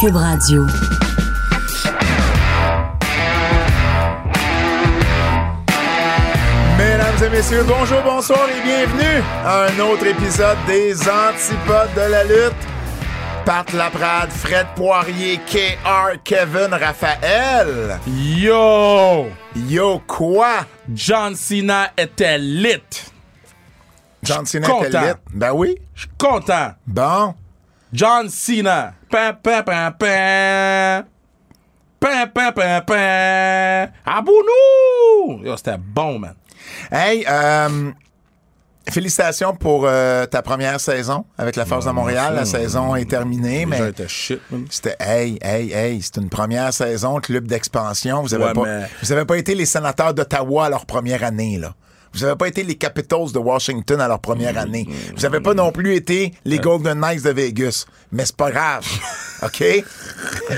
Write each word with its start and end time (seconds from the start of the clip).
Cube 0.00 0.14
Radio. 0.14 0.64
Mesdames 6.76 7.24
et 7.24 7.28
messieurs, 7.30 7.64
bonjour, 7.66 8.02
bonsoir 8.02 8.48
et 8.48 8.62
bienvenue 8.62 9.22
à 9.44 9.64
un 9.64 9.78
autre 9.80 10.06
épisode 10.06 10.58
des 10.68 10.94
Antipodes 11.08 11.94
de 11.96 12.10
la 12.12 12.22
lutte. 12.22 12.54
Pat 13.44 13.72
Laprade, 13.72 14.30
Fred 14.30 14.66
Poirier, 14.76 15.40
KR, 15.46 16.22
Kevin, 16.22 16.72
Raphaël. 16.72 17.98
Yo! 18.06 19.26
Yo, 19.56 20.00
quoi? 20.06 20.66
John 20.94 21.34
Cena 21.34 21.90
était 21.96 22.38
lit. 22.38 23.10
John 24.22 24.46
Cena 24.46 24.68
content. 24.68 24.84
était 24.86 25.00
lit. 25.00 25.12
Ben 25.34 25.52
oui. 25.52 25.76
Je 25.94 26.02
suis 26.02 26.10
content. 26.16 26.72
Bon. 26.86 27.34
John 27.92 28.28
Cena. 28.28 28.94
Pam, 29.10 29.36
pam, 29.42 29.64
pam, 29.64 29.92
pam. 29.98 31.04
Pam, 32.00 32.30
pam, 32.32 32.52
pam, 32.54 32.84
pam. 32.84 33.88
Abounou! 34.04 35.42
Yo, 35.44 35.56
c'était 35.56 35.78
bon, 35.78 36.18
man. 36.18 36.34
Hey, 36.92 37.24
euh, 37.28 37.90
félicitations 38.90 39.54
pour 39.56 39.84
euh, 39.86 40.26
ta 40.26 40.42
première 40.42 40.78
saison 40.80 41.24
avec 41.38 41.56
la 41.56 41.64
Force 41.64 41.86
de 41.86 41.90
Montréal. 41.90 42.34
La 42.34 42.44
saison 42.44 42.94
est 42.94 43.08
terminée, 43.08 43.64
mais 43.66 43.88
étaient 43.88 44.06
shit, 44.08 44.40
man. 44.50 44.66
c'était 44.70 44.96
hey, 45.00 45.38
hey, 45.42 45.72
hey, 45.72 46.02
c'est 46.02 46.16
une 46.18 46.28
première 46.28 46.72
saison, 46.72 47.16
club 47.20 47.46
d'expansion. 47.46 48.22
Vous 48.22 48.34
avez 48.34 48.44
Ouais, 48.44 48.52
pas, 48.52 48.62
mais- 48.64 48.88
vous 49.02 49.12
avez 49.12 49.24
pas 49.24 49.36
été 49.38 49.54
les 49.54 49.66
sénateurs 49.66 50.12
d'Ottawa 50.14 50.66
à 50.66 50.70
leur 50.70 50.84
première 50.86 51.24
année, 51.24 51.58
là. 51.58 51.72
Vous 52.18 52.24
avez 52.24 52.36
pas 52.36 52.48
été 52.48 52.62
les 52.62 52.74
Capitals 52.76 53.32
de 53.32 53.38
Washington 53.38 54.00
à 54.00 54.08
leur 54.08 54.18
première 54.20 54.54
Mm, 54.54 54.58
année. 54.58 54.88
Vous 55.16 55.24
avez 55.24 55.40
pas 55.40 55.54
non 55.54 55.72
plus 55.72 55.94
été 55.94 56.32
les 56.44 56.58
Golden 56.58 56.98
Knights 57.00 57.24
de 57.24 57.30
Vegas. 57.30 57.86
Mais 58.12 58.24
c'est 58.24 58.36
pas 58.36 58.50
grave. 58.50 58.84
OK? 59.42 59.56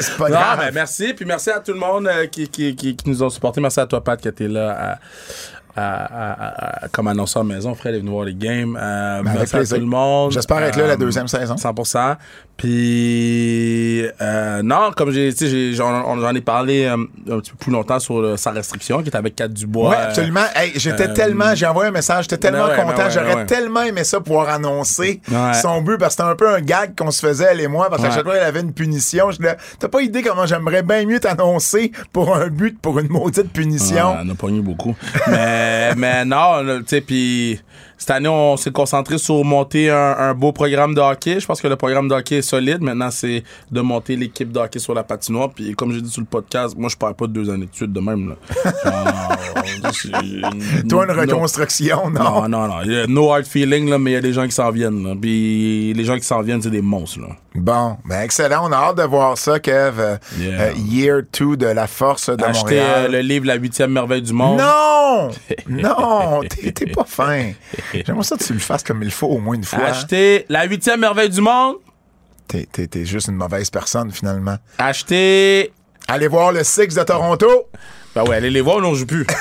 C'est 0.01 0.17
pas 0.17 0.29
Non, 0.29 0.35
grave. 0.37 0.59
mais 0.65 0.73
merci. 0.73 1.13
Puis 1.15 1.25
merci 1.25 1.51
à 1.51 1.61
tout 1.61 1.73
le 1.73 1.79
monde 1.79 2.07
euh, 2.07 2.27
qui, 2.27 2.49
qui, 2.49 2.75
qui, 2.75 2.97
qui 2.97 3.09
nous 3.09 3.23
ont 3.23 3.31
supportés. 3.31 3.61
Merci 3.61 3.81
à 3.81 3.87
toi, 3.87 4.03
Pat, 4.03 4.21
qui 4.21 4.29
était 4.29 4.49
là 4.49 4.99
à, 5.77 5.83
à- 5.83 6.85
à- 6.85 6.89
comme 6.89 7.07
annonceur 7.09 7.45
maison. 7.45 7.75
Fred 7.75 7.95
est 7.95 7.99
venu 7.99 8.11
voir 8.11 8.25
les 8.25 8.35
games. 8.35 8.77
Euh, 8.81 9.23
Ben, 9.23 9.33
merci 9.35 9.57
à 9.57 9.65
tout 9.65 9.75
le 9.75 9.87
monde. 9.87 10.33
J'espère 10.33 10.63
être 10.63 10.77
là 10.77 10.87
la 10.87 10.93
Euh, 10.95 10.97
deuxième 10.97 11.29
saison. 11.29 11.57
100%. 11.57 12.17
Puis, 12.61 14.05
euh, 14.21 14.61
non, 14.63 14.91
comme 14.95 15.13
j'ai, 15.13 15.33
tu 15.33 15.47
sais, 15.47 15.51
j'ai- 15.51 15.73
j'en, 15.73 16.21
j'en 16.21 16.35
ai 16.35 16.43
parlé 16.43 16.85
euh, 16.85 16.93
un 17.31 17.39
petit 17.41 17.53
peu 17.53 17.57
plus 17.57 17.73
longtemps 17.73 17.99
sur 17.99 18.19
euh, 18.19 18.37
sa 18.37 18.51
restriction, 18.51 19.03
qui 19.03 19.09
est 19.09 19.17
avec 19.17 19.35
4 19.35 19.51
Dubois. 19.51 19.89
Oui, 19.89 19.97
absolument. 19.97 20.45
Hey, 20.55 20.73
j'étais 20.75 21.09
euh, 21.09 21.15
tellement, 21.15 21.55
j'ai 21.55 21.65
envoyé 21.65 21.89
un 21.89 21.93
message, 21.93 22.25
j'étais 22.25 22.37
tellement 22.37 22.67
ben 22.67 22.73
ouais, 22.73 22.77
content, 22.77 22.97
ben 22.99 23.05
ouais, 23.05 23.11
j'aurais 23.11 23.27
ben 23.29 23.37
ouais. 23.37 23.47
tellement 23.47 23.81
aimé 23.83 24.05
ça 24.05 24.21
pouvoir 24.21 24.51
annoncer 24.51 25.23
son 25.63 25.81
but 25.81 25.97
parce 25.97 26.17
que 26.17 26.23
c'était 26.23 26.31
un 26.31 26.37
peu 26.37 26.51
un 26.51 26.61
gag 26.61 26.95
qu'on 26.95 27.11
se 27.11 27.27
faisait 27.27 27.47
elle 27.51 27.63
et 27.63 27.69
moi 27.69 27.89
parce 27.89 28.03
qu'à 28.03 28.11
chaque 28.11 28.25
fois 28.25 28.37
elle 28.37 28.45
avait 28.45 28.61
une 28.61 28.75
punition, 28.75 29.31
je 29.31 29.39
t'as 29.79 29.89
pas 29.89 30.03
idée 30.03 30.21
comment 30.23 30.45
j'aimerais 30.45 30.83
bien 30.83 31.07
mieux 31.07 31.19
t'annoncer 31.21 31.93
pour 32.13 32.37
un 32.37 32.49
but 32.49 32.79
pour 32.79 32.99
une 32.99 33.09
maudite 33.09 33.51
punition. 33.55 34.17
On 34.23 34.29
a 34.29 34.35
pogné 34.35 34.61
beaucoup. 34.61 34.95
mais, 35.29 35.95
mais 35.95 36.27
non, 36.27 36.63
tu 36.81 36.85
sais, 36.89 37.01
puis 37.01 37.59
cette 38.01 38.11
année, 38.13 38.29
on 38.31 38.57
s'est 38.57 38.71
concentré 38.73 39.19
sur 39.19 39.45
monter 39.45 39.91
un, 39.91 40.17
un 40.19 40.35
beau 40.35 40.53
programme 40.53 40.95
de 40.95 41.01
hockey. 41.03 41.39
Je 41.39 41.47
pense 41.47 41.61
que 41.61 41.69
le 41.69 41.77
programme 41.77 42.09
de 42.09 42.15
hockey 42.15 42.37
est 42.39 42.43
solide. 42.43 42.81
Maintenant, 42.81 43.11
c'est 43.11 43.45
de 43.71 43.81
monter 43.83 44.17
l'équipe 44.17 44.51
de 44.51 44.59
hockey 44.59 44.79
sur 44.79 44.95
la 44.95 45.03
patinoire. 45.05 45.51
Puis, 45.51 45.75
comme 45.75 45.93
j'ai 45.93 46.01
dit 46.01 46.09
sur 46.11 46.23
le 46.23 46.27
podcast, 46.27 46.75
moi, 46.79 46.89
je 46.89 46.97
parle 46.97 47.15
pas 47.15 47.27
de 47.27 47.33
deux 47.35 47.51
années 47.51 47.67
de 47.67 47.75
suite 47.75 47.93
de 47.93 48.01
même. 48.01 48.31
Là. 48.31 48.37
C'est- 49.93 50.89
Toi 50.89 51.05
une 51.05 51.11
reconstruction, 51.21 52.09
non? 52.11 52.49
Non, 52.49 52.49
non, 52.49 52.69
non. 52.69 53.07
No 53.09 53.33
hard 53.33 53.45
feeling, 53.47 53.91
là, 53.91 53.99
mais 53.99 54.13
il 54.13 54.15
y 54.15 54.17
a 54.17 54.21
des 54.23 54.33
gens 54.33 54.47
qui 54.47 54.53
s'en 54.53 54.71
viennent. 54.71 55.07
Là. 55.07 55.15
Puis 55.21 55.93
les 55.93 56.05
gens 56.05 56.17
qui 56.17 56.25
s'en 56.25 56.41
viennent, 56.41 56.63
c'est 56.63 56.71
des 56.71 56.81
monstres. 56.83 57.21
Là. 57.21 57.29
Bon, 57.55 57.97
ben 58.05 58.21
excellent, 58.23 58.69
on 58.69 58.73
a 58.73 58.77
hâte 58.77 58.99
de 58.99 59.03
voir 59.03 59.37
ça, 59.37 59.59
Kev. 59.59 59.99
Euh, 59.99 60.17
Yeah. 60.39 60.63
euh, 60.63 60.73
year 60.77 61.23
2 61.37 61.57
de 61.57 61.67
la 61.67 61.87
force 61.89 62.29
de 62.31 62.45
Acheter 62.45 62.79
euh, 62.81 62.87
Montréal. 62.87 63.11
le 63.13 63.21
livre 63.21 63.47
La 63.47 63.55
huitième 63.57 63.91
merveille 63.91 64.23
du 64.23 64.33
monde. 64.33 64.59
Non! 64.61 65.31
non! 65.69 66.41
T'es 66.49 66.87
pas 66.87 67.05
fin. 67.05 67.51
J'aimerais 67.93 68.23
ça 68.23 68.37
que 68.37 68.45
tu 68.45 68.53
le 68.53 68.61
fasses 68.61 68.85
comme 68.85 69.03
il 69.03 69.11
faut 69.11 69.27
au 69.27 69.39
moins 69.39 69.57
une 69.57 69.65
fois. 69.65 69.81
Acheter 69.85 70.47
La 70.49 70.65
huitième 70.65 71.01
merveille 71.01 71.29
du 71.31 71.41
monde. 71.41 71.77
T'es- 72.47 73.05
juste 73.05 73.29
une 73.29 73.35
mauvaise 73.37 73.69
personne, 73.71 74.11
finalement. 74.13 74.57
Acheter 74.79 75.73
Allez 76.09 76.29
voir 76.29 76.53
le 76.53 76.63
Six 76.65 76.89
de 76.95 77.03
Toronto. 77.03 77.69
Ben 78.15 78.25
ouais, 78.25 78.37
allez 78.37 78.51
les 78.51 78.61
voir, 78.61 78.81
non, 78.81 78.91
on 78.91 78.95
joue 78.95 79.07
plus. 79.07 79.27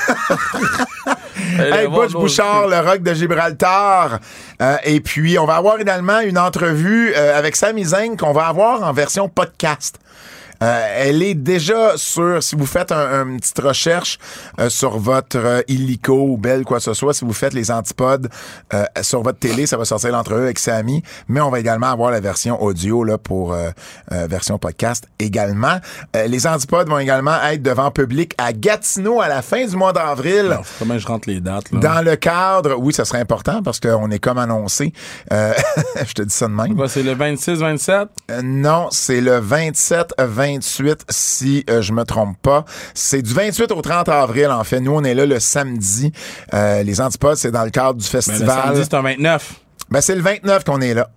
Hey, 1.58 1.88
Butch 1.88 2.12
Bouchard, 2.12 2.68
le 2.68 2.78
rock 2.78 3.02
de 3.02 3.12
Gibraltar. 3.12 4.20
Euh, 4.62 4.76
et 4.84 5.00
puis, 5.00 5.38
on 5.38 5.44
va 5.46 5.56
avoir 5.56 5.80
également 5.80 6.20
une 6.20 6.38
entrevue 6.38 7.12
euh, 7.14 7.36
avec 7.38 7.56
Sami 7.56 7.84
Zayn 7.84 8.16
qu'on 8.16 8.32
va 8.32 8.46
avoir 8.46 8.82
en 8.82 8.92
version 8.92 9.28
podcast. 9.28 9.98
Euh, 10.62 10.94
elle 10.96 11.22
est 11.22 11.34
déjà 11.34 11.96
sur, 11.96 12.42
si 12.42 12.56
vous 12.56 12.66
faites 12.66 12.92
un, 12.92 13.26
une 13.26 13.40
petite 13.40 13.60
recherche 13.60 14.18
euh, 14.58 14.68
sur 14.68 14.98
votre 14.98 15.38
euh, 15.38 15.62
illico 15.68 16.14
ou 16.14 16.36
belle 16.36 16.64
quoi 16.64 16.78
que 16.78 16.84
ce 16.84 16.94
soit, 16.94 17.14
si 17.14 17.24
vous 17.24 17.32
faites 17.32 17.54
les 17.54 17.70
antipodes 17.70 18.28
euh, 18.74 18.84
sur 19.02 19.22
votre 19.22 19.38
télé, 19.38 19.66
ça 19.66 19.76
va 19.76 19.84
sortir 19.84 20.10
l'entrevue 20.10 20.44
avec 20.44 20.58
Samy, 20.58 21.02
mais 21.28 21.40
on 21.40 21.50
va 21.50 21.60
également 21.60 21.88
avoir 21.88 22.10
la 22.10 22.20
version 22.20 22.62
audio 22.62 23.04
là 23.04 23.18
pour 23.18 23.54
version 24.10 24.58
podcast 24.58 25.06
également. 25.18 25.78
Euh, 26.16 26.26
les 26.26 26.46
antipodes 26.46 26.88
vont 26.88 26.98
également 26.98 27.36
être 27.50 27.62
devant 27.62 27.90
public 27.90 28.34
à 28.38 28.52
Gatineau 28.52 29.20
à 29.20 29.28
la 29.28 29.42
fin 29.42 29.64
du 29.64 29.76
mois 29.76 29.92
d'avril. 29.92 30.58
Comment 30.78 30.98
je 30.98 31.06
rentre 31.06 31.28
les 31.28 31.40
dates, 31.40 31.70
là? 31.72 31.80
Dans 31.80 32.04
le 32.04 32.16
cadre, 32.16 32.74
oui, 32.78 32.92
ça 32.92 33.04
serait 33.04 33.20
important 33.20 33.62
parce 33.62 33.80
qu'on 33.80 34.10
est 34.10 34.18
comme 34.18 34.38
annoncé. 34.38 34.92
Euh, 35.32 35.52
je 36.06 36.12
te 36.12 36.22
dis 36.22 36.34
ça 36.34 36.46
de 36.48 36.52
même. 36.52 36.76
Quoi, 36.76 36.88
c'est 36.88 37.02
le 37.02 37.14
26-27? 37.14 38.06
Euh, 38.30 38.42
non, 38.42 38.88
c'est 38.90 39.20
le 39.20 39.40
27-28, 40.58 41.00
si 41.08 41.64
euh, 41.70 41.82
je 41.82 41.92
me 41.92 42.04
trompe 42.04 42.36
pas. 42.42 42.64
C'est 42.94 43.22
du 43.22 43.32
28 43.32 43.72
au 43.72 43.80
30 43.82 44.08
avril, 44.08 44.48
en 44.48 44.64
fait. 44.64 44.80
Nous, 44.80 44.92
on 44.92 45.04
est 45.04 45.14
là 45.14 45.26
le 45.26 45.38
samedi. 45.40 46.12
Euh, 46.54 46.82
les 46.82 47.00
Antipodes, 47.00 47.36
c'est 47.36 47.50
dans 47.50 47.64
le 47.64 47.70
cadre 47.70 47.94
du 47.94 48.04
Ben, 48.04 48.18
le 48.18 48.22
festival. 48.22 48.62
samedi, 48.64 48.80
c'est 48.84 48.94
un 48.94 49.02
29. 49.02 49.54
Ben, 49.90 50.00
c'est 50.00 50.14
le 50.14 50.22
29 50.22 50.64
qu'on 50.64 50.80
est 50.80 50.94
là. 50.94 51.08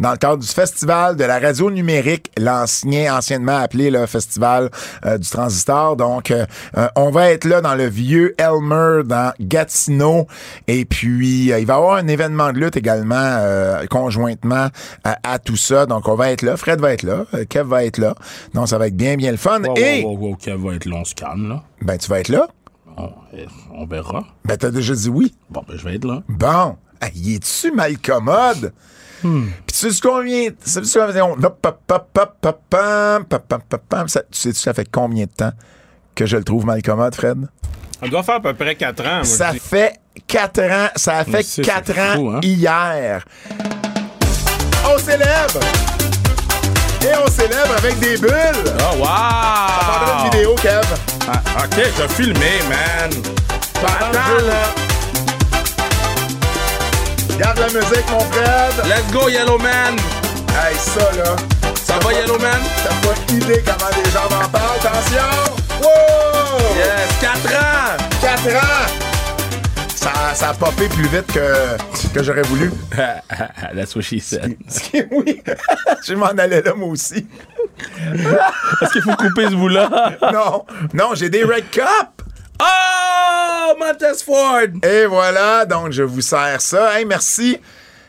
Dans 0.00 0.12
le 0.12 0.16
cadre 0.16 0.38
du 0.38 0.46
festival 0.46 1.16
de 1.16 1.24
la 1.24 1.38
radio 1.40 1.70
numérique, 1.70 2.30
l'ancien, 2.38 3.16
anciennement 3.16 3.56
appelé 3.58 3.90
le 3.90 4.06
festival 4.06 4.70
euh, 5.04 5.18
du 5.18 5.28
transistor. 5.28 5.96
Donc, 5.96 6.30
euh, 6.30 6.46
euh, 6.76 6.88
on 6.94 7.10
va 7.10 7.30
être 7.30 7.44
là 7.44 7.60
dans 7.60 7.74
le 7.74 7.86
vieux 7.86 8.34
Elmer, 8.38 9.02
dans 9.04 9.32
Gatineau. 9.40 10.26
Et 10.68 10.84
puis, 10.84 11.52
euh, 11.52 11.58
il 11.58 11.66
va 11.66 11.74
y 11.74 11.76
avoir 11.76 11.96
un 11.96 12.06
événement 12.08 12.52
de 12.52 12.58
lutte 12.58 12.76
également, 12.76 13.16
euh, 13.16 13.86
conjointement 13.86 14.68
à, 15.04 15.18
à 15.24 15.38
tout 15.38 15.56
ça. 15.56 15.86
Donc, 15.86 16.06
on 16.08 16.14
va 16.14 16.30
être 16.30 16.42
là. 16.42 16.56
Fred 16.56 16.80
va 16.80 16.92
être 16.92 17.02
là. 17.02 17.24
Kev 17.48 17.66
va 17.68 17.84
être 17.84 17.98
là. 17.98 18.14
Donc, 18.54 18.68
ça 18.68 18.78
va 18.78 18.86
être 18.86 18.96
bien, 18.96 19.16
bien 19.16 19.32
le 19.32 19.36
fun. 19.36 19.60
Wow, 19.62 19.76
Et, 19.76 20.04
wow, 20.04 20.32
OK, 20.32 20.48
va 20.48 20.74
être 20.74 20.84
long, 20.86 21.00
on 21.00 21.04
se 21.04 21.14
calme, 21.14 21.48
là. 21.48 21.62
ben, 21.82 21.98
tu 21.98 22.08
vas 22.08 22.20
être 22.20 22.28
là. 22.28 22.46
On, 22.96 23.10
eh, 23.32 23.46
on 23.74 23.86
verra. 23.86 24.24
Ben, 24.44 24.56
t'as 24.56 24.70
déjà 24.70 24.94
dit 24.94 25.08
oui. 25.08 25.34
Bon, 25.50 25.62
ben, 25.68 25.76
je 25.76 25.84
vais 25.84 25.96
être 25.96 26.04
là. 26.04 26.22
Bon. 26.28 26.76
Hey, 27.00 27.12
y 27.14 27.34
es-tu 27.36 27.70
mal 27.72 27.96
commode? 27.98 28.72
Hmm. 29.22 29.46
Puis 29.66 29.76
tu 29.80 29.92
sais 29.92 30.00
combien... 30.02 30.48
Ça- 30.64 30.80
Tu 34.30 34.38
sais 34.38 34.52
ça 34.52 34.72
fait 34.74 34.88
combien 34.90 35.24
de 35.24 35.30
temps 35.30 35.52
que 36.14 36.26
je 36.26 36.36
le 36.36 36.44
trouve 36.44 36.64
mal 36.64 36.82
commode, 36.82 37.14
Fred? 37.14 37.46
On 38.02 38.08
doit 38.08 38.22
faire 38.22 38.36
à 38.36 38.40
peu 38.40 38.54
près 38.54 38.74
4 38.76 39.00
ans. 39.06 39.14
moi, 39.16 39.24
Ça 39.24 39.52
fait 39.52 39.98
4 40.26 40.60
ans. 40.62 40.88
Ça 40.96 41.18
a 41.18 41.24
fait 41.24 41.42
sais, 41.42 41.62
4 41.62 41.86
c'est 41.86 42.00
ans 42.00 42.14
fou, 42.14 42.30
hein? 42.30 42.40
hier. 42.42 43.24
On 44.84 44.98
célèbre! 44.98 45.60
Et 47.02 47.12
on 47.24 47.30
célèbre 47.30 47.74
avec 47.76 47.98
des 48.00 48.16
bulles! 48.18 48.32
Oh, 48.80 48.96
wow! 48.98 49.06
Une 50.24 50.30
vidéo, 50.30 50.54
Kev. 50.56 50.84
Ah, 51.28 51.40
OK, 51.64 51.74
je 51.76 52.02
vais 52.02 52.08
filmer, 52.08 52.58
man. 52.68 53.10
Pendant 53.74 54.46
là. 54.46 54.62
Garde 57.38 57.58
la 57.60 57.66
musique, 57.66 58.10
mon 58.10 58.18
Fred. 58.20 58.74
Let's 58.84 59.12
go, 59.12 59.28
Yellow 59.28 59.58
Man. 59.58 59.94
Hey, 60.50 60.74
ça, 60.76 61.12
là... 61.16 61.36
Ça 61.76 61.96
va, 62.00 62.12
Yellow 62.12 62.38
Man? 62.38 62.60
T'as 62.82 63.08
pas 63.08 63.32
idée 63.32 63.62
comment 63.64 63.90
les 63.96 64.10
gens 64.10 64.24
m'en 64.24 64.48
parlent. 64.48 64.78
Attention! 64.80 65.54
Wow! 65.80 66.76
Yes, 66.76 67.08
4 67.20 67.36
ans! 67.54 67.96
4 68.20 68.56
ans! 68.56 69.08
Ça, 69.94 70.10
ça 70.34 70.48
a 70.50 70.54
popé 70.54 70.88
plus 70.88 71.06
vite 71.06 71.26
que, 71.26 71.76
que 72.12 72.22
j'aurais 72.24 72.42
voulu. 72.42 72.72
That's 73.74 73.94
what 73.94 74.02
she 74.02 74.20
said. 74.20 74.56
oui, 75.12 75.40
je 76.06 76.14
m'en 76.14 76.26
allais 76.26 76.62
là, 76.62 76.74
moi 76.74 76.88
aussi. 76.88 77.24
Est-ce 78.82 78.92
qu'il 78.92 79.02
faut 79.02 79.14
couper 79.14 79.44
ce 79.44 79.54
bout-là? 79.54 80.16
Non, 80.32 80.64
non, 80.92 81.14
j'ai 81.14 81.30
des 81.30 81.44
Red 81.44 81.70
Cup! 81.70 82.22
Oh, 82.60 83.74
Montez 83.78 84.22
Ford! 84.24 84.60
Et 84.82 85.06
voilà, 85.06 85.64
donc 85.64 85.92
je 85.92 86.02
vous 86.02 86.20
sers 86.20 86.60
ça. 86.60 86.98
Hey, 86.98 87.04
merci. 87.04 87.58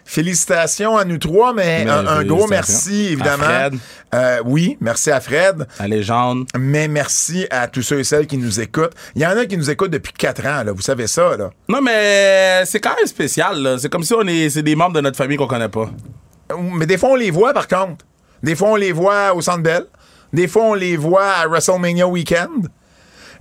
Félicitations 0.05 0.97
à 0.97 1.05
nous 1.05 1.19
trois, 1.19 1.53
mais 1.53 1.85
Ben, 1.85 1.91
un, 1.91 2.07
un 2.07 2.23
gros 2.23 2.47
merci, 2.47 3.09
évidemment. 3.11 3.43
À 3.43 3.69
Fred. 3.69 3.75
Euh, 4.15 4.39
oui, 4.43 4.75
merci 4.81 5.11
à 5.11 5.21
Fred. 5.21 5.67
La 5.79 5.87
légende. 5.87 6.47
Mais 6.57 6.87
merci 6.87 7.45
à 7.51 7.67
tous 7.67 7.83
ceux 7.83 7.99
et 7.99 8.03
celles 8.03 8.25
qui 8.25 8.37
nous 8.39 8.59
écoutent. 8.59 8.93
Il 9.15 9.21
y 9.21 9.25
en 9.27 9.37
a 9.37 9.45
qui 9.45 9.55
nous 9.55 9.69
écoutent 9.69 9.91
depuis 9.91 10.13
4 10.13 10.45
ans, 10.47 10.63
là. 10.63 10.71
Vous 10.71 10.81
savez 10.81 11.05
ça, 11.05 11.37
là. 11.37 11.51
Non, 11.67 11.79
mais 11.81 12.63
c'est 12.65 12.79
quand 12.79 12.95
même 12.97 13.05
spécial, 13.05 13.61
là. 13.61 13.77
C'est 13.77 13.89
comme 13.89 14.01
si 14.03 14.15
on 14.15 14.25
est, 14.25 14.49
c'est 14.49 14.63
des 14.63 14.75
membres 14.75 14.93
de 14.95 15.01
notre 15.01 15.17
famille 15.17 15.37
qu'on 15.37 15.45
connaît 15.45 15.69
pas. 15.69 15.91
Mais 16.59 16.87
des 16.87 16.97
fois, 16.97 17.09
on 17.09 17.15
les 17.15 17.29
voit, 17.29 17.53
par 17.53 17.67
contre. 17.67 18.03
Des 18.41 18.55
fois, 18.55 18.69
on 18.69 18.75
les 18.75 18.91
voit 18.93 19.35
au 19.35 19.41
Centre 19.41 19.61
Bell. 19.61 19.85
Des 20.33 20.47
fois, 20.47 20.63
on 20.63 20.73
les 20.73 20.97
voit 20.97 21.27
à 21.33 21.45
WrestleMania 21.47 22.07
Weekend. 22.07 22.67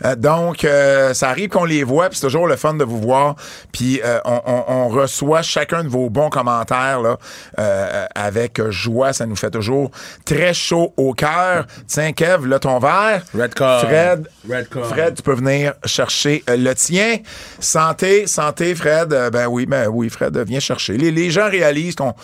Euh, 0.05 0.15
donc, 0.17 0.65
euh, 0.65 1.13
ça 1.15 1.29
arrive 1.31 1.49
qu'on 1.49 1.65
les 1.65 1.83
voit, 1.85 2.09
puis 2.09 2.19
c'est 2.19 2.27
toujours 2.27 2.47
le 2.47 2.57
fun 2.57 2.75
de 2.75 2.85
vous 2.85 3.01
voir. 3.01 3.35
Puis 3.73 4.01
euh, 4.05 4.19
on, 4.25 4.41
on- 4.47 4.65
on 4.69 4.89
reçoit 4.89 5.43
chacun 5.43 5.83
de 5.85 5.89
vos 5.89 6.09
bons 6.11 6.31
commentaires 6.31 7.01
là, 7.01 7.17
euh, 7.59 8.07
avec 8.15 8.61
joie. 8.71 9.13
Ça 9.13 9.27
nous 9.27 9.37
fait 9.37 9.51
toujours 9.51 9.91
très 10.25 10.55
chaud 10.55 10.93
au 10.97 11.15
cœur. 11.15 11.67
Tiens, 11.87 12.13
Kev, 12.13 12.47
là, 12.47 12.59
ton 12.59 12.79
verre. 12.79 13.23
Red 13.37 13.55
card. 13.55 13.81
Fred, 13.81 14.29
Red 14.49 14.69
card. 14.69 14.87
Fred, 14.87 15.15
tu 15.17 15.23
peux 15.23 15.35
venir 15.35 15.75
chercher 15.85 16.45
euh, 16.49 16.57
le 16.57 16.75
tien. 16.75 17.19
Santé, 17.59 18.27
santé, 18.27 18.75
Fred. 18.75 19.09
Ben 19.33 19.47
oui, 19.49 19.67
ben 19.67 19.89
oui, 19.89 20.09
Fred, 20.11 20.37
viens 20.47 20.61
chercher. 20.61 20.97
Les, 20.97 21.11
les 21.11 21.31
gens 21.31 21.49
réalisent 21.49 21.97
qu'on 21.97 22.15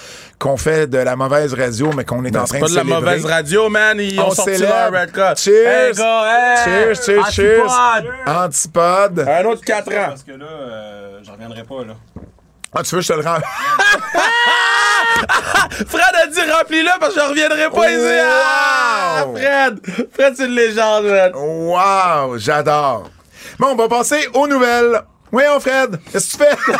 qu'on 0.44 0.58
fait 0.58 0.86
de 0.86 0.98
la 0.98 1.16
mauvaise 1.16 1.54
radio, 1.54 1.90
mais 1.96 2.04
qu'on 2.04 2.22
est 2.26 2.36
en 2.36 2.44
train 2.44 2.58
C'est 2.58 2.60
pas 2.60 2.68
de 2.68 2.74
la 2.74 2.82
célébrer. 2.82 3.00
mauvaise 3.00 3.24
radio, 3.24 3.68
man. 3.70 3.98
Ils 3.98 4.20
On 4.20 4.26
ont 4.26 4.30
sorti 4.30 4.56
célèbre. 4.56 4.74
leur 4.92 5.00
Red 5.00 5.12
card. 5.12 5.36
Cheers. 5.38 5.88
Hey, 5.88 5.92
gars, 5.94 6.24
hey. 6.26 6.64
Cheers, 6.64 7.02
cheers, 7.02 7.30
cheers. 7.32 7.62
Antipode. 7.64 8.10
Antipode. 8.26 9.20
Un 9.26 9.44
autre 9.46 9.64
4 9.64 9.88
ans. 9.88 10.06
Parce 10.10 10.22
que 10.22 10.32
là, 10.32 10.44
euh, 10.44 11.18
j'en 11.24 11.32
reviendrai 11.32 11.62
pas, 11.62 11.84
là. 11.86 11.94
Ah, 12.74 12.82
tu 12.82 12.94
veux 12.94 13.00
je 13.00 13.08
te 13.08 13.12
le 13.14 13.20
rends? 13.22 13.38
Fred 15.86 16.14
a 16.22 16.26
dit 16.26 16.40
remplis-le 16.50 16.90
parce 17.00 17.14
que 17.14 17.20
je 17.20 17.26
reviendrai 17.26 17.70
pas 17.70 17.90
ici. 17.90 18.20
Ah, 18.22 19.24
Wow. 19.26 19.36
Fred. 19.36 19.78
Fred, 20.12 20.34
c'est 20.36 20.44
une 20.46 20.54
légende, 20.54 21.04
man. 21.06 21.32
Wow, 21.34 22.36
j'adore. 22.38 23.10
Bon, 23.58 23.68
on 23.72 23.76
va 23.76 23.88
passer 23.88 24.28
aux 24.34 24.46
nouvelles. 24.46 25.00
Voyons, 25.34 25.58
Fred, 25.58 25.98
qu'est-ce 26.12 26.38
que 26.38 26.44
tu 26.44 26.48
fais? 26.48 26.56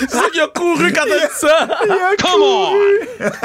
C'est 0.00 0.10
ça 0.10 0.24
qui 0.30 0.38
a 0.38 0.48
couru 0.48 0.92
quand 0.92 1.04
t'as 1.08 1.18
dit 1.18 1.32
ça. 1.32 1.66
Come 2.22 2.42
on! 2.42 2.74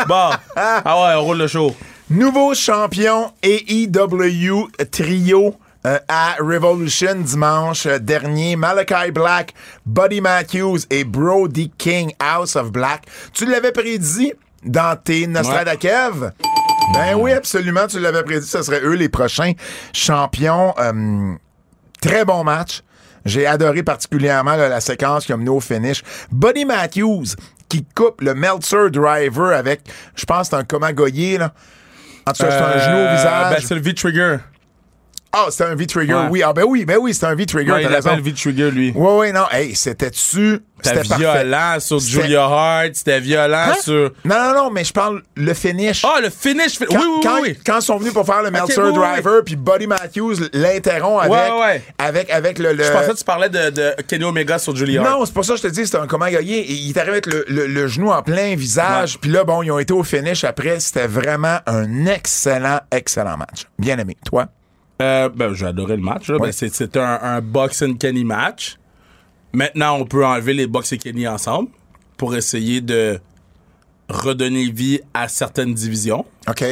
Bon. 0.05 0.31
Ah 0.57 0.81
ouais, 0.83 1.15
on 1.15 1.23
roule 1.23 1.37
le 1.37 1.47
show. 1.47 1.73
Nouveau 2.09 2.53
champion 2.53 3.31
AEW 3.41 4.67
trio 4.91 5.55
euh, 5.85 5.99
à 6.09 6.35
Revolution 6.41 7.15
dimanche 7.15 7.87
dernier. 7.87 8.57
Malachi 8.57 9.11
Black, 9.11 9.53
Buddy 9.85 10.19
Matthews 10.19 10.79
et 10.89 11.05
Brody 11.05 11.71
King, 11.77 12.11
House 12.19 12.57
of 12.57 12.73
Black. 12.73 13.05
Tu 13.31 13.45
l'avais 13.45 13.71
prédit 13.71 14.33
dans 14.65 14.97
tes 15.01 15.27
Nostradakev? 15.27 16.33
Ben 16.93 17.15
oui, 17.15 17.31
absolument, 17.31 17.87
tu 17.87 18.01
l'avais 18.01 18.23
prédit. 18.23 18.45
Ce 18.45 18.61
serait 18.61 18.81
eux 18.81 18.95
les 18.95 19.07
prochains 19.07 19.53
champions. 19.93 20.73
Euh, 20.77 21.35
Très 22.05 22.25
bon 22.25 22.43
match. 22.43 22.81
J'ai 23.25 23.47
adoré 23.47 23.81
particulièrement 23.81 24.55
là, 24.55 24.69
la 24.69 24.79
séquence 24.81 25.25
qui 25.25 25.33
a 25.33 25.37
mené 25.37 25.49
au 25.49 25.59
finish. 25.59 26.03
Buddy 26.31 26.63
Matthews 26.65 27.25
qui 27.67 27.83
coupe 27.95 28.21
le 28.21 28.35
Meltzer 28.35 28.91
Driver 28.91 29.55
avec, 29.57 29.81
je 30.15 30.25
pense, 30.25 30.49
c'est 30.49 30.55
un 30.55 30.63
Komagoye, 30.63 31.37
là. 31.39 31.51
En 32.27 32.33
tout 32.33 32.43
cas, 32.43 32.51
c'est 32.51 32.57
un 32.57 32.79
genou 32.85 32.97
au 32.97 33.07
Euh, 33.07 33.15
visage. 33.15 33.53
Ben, 33.55 33.65
c'est 33.67 33.75
le 33.75 33.81
V-Trigger. 33.81 34.37
Ah, 35.37 35.47
c'était 35.49 35.65
un 35.65 35.75
V-Trigger, 35.75 36.13
Ouais. 36.13 36.27
oui. 36.31 36.43
Ah, 36.43 36.53
ben 36.53 36.63
oui, 36.65 36.85
ben 36.85 36.97
oui, 36.99 37.13
c'était 37.13 37.25
un 37.25 37.35
V-Trigger, 37.35 37.71
Ouais, 37.73 37.81
il 37.83 37.87
raison. 37.87 38.09
appelle 38.09 38.21
V-Trigger, 38.23 38.71
lui. 38.71 38.91
Ouais, 38.95 39.17
ouais, 39.17 39.31
non. 39.33 39.43
Hey, 39.51 39.75
c'était-tu. 39.75 40.59
C'était 40.81 40.97
parfait. 41.07 41.15
violent 41.17 41.77
sur 41.79 41.99
Julia 41.99 42.43
Hart. 42.43 42.89
C'était 42.93 43.19
violent 43.19 43.69
Hein? 43.69 43.73
sur. 43.81 44.11
Non, 44.23 44.35
non, 44.35 44.53
non, 44.53 44.69
mais 44.71 44.83
je 44.83 44.93
parle 44.93 45.23
le 45.35 45.53
finish. 45.53 46.03
Ah, 46.05 46.19
le 46.21 46.29
finish. 46.29 46.77
fi- 46.77 46.85
Quand, 46.85 46.95
oui, 46.97 47.05
oui, 47.07 47.19
quand, 47.23 47.41
oui. 47.41 47.57
quand 47.65 47.79
ils 47.79 47.81
sont 47.81 47.97
venus 47.97 48.13
pour 48.13 48.25
faire 48.25 48.43
le 48.43 48.51
Meltzer 48.51 48.81
oui, 48.83 48.89
oui. 48.89 48.93
Driver, 48.93 49.41
puis 49.43 49.55
Buddy 49.55 49.87
Matthews 49.87 50.35
l'interrompt 50.53 51.21
avec, 51.23 51.31
Ouais, 51.31 51.81
avec, 51.97 52.29
avec 52.29 52.59
le, 52.59 52.73
le- 52.73 52.83
Je 52.83 52.91
pensais 52.91 53.11
que 53.13 53.17
tu 53.17 53.23
parlais 53.23 53.49
de, 53.49 53.69
de 53.71 53.95
Kenny 54.07 54.25
Omega 54.25 54.59
sur 54.59 54.75
Julia 54.75 55.01
Hart. 55.01 55.09
Non, 55.19 55.25
c'est 55.25 55.33
pas 55.33 55.43
ça 55.43 55.53
que 55.53 55.57
je 55.59 55.63
te 55.63 55.67
dis, 55.69 55.85
c'était 55.85 55.97
un 55.97 56.07
comment 56.07 56.27
gagner. 56.29 56.69
Il 56.69 56.89
est 56.91 56.97
arrivé 56.97 57.13
avec 57.13 57.25
le, 57.27 57.45
le- 57.47 57.67
le 57.67 57.87
genou 57.87 58.11
en 58.11 58.21
plein 58.21 58.55
visage. 58.55 59.17
Puis 59.19 59.31
là, 59.31 59.43
bon, 59.43 59.63
ils 59.63 59.71
ont 59.71 59.79
été 59.79 59.93
au 59.93 60.03
finish 60.03 60.43
après. 60.43 60.79
C'était 60.79 61.07
vraiment 61.07 61.57
un 61.65 62.05
excellent, 62.05 62.79
excellent 62.91 63.37
match. 63.37 63.65
Bien 63.79 63.97
aimé. 63.97 64.17
Toi? 64.25 64.47
Euh, 65.01 65.29
ben, 65.29 65.53
j'ai 65.53 65.65
adoré 65.65 65.97
le 65.97 66.01
match. 66.03 66.29
Ouais. 66.29 66.39
Ben, 66.39 66.51
C'était 66.51 66.99
un, 66.99 67.19
un 67.21 67.41
Box 67.41 67.81
and 67.81 67.95
Kenny 67.95 68.23
match. 68.23 68.77
Maintenant, 69.53 69.97
on 69.99 70.05
peut 70.05 70.25
enlever 70.25 70.53
les 70.53 70.67
Box 70.67 70.91
et 70.93 70.97
Kenny 70.97 71.27
ensemble 71.27 71.69
pour 72.17 72.35
essayer 72.35 72.81
de 72.81 73.19
redonner 74.09 74.69
vie 74.69 75.01
à 75.13 75.27
certaines 75.27 75.73
divisions, 75.73 76.25
OK. 76.47 76.63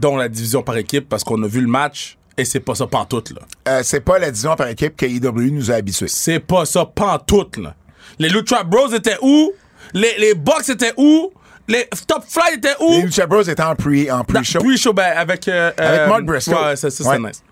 dont 0.00 0.16
la 0.16 0.28
division 0.28 0.62
par 0.62 0.76
équipe, 0.76 1.08
parce 1.08 1.22
qu'on 1.24 1.42
a 1.42 1.46
vu 1.46 1.60
le 1.60 1.66
match 1.66 2.16
et 2.38 2.44
c'est 2.44 2.60
pas 2.60 2.74
ça 2.74 2.86
pantoute, 2.86 3.30
là. 3.30 3.40
Euh, 3.68 3.80
c'est 3.82 4.00
pas 4.00 4.18
la 4.18 4.30
division 4.30 4.54
par 4.56 4.68
équipe 4.68 4.96
qu'AEW 4.96 5.50
nous 5.52 5.70
a 5.70 5.74
habitués. 5.74 6.08
C'est 6.08 6.40
pas 6.40 6.64
ça 6.64 6.84
pantoute, 6.84 7.56
là. 7.58 7.74
Les 8.18 8.28
Lucha 8.28 8.62
Bros 8.62 8.88
étaient 8.92 9.16
où? 9.22 9.52
Les, 9.94 10.14
les 10.18 10.34
Bucks 10.34 10.68
étaient 10.68 10.92
où? 10.96 11.32
Les 11.68 11.88
Top 12.06 12.24
Fly 12.28 12.54
étaient 12.56 12.74
où? 12.80 12.92
Les 12.92 13.02
Lucha 13.02 13.26
Bros 13.26 13.42
étaient 13.42 13.62
en 13.62 13.74
pre- 13.74 14.12
en 14.12 14.22
pre-show. 14.24 14.60
Pre-show, 14.60 14.92
ben, 14.92 15.16
avec... 15.16 15.48
euh, 15.48 15.72
Avec 15.76 16.00
euh, 16.00 16.08
Mark 16.08 16.22
Briscoe. 16.24 16.52
Ouais, 16.52 16.76
c'est 16.76 17.04
Ouais. 17.06 17.18
nice. 17.18 17.42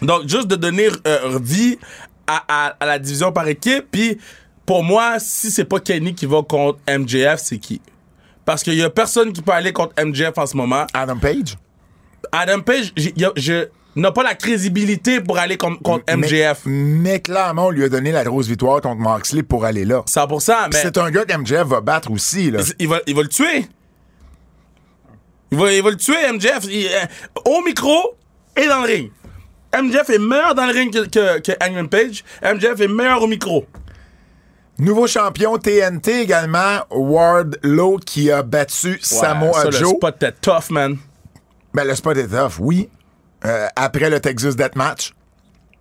Donc, 0.00 0.28
juste 0.28 0.46
de 0.48 0.56
donner 0.56 0.88
euh, 1.06 1.38
vie 1.42 1.78
à, 2.26 2.42
à- 2.48 2.76
à 2.80 2.86
la 2.86 2.98
division 2.98 3.32
par 3.32 3.46
équipe. 3.48 3.86
Puis, 3.90 4.18
pour 4.64 4.84
moi, 4.84 5.16
si 5.18 5.50
c'est 5.50 5.64
pas 5.64 5.80
Kenny 5.80 6.14
qui 6.14 6.26
va 6.26 6.42
contre 6.42 6.78
MJF, 6.88 7.38
c'est 7.40 7.58
qui? 7.58 7.80
Parce 8.44 8.62
qu'il 8.62 8.74
y 8.74 8.82
a 8.82 8.90
personne 8.90 9.32
qui 9.32 9.42
peut 9.42 9.52
aller 9.52 9.72
contre 9.72 9.94
MJF 10.04 10.36
en 10.36 10.46
ce 10.46 10.56
moment. 10.56 10.86
Adam 10.94 11.16
Page? 11.18 11.56
Adam 12.30 12.60
Page, 12.60 12.92
je 13.36 13.66
n'a 13.96 14.10
pas 14.12 14.22
la 14.22 14.34
crédibilité 14.34 15.20
pour 15.20 15.38
aller 15.38 15.56
com- 15.56 15.78
contre 15.82 16.04
Mais- 16.08 16.16
MJF. 16.28 16.62
Mais, 16.64 17.20
clairement, 17.20 17.66
on 17.66 17.70
lui 17.70 17.84
a 17.84 17.88
donné 17.88 18.10
la 18.12 18.24
grosse 18.24 18.46
victoire 18.46 18.80
contre 18.80 19.00
Moxley 19.00 19.42
pour 19.42 19.64
aller 19.64 19.84
là. 19.84 20.02
100%, 20.06 20.52
mais 20.72 20.78
C'est 20.80 20.96
un 20.98 21.10
gars 21.10 21.24
qu'MJF 21.24 21.64
va 21.66 21.80
battre 21.80 22.10
aussi. 22.10 22.50
Là. 22.50 22.60
il 22.78 22.88
va, 22.88 23.00
il 23.06 23.14
va 23.14 23.22
le 23.22 23.28
tuer. 23.28 23.66
Il 25.50 25.58
va, 25.58 25.72
il 25.72 25.82
va 25.82 25.90
le 25.90 25.96
tuer, 25.96 26.16
MJF. 26.32 26.64
Il- 26.70 26.86
euh, 26.86 27.04
au 27.44 27.62
micro 27.62 28.14
et 28.56 28.66
dans 28.66 28.80
le 28.80 28.86
ring. 28.86 29.10
MJF 29.74 30.10
est 30.10 30.18
meilleur 30.18 30.54
dans 30.54 30.66
le 30.66 30.72
ring 30.72 30.92
que, 30.92 31.06
que, 31.08 31.40
que 31.40 31.52
Hangman 31.64 31.88
Page. 31.88 32.24
MJF 32.42 32.80
est 32.80 32.88
meilleur 32.88 33.22
au 33.22 33.26
micro. 33.26 33.66
Nouveau 34.78 35.06
champion 35.06 35.58
TNT 35.58 36.22
également, 36.22 36.80
Ward 36.90 37.58
Lowe 37.62 37.98
qui 37.98 38.30
a 38.30 38.42
battu 38.42 38.98
Samoa 39.02 39.52
ça, 39.52 39.64
Le 39.66 39.70
Joe. 39.72 39.90
spot 39.96 40.16
était 40.16 40.32
tough, 40.32 40.70
man. 40.70 40.96
Ben, 41.74 41.84
le 41.84 41.94
spot 41.94 42.16
est 42.16 42.28
tough, 42.28 42.58
oui. 42.58 42.88
Euh, 43.44 43.66
après 43.76 44.08
le 44.10 44.20
Texas 44.20 44.56
Deathmatch 44.56 45.14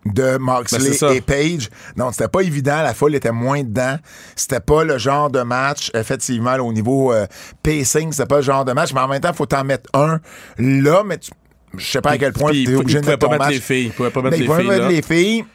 de 0.05 0.13
Ben, 0.23 0.37
Moxley 0.39 0.93
ça. 0.93 1.13
et 1.13 1.21
Page. 1.21 1.69
Donc, 1.95 2.13
c'était 2.13 2.27
pas 2.27 2.41
évident. 2.41 2.81
La 2.81 2.93
foule 2.95 3.13
était 3.13 3.31
moins 3.31 3.61
dedans. 3.63 3.97
C'était 4.35 4.59
pas 4.59 4.83
le 4.83 4.97
genre 4.97 5.29
de 5.29 5.41
match, 5.43 5.91
effectivement, 5.93 6.57
là, 6.57 6.63
au 6.63 6.73
niveau 6.73 7.13
euh, 7.13 7.27
pacing, 7.61 8.11
c'était 8.11 8.25
pas 8.25 8.37
le 8.37 8.41
genre 8.41 8.65
de 8.65 8.73
match. 8.73 8.93
Mais 8.93 9.01
en 9.01 9.07
même 9.07 9.21
temps, 9.21 9.31
faut 9.33 9.45
t'en 9.45 9.63
mettre 9.63 9.89
un 9.93 10.19
là, 10.57 11.03
mais 11.05 11.19
tu- 11.19 11.29
je 11.77 11.85
sais 11.91 12.01
pas 12.01 12.11
à 12.11 12.17
quel 12.17 12.33
point 12.33 12.51
tu 12.51 12.57
es 12.57 12.61
il- 12.63 12.75
obligé 12.75 12.97
il 12.97 13.01
de 13.01 13.07
mettre 13.07 13.19
pas 13.19 13.25
ton 13.27 13.31
mettre 13.33 13.45
match. 13.45 13.53
les 13.53 13.59
filles. 13.61 13.85
Il 13.85 13.91
pouvait 13.91 14.09
pas 14.09 14.21
mettre 14.23 14.31
Ben, 14.31 14.37
il 14.37 14.41
les 14.41 14.47
pouvait 14.47 14.59
filles. 14.61 14.69
mettre 14.69 14.81
là. 14.83 14.89
les 14.89 15.01
filles. 15.03 15.45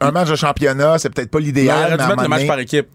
Un, 0.00 0.10
match 0.10 0.28
de 0.30 0.34
championnat, 0.36 0.98
c'est 0.98 1.10
peut-être 1.10 1.30
pas 1.30 1.38
Il 1.38 1.44
l'idéal, 1.46 1.78
aurait 1.78 1.90
mais 1.92 1.96
dû 1.98 2.02
à 2.02 2.06
un 2.06 2.08
mettre 2.08 2.22
le 2.24 2.28
match 2.28 2.46
par 2.48 2.58
équipe. 2.58 2.88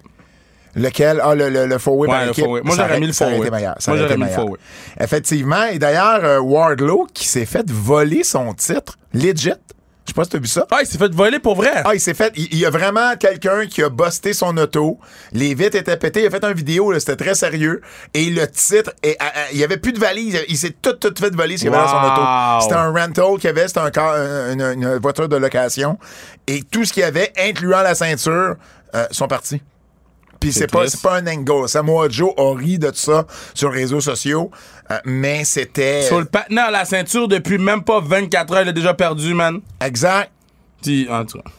Lequel? 0.75 1.21
Ah, 1.23 1.33
le, 1.35 1.49
le, 1.49 1.65
le 1.65 1.77
four-way 1.77 2.07
Ouais, 2.07 2.13
par 2.15 2.23
le 2.25 2.31
équipe. 2.31 2.43
four-way. 2.43 2.61
Moi, 2.63 2.75
j'aurais 2.75 2.99
mis 2.99 3.07
le 3.07 3.13
four-way. 3.13 3.49
meilleur. 3.49 3.75
Ça 3.79 3.91
Moi, 3.91 3.99
aurait 4.01 4.05
été 4.13 4.15
j'aurais 4.19 4.29
mis 4.29 4.35
le 4.35 4.41
meilleur. 4.43 4.57
Effectivement. 4.99 5.63
Et 5.65 5.79
d'ailleurs, 5.79 6.19
euh, 6.23 6.39
Wardlow, 6.39 7.07
qui 7.13 7.27
s'est 7.27 7.45
fait 7.45 7.69
voler 7.69 8.23
son 8.23 8.53
titre, 8.53 8.97
legit. 9.13 9.53
Je 10.05 10.13
sais 10.13 10.15
pas 10.15 10.23
si 10.23 10.29
t'as 10.29 10.39
vu 10.39 10.47
ça. 10.47 10.65
Ah, 10.71 10.77
il 10.81 10.87
s'est 10.87 10.97
fait 10.97 11.13
voler 11.13 11.37
pour 11.39 11.55
vrai. 11.57 11.69
Ah, 11.83 11.93
il 11.93 11.99
s'est 11.99 12.13
fait. 12.13 12.31
Il 12.37 12.47
il 12.53 12.59
y 12.59 12.65
a 12.65 12.69
vraiment 12.69 13.13
quelqu'un 13.19 13.65
qui 13.65 13.83
a 13.83 13.89
busté 13.89 14.31
son 14.31 14.55
auto. 14.55 14.99
Les 15.33 15.53
vitres 15.53 15.75
étaient 15.75 15.97
pétées. 15.97 16.21
Il 16.21 16.27
a 16.27 16.29
fait 16.29 16.45
une 16.45 16.53
vidéo, 16.53 16.97
c'était 16.97 17.17
très 17.17 17.35
sérieux. 17.35 17.81
Et 18.13 18.29
le 18.29 18.47
titre, 18.47 18.91
à- 19.03 19.25
à- 19.25 19.51
il 19.51 19.57
y 19.57 19.65
avait 19.65 19.75
plus 19.75 19.91
de 19.91 19.99
valise. 19.99 20.39
Il 20.47 20.55
s'est 20.57 20.73
tout, 20.81 20.93
tout 20.93 21.13
fait 21.19 21.35
voler 21.35 21.57
ce 21.57 21.63
qu'il 21.63 21.71
y 21.71 21.75
avait 21.75 21.83
dans 21.83 21.89
son 21.91 21.97
Wow. 21.97 22.11
auto. 22.13 22.61
C'était 22.61 22.75
un 22.75 22.91
rental 22.93 23.35
qu'il 23.35 23.43
y 23.43 23.47
avait, 23.47 23.67
c'était 23.67 23.81
un 23.99 24.53
une, 24.53 24.61
une 24.61 24.95
voiture 24.99 25.27
de 25.27 25.35
location. 25.35 25.99
Et 26.47 26.61
tout 26.63 26.85
ce 26.85 26.93
qu'il 26.93 27.01
y 27.01 27.05
avait, 27.05 27.33
incluant 27.37 27.81
la 27.81 27.93
ceinture, 27.93 28.55
euh, 28.95 29.05
sont 29.11 29.27
partis. 29.27 29.61
Puis 30.39 30.53
c'est 30.53 30.71
pas, 30.71 30.85
pas 31.01 31.17
un 31.17 31.27
angle. 31.27 31.67
Samoa 31.67 32.07
Joe 32.09 32.31
a 32.37 32.55
ri 32.55 32.77
de 32.79 32.89
tout 32.89 32.95
ça 32.95 33.25
sur 33.53 33.71
les 33.71 33.81
réseaux 33.81 34.01
sociaux, 34.01 34.51
euh, 34.91 34.97
mais 35.05 35.43
c'était 35.43 36.03
Sur 36.03 36.19
le 36.19 36.25
patinet 36.25 36.61
à 36.61 36.71
la 36.71 36.85
ceinture, 36.85 37.27
depuis 37.27 37.57
même 37.57 37.83
pas 37.83 37.99
24 37.99 38.53
heures, 38.53 38.61
il 38.63 38.69
a 38.69 38.73
déjà 38.73 38.93
perdu, 38.93 39.33
man. 39.33 39.59
exact, 39.83 40.31
Puis, 40.81 41.07
en 41.09 41.25
tout 41.25 41.39
cas. 41.39 41.49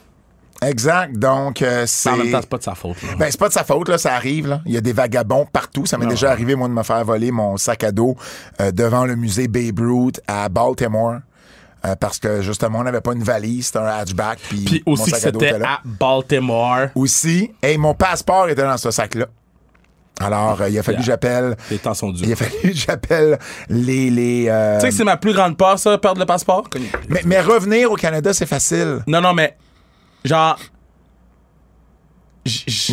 exact. 0.68 1.16
Donc 1.16 1.62
euh, 1.62 1.84
c'est 1.86 2.10
En 2.10 2.16
même 2.16 2.30
temps, 2.30 2.38
c'est 2.40 2.48
pas 2.50 2.58
de 2.58 2.62
sa 2.62 2.74
faute. 2.74 3.02
Là. 3.02 3.08
Ben, 3.18 3.28
c'est 3.30 3.38
pas 3.40 3.48
de 3.48 3.52
sa 3.54 3.64
faute, 3.64 3.88
là, 3.88 3.98
ça 3.98 4.14
arrive. 4.14 4.48
Là. 4.48 4.60
Il 4.66 4.72
y 4.72 4.76
a 4.76 4.80
des 4.80 4.92
vagabonds 4.92 5.46
partout. 5.52 5.86
Ça 5.86 5.98
m'est 5.98 6.06
déjà 6.06 6.30
arrivé, 6.30 6.54
moi, 6.54 6.68
de 6.68 6.72
me 6.72 6.82
faire 6.82 7.04
voler 7.04 7.30
mon 7.30 7.56
sac 7.56 7.84
à 7.84 7.92
dos 7.92 8.16
euh, 8.60 8.70
devant 8.72 9.04
le 9.04 9.16
musée 9.16 9.48
Babe 9.48 9.80
Ruth 9.80 10.20
à 10.26 10.48
Baltimore. 10.48 11.18
Euh, 11.86 11.94
parce 11.96 12.18
que, 12.18 12.42
justement, 12.42 12.80
on 12.80 12.84
n'avait 12.84 13.00
pas 13.00 13.12
une 13.12 13.22
valise, 13.22 13.66
c'était 13.66 13.78
un 13.78 13.86
hatchback. 13.86 14.38
Puis, 14.48 14.64
Puis 14.64 14.82
mon 14.86 14.92
aussi 14.94 15.10
c'était 15.10 15.54
à 15.62 15.80
Baltimore. 15.84 16.88
Aussi, 16.94 17.50
et 17.62 17.76
mon 17.78 17.94
passeport 17.94 18.48
était 18.48 18.62
dans 18.62 18.76
ce 18.76 18.90
sac-là. 18.90 19.26
Alors, 20.20 20.60
euh, 20.60 20.68
il 20.68 20.76
a 20.78 20.82
fallu 20.82 20.98
que 20.98 21.02
Yeah. 21.02 21.12
j'appelle... 21.12 21.56
Les 21.70 21.78
temps 21.78 21.94
sont 21.94 22.10
Il 22.12 22.22
durs. 22.22 22.32
a 22.32 22.36
fallu 22.36 22.72
que 22.72 22.76
j'appelle 22.76 23.38
les... 23.68 24.10
les 24.10 24.46
euh, 24.48 24.74
Tu 24.76 24.80
sais 24.82 24.88
que 24.88 24.94
c'est 24.94 25.04
ma 25.04 25.16
plus 25.16 25.32
grande 25.32 25.56
peur, 25.56 25.78
ça, 25.78 25.96
perdre 25.98 26.18
le 26.18 26.26
passeport? 26.26 26.64
mais, 27.08 27.22
mais 27.24 27.40
revenir 27.40 27.92
au 27.92 27.94
Canada, 27.94 28.32
c'est 28.32 28.46
facile. 28.46 28.98
Non, 29.06 29.20
non, 29.20 29.32
mais 29.32 29.56
genre. 30.24 30.58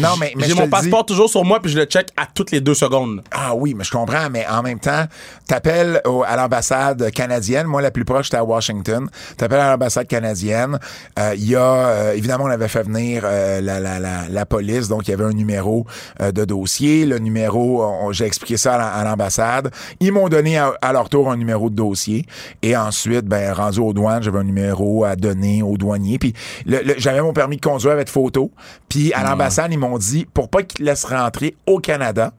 Non, 0.01 0.09
mais- 0.19 0.33
mais 0.35 0.43
j'ai 0.47 0.53
mon 0.55 0.61
passeport 0.69 1.05
toujours 1.05 1.29
sur 1.29 1.43
moi 1.43 1.59
puis 1.61 1.71
je 1.71 1.77
le 1.77 1.85
check 1.85 2.07
à 2.17 2.25
toutes 2.33 2.51
les 2.51 2.61
deux 2.61 2.73
secondes. 2.73 3.21
Ah 3.31 3.53
oui, 3.55 3.73
mais 3.75 3.83
je 3.83 3.91
comprends, 3.91 4.29
mais 4.31 4.45
en 4.47 4.61
même 4.61 4.79
temps, 4.79 5.05
t'appelles 5.47 6.01
à 6.27 6.35
l'ambassade 6.35 7.11
canadienne. 7.11 7.67
Moi, 7.67 7.81
la 7.81 7.91
plus 7.91 8.05
proche, 8.05 8.25
j'étais 8.25 8.37
à 8.37 8.43
Washington. 8.43 9.07
T'appelles 9.37 9.59
à 9.59 9.71
l'ambassade 9.71 10.07
canadienne. 10.07 10.79
Euh, 11.19 11.33
Il 11.35 11.49
y 11.49 11.55
a, 11.55 11.61
euh, 11.61 12.13
évidemment, 12.13 12.45
on 12.45 12.49
avait 12.49 12.67
fait 12.67 12.83
venir 12.83 13.23
euh, 13.25 13.61
la, 13.61 13.79
la, 13.79 13.99
la, 13.99 14.27
la 14.29 14.45
police, 14.45 14.87
donc 14.87 15.07
il 15.07 15.11
y 15.11 15.13
avait 15.13 15.23
un 15.25 15.33
numéro 15.33 15.85
euh, 16.21 16.31
de 16.31 16.45
dossier. 16.45 17.05
Le 17.05 17.19
numéro, 17.19 17.83
j'ai 18.11 18.25
expliqué 18.25 18.57
ça 18.57 18.75
à 18.75 18.77
la- 18.77 18.87
à 18.89 19.03
l'ambassade. 19.03 19.71
Ils 19.99 20.11
m'ont 20.11 20.29
donné 20.29 20.57
à, 20.57 20.73
à 20.81 20.93
leur 20.93 21.09
tour 21.09 21.31
un 21.31 21.37
numéro 21.37 21.69
de 21.69 21.75
dossier. 21.75 22.25
Et 22.61 22.75
ensuite, 22.75 23.25
ben, 23.25 23.53
rendu 23.53 23.79
aux 23.79 23.93
douanes, 23.93 24.23
j'avais 24.23 24.39
un 24.39 24.43
numéro 24.43 25.03
à 25.03 25.15
donner 25.15 25.61
aux 25.61 25.77
douaniers. 25.77 26.17
Puis 26.19 26.33
le- 26.65 26.81
le- 26.83 26.95
j'avais 26.97 27.21
mon 27.21 27.33
permis 27.33 27.57
de 27.57 27.61
conduire 27.61 27.91
avec 27.93 28.09
photo. 28.09 28.51
Puis 28.89 29.13
à 29.13 29.23
l'ambassade, 29.23 29.44
ils 29.71 29.79
m'ont 29.79 29.97
dit, 29.97 30.25
pour 30.33 30.49
pas 30.49 30.63
qu'ils 30.63 30.79
te 30.79 30.83
laissent 30.83 31.05
rentrer 31.05 31.55
au 31.65 31.79
Canada, 31.79 32.33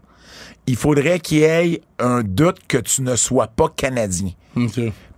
il 0.66 0.76
faudrait 0.76 1.20
qu'il 1.20 1.38
y 1.38 1.42
ait 1.44 1.80
un 1.98 2.22
doute 2.22 2.58
que 2.66 2.78
tu 2.78 3.02
ne 3.02 3.14
sois 3.16 3.46
pas 3.48 3.68
Canadien. 3.74 4.30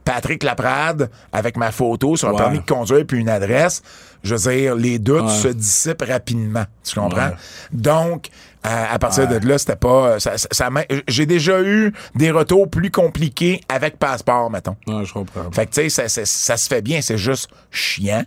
Patrick 0.05 0.43
Laprade, 0.43 1.11
avec 1.33 1.57
ma 1.59 1.71
photo 1.71 2.17
sur 2.17 2.29
un 2.29 2.33
Ouais. 2.33 2.39
permis 2.39 2.61
de 2.61 2.65
conduire 2.65 3.05
puis 3.07 3.19
une 3.19 3.29
adresse, 3.29 3.83
je 4.23 4.35
veux 4.35 4.51
dire, 4.51 4.75
les 4.75 4.99
doutes 4.99 5.25
Ouais. 5.25 5.29
se 5.43 5.49
dissipent 5.49 6.03
rapidement. 6.09 6.65
Tu 6.83 6.99
comprends? 6.99 7.29
Ouais. 7.29 7.35
Donc, 7.73 8.29
euh, 8.67 8.85
à 8.91 8.99
partir 8.99 9.29
de 9.29 9.37
là, 9.47 9.59
c'était 9.59 9.77
pas. 9.77 10.19
Ça, 10.21 10.37
ça- 10.39 10.49
ça 10.51 10.71
m'a- 10.71 10.85
J'ai 11.07 11.27
déjà 11.27 11.63
eu 11.63 11.93
des 12.15 12.31
retours 12.31 12.69
plus 12.69 12.91
compliqués 12.91 13.61
avec 13.69 13.99
passeport, 13.99 14.51
mettons. 14.51 14.77
Ouais, 14.87 15.05
je 15.05 15.13
comprends. 15.13 15.51
Fait 15.53 15.67
que, 15.67 15.71
tu 15.73 15.83
sais, 15.83 15.89
ça, 15.89 16.09
ça- 16.09 16.25
ça 16.27 16.57
se 16.57 16.69
fait 16.69 16.83
bien, 16.83 17.01
c'est 17.01 17.19
juste 17.19 17.49
chiant. 17.71 18.25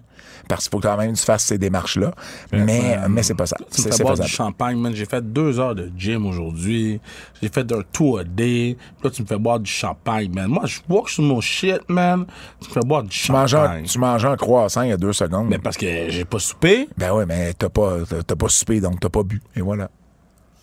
Parce 0.47 0.63
qu'il 0.67 0.71
faut 0.71 0.81
quand 0.81 0.97
même 0.97 1.13
que 1.13 1.17
tu 1.19 1.23
fasses 1.23 1.45
ces 1.45 1.57
démarches-là. 1.57 2.11
Mais, 2.51 2.97
Euh, 2.97 3.07
mais 3.09 3.23
c'est 3.23 3.35
pas 3.35 3.45
ça. 3.45 3.55
Tu 3.73 3.83
me 3.85 3.91
C'est 3.91 4.03
boire 4.03 4.17
du 4.17 4.27
champagne, 4.27 4.75
man. 4.77 4.93
J'ai 4.93 5.05
fait 5.05 5.21
deux 5.21 5.59
heures 5.59 5.75
de 5.75 5.89
gym 5.95 6.25
aujourd'hui. 6.25 6.99
J'ai 7.41 7.47
fait 7.47 7.71
un 7.71 7.81
tour 7.93 8.19
a 8.19 8.23
day. 8.25 8.75
Puis 8.77 9.03
Là, 9.03 9.09
tu 9.11 9.21
me 9.21 9.27
fais 9.27 9.37
boire 9.37 9.59
du 9.61 9.71
champagne, 9.71 10.29
man. 10.33 10.47
Moi, 10.47 10.63
je 10.65 10.79
work 10.89 11.07
sur 11.09 11.23
mon 11.23 11.39
shit, 11.39 11.79
man. 11.87 12.25
Tu 12.59 12.67
me 12.69 12.73
fais 12.73 12.79
boire 12.85 13.03
du 13.03 13.09
Tu 13.09 13.31
manges, 13.31 13.53
un, 13.55 13.65
champagne. 13.65 13.83
tu 13.85 13.99
manges 13.99 14.25
un 14.25 14.35
croissant 14.35 14.81
il 14.81 14.89
y 14.89 14.93
a 14.93 14.97
deux 14.97 15.13
secondes. 15.13 15.47
Mais 15.47 15.59
parce 15.59 15.77
que 15.77 16.09
j'ai 16.09 16.25
pas 16.25 16.39
soupé. 16.39 16.89
Ben 16.97 17.13
ouais, 17.13 17.25
mais 17.25 17.53
t'as 17.53 17.69
pas, 17.69 17.99
t'as 18.25 18.35
pas 18.35 18.49
soupé, 18.49 18.81
donc 18.81 18.99
t'as 18.99 19.09
pas 19.09 19.23
bu. 19.23 19.41
Et 19.55 19.61
voilà. 19.61 19.89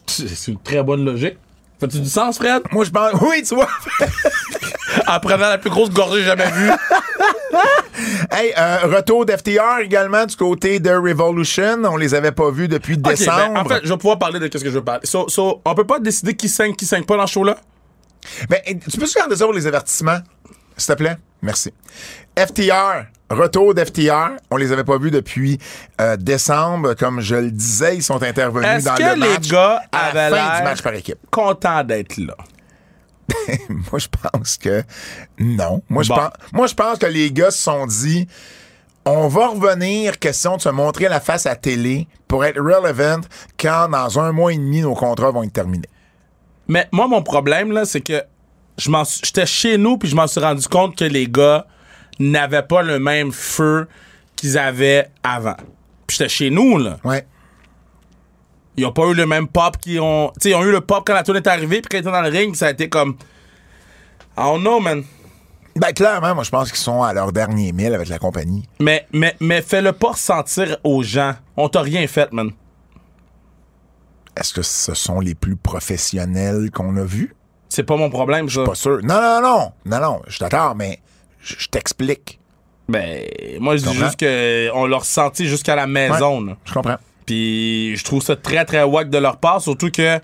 C'est 0.08 0.50
une 0.50 0.58
très 0.58 0.82
bonne 0.82 1.04
logique. 1.04 1.36
Fais-tu 1.80 2.00
du 2.00 2.08
sens, 2.08 2.38
Fred? 2.38 2.62
Moi, 2.72 2.84
je 2.84 2.90
pense. 2.90 3.12
Oui, 3.20 3.42
tu 3.42 3.54
vois. 3.54 3.68
En 5.06 5.20
prenant 5.20 5.48
la 5.48 5.58
plus 5.58 5.70
grosse 5.70 5.90
gorgée 5.90 6.22
jamais 6.22 6.50
vue. 6.50 6.70
hey, 8.32 8.52
euh, 8.58 8.78
retour 8.96 9.24
d'FTR 9.24 9.78
également 9.82 10.26
du 10.26 10.34
côté 10.34 10.80
de 10.80 10.90
Revolution. 10.90 11.82
On 11.84 11.96
les 11.96 12.14
avait 12.14 12.32
pas 12.32 12.50
vus 12.50 12.68
depuis 12.68 12.96
ben, 12.96 13.10
décembre. 13.10 13.58
en 13.58 13.64
fait, 13.64 13.80
je 13.84 13.88
vais 13.88 13.96
pouvoir 13.96 14.18
parler 14.18 14.38
de 14.38 14.44
ce 14.46 14.62
que 14.62 14.70
je 14.70 14.74
veux 14.74 14.84
parler. 14.84 15.06
So, 15.06 15.28
so, 15.28 15.60
on 15.64 15.74
peut 15.74 15.86
pas 15.86 15.98
décider 16.00 16.34
qui 16.34 16.48
saigne, 16.48 16.74
qui 16.74 16.84
saigne 16.84 17.04
pas 17.04 17.16
dans 17.16 17.26
ce 17.26 17.32
show-là? 17.34 17.58
Ben, 18.48 18.60
tu 18.66 18.98
peux-tu 18.98 19.14
garder 19.14 19.36
ça 19.36 19.44
pour 19.44 19.54
les 19.54 19.66
avertissements? 19.66 20.18
S'il 20.78 20.94
te 20.94 20.98
plaît? 20.98 21.16
Merci. 21.42 21.72
FTR. 22.38 23.06
Retour 23.30 23.74
d'FTR. 23.74 24.36
On 24.50 24.56
les 24.56 24.72
avait 24.72 24.84
pas 24.84 24.96
vus 24.96 25.10
depuis 25.10 25.58
euh, 26.00 26.16
décembre. 26.16 26.94
Comme 26.94 27.20
je 27.20 27.34
le 27.34 27.50
disais, 27.50 27.96
ils 27.96 28.02
sont 28.02 28.22
intervenus 28.22 28.84
dans 28.84 28.94
le 28.94 29.14
les 29.20 29.28
match 29.34 29.48
gars 29.50 29.82
à 29.92 30.14
la 30.14 30.26
avaient 30.26 30.36
fin 30.36 30.58
du 30.58 30.64
match 30.64 30.82
par 30.82 30.94
équipe. 30.94 31.18
Content 31.30 31.84
d'être 31.84 32.16
là? 32.16 32.34
Moi, 33.68 33.98
je 33.98 34.08
pense 34.08 34.56
que 34.56 34.82
non. 35.38 35.82
Moi, 35.90 36.02
je 36.02 36.08
Bon. 36.08 36.14
pense, 36.16 36.30
moi, 36.52 36.66
je 36.66 36.74
pense 36.74 36.98
que 36.98 37.06
les 37.06 37.30
gars 37.30 37.50
se 37.50 37.58
sont 37.62 37.86
dit 37.86 38.26
on 39.04 39.28
va 39.28 39.48
revenir, 39.48 40.18
question 40.18 40.56
de 40.56 40.62
se 40.62 40.68
montrer 40.70 41.08
la 41.08 41.20
face 41.20 41.46
à 41.46 41.54
télé 41.56 42.08
pour 42.26 42.44
être 42.44 42.58
relevant 42.60 43.20
quand 43.58 43.88
dans 43.90 44.18
un 44.18 44.32
mois 44.32 44.52
et 44.52 44.56
demi, 44.56 44.80
nos 44.82 44.94
contrats 44.94 45.30
vont 45.30 45.42
être 45.42 45.52
terminés. 45.52 45.88
Mais 46.68 46.88
moi, 46.92 47.06
mon 47.08 47.22
problème, 47.22 47.72
là, 47.72 47.84
c'est 47.86 48.00
que 48.02 48.22
je 48.78 48.90
m'en 48.90 49.04
j'étais 49.04 49.46
chez 49.46 49.76
nous, 49.76 49.98
puis 49.98 50.08
je 50.08 50.16
m'en 50.16 50.26
suis 50.26 50.40
rendu 50.40 50.66
compte 50.68 50.96
que 50.96 51.04
les 51.04 51.26
gars 51.26 51.66
n'avaient 52.18 52.62
pas 52.62 52.82
le 52.82 52.98
même 52.98 53.32
feu 53.32 53.88
qu'ils 54.36 54.56
avaient 54.56 55.10
avant. 55.22 55.56
Puis 56.06 56.16
j'étais 56.16 56.28
chez 56.28 56.50
nous, 56.50 56.78
là. 56.78 56.98
Ouais. 57.04 57.26
Ils 58.76 58.86
ont 58.86 58.92
pas 58.92 59.06
eu 59.08 59.14
le 59.14 59.26
même 59.26 59.48
pop 59.48 59.76
qu'ils 59.78 60.00
ont. 60.00 60.30
Tu 60.34 60.42
sais, 60.42 60.50
ils 60.50 60.54
ont 60.54 60.62
eu 60.62 60.70
le 60.70 60.80
pop 60.80 61.02
quand 61.04 61.14
la 61.14 61.24
tour 61.24 61.36
est 61.36 61.46
arrivée, 61.46 61.80
puis 61.80 61.88
quand 61.90 61.98
ils 61.98 62.00
étaient 62.00 62.12
dans 62.12 62.22
le 62.22 62.28
ring, 62.28 62.54
ça 62.54 62.68
a 62.68 62.70
été 62.70 62.88
comme. 62.88 63.16
I 64.36 64.42
don't 64.42 64.60
know, 64.60 64.78
man. 64.78 65.02
Ben, 65.74 65.92
clairement, 65.92 66.34
moi, 66.34 66.44
je 66.44 66.50
pense 66.50 66.70
qu'ils 66.70 66.80
sont 66.80 67.02
à 67.02 67.12
leur 67.12 67.32
dernier 67.32 67.72
mille 67.72 67.94
avec 67.94 68.08
la 68.08 68.18
compagnie. 68.18 68.68
Mais, 68.80 69.06
mais, 69.12 69.36
mais 69.40 69.62
fais-le 69.62 69.92
pas 69.92 70.12
ressentir 70.12 70.76
aux 70.82 71.02
gens. 71.02 71.34
On 71.56 71.68
t'a 71.68 71.82
rien 71.82 72.06
fait, 72.06 72.32
man. 72.32 72.50
Est-ce 74.36 74.54
que 74.54 74.62
ce 74.62 74.94
sont 74.94 75.20
les 75.20 75.34
plus 75.34 75.56
professionnels 75.56 76.70
qu'on 76.72 76.96
a 76.96 77.04
vus? 77.04 77.34
C'est 77.68 77.82
pas 77.84 77.96
mon 77.96 78.10
problème, 78.10 78.48
ça. 78.48 78.64
Pas 78.64 78.74
sûr. 78.74 78.98
Non, 79.02 79.20
non, 79.20 79.40
non. 79.42 79.72
Non, 79.84 80.00
non. 80.00 80.22
Je 80.26 80.32
suis 80.32 80.40
d'accord, 80.40 80.74
mais 80.74 80.98
je 81.40 81.54
je 81.58 81.68
t'explique. 81.68 82.38
Ben, 82.88 83.22
moi, 83.60 83.76
je 83.76 83.82
dis 83.82 83.88
Comprends? 83.88 84.06
juste 84.06 84.18
qu'on 84.20 84.86
l'a 84.86 84.96
ressenti 84.96 85.46
jusqu'à 85.46 85.76
la 85.76 85.86
maison. 85.86 86.56
Je 86.64 86.72
comprends. 86.72 86.96
Puis 87.26 87.94
je 87.96 88.04
trouve 88.04 88.22
ça 88.22 88.36
très 88.36 88.64
très 88.64 88.82
wack 88.82 89.10
de 89.10 89.18
leur 89.18 89.36
part, 89.36 89.60
surtout 89.60 89.90
que 89.90 90.18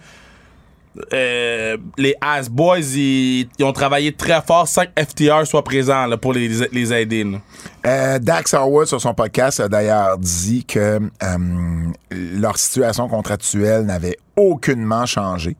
euh, 1.12 1.76
les 1.98 2.14
Ass 2.20 2.48
Boys, 2.48 2.78
ils, 2.94 3.48
ils 3.58 3.64
ont 3.64 3.72
travaillé 3.72 4.12
très 4.12 4.40
fort 4.40 4.68
sans 4.68 4.84
que 4.84 5.02
FTR 5.04 5.44
soit 5.46 5.64
présent 5.64 6.06
là, 6.06 6.16
pour 6.16 6.32
les, 6.32 6.48
les 6.72 6.92
aider. 6.92 7.26
Euh, 7.84 8.18
Dax 8.20 8.54
Harwood, 8.54 8.86
sur 8.86 9.00
son 9.00 9.12
podcast, 9.12 9.58
a 9.60 9.68
d'ailleurs 9.68 10.16
dit 10.18 10.64
que 10.64 11.00
euh, 11.22 11.36
leur 12.10 12.56
situation 12.56 13.08
contractuelle 13.08 13.82
n'avait 13.84 14.16
aucunement 14.36 15.04
changé 15.04 15.56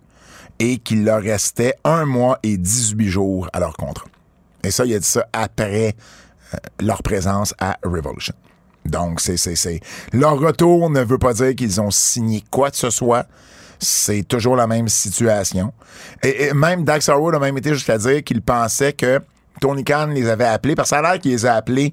et 0.65 0.79
qu'il 0.79 1.05
leur 1.05 1.21
restait 1.21 1.75
un 1.85 2.07
mois 2.07 2.39
et 2.43 2.57
18 2.57 3.09
jours 3.09 3.51
à 3.53 3.61
leur 3.61 3.77
contrat. 3.77 4.07
Et 4.63 4.71
ça, 4.71 4.87
il 4.87 4.95
a 4.95 4.99
dit 4.99 5.07
ça 5.07 5.27
après 5.35 5.95
euh, 6.55 6.57
leur 6.81 7.03
présence 7.03 7.55
à 7.59 7.77
Revolution. 7.85 8.35
Donc, 8.87 9.21
c'est, 9.21 9.37
c'est. 9.37 9.81
Leur 10.15 10.39
retour 10.39 10.89
ne 10.89 11.03
veut 11.03 11.19
pas 11.19 11.35
dire 11.35 11.55
qu'ils 11.55 11.83
ont 11.83 11.91
signé 11.91 12.43
quoi 12.51 12.71
que 12.71 12.79
ce 12.79 12.89
soit. 12.89 13.27
C'est 13.79 14.23
toujours 14.27 14.57
la 14.57 14.67
même 14.67 14.89
situation. 14.89 15.71
Et, 16.23 16.45
et 16.45 16.55
même 16.55 16.85
Dax 16.85 17.11
Harwood 17.11 17.35
a 17.35 17.39
même 17.39 17.59
été 17.59 17.75
jusqu'à 17.75 17.99
dire 17.99 18.25
qu'il 18.25 18.41
pensait 18.41 18.95
que 18.95 19.21
Tony 19.61 19.85
Khan 19.85 20.07
les 20.07 20.31
avait 20.31 20.45
appelés, 20.45 20.75
parce 20.75 20.89
que 20.89 20.97
ça 20.97 21.01
a 21.01 21.03
l'air 21.13 21.21
qu'il 21.21 21.33
les 21.33 21.45
a 21.45 21.57
appelés 21.57 21.93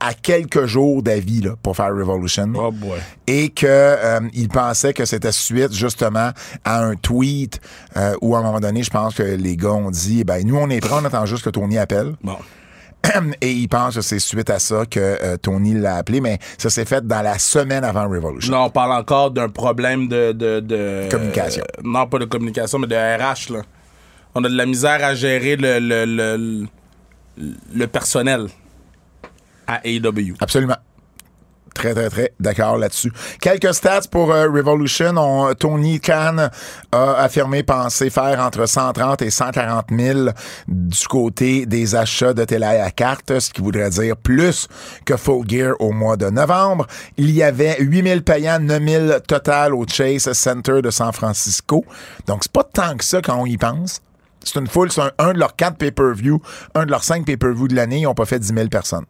à, 0.00 0.08
à 0.08 0.14
quelques 0.14 0.66
jours 0.66 1.02
d'avis 1.02 1.40
là, 1.42 1.50
pour 1.62 1.76
faire 1.76 1.94
Revolution 1.94 2.52
Oh 2.56 2.70
boy. 2.72 2.98
et 3.26 3.48
que 3.50 3.66
euh, 3.66 4.20
il 4.34 4.48
pensait 4.48 4.92
que 4.92 5.04
c'était 5.04 5.32
suite 5.32 5.72
justement 5.72 6.30
à 6.64 6.82
un 6.84 6.94
tweet 6.96 7.60
euh, 7.96 8.14
où 8.20 8.34
à 8.36 8.40
un 8.40 8.42
moment 8.42 8.60
donné, 8.60 8.82
je 8.82 8.90
pense 8.90 9.14
que 9.14 9.22
les 9.22 9.56
gars 9.56 9.72
ont 9.72 9.90
dit 9.90 10.24
ben 10.24 10.44
nous 10.46 10.56
on 10.56 10.68
est 10.70 10.80
prêts, 10.80 10.94
on 11.00 11.04
attend 11.04 11.26
juste 11.26 11.44
que 11.44 11.50
Tony 11.50 11.78
appelle 11.78 12.14
Bon. 12.22 12.36
et 13.40 13.52
il 13.52 13.68
pense 13.68 13.94
que 13.94 14.00
c'est 14.00 14.18
suite 14.18 14.50
à 14.50 14.58
ça 14.58 14.84
que 14.86 14.98
euh, 15.00 15.36
Tony 15.36 15.74
l'a 15.74 15.96
appelé 15.96 16.20
mais 16.20 16.38
ça 16.58 16.70
s'est 16.70 16.84
fait 16.84 17.06
dans 17.06 17.22
la 17.22 17.38
semaine 17.38 17.84
avant 17.84 18.08
Revolution. 18.08 18.52
Là, 18.52 18.62
on 18.62 18.70
parle 18.70 18.92
encore 18.92 19.30
d'un 19.30 19.48
problème 19.48 20.08
de, 20.08 20.32
de, 20.32 20.60
de- 20.60 21.08
Communication. 21.10 21.62
euh, 21.78 21.82
non, 21.84 22.06
pas 22.08 22.18
de 22.18 22.24
communication, 22.24 22.78
mais 22.80 22.86
de 22.88 22.94
RH. 22.96 23.52
Là. 23.52 23.62
On 24.34 24.42
a 24.44 24.48
de 24.48 24.56
la 24.56 24.66
misère 24.66 25.04
à 25.04 25.14
gérer 25.14 25.56
le, 25.56 25.78
le, 25.78 26.04
le, 26.04 26.66
le 27.74 27.86
personnel 27.86 28.46
à 29.66 29.80
AEW. 29.86 30.34
Absolument. 30.40 30.76
Très, 31.74 31.92
très, 31.92 32.08
très 32.08 32.32
d'accord 32.40 32.78
là-dessus. 32.78 33.12
Quelques 33.38 33.74
stats 33.74 34.08
pour 34.10 34.32
euh, 34.32 34.48
Revolution. 34.48 35.12
On- 35.18 35.52
Tony 35.52 36.00
Khan 36.00 36.48
a 36.90 37.12
affirmé 37.16 37.64
penser 37.64 38.08
faire 38.08 38.40
entre 38.40 38.64
130 38.64 39.20
et 39.20 39.28
140 39.28 39.84
000 39.90 40.28
du 40.68 41.06
côté 41.06 41.66
des 41.66 41.94
achats 41.94 42.32
de 42.32 42.44
télé 42.44 42.64
à 42.64 42.90
carte, 42.90 43.38
ce 43.40 43.50
qui 43.50 43.60
voudrait 43.60 43.90
dire 43.90 44.16
plus 44.16 44.68
que 45.04 45.18
Full 45.18 45.46
Gear 45.46 45.74
au 45.78 45.92
mois 45.92 46.16
de 46.16 46.30
novembre. 46.30 46.86
Il 47.18 47.30
y 47.30 47.42
avait 47.42 47.76
8 47.78 48.02
000 48.08 48.20
payants, 48.22 48.58
9 48.58 48.82
000 48.82 49.20
total 49.28 49.74
au 49.74 49.84
Chase 49.86 50.32
Center 50.32 50.80
de 50.80 50.88
San 50.90 51.12
Francisco. 51.12 51.84
Donc, 52.26 52.38
c'est 52.44 52.52
pas 52.52 52.64
tant 52.64 52.96
que 52.96 53.04
ça 53.04 53.20
quand 53.20 53.36
on 53.38 53.44
y 53.44 53.58
pense. 53.58 54.00
C'est 54.42 54.58
une 54.58 54.66
foule, 54.66 54.90
c'est 54.90 55.02
un, 55.02 55.10
un 55.18 55.34
de 55.34 55.38
leurs 55.38 55.54
quatre 55.56 55.76
pay-per-view, 55.76 56.40
un 56.74 56.86
de 56.86 56.90
leurs 56.90 57.04
cinq 57.04 57.26
pay-per-view 57.26 57.68
de 57.68 57.74
l'année, 57.74 57.98
ils 57.98 58.04
n'ont 58.04 58.14
pas 58.14 58.24
fait 58.24 58.38
10 58.38 58.54
000 58.54 58.68
personnes. 58.68 59.04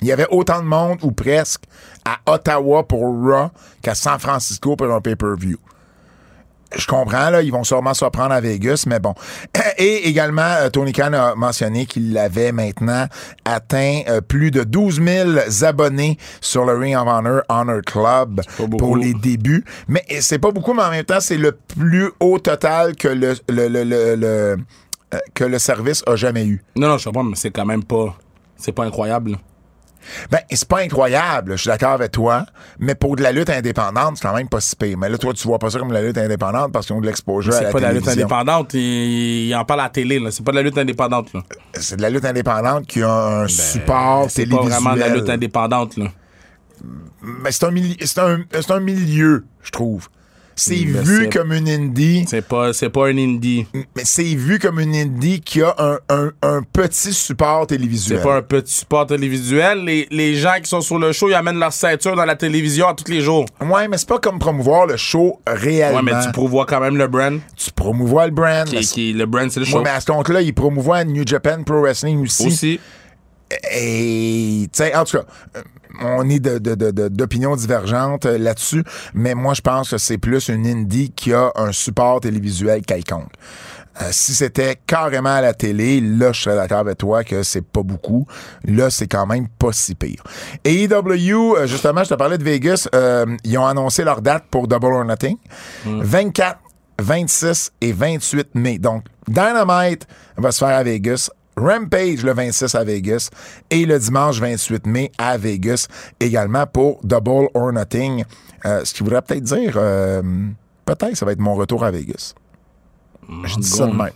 Il 0.00 0.08
y 0.08 0.12
avait 0.12 0.26
autant 0.30 0.60
de 0.60 0.66
monde, 0.66 0.98
ou 1.02 1.12
presque, 1.12 1.62
à 2.04 2.18
Ottawa 2.32 2.82
pour 2.86 3.00
Raw 3.02 3.50
qu'à 3.82 3.94
San 3.94 4.18
Francisco 4.18 4.74
pour 4.76 4.92
un 4.92 5.00
pay-per-view. 5.00 5.58
Je 6.74 6.86
comprends, 6.86 7.28
là, 7.28 7.42
ils 7.42 7.52
vont 7.52 7.64
sûrement 7.64 7.92
se 7.92 8.02
reprendre 8.02 8.32
à 8.32 8.40
Vegas, 8.40 8.84
mais 8.86 8.98
bon. 8.98 9.14
Et 9.78 10.08
également, 10.08 10.40
euh, 10.40 10.70
Tony 10.70 10.92
Khan 10.92 11.12
a 11.12 11.34
mentionné 11.34 11.84
qu'il 11.84 12.16
avait 12.16 12.50
maintenant 12.50 13.08
atteint 13.44 14.00
euh, 14.08 14.22
plus 14.22 14.50
de 14.50 14.64
12 14.64 15.02
000 15.02 15.30
abonnés 15.66 16.16
sur 16.40 16.64
le 16.64 16.72
Ring 16.78 16.96
of 16.96 17.06
Honor 17.06 17.42
Honor 17.50 17.82
Club 17.84 18.40
pour 18.78 18.96
les 18.96 19.12
débuts. 19.12 19.64
Mais 19.86 20.02
c'est 20.20 20.38
pas 20.38 20.50
beaucoup, 20.50 20.72
mais 20.72 20.82
en 20.82 20.90
même 20.90 21.04
temps, 21.04 21.20
c'est 21.20 21.36
le 21.36 21.52
plus 21.52 22.10
haut 22.20 22.38
total 22.38 22.96
que 22.96 23.08
le, 23.08 23.34
le, 23.50 23.68
le, 23.68 23.84
le- 23.84 24.14
le- 24.16 24.56
euh, 25.14 25.18
que 25.34 25.44
le 25.44 25.58
service 25.58 26.02
a 26.06 26.16
jamais 26.16 26.46
eu. 26.46 26.64
Non, 26.74 26.88
non, 26.88 26.96
je 26.96 27.04
sais 27.04 27.12
pas, 27.12 27.22
mais 27.22 27.36
c'est 27.36 27.50
quand 27.50 27.66
même 27.66 27.84
pas. 27.84 28.16
C'est 28.56 28.72
pas 28.72 28.84
incroyable. 28.84 29.36
Ben, 30.30 30.38
c'est 30.50 30.68
pas 30.68 30.80
incroyable, 30.80 31.52
je 31.52 31.62
suis 31.62 31.68
d'accord 31.68 31.92
avec 31.92 32.12
toi, 32.12 32.44
mais 32.78 32.94
pour 32.94 33.16
de 33.16 33.22
la 33.22 33.32
lutte 33.32 33.50
indépendante, 33.50 34.16
c'est 34.16 34.28
quand 34.28 34.34
même 34.34 34.48
pas 34.48 34.60
si 34.60 34.74
pire. 34.76 34.98
Mais 34.98 35.08
là, 35.08 35.18
toi, 35.18 35.32
tu 35.32 35.46
vois 35.46 35.58
pas 35.58 35.70
ça 35.70 35.78
comme 35.78 35.92
la 35.92 36.02
lutte 36.02 36.18
indépendante 36.18 36.72
parce 36.72 36.86
qu'ils 36.86 36.96
ont 36.96 37.00
de 37.00 37.06
l'exposure 37.06 37.52
à 37.54 37.58
C'est 37.58 37.64
la 37.64 37.70
pas 37.70 37.78
de 37.78 37.84
la 37.84 37.92
lutte 37.92 38.04
télévision. 38.04 38.26
indépendante. 38.26 38.74
Il, 38.74 39.48
il 39.48 39.54
en 39.54 39.64
parle 39.64 39.80
à 39.80 39.84
la 39.84 39.88
télé, 39.90 40.18
là. 40.18 40.30
C'est 40.30 40.44
pas 40.44 40.52
de 40.52 40.56
la 40.56 40.62
lutte 40.62 40.78
indépendante, 40.78 41.32
là. 41.32 41.42
C'est 41.74 41.96
de 41.96 42.02
la 42.02 42.10
lutte 42.10 42.24
indépendante 42.24 42.86
qui 42.86 43.02
a 43.02 43.12
un 43.42 43.48
support 43.48 44.22
Ben, 44.22 44.28
C'est 44.28 44.46
pas 44.46 44.62
vraiment 44.62 44.94
de 44.94 45.00
la 45.00 45.08
lutte 45.08 45.28
indépendante, 45.30 45.96
là. 45.96 46.06
Mais 47.22 47.52
c'est 47.52 47.64
un, 47.66 47.72
c'est 48.04 48.18
un, 48.18 48.38
c'est 48.52 48.70
un 48.72 48.80
milieu, 48.80 49.44
je 49.62 49.70
trouve. 49.70 50.08
C'est 50.54 50.74
vu 50.74 51.28
comme 51.30 51.52
une 51.52 51.68
indie, 51.68 52.24
C'est 52.28 52.46
pas, 52.46 52.72
c'est 52.72 52.90
pas 52.90 53.06
un 53.08 53.16
indie. 53.16 53.66
mais 53.96 54.02
c'est 54.04 54.22
vu 54.22 54.58
comme 54.58 54.80
une 54.80 54.94
indie 54.94 55.40
qui 55.40 55.62
a 55.62 55.74
un, 55.78 55.98
un, 56.08 56.30
un 56.42 56.62
petit 56.62 57.12
support 57.12 57.66
télévisuel. 57.66 58.18
C'est 58.18 58.24
pas 58.24 58.36
un 58.36 58.42
petit 58.42 58.72
support 58.74 59.06
télévisuel. 59.06 59.84
Les, 59.84 60.06
les 60.10 60.34
gens 60.34 60.54
qui 60.62 60.68
sont 60.68 60.80
sur 60.80 60.98
le 60.98 61.12
show, 61.12 61.28
ils 61.28 61.34
amènent 61.34 61.58
leur 61.58 61.72
ceinture 61.72 62.14
dans 62.16 62.24
la 62.24 62.36
télévision 62.36 62.88
à 62.88 62.94
tous 62.94 63.10
les 63.10 63.20
jours. 63.20 63.46
Ouais, 63.60 63.88
mais 63.88 63.96
c'est 63.98 64.08
pas 64.08 64.18
comme 64.18 64.38
promouvoir 64.38 64.86
le 64.86 64.96
show 64.96 65.40
réellement. 65.46 65.98
Ouais, 66.00 66.12
mais 66.12 66.24
tu 66.24 66.30
promouvois 66.32 66.66
quand 66.66 66.80
même 66.80 66.96
le 66.96 67.06
brand. 67.08 67.40
Tu 67.56 67.70
promouvois 67.72 68.26
le 68.26 68.32
brand. 68.32 68.66
Qui, 68.66 68.80
qui- 68.86 69.12
le 69.12 69.26
brand, 69.26 69.50
c'est 69.50 69.60
le 69.60 69.66
Ouais, 69.66 69.72
show. 69.72 69.82
mais 69.82 69.90
à 69.90 70.00
ce 70.00 70.06
compte-là, 70.06 70.42
il 70.42 70.52
promouvoit 70.54 71.04
New 71.04 71.26
Japan 71.26 71.62
Pro 71.64 71.80
Wrestling 71.80 72.22
aussi. 72.22 72.46
Aussi. 72.46 72.80
Et, 73.74 74.68
tu 74.72 74.78
sais, 74.78 74.94
en 74.94 75.04
tout 75.04 75.18
cas, 75.18 75.24
euh, 75.56 75.62
on 76.00 76.28
est 76.30 76.40
de, 76.40 76.58
de, 76.58 76.74
de- 76.74 76.90
de- 76.90 77.08
d'opinions 77.08 77.56
divergentes 77.56 78.26
euh, 78.26 78.38
là-dessus, 78.38 78.84
mais 79.14 79.34
moi, 79.34 79.54
je 79.54 79.60
pense 79.60 79.90
que 79.90 79.98
c'est 79.98 80.18
plus 80.18 80.48
une 80.48 80.66
indie 80.66 81.10
qui 81.14 81.32
a 81.32 81.50
un 81.56 81.72
support 81.72 82.20
télévisuel 82.20 82.82
quelconque. 82.82 83.32
Euh, 84.00 84.08
si 84.10 84.32
c'était 84.34 84.78
carrément 84.86 85.34
à 85.34 85.42
la 85.42 85.52
télé, 85.52 86.00
là, 86.00 86.32
je 86.32 86.40
serais 86.40 86.56
d'accord 86.56 86.78
avec 86.78 86.96
toi 86.96 87.24
que 87.24 87.42
c'est 87.42 87.60
pas 87.60 87.82
beaucoup. 87.82 88.26
Là, 88.64 88.88
c'est 88.88 89.06
quand 89.06 89.26
même 89.26 89.48
pas 89.48 89.72
si 89.72 89.94
pire. 89.94 90.22
AEW, 90.64 91.56
euh, 91.58 91.66
justement, 91.66 92.02
je 92.02 92.08
te 92.08 92.14
parlais 92.14 92.38
de 92.38 92.44
Vegas, 92.44 92.88
euh, 92.94 93.26
ils 93.44 93.58
ont 93.58 93.66
annoncé 93.66 94.02
leur 94.02 94.22
date 94.22 94.44
pour 94.50 94.66
Double 94.66 94.86
or 94.94 95.04
Nothing. 95.04 95.36
24, 95.84 96.58
26 97.00 97.72
et 97.82 97.92
28 97.92 98.54
mai. 98.54 98.78
Donc, 98.78 99.04
Dynamite 99.28 100.06
va 100.38 100.52
se 100.52 100.58
faire 100.64 100.76
à 100.76 100.82
Vegas. 100.82 101.28
Rampage 101.56 102.22
le 102.24 102.32
26 102.32 102.74
à 102.74 102.84
Vegas 102.84 103.28
et 103.70 103.84
le 103.84 103.98
dimanche 103.98 104.40
28 104.40 104.86
mai 104.86 105.12
à 105.18 105.36
Vegas 105.36 105.86
également 106.18 106.66
pour 106.66 107.00
Double 107.04 107.48
or 107.54 107.72
Nothing. 107.72 108.24
Euh, 108.64 108.84
ce 108.84 108.94
qui 108.94 109.02
voudrait 109.02 109.22
peut-être 109.22 109.42
dire, 109.44 109.74
euh, 109.76 110.22
peut-être 110.84 111.16
ça 111.16 111.26
va 111.26 111.32
être 111.32 111.40
mon 111.40 111.54
retour 111.54 111.84
à 111.84 111.90
Vegas. 111.90 112.34
Je 113.44 113.56
dis 113.56 113.68
ça 113.68 113.86
de 113.86 113.92
même. 113.92 114.10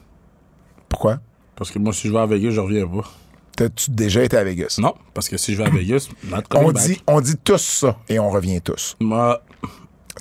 Pourquoi? 0.89 1.19
Parce 1.57 1.71
que 1.71 1.79
moi, 1.79 1.93
si 1.93 2.09
je 2.09 2.13
vais 2.13 2.19
à 2.21 2.27
Vegas, 2.27 2.51
je 2.51 2.61
reviens 2.61 2.87
pas. 2.87 3.09
T'as-tu 3.57 3.91
déjà 3.91 4.23
été 4.23 4.37
à 4.37 4.45
Vegas? 4.45 4.77
Non, 4.79 4.95
parce 5.15 5.29
que 5.29 5.37
si 5.39 5.55
je 5.55 5.63
vais 5.63 5.69
à 5.69 5.71
Vegas, 5.71 6.09
On 6.55 6.73
back. 6.73 6.85
dit, 6.85 7.03
on 7.07 7.21
dit 7.21 7.37
tous 7.43 7.57
ça 7.63 7.97
et 8.09 8.19
on 8.19 8.29
revient 8.31 8.61
tous. 8.61 8.97
Moi, 9.01 9.43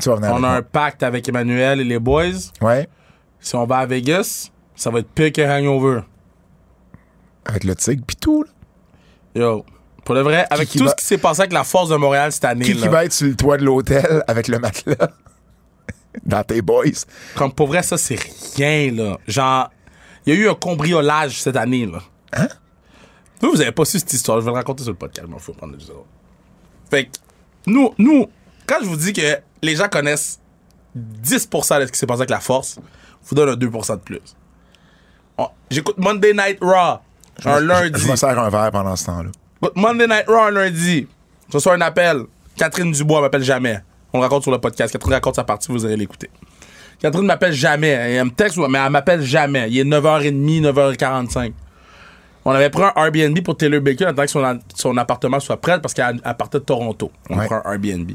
Tu 0.01 0.07
vas 0.10 0.15
venir 0.15 0.29
on 0.31 0.36
avec 0.36 0.45
a 0.45 0.48
moi. 0.48 0.55
un 0.57 0.62
pacte 0.62 1.03
avec 1.03 1.27
Emmanuel 1.27 1.81
et 1.81 1.84
les 1.84 2.00
boys. 2.00 2.31
Ouais, 2.62 2.88
Si 3.39 3.55
on 3.55 3.65
va 3.65 3.79
à 3.79 3.86
Vegas, 3.86 4.50
ça 4.75 4.89
va 4.89 5.00
être 5.00 5.10
pire 5.10 5.31
que 5.34 5.41
Hangover. 5.41 6.01
Avec 7.45 7.63
le 7.63 7.75
tigre 7.75 8.03
pis 8.05 8.15
tout. 8.15 8.43
là. 8.43 8.49
Yo. 9.41 9.65
Pour 10.03 10.13
le 10.15 10.21
vrai, 10.21 10.45
avec 10.51 10.69
qui 10.69 10.77
tout 10.77 10.83
va- 10.85 10.91
ce 10.91 10.95
qui 10.95 11.05
s'est 11.05 11.17
passé 11.17 11.41
avec 11.41 11.53
la 11.53 11.63
force 11.63 11.89
de 11.89 11.95
Montréal 11.95 12.31
cette 12.31 12.45
année, 12.45 12.63
Qui, 12.65 12.73
là, 12.75 12.81
qui 12.83 12.87
va 12.89 13.05
être 13.05 13.13
sur 13.13 13.27
le 13.27 13.35
toit 13.35 13.57
de 13.57 13.63
l'hôtel 13.65 14.23
avec 14.27 14.47
le 14.47 14.59
matelas? 14.59 14.95
Dans 16.25 16.43
tes 16.43 16.61
boys. 16.61 16.83
comme 17.35 17.51
pour 17.51 17.67
vrai, 17.67 17.81
ça, 17.83 17.97
c'est 17.97 18.17
rien, 18.55 18.91
là. 18.91 19.17
Genre, 19.27 19.69
il 20.25 20.33
y 20.33 20.37
a 20.37 20.39
eu 20.39 20.47
un 20.49 20.53
cambriolage 20.55 21.41
cette 21.41 21.55
année, 21.57 21.85
là. 21.87 22.01
Hein? 22.33 22.47
Vous, 23.41 23.51
vous 23.51 23.61
avez 23.61 23.71
pas 23.71 23.83
su 23.83 23.99
cette 23.99 24.13
histoire. 24.13 24.39
Je 24.39 24.45
vais 24.45 24.51
le 24.51 24.55
raconter 24.57 24.83
sur 24.83 24.91
le 24.93 24.97
podcast. 24.97 25.27
Fous 25.39 25.51
de 25.51 25.57
prendre 25.57 25.75
des 25.75 25.89
autres. 25.89 26.05
Fait 26.89 27.05
que, 27.05 27.11
nous, 27.67 27.93
nous, 27.97 28.27
quand 28.67 28.77
je 28.81 28.85
vous 28.85 28.95
dis 28.95 29.11
que 29.11 29.39
les 29.61 29.75
gens 29.75 29.89
connaissent 29.89 30.39
10% 30.95 31.81
de 31.81 31.85
ce 31.87 31.91
qui 31.91 31.99
s'est 31.99 32.05
passé 32.07 32.21
avec 32.21 32.29
la 32.29 32.39
force, 32.39 32.75
je 33.23 33.29
vous 33.29 33.35
donne 33.35 33.49
un 33.49 33.55
2% 33.55 33.95
de 33.95 34.01
plus. 34.01 34.21
J'écoute 35.69 35.97
Monday 35.97 36.31
Night 36.33 36.59
Raw 36.61 36.99
un 37.43 37.59
lundi. 37.59 37.99
Je 37.99 38.09
me 38.11 38.15
sers 38.15 38.37
un 38.39 38.49
verre 38.49 38.71
pendant 38.71 38.95
ce 38.95 39.05
temps-là. 39.07 39.29
Monday 39.75 40.07
Night 40.07 40.25
Raw 40.27 40.35
un 40.48 40.51
lundi. 40.51 41.07
Ce 41.51 41.59
soir, 41.59 41.75
un 41.75 41.81
appel. 41.81 42.24
Catherine 42.55 42.91
Dubois 42.91 43.21
m'appelle 43.21 43.43
jamais. 43.43 43.79
On 44.13 44.17
le 44.19 44.24
raconte 44.24 44.43
sur 44.43 44.51
le 44.51 44.59
podcast. 44.59 44.91
Catherine 44.93 45.13
raconte 45.13 45.35
sa 45.35 45.43
partie, 45.43 45.71
vous 45.71 45.83
irez 45.85 45.98
l'écouter. 45.98 46.29
Catherine 47.00 47.25
m'appelle 47.25 47.53
jamais. 47.53 47.89
Elle 47.89 48.25
me 48.25 48.29
texte, 48.31 48.57
mais 48.57 48.79
elle 48.79 48.89
m'appelle 48.91 49.21
jamais. 49.21 49.69
Il 49.69 49.79
est 49.79 49.83
9h30, 49.83 50.61
9h45. 50.61 51.53
On 52.45 52.51
avait 52.51 52.69
pris 52.69 52.83
un 52.83 52.93
Airbnb 52.95 53.39
pour 53.41 53.57
Taylor 53.57 53.81
Baker 53.81 54.05
en 54.07 54.13
que 54.13 54.27
son, 54.27 54.59
son 54.75 54.95
appartement 54.98 55.39
soit 55.39 55.59
prêt 55.59 55.81
parce 55.81 55.93
qu'elle 55.95 56.21
elle 56.24 56.35
partait 56.37 56.59
de 56.59 56.63
Toronto. 56.63 57.11
On 57.29 57.37
Ouais. 57.39 57.45
prend 57.48 57.61
un 57.65 57.71
Airbnb. 57.74 58.11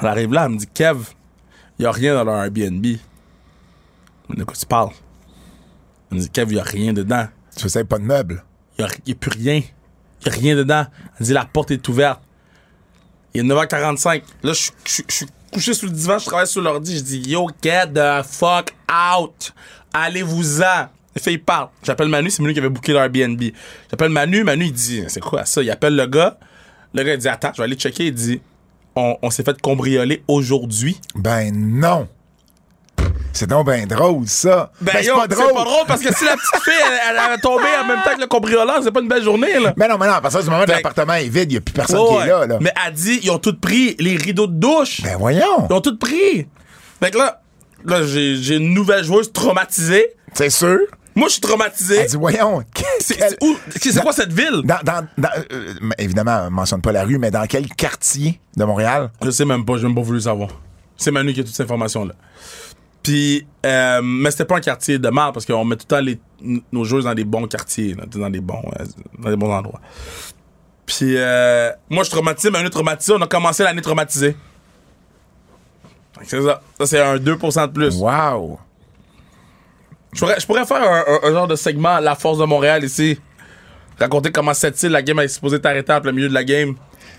Elle 0.00 0.06
arrive 0.08 0.32
là, 0.34 0.44
elle 0.44 0.52
me 0.52 0.58
dit 0.58 0.66
Kev, 0.72 0.98
il 1.78 1.82
n'y 1.82 1.86
a 1.86 1.92
rien 1.92 2.14
dans 2.14 2.24
leur 2.24 2.44
Airbnb. 2.44 2.84
De 4.28 4.44
quoi 4.44 4.54
tu 4.54 4.66
parles? 4.66 4.90
Elle 6.10 6.18
me 6.18 6.22
dit 6.22 6.28
Kev, 6.30 6.50
il 6.50 6.54
n'y 6.56 6.60
a 6.60 6.64
rien 6.64 6.92
dedans. 6.92 7.26
Tu 7.56 7.68
sais, 7.68 7.84
pas 7.84 7.98
de 7.98 8.04
meubles. 8.04 8.42
Il 8.78 8.86
n'y 9.06 9.12
a, 9.12 9.16
plus 9.16 9.30
rien. 9.30 9.56
Il 9.56 10.28
n'y 10.28 10.32
a 10.32 10.38
rien 10.38 10.56
dedans. 10.56 10.86
Elle 11.18 11.26
dit 11.26 11.32
la 11.32 11.44
porte 11.44 11.70
est 11.70 11.88
ouverte. 11.88 12.20
Il 13.34 13.40
est 13.40 13.44
9h45. 13.44 14.22
Là, 14.42 14.52
je 14.52 14.70
suis- 14.84 15.26
couché 15.52 15.72
sur 15.74 15.86
le 15.86 15.92
divan, 15.92 16.18
je 16.18 16.26
travaille 16.26 16.46
sur 16.46 16.60
l'ordi. 16.60 16.96
Je 16.98 17.02
dis 17.02 17.20
Yo, 17.30 17.48
get 17.62 17.86
the 17.94 18.22
fuck 18.26 18.74
out. 19.18 19.52
Allez-vous-en. 19.94 20.88
Le 21.14 21.20
fait, 21.20 21.32
il 21.32 21.42
parle. 21.42 21.68
J'appelle 21.82 22.08
Manu, 22.08 22.30
c'est 22.30 22.42
Manu 22.42 22.52
qui 22.52 22.60
avait 22.60 22.68
booké 22.68 22.92
l'Airbnb. 22.92 23.42
J'appelle 23.90 24.10
Manu, 24.10 24.44
Manu, 24.44 24.66
il 24.66 24.72
dit 24.72 25.02
C'est 25.08 25.20
quoi 25.20 25.46
ça? 25.46 25.62
Il 25.62 25.70
appelle 25.70 25.96
le 25.96 26.06
gars. 26.06 26.38
Le 26.92 27.02
gars, 27.02 27.14
il 27.14 27.18
dit 27.18 27.28
Attends, 27.28 27.52
je 27.54 27.58
vais 27.58 27.64
aller 27.64 27.76
checker. 27.76 28.06
Il 28.08 28.14
dit 28.14 28.40
On, 28.94 29.16
on 29.22 29.30
s'est 29.30 29.42
fait 29.42 29.58
cambrioler 29.62 30.22
aujourd'hui. 30.28 31.00
Ben 31.14 31.50
non. 31.54 32.08
C'est 33.36 33.46
donc 33.46 33.66
ben 33.66 33.86
drôle, 33.86 34.26
ça. 34.26 34.70
Ben, 34.80 34.92
Ben, 34.94 35.02
c'est 35.02 35.08
yo, 35.08 35.16
pas 35.16 35.26
drôle. 35.28 35.52
parce 35.86 36.00
que 36.00 36.14
si 36.14 36.24
la 36.24 36.32
petite 36.36 36.62
fille, 36.64 36.72
elle, 36.86 36.98
elle 37.10 37.18
avait 37.18 37.38
tombé 37.38 37.64
en 37.82 37.86
même 37.86 38.02
temps 38.02 38.14
que 38.14 38.20
le 38.20 38.26
cambrioleur, 38.26 38.80
c'est 38.82 38.90
pas 38.90 39.00
une 39.00 39.08
belle 39.08 39.22
journée, 39.22 39.58
là. 39.60 39.74
Mais 39.76 39.86
non, 39.88 39.98
mais 39.98 40.06
non, 40.06 40.14
parce 40.22 40.34
que 40.34 40.42
du 40.42 40.48
moment 40.50 40.62
où 40.62 40.66
l'appartement 40.66 41.12
est 41.14 41.28
vide, 41.28 41.50
il 41.52 41.54
n'y 41.54 41.56
a 41.58 41.60
plus 41.60 41.72
personne 41.74 41.98
Ouais, 42.00 42.08
qui 42.22 42.22
est 42.22 42.26
là. 42.28 42.46
là. 42.46 42.58
Mais 42.60 42.72
elle 42.86 42.92
dit, 42.94 43.20
ils 43.22 43.30
ont 43.30 43.38
tout 43.38 43.54
pris 43.60 43.94
les 43.98 44.16
rideaux 44.16 44.46
de 44.46 44.54
douche. 44.58 45.02
Ben 45.02 45.16
voyons. 45.18 45.66
Ils 45.68 45.72
ont 45.74 45.80
tout 45.82 45.98
pris. 45.98 46.46
Fait 47.02 47.10
que 47.10 47.18
là, 47.18 47.42
là 47.84 48.02
j'ai 48.04 48.56
une 48.56 48.72
nouvelle 48.72 49.04
joueuse 49.04 49.30
traumatisée. 49.32 50.14
C'est 50.32 50.50
sûr. 50.50 50.78
Moi, 51.14 51.28
je 51.28 51.32
suis 51.34 51.40
traumatisé. 51.42 51.96
Elle 51.96 52.06
dit, 52.08 52.16
voyons. 52.16 52.62
C'est 53.00 53.16
quel- 53.16 53.36
c'est 53.80 53.90
c'est 53.92 54.00
quoi 54.02 54.12
cette 54.12 54.32
ville? 54.32 54.60
Dans, 54.64 54.78
dans, 54.84 55.06
dans- 55.16 55.28
euh, 55.52 55.72
mais 55.80 55.94
évidemment, 55.98 56.44
on 56.46 56.50
mentionne 56.50 56.82
pas 56.82 56.92
la 56.92 57.04
rue, 57.04 57.18
mais 57.18 57.30
dans 57.30 57.46
quel 57.46 57.68
quartier 57.68 58.38
de 58.56 58.64
Montréal? 58.64 59.10
Je 59.24 59.30
sais 59.30 59.44
même 59.46 59.64
pas, 59.64 59.76
j'ai 59.78 59.84
même 59.84 59.94
pas 59.94 60.02
voulu 60.02 60.20
savoir. 60.20 60.50
C'est 60.98 61.10
Manu 61.10 61.32
qui 61.32 61.40
a 61.40 61.44
toutes 61.44 61.54
ces 61.54 61.62
informations-là. 61.62 62.12
Puis, 63.06 63.46
euh, 63.64 64.00
mais 64.02 64.32
c'était 64.32 64.44
pas 64.46 64.56
un 64.56 64.60
quartier 64.60 64.98
de 64.98 65.08
mal 65.10 65.30
parce 65.32 65.46
qu'on 65.46 65.64
met 65.64 65.76
tout 65.76 65.86
le 65.88 65.96
temps 65.96 66.00
les, 66.02 66.18
nos 66.72 66.82
joueuses 66.82 67.04
dans 67.04 67.14
des 67.14 67.22
bons 67.22 67.46
quartiers, 67.46 67.94
dans 67.94 68.28
des 68.30 68.40
bons, 68.40 68.64
euh, 68.80 68.84
dans 69.20 69.30
des 69.30 69.36
bons 69.36 69.52
endroits. 69.52 69.80
Puis, 70.86 71.14
euh, 71.16 71.70
moi, 71.88 72.02
je 72.02 72.08
suis 72.08 72.14
traumatisé, 72.16 72.50
Manu 72.50 72.66
est 72.66 72.70
traumatisé. 72.70 73.12
On 73.12 73.22
a 73.22 73.28
commencé 73.28 73.62
l'année 73.62 73.80
traumatisée. 73.80 74.36
C'est 76.24 76.40
ça. 76.42 76.60
Ça, 76.80 76.86
c'est 76.86 77.00
un 77.00 77.16
2% 77.16 77.66
de 77.68 77.72
plus. 77.72 77.94
Wow. 77.96 78.58
Je 80.12 80.18
pourrais, 80.18 80.40
je 80.40 80.46
pourrais 80.46 80.64
faire 80.66 80.82
un, 80.82 81.04
un- 81.06 81.28
un 81.28 81.32
genre 81.32 81.46
de 81.46 81.54
segment 81.54 82.00
La 82.00 82.16
Force 82.16 82.38
de 82.38 82.44
Montréal 82.44 82.82
ici. 82.82 83.20
Raconter 84.00 84.32
comment 84.32 84.52
cette 84.52 84.82
île, 84.82 84.90
la 84.90 85.02
game 85.02 85.20
est 85.20 85.28
supposée 85.28 85.60
t'arrêter 85.60 85.92
en 85.92 86.00
plein 86.00 86.10
milieu 86.10 86.28
de 86.28 86.34
la 86.34 86.42
game. 86.42 86.74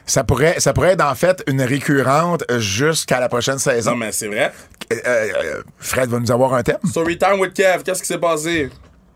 Ça 0.07 0.23
pourrait, 0.23 0.55
ça 0.59 0.73
pourrait 0.73 0.93
être 0.93 1.03
en 1.03 1.13
fait 1.15 1.43
une 1.47 1.61
récurrente 1.61 2.43
jusqu'à 2.57 3.19
la 3.19 3.27
prochaine 3.27 3.59
saison. 3.59 3.91
Non, 3.91 3.97
mais 3.97 4.11
c'est 4.11 4.27
vrai. 4.27 4.51
Euh, 4.91 4.95
euh, 5.05 5.61
Fred 5.79 6.09
va 6.09 6.19
nous 6.19 6.31
avoir 6.31 6.53
un 6.53 6.63
thème. 6.63 6.77
Story 6.89 7.17
time 7.17 7.39
with 7.39 7.53
Kev, 7.53 7.83
qu'est-ce 7.83 8.01
qui 8.01 8.07
s'est 8.07 8.17
passé? 8.17 8.69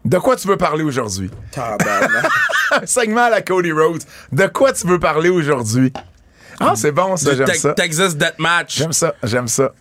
De 0.04 0.18
quoi 0.18 0.36
tu 0.36 0.48
veux 0.48 0.58
parler 0.58 0.84
aujourd'hui? 0.84 1.32
Un 1.58 2.86
segment 2.86 3.24
à 3.24 3.30
la 3.30 3.42
Cody 3.42 3.72
Rhodes. 3.72 4.04
De 4.32 4.48
quoi 4.48 4.74
tu 4.74 4.86
veux 4.86 5.00
parler 5.00 5.30
aujourd'hui? 5.30 5.94
Ah, 6.60 6.74
c'est 6.76 6.92
bon, 6.92 7.16
ça, 7.16 7.36
j'aime 7.36 7.48
ça. 7.48 7.74
Texas 7.74 8.16
Deathmatch. 8.16 8.78
J'aime 8.78 8.94
ça, 8.94 9.16
j'aime 9.24 9.48
ça. 9.48 9.74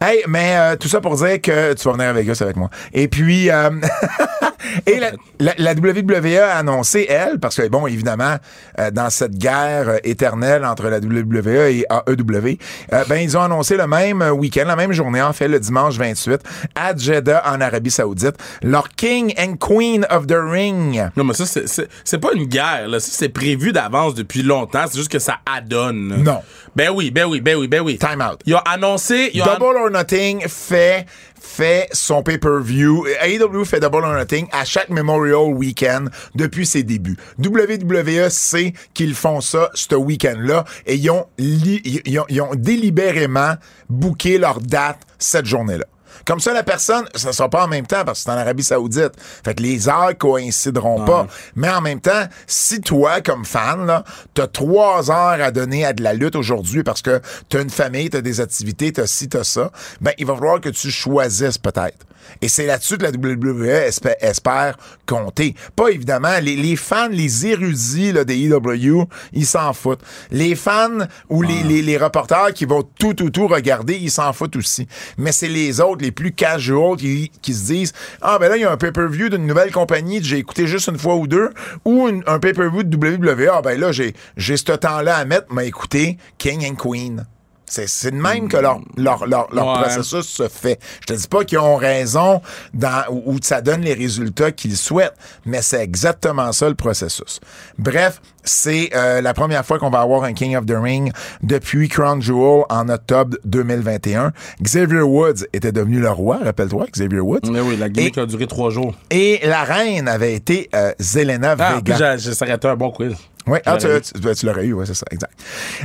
Hey, 0.00 0.22
mais 0.28 0.56
euh, 0.56 0.76
tout 0.76 0.88
ça 0.88 1.00
pour 1.00 1.16
dire 1.16 1.40
que 1.40 1.74
tu 1.74 1.84
vas 1.84 1.92
venir 1.92 2.08
à 2.08 2.12
Vegas 2.12 2.38
avec 2.40 2.56
moi. 2.56 2.70
Et 2.92 3.08
puis, 3.08 3.50
euh, 3.50 3.70
et 4.86 4.98
la, 4.98 5.10
la- 5.40 5.54
la 5.58 5.72
WWE 5.72 6.38
a 6.40 6.56
annoncé, 6.56 7.06
elle, 7.08 7.38
parce 7.38 7.56
que, 7.56 7.68
bon, 7.68 7.86
évidemment, 7.86 8.36
euh, 8.78 8.90
dans 8.90 9.10
cette 9.10 9.36
guerre 9.36 9.98
éternelle 10.04 10.64
entre 10.64 10.88
la 10.88 10.98
WWE 10.98 11.70
et 11.70 11.84
AEW, 11.90 12.58
euh, 12.92 13.04
ben, 13.08 13.16
ils 13.16 13.36
ont 13.36 13.42
annoncé 13.42 13.76
le 13.76 13.86
même 13.86 14.22
week-end, 14.36 14.64
la 14.66 14.76
même 14.76 14.92
journée, 14.92 15.22
en 15.22 15.32
fait, 15.32 15.48
le 15.48 15.60
dimanche 15.60 15.96
28, 15.96 16.40
à 16.74 16.96
Jeddah, 16.96 17.42
en 17.46 17.60
Arabie 17.60 17.90
Saoudite, 17.90 18.36
leur 18.62 18.88
King 18.90 19.32
and 19.38 19.56
Queen 19.56 20.06
of 20.10 20.26
the 20.26 20.36
Ring. 20.38 21.08
Non, 21.16 21.24
mais 21.24 21.34
ça, 21.34 21.44
c'est- 21.46 22.18
pas 22.18 22.32
une 22.34 22.46
guerre, 22.46 22.88
là. 22.88 22.98
Ça, 23.00 23.10
c'est 23.12 23.28
prévu 23.28 23.70
d'avance 23.72 24.14
depuis 24.14 24.42
longtemps. 24.42 24.84
C'est 24.90 24.98
juste 24.98 25.12
que 25.12 25.20
ça 25.20 25.36
adonne. 25.46 26.22
Non. 26.24 26.40
Ben 26.74 26.90
oui, 26.92 27.10
ben 27.12 27.26
oui, 27.26 27.40
ben 27.40 27.56
oui, 27.56 27.68
ben 27.68 27.80
oui. 27.80 27.96
Time 27.98 28.20
out. 28.20 28.40
Ils 28.44 28.54
ont 28.56 28.60
annoncé. 28.64 29.30
Ils 29.34 29.42
ont 29.42 29.46
Double 29.46 29.76
or 29.76 29.90
Nothing 29.90 30.42
fait 30.48 31.06
fait 31.40 31.88
son 31.92 32.22
pay-per-view. 32.22 33.06
AEW 33.22 33.64
fait 33.64 33.80
Double 33.80 34.04
or 34.04 34.24
à 34.52 34.64
chaque 34.64 34.88
Memorial 34.90 35.52
Weekend 35.54 36.10
depuis 36.34 36.66
ses 36.66 36.82
débuts. 36.82 37.16
WWE 37.38 38.28
sait 38.28 38.72
qu'ils 38.94 39.14
font 39.14 39.40
ça 39.40 39.70
ce 39.74 39.94
week-end-là 39.94 40.64
et 40.86 40.94
ils 40.96 41.10
ont, 41.10 41.26
li- 41.38 41.82
ils 42.04 42.18
ont, 42.18 42.24
ils 42.28 42.40
ont 42.40 42.54
délibérément 42.54 43.54
booké 43.88 44.38
leur 44.38 44.60
date 44.60 44.98
cette 45.18 45.46
journée-là. 45.46 45.84
Comme 46.26 46.40
ça, 46.40 46.52
la 46.52 46.62
personne, 46.62 47.04
ça 47.14 47.32
sera 47.32 47.48
pas 47.48 47.64
en 47.64 47.68
même 47.68 47.86
temps 47.86 48.04
parce 48.04 48.20
que 48.20 48.24
c'est 48.24 48.30
en 48.30 48.38
Arabie 48.38 48.64
Saoudite. 48.64 49.12
Fait 49.44 49.54
que 49.54 49.62
les 49.62 49.88
heures 49.88 50.16
coïncideront 50.16 51.04
pas. 51.04 51.26
Mais 51.56 51.70
en 51.70 51.80
même 51.80 52.00
temps, 52.00 52.24
si 52.46 52.80
toi, 52.80 53.20
comme 53.20 53.44
fan, 53.44 53.86
là, 53.86 54.04
t'as 54.34 54.46
trois 54.46 55.10
heures 55.10 55.42
à 55.42 55.50
donner 55.50 55.84
à 55.84 55.92
de 55.92 56.02
la 56.02 56.14
lutte 56.14 56.36
aujourd'hui 56.36 56.82
parce 56.82 57.02
que 57.02 57.20
t'as 57.48 57.62
une 57.62 57.70
famille, 57.70 58.10
t'as 58.10 58.20
des 58.20 58.40
activités, 58.40 58.92
t'as 58.92 59.06
ci, 59.06 59.28
t'as 59.28 59.44
ça, 59.44 59.70
ben, 60.00 60.12
il 60.18 60.26
va 60.26 60.34
falloir 60.34 60.60
que 60.60 60.68
tu 60.68 60.90
choisisses 60.90 61.58
peut-être. 61.58 62.06
Et 62.42 62.48
c'est 62.48 62.66
là-dessus 62.66 62.98
que 62.98 63.04
la 63.04 63.10
WWE 63.10 63.64
espère, 63.68 64.16
espère 64.20 64.76
compter. 65.06 65.54
Pas 65.76 65.88
évidemment, 65.88 66.38
les, 66.40 66.56
les 66.56 66.76
fans, 66.76 67.08
les 67.08 67.46
érudits 67.46 68.12
là, 68.12 68.24
des 68.24 68.38
EW, 68.38 69.04
ils 69.32 69.46
s'en 69.46 69.72
foutent. 69.72 70.02
Les 70.30 70.54
fans 70.54 71.06
ou 71.28 71.42
les, 71.42 71.62
les, 71.62 71.82
les 71.82 71.96
reporters 71.96 72.52
qui 72.54 72.64
vont 72.64 72.82
tout, 72.98 73.14
tout, 73.14 73.30
tout 73.30 73.46
regarder, 73.48 73.96
ils 73.96 74.10
s'en 74.10 74.32
foutent 74.32 74.56
aussi. 74.56 74.86
Mais 75.16 75.32
c'est 75.32 75.48
les 75.48 75.80
autres, 75.80 76.02
les 76.02 76.12
plus 76.12 76.32
casual, 76.32 76.96
qui, 76.96 77.30
qui 77.42 77.54
se 77.54 77.66
disent 77.66 77.92
Ah, 78.20 78.38
ben 78.38 78.48
là, 78.48 78.56
il 78.56 78.62
y 78.62 78.64
a 78.64 78.70
un 78.72 78.76
pay-per-view 78.76 79.28
d'une 79.28 79.46
nouvelle 79.46 79.72
compagnie, 79.72 80.20
que 80.20 80.26
j'ai 80.26 80.38
écouté 80.38 80.66
juste 80.66 80.88
une 80.88 80.98
fois 80.98 81.16
ou 81.16 81.26
deux, 81.26 81.50
ou 81.84 82.08
une- 82.08 82.22
un 82.26 82.38
pay-per-view 82.38 82.82
de 82.84 82.96
WWE. 82.96 83.50
Ah, 83.52 83.62
ben 83.62 83.78
là, 83.80 83.92
j'ai 83.92 84.14
j'ai 84.36 84.56
ce 84.56 84.64
temps-là 84.72 85.16
à 85.16 85.24
mettre, 85.24 85.46
mais 85.52 85.66
écoutez, 85.66 86.18
King 86.38 86.64
and 86.70 86.74
Queen. 86.76 87.26
C'est 87.68 87.86
c'est 87.88 88.10
de 88.10 88.16
même 88.16 88.48
que 88.48 88.56
leur, 88.56 88.80
leur, 88.96 89.26
leur, 89.26 89.52
leur 89.54 89.66
Ouais. 89.68 89.82
processus 89.82 90.26
se 90.26 90.48
fait. 90.48 90.78
Je 91.02 91.06
te 91.06 91.12
dis 91.18 91.28
pas 91.28 91.44
qu'ils 91.44 91.58
ont 91.58 91.76
raison 91.76 92.40
dans, 92.74 93.04
ou, 93.10 93.22
ou 93.34 93.38
que 93.38 93.46
ça 93.46 93.60
donne 93.60 93.82
les 93.82 93.94
résultats 93.94 94.52
qu'ils 94.52 94.76
souhaitent, 94.76 95.14
mais 95.44 95.60
c'est 95.62 95.82
exactement 95.82 96.52
ça 96.52 96.68
le 96.68 96.74
processus. 96.74 97.40
Bref, 97.78 98.20
c'est 98.44 98.90
euh, 98.94 99.20
la 99.20 99.34
première 99.34 99.66
fois 99.66 99.78
qu'on 99.78 99.90
va 99.90 100.00
avoir 100.00 100.24
un 100.24 100.32
King 100.32 100.56
of 100.56 100.64
the 100.64 100.74
Ring 100.80 101.12
depuis 101.42 101.88
Crown 101.88 102.22
Jewel 102.22 102.64
en 102.70 102.88
octobre 102.88 103.36
2021. 103.44 104.32
Xavier 104.62 105.02
Woods 105.02 105.44
était 105.52 105.72
devenu 105.72 106.00
le 106.00 106.10
roi, 106.10 106.38
rappelle-toi, 106.42 106.86
Xavier 106.90 107.20
Woods. 107.20 107.50
Mais 107.50 107.60
oui, 107.60 107.76
la 107.76 107.88
gimmick 107.90 108.16
Et- 108.16 108.20
a 108.20 108.26
duré 108.26 108.46
trois 108.46 108.70
jours. 108.70 108.94
Et 109.10 109.40
la 109.44 109.64
reine 109.64 110.08
avait 110.08 110.32
été 110.34 110.70
euh, 110.74 110.92
Zelena 110.98 111.54
Ah, 111.58 111.74
Vega. 111.76 112.16
j'ai 112.16 112.32
s'arrêté 112.32 112.66
un 112.68 112.76
bon 112.76 112.90
quiz. 112.90 113.14
Oui, 113.46 113.58
ah, 113.64 113.76
tu, 113.78 113.86
l'aurais 113.86 113.98
eu. 113.98 114.02
tu- 114.02 114.34
tu 114.34 114.46
l'aurais 114.46 114.66
eu, 114.66 114.72
ouais, 114.74 114.84
c'est 114.86 114.94
ça, 114.94 115.06
exact. 115.10 115.32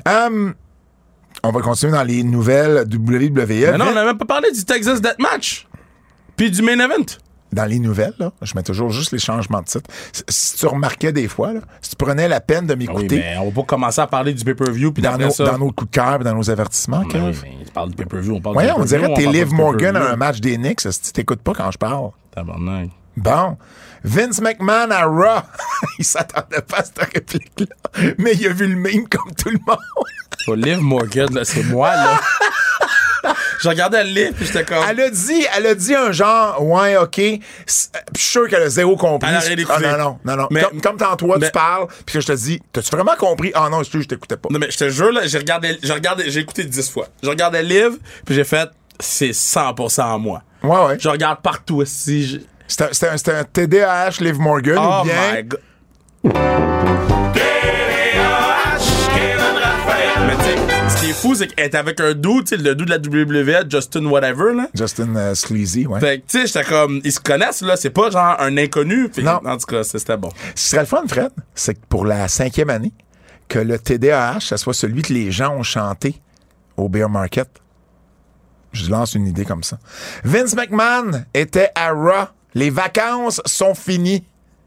Hum, 0.08 0.54
on 1.44 1.52
va 1.52 1.62
continuer 1.62 1.92
dans 1.92 2.04
les 2.04 2.24
nouvelles 2.24 2.86
WWE. 2.92 3.46
Mais 3.48 3.78
non, 3.78 3.86
on 3.90 3.94
n'a 3.94 4.06
même 4.06 4.18
pas 4.18 4.26
parlé 4.26 4.52
du 4.52 4.64
Texas 4.64 5.02
Deathmatch. 5.02 5.68
Puis 6.36 6.50
du 6.50 6.62
main 6.62 6.80
event. 6.80 7.06
dans 7.52 7.66
les 7.66 7.78
nouvelles, 7.78 8.16
là, 8.18 8.32
je 8.42 8.54
mets 8.56 8.64
toujours 8.64 8.90
juste 8.90 9.12
les 9.12 9.20
changements 9.20 9.60
de 9.60 9.66
titre. 9.66 9.88
Si, 10.28 10.58
tu 10.58 10.66
remarquais 10.66 11.12
des 11.12 11.28
fois, 11.28 11.54
là, 11.54 11.60
si 11.82 11.92
tu 11.92 11.96
prenais 11.96 12.28
la 12.28 12.40
peine 12.42 12.66
de 12.66 12.74
Oui, 12.74 12.80
m'écouter 12.88 13.18
mais 13.18 13.38
on 13.38 13.50
va 13.50 13.62
pas 13.62 13.64
commencer 13.68 14.02
à 14.02 14.08
parler 14.08 14.34
du 14.34 14.44
pay-per-view 14.44 14.92
puis 14.92 15.04
dans, 15.04 15.18
nos, 15.18 15.30
ça. 15.30 15.44
dans 15.46 15.60
nos 15.60 15.72
coups 15.72 15.92
de 15.92 15.96
cœur 15.96 16.20
dans 16.20 16.34
nos 16.34 16.50
avertissements, 16.50 17.04
Mais 17.14 17.20
oui, 17.20 17.38
mais 17.44 17.66
tu 17.66 17.72
parles 17.72 17.90
du 17.90 17.96
pay-per-view, 17.96 18.36
on 18.38 18.42
parle 18.42 18.56
Voyons, 18.56 18.76
du 18.76 18.82
on 18.82 18.86
dirait 18.86 19.14
que 19.14 19.16
t'es 19.16 19.28
Liv 19.28 19.54
Morgan 19.54 19.96
à 19.96 20.12
un 20.12 20.16
match 20.16 20.40
des 20.40 20.58
Knicks, 20.58 20.82
si 20.82 21.02
tu 21.02 21.12
t'écoutes 21.12 21.42
pas 21.42 21.54
quand 21.54 21.70
je 21.70 21.78
parle? 21.78 22.10
Tabarnak. 22.34 22.90
Bon. 23.16 23.58
Vince 24.04 24.42
McMahon 24.42 24.92
à 24.92 25.06
Raw. 25.06 25.42
il 26.00 26.06
s'attendait 26.06 26.62
pas 26.62 26.78
à 26.80 26.84
cette 26.84 27.00
réplique-là. 27.00 27.66
Mais 28.18 28.34
il 28.34 28.48
a 28.48 28.54
vu 28.54 28.68
le 28.68 28.76
meme 28.76 29.08
comme 29.08 29.34
tout 29.36 29.50
le 29.50 29.60
monde. 29.66 29.78
Pas 30.46 30.56
Liv 30.56 30.80
Morgan, 30.82 31.34
là, 31.34 31.46
c'est 31.46 31.64
moi, 31.64 31.96
là. 31.96 32.20
Je 33.62 33.70
regardais 33.70 34.04
le 34.04 34.10
livre 34.10 34.34
puis 34.36 34.46
j'étais 34.46 34.66
comme. 34.66 34.84
Elle 34.90 35.00
a 35.00 35.10
dit, 35.10 35.46
elle 35.56 35.68
a 35.68 35.76
dit 35.76 35.96
un 35.96 36.12
genre, 36.12 36.62
ouais, 36.62 36.98
ok. 36.98 37.20
Euh, 37.20 37.38
Je 37.66 37.72
suis 38.20 38.32
sûr 38.32 38.50
qu'elle 38.50 38.64
a 38.64 38.70
zéro 38.70 38.98
compris. 38.98 39.30
Elle 39.30 39.38
a 39.38 39.66
Ah, 39.70 39.80
non, 39.80 39.98
non, 39.98 40.20
non, 40.26 40.36
non. 40.36 40.48
Mais- 40.52 40.64
comme, 40.64 40.82
comme 40.82 40.98
tantôt, 40.98 41.28
toi, 41.28 41.38
mais- 41.40 41.46
tu 41.46 41.52
parles, 41.54 41.88
puis 42.06 42.16
que 42.16 42.20
je 42.20 42.28
te 42.28 42.34
dis, 42.34 42.62
t'as-tu 42.74 42.90
vraiment 42.94 43.16
compris? 43.16 43.52
Ah 43.56 43.70
non, 43.72 43.80
excuse, 43.80 44.04
je 44.04 44.10
t'écoutais 44.10 44.36
pas. 44.36 44.50
Non, 44.52 44.60
mais 44.60 44.70
je 44.70 44.78
te 44.78 44.90
jure, 44.90 45.14
là, 45.14 45.26
j'ai 45.26 45.38
regardé, 45.38 45.80
j'ai 45.82 45.94
regardé, 45.94 46.30
j'ai 46.30 46.42
écouté 46.42 46.66
10 46.66 46.90
fois. 46.92 47.08
Je 47.24 47.30
regardais 47.30 47.64
le 47.64 47.70
livre 47.70 47.96
puis 48.26 48.36
j'ai 48.36 48.44
fait, 48.44 48.70
c'est 49.00 49.32
100% 49.32 50.20
moi. 50.20 50.42
Ouais, 50.62 50.86
ouais. 50.86 50.98
Je 51.00 51.08
regarde 51.08 51.42
partout 51.42 51.78
aussi. 51.78 52.46
C'était 52.68 53.08
un- 53.32 53.44
TDAH 53.44 54.20
Liv 54.22 54.40
Morgan 54.40 54.78
Oh 54.80 55.02
ou 55.02 55.04
bien. 55.06 55.14
my 55.36 55.44
god. 55.44 55.60
Ce 60.90 61.02
qui 61.02 61.10
est 61.10 61.14
fou, 61.14 61.36
c'est 61.36 61.48
qu'elle 61.48 61.66
est 61.66 61.76
avec 61.76 62.00
un 62.00 62.14
dude, 62.14 62.48
sais, 62.48 62.58
le 62.58 62.76
dude 62.76 62.88
de 62.88 62.92
la 62.92 62.98
WWE, 62.98 63.70
Justin 63.70 64.06
Whatever, 64.06 64.54
là. 64.56 64.68
Justin 64.74 65.16
euh, 65.16 65.36
Sleazy, 65.36 65.86
ouais. 65.88 66.00
Fait 66.00 66.20
que, 66.20 66.26
tu 66.28 66.40
sais, 66.42 66.48
j'étais 66.48 66.64
comme, 66.70 67.02
ils 67.04 67.12
se 67.12 67.20
connaissent, 67.20 67.62
là, 67.62 67.76
c'est 67.76 67.90
pas 67.90 68.10
genre 68.10 68.36
un 68.40 68.58
inconnu. 68.58 69.10
Fait 69.12 69.22
Non. 69.22 69.40
En 69.46 69.58
tout 69.58 69.66
cas, 69.66 69.84
c'était 69.84 70.18
bon. 70.18 70.30
Ce 70.56 70.64
qui 70.64 70.70
serait 70.70 70.82
le 70.82 70.88
fun, 70.88 71.04
Fred, 71.08 71.30
c'est 71.56 71.76
que 71.76 71.86
pour 71.90 72.06
la 72.06 72.28
cinquième 72.28 72.70
année, 72.70 72.94
que 73.48 73.60
le 73.60 73.78
TDAH, 73.80 74.40
ça 74.42 74.58
soit 74.58 74.74
celui 74.74 75.02
que 75.02 75.14
les 75.14 75.32
gens 75.32 75.56
ont 75.56 75.64
chanté 75.64 76.22
au 76.78 76.90
Bear 76.90 77.10
Market. 77.10 77.50
Je 78.72 78.90
lance 78.90 79.14
une 79.16 79.28
idée 79.28 79.46
comme 79.46 79.64
ça. 79.64 79.78
Vince 80.24 80.56
McMahon 80.56 81.24
était 81.34 81.70
à 81.76 81.92
Raw. 81.92 82.28
Les 82.56 82.70
vacances 82.70 83.42
sont 83.46 83.74
finies. 83.76 84.24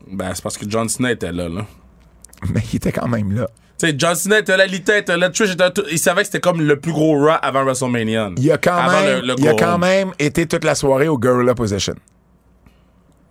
Ben, 0.09 0.33
c'est 0.35 0.43
parce 0.43 0.57
que 0.59 0.69
John 0.69 0.89
Cena 0.89 1.13
était 1.13 1.33
là, 1.33 1.49
là. 1.49 1.67
Mais 2.53 2.63
il 2.73 2.77
était 2.77 2.93
quand 2.93 3.09
même 3.09 3.33
là. 3.35 3.49
Tu 3.79 3.87
sais, 3.89 3.95
John 3.99 4.15
Cena 4.15 4.39
était 4.39 4.57
là, 4.57 4.67
Lita 4.67 4.97
était 4.97 5.17
là, 5.17 5.29
Trish 5.31 5.51
était 5.53 5.65
là, 5.65 5.73
il 5.91 5.99
savait 5.99 6.23
que 6.23 6.27
c'était 6.27 6.41
comme 6.41 6.63
le 6.63 6.81
plus 6.81 6.93
gros 6.93 7.19
Raw 7.19 7.37
avant 7.43 7.63
WrestleMania. 7.65 8.31
Il 8.39 8.51
a 8.51 8.57
quand, 8.59 8.75
Avant 8.75 9.01
même, 9.03 9.21
le- 9.21 9.27
le 9.29 9.35
il 9.39 9.49
a 9.49 9.55
quand 9.55 9.79
même 9.79 10.13
été 10.19 10.47
toute 10.47 10.65
la 10.65 10.75
soirée 10.75 11.09
au 11.09 11.19
Gorilla 11.19 11.55
Position. 11.55 11.95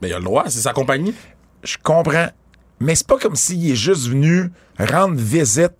Ben, 0.01 0.07
il 0.09 0.13
a 0.13 0.19
le 0.19 0.25
droit, 0.25 0.43
c'est 0.47 0.59
sa 0.59 0.73
compagnie. 0.73 1.13
Je 1.63 1.77
comprends. 1.81 2.27
Mais 2.79 2.93
c'est 2.93 3.07
pas 3.07 3.17
comme 3.17 3.35
s'il 3.35 3.71
est 3.71 3.75
juste 3.75 4.07
venu 4.07 4.51
rendre 4.77 5.15
visite 5.15 5.73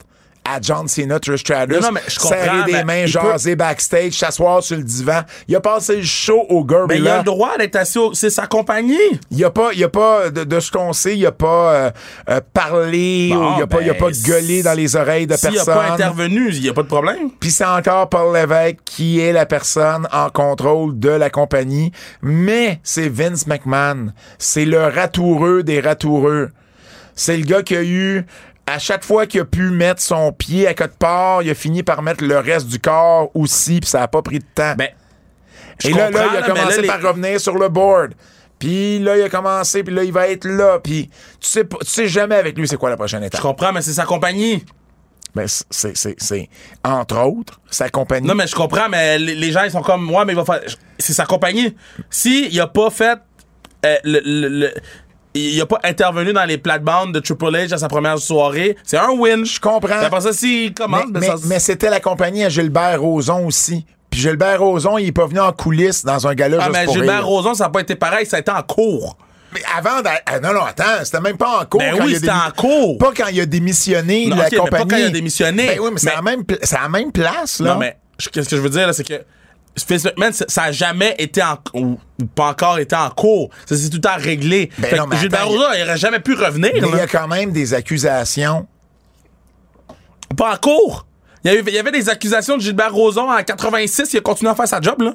à 0.47 0.59
John 0.61 0.87
Cena, 0.87 1.19
Trish 1.19 1.41
Stratus, 1.41 1.75
Non, 1.75 1.87
non, 1.87 1.91
mais 1.93 2.01
je 2.07 2.19
serrer 2.19 2.63
des 2.65 2.71
mais 2.73 2.83
mains, 2.83 2.97
il 3.01 3.07
jaser 3.07 3.55
backstage, 3.55 4.13
s'asseoir 4.13 4.61
sur 4.63 4.77
le 4.77 4.83
divan. 4.83 5.21
Il 5.47 5.55
a 5.55 5.59
passé 5.59 5.97
le 5.97 6.03
show 6.03 6.45
au 6.49 6.63
Gorilla. 6.63 6.87
Ben, 6.87 7.01
il 7.01 7.07
a 7.07 7.17
le 7.17 7.23
droit 7.23 7.57
d'être 7.57 7.75
assis 7.75 7.97
au... 7.97 8.13
C'est 8.13 8.29
sa 8.29 8.47
compagnie. 8.47 8.95
Il 9.31 9.43
a 9.43 9.49
pas, 9.49 9.71
il 9.73 9.83
a 9.83 9.89
pas 9.89 10.29
de, 10.29 10.43
de 10.43 10.59
ce 10.59 10.71
qu'on 10.71 10.93
sait, 10.93 11.17
il 11.17 11.25
a 11.25 11.31
pas 11.31 11.73
euh, 11.73 11.91
euh, 12.29 12.41
parlé, 12.53 13.29
Bon, 13.33 13.53
ou 13.53 13.57
il 13.57 13.63
a 13.63 13.67
pas, 13.67 13.81
il 13.81 13.89
a 13.89 13.93
ben, 13.93 13.99
pas 13.99 14.11
gueulé 14.11 14.61
dans 14.63 14.73
les 14.73 14.95
oreilles 14.95 15.27
de 15.27 15.35
S'il 15.35 15.49
a 15.49 15.51
personne. 15.51 15.73
pas 15.73 15.91
intervenu, 15.91 16.49
il 16.49 16.63
y 16.63 16.69
a 16.69 16.73
pas 16.73 16.83
de 16.83 16.87
problème. 16.87 17.31
Puis 17.39 17.51
c'est 17.51 17.65
encore 17.65 18.09
Paul 18.09 18.33
Lévesque 18.33 18.77
qui 18.85 19.19
est 19.19 19.33
la 19.33 19.45
personne 19.45 20.07
en 20.11 20.29
contrôle 20.29 20.99
de 20.99 21.09
la 21.09 21.29
compagnie. 21.29 21.91
Mais 22.21 22.79
c'est 22.83 23.09
Vince 23.09 23.47
McMahon. 23.47 24.13
C'est 24.37 24.65
le 24.65 24.83
ratoureux 24.83 25.63
des 25.63 25.79
ratoureux. 25.79 26.49
C'est 27.15 27.37
le 27.37 27.45
gars 27.45 27.63
qui 27.63 27.75
a 27.75 27.83
eu, 27.83 28.25
à 28.67 28.79
chaque 28.79 29.03
fois 29.03 29.25
qu'il 29.27 29.41
a 29.41 29.45
pu 29.45 29.69
mettre 29.69 30.01
son 30.01 30.31
pied 30.31 30.67
à 30.67 30.73
quelque 30.73 30.97
part, 30.97 31.43
il 31.43 31.49
a 31.49 31.55
fini 31.55 31.83
par 31.83 32.01
mettre 32.01 32.23
le 32.23 32.37
reste 32.39 32.67
du 32.67 32.79
corps 32.79 33.29
aussi, 33.35 33.79
puis 33.79 33.89
ça 33.89 34.01
a 34.03 34.07
pas 34.07 34.21
pris 34.21 34.39
de 34.39 34.45
temps. 34.55 34.73
Ben, 34.77 34.89
je 35.81 35.89
Et 35.89 35.93
là, 35.93 36.09
il 36.09 36.17
a 36.17 36.41
mais 36.41 36.47
commencé 36.47 36.75
là, 36.77 36.81
les- 36.81 36.87
par 36.87 37.01
revenir 37.01 37.39
sur 37.39 37.57
le 37.57 37.69
board. 37.69 38.13
Puis 38.57 38.99
là, 38.99 39.17
il 39.17 39.23
a 39.23 39.29
commencé, 39.29 39.83
puis 39.83 39.93
là, 39.93 40.03
il 40.03 40.13
va 40.13 40.27
être 40.29 40.45
là. 40.45 40.79
Puis 40.79 41.09
tu 41.39 41.47
sais, 41.49 41.67
tu 41.67 41.75
sais 41.85 42.07
jamais 42.07 42.35
avec 42.35 42.57
lui 42.57 42.67
c'est 42.67 42.77
quoi 42.77 42.89
la 42.89 42.95
prochaine 42.97 43.21
Je 43.21 43.27
étape. 43.27 43.41
comprends, 43.41 43.71
mais 43.73 43.81
c'est 43.81 43.93
sa 43.93 44.05
compagnie. 44.05 44.63
Ben, 45.35 45.45
c'est, 45.69 45.97
c'est, 45.97 46.15
c'est, 46.17 46.49
entre 46.81 47.17
autres, 47.19 47.59
sa 47.69 47.89
compagnie. 47.89 48.25
Non, 48.25 48.35
mais 48.35 48.47
je 48.47 48.55
comprends, 48.55 48.87
mais 48.89 49.19
les, 49.19 49.51
gens, 49.51 49.63
ils 49.65 49.71
sont 49.71 49.81
comme, 49.81 50.09
ouais, 50.09 50.23
mais 50.23 50.31
il 50.31 50.37
va 50.37 50.45
faire. 50.45 50.61
C'est 50.97 51.11
sa 51.11 51.25
compagnie. 51.25 51.75
Si 52.09 52.47
il 52.49 52.59
a 52.61 52.67
pas 52.67 52.89
fait. 52.89 53.19
euh, 53.85 53.97
le, 54.05 54.21
le- 54.23 54.47
le- 54.47 54.73
il 55.35 55.61
a 55.61 55.65
pas 55.65 55.79
intervenu 55.83 56.33
dans 56.33 56.45
les 56.45 56.57
plates-bandes 56.57 57.13
de 57.13 57.19
Triple 57.19 57.51
H 57.55 57.73
à 57.73 57.77
sa 57.77 57.87
première 57.87 58.17
soirée, 58.19 58.75
c'est 58.83 58.97
un 58.97 59.09
win. 59.11 59.45
Je 59.45 59.59
comprends. 59.59 59.99
Mais 59.99 60.05
Après 60.05 60.21
ça, 60.21 60.33
s'il 60.33 60.67
Mais, 60.69 60.73
commence, 60.73 61.11
ben, 61.11 61.19
mais, 61.19 61.27
ça- 61.27 61.35
mais 61.47 61.59
c'était 61.59 61.89
la 61.89 61.99
compagnie 61.99 62.43
à 62.43 62.49
Gilbert 62.49 63.01
Rozon 63.01 63.45
aussi. 63.45 63.85
Puis 64.09 64.21
Gilbert 64.21 64.59
Rozon, 64.61 64.97
il 64.97 65.07
est 65.07 65.11
pas 65.11 65.27
venu 65.27 65.39
en 65.41 65.51
coulisses 65.51 66.05
dans 66.05 66.25
un 66.27 66.33
gala 66.33 66.57
Ah, 66.61 66.65
juste 66.67 66.77
mais 66.77 66.85
pour 66.85 66.93
Gilbert 66.95 67.17
rire. 67.17 67.27
Rozon, 67.27 67.53
ça 67.53 67.65
n'a 67.65 67.69
pas 67.69 67.81
été 67.81 67.95
pareil, 67.95 68.25
ça 68.25 68.37
a 68.37 68.39
été 68.39 68.51
en 68.51 68.61
cours. 68.63 69.17
Mais 69.53 69.61
avant, 69.77 70.01
ah, 70.25 70.39
non, 70.41 70.53
non, 70.53 70.63
attends, 70.63 71.03
c'était 71.03 71.19
même 71.21 71.37
pas 71.37 71.61
en 71.61 71.65
cours. 71.65 71.79
Ben 71.79 71.97
quand 71.97 72.05
oui, 72.05 72.15
c'était 72.15 72.29
en 72.29 72.51
cours. 72.55 72.97
Pas 72.97 73.11
quand 73.15 73.27
il 73.31 73.39
a 73.41 73.45
démissionné 73.45 74.27
Non, 74.27 74.35
la 74.37 74.45
ok, 74.47 74.51
mais 74.51 74.57
pas 74.57 74.63
compagnie. 74.65 74.87
quand 74.89 74.97
il 74.97 75.03
a 75.05 75.09
démissionné. 75.09 75.67
Ben 75.67 75.79
oui, 75.81 75.89
mais, 75.93 75.99
c'est 75.99 76.11
à 76.11 76.15
la 76.15 76.21
même, 76.21 76.43
pla- 76.43 76.57
c'est 76.61 76.75
à 76.77 76.81
la 76.83 76.89
même 76.89 77.11
place, 77.11 77.59
là. 77.59 77.73
Non, 77.73 77.79
mais 77.79 77.97
qu'est-ce 78.33 78.49
que 78.49 78.55
je 78.55 78.61
veux 78.61 78.69
dire, 78.69 78.87
là, 78.87 78.93
c'est 78.93 79.05
que 79.07 79.21
Vince 79.89 80.05
McMahon, 80.05 80.31
ça 80.31 80.45
ça 80.47 80.63
a 80.63 80.71
jamais 80.71 81.15
été 81.17 81.43
en 81.43 81.57
ou, 81.73 81.99
ou 82.21 82.25
pas 82.33 82.47
encore 82.49 82.79
été 82.79 82.95
en 82.95 83.09
cours. 83.09 83.49
Ça 83.65 83.75
s'est 83.75 83.89
tout 83.89 83.97
le 83.97 84.01
temps 84.01 84.17
réglé. 84.17 84.69
Ben 84.77 84.89
Fait 84.89 84.97
non, 84.97 85.05
que 85.05 85.09
mais 85.09 85.17
Gilbert 85.17 85.41
attends, 85.41 85.49
Rozon, 85.49 85.65
il 85.75 85.83
aurait 85.83 85.97
jamais 85.97 86.19
pu 86.19 86.33
revenir. 86.33 86.71
Mais 86.73 86.79
il 86.87 86.95
y 86.95 86.99
a 86.99 87.07
quand 87.07 87.27
même 87.27 87.51
des 87.51 87.73
accusations. 87.73 88.67
Pas 90.37 90.53
en 90.53 90.57
cours. 90.57 91.05
Il 91.43 91.51
y, 91.53 91.57
avait, 91.57 91.71
il 91.71 91.75
y 91.75 91.79
avait 91.79 91.91
des 91.91 92.09
accusations 92.09 92.57
de 92.57 92.61
Gilbert 92.61 92.93
Rozon 92.93 93.29
en 93.29 93.43
86, 93.43 94.13
il 94.13 94.17
a 94.17 94.21
continué 94.21 94.51
à 94.51 94.55
faire 94.55 94.67
sa 94.67 94.81
job, 94.81 94.99
là. 95.01 95.13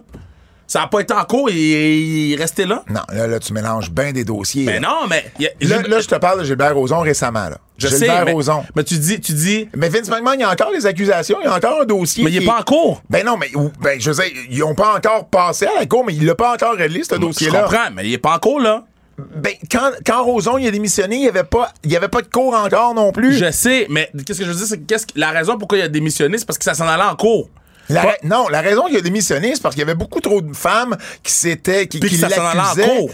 Ça 0.70 0.82
a 0.82 0.86
pas 0.86 1.00
été 1.00 1.12
en 1.12 1.24
cours 1.24 1.48
et 1.50 1.98
il 2.00 2.32
est 2.32 2.36
resté 2.36 2.64
là? 2.64 2.84
Non, 2.88 3.00
là, 3.12 3.26
là, 3.26 3.40
tu 3.40 3.52
mélanges 3.52 3.90
bien 3.90 4.12
des 4.12 4.22
dossiers. 4.22 4.66
Mais 4.66 4.78
là. 4.78 4.88
non, 4.88 5.08
mais. 5.08 5.24
y 5.40 5.46
a- 5.46 5.82
Là, 5.82 5.98
je 5.98 6.06
te 6.06 6.14
parle 6.14 6.38
de 6.38 6.44
Gilbert 6.44 6.76
Rozon 6.76 7.00
récemment. 7.00 7.48
Là. 7.48 7.58
je 7.76 7.88
sais. 7.88 7.98
Gilbert 7.98 8.24
Mais, 8.26 8.32
Rozon. 8.32 8.62
mais 8.76 8.84
tu 8.84 8.96
dis, 8.96 9.20
tu 9.20 9.32
dis, 9.32 9.68
Mais 9.74 9.88
Vince 9.88 10.08
McMahon, 10.08 10.34
il 10.34 10.40
y 10.42 10.44
a 10.44 10.50
encore 10.50 10.70
les 10.72 10.86
accusations, 10.86 11.38
il 11.42 11.46
y 11.46 11.48
a 11.48 11.56
encore 11.56 11.80
un 11.82 11.86
dossier. 11.86 12.22
mais 12.22 12.30
il 12.30 12.38
qui 12.38 12.44
est 12.44 12.46
pas 12.46 12.60
en 12.60 12.62
cours. 12.62 13.02
Ben 13.10 13.26
non, 13.26 13.36
mais 13.36 13.50
ben, 13.80 14.00
je 14.00 14.12
sais, 14.12 14.32
ils 14.48 14.62
ont 14.62 14.76
pas 14.76 14.94
encore 14.96 15.26
passé 15.26 15.66
à 15.66 15.80
la 15.80 15.86
cour, 15.86 16.04
mais 16.04 16.14
il 16.14 16.24
l'a 16.24 16.36
pas 16.36 16.54
encore 16.54 16.74
réglé, 16.76 17.02
ce 17.02 17.16
Je 17.16 17.20
dossier-là. 17.20 17.62
comprends, 17.62 17.90
mais 17.92 18.06
il 18.06 18.12
est 18.12 18.18
pas 18.18 18.36
en 18.36 18.38
cours, 18.38 18.60
là. 18.60 18.84
Ben, 19.18 19.52
quand, 19.72 19.90
quand 20.06 20.22
Roson 20.22 20.56
il 20.56 20.68
a 20.68 20.70
démissionné, 20.70 21.16
il 21.16 21.24
y 21.24 21.28
avait 21.28 21.42
pas, 21.42 21.72
il 21.82 21.90
y 21.90 21.96
avait 21.96 22.06
pas 22.08 22.22
de 22.22 22.28
cours 22.28 22.54
encore 22.54 22.94
non 22.94 23.10
plus. 23.10 23.34
Je 23.36 23.50
sais, 23.50 23.86
mais 23.90 24.08
qu'est-ce 24.24 24.38
que 24.38 24.44
je 24.44 24.50
veux 24.52 24.56
dire, 24.56 24.66
c'est 24.66 24.78
que 24.78 24.84
qu'est-ce 24.86 25.08
que- 25.08 25.18
la 25.18 25.30
raison 25.30 25.58
pourquoi 25.58 25.78
il 25.78 25.82
a 25.82 25.88
démissionné, 25.88 26.38
c'est 26.38 26.46
parce 26.46 26.58
que 26.58 26.64
ça 26.64 26.74
s'en 26.74 26.86
allait 26.86 27.02
en 27.02 27.16
cours. 27.16 27.50
La 27.90 28.02
Pas- 28.02 28.08
ra- 28.08 28.14
non, 28.24 28.48
la 28.48 28.60
raison 28.60 28.86
qu'il 28.86 28.96
a 28.96 29.00
démissionné, 29.00 29.52
c'est 29.54 29.62
parce 29.62 29.74
qu'il 29.74 29.80
y 29.80 29.84
avait 29.84 29.94
beaucoup 29.94 30.20
trop 30.20 30.40
de 30.40 30.54
femmes 30.54 30.96
qui 31.22 31.32
s'étaient, 31.32 31.86
qui, 31.86 31.98
Puis 32.00 32.10
qui 32.10 32.16
l'accusaient. 32.16 33.06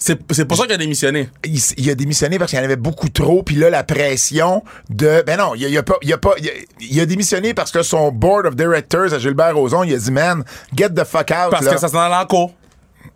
C'est 0.00 0.16
c'est 0.30 0.44
pour 0.44 0.56
ça 0.56 0.62
qu'il 0.62 0.74
a 0.74 0.76
démissionné. 0.76 1.28
Il, 1.44 1.90
a 1.90 1.94
démissionné 1.96 2.38
parce 2.38 2.50
qu'il 2.50 2.58
y 2.58 2.62
en 2.62 2.64
avait 2.64 2.76
beaucoup 2.76 3.08
trop, 3.08 3.42
puis 3.42 3.56
là, 3.56 3.68
la 3.68 3.82
pression 3.82 4.62
de... 4.90 5.24
Ben 5.26 5.36
non, 5.36 5.56
il 5.56 5.64
a, 5.64 5.68
il 5.68 5.76
a 5.76 5.82
pas... 5.82 5.96
Il 6.02 6.12
a, 6.12 6.18
pas 6.18 6.34
il 6.38 6.48
a, 6.48 6.52
il 6.80 7.00
a 7.00 7.06
démissionné 7.06 7.52
parce 7.52 7.72
que 7.72 7.82
son 7.82 8.12
board 8.12 8.46
of 8.46 8.54
directors 8.54 9.12
à 9.12 9.18
Gilbert 9.18 9.56
Rozon, 9.56 9.82
il 9.82 9.92
a 9.94 9.98
dit, 9.98 10.12
man, 10.12 10.44
get 10.76 10.90
the 10.90 11.02
fuck 11.02 11.32
out, 11.32 11.50
Parce 11.50 11.64
là. 11.64 11.74
que 11.74 11.80
ça 11.80 11.88
s'en 11.88 11.98
allait 11.98 12.14
en 12.14 12.26
cours. 12.26 12.54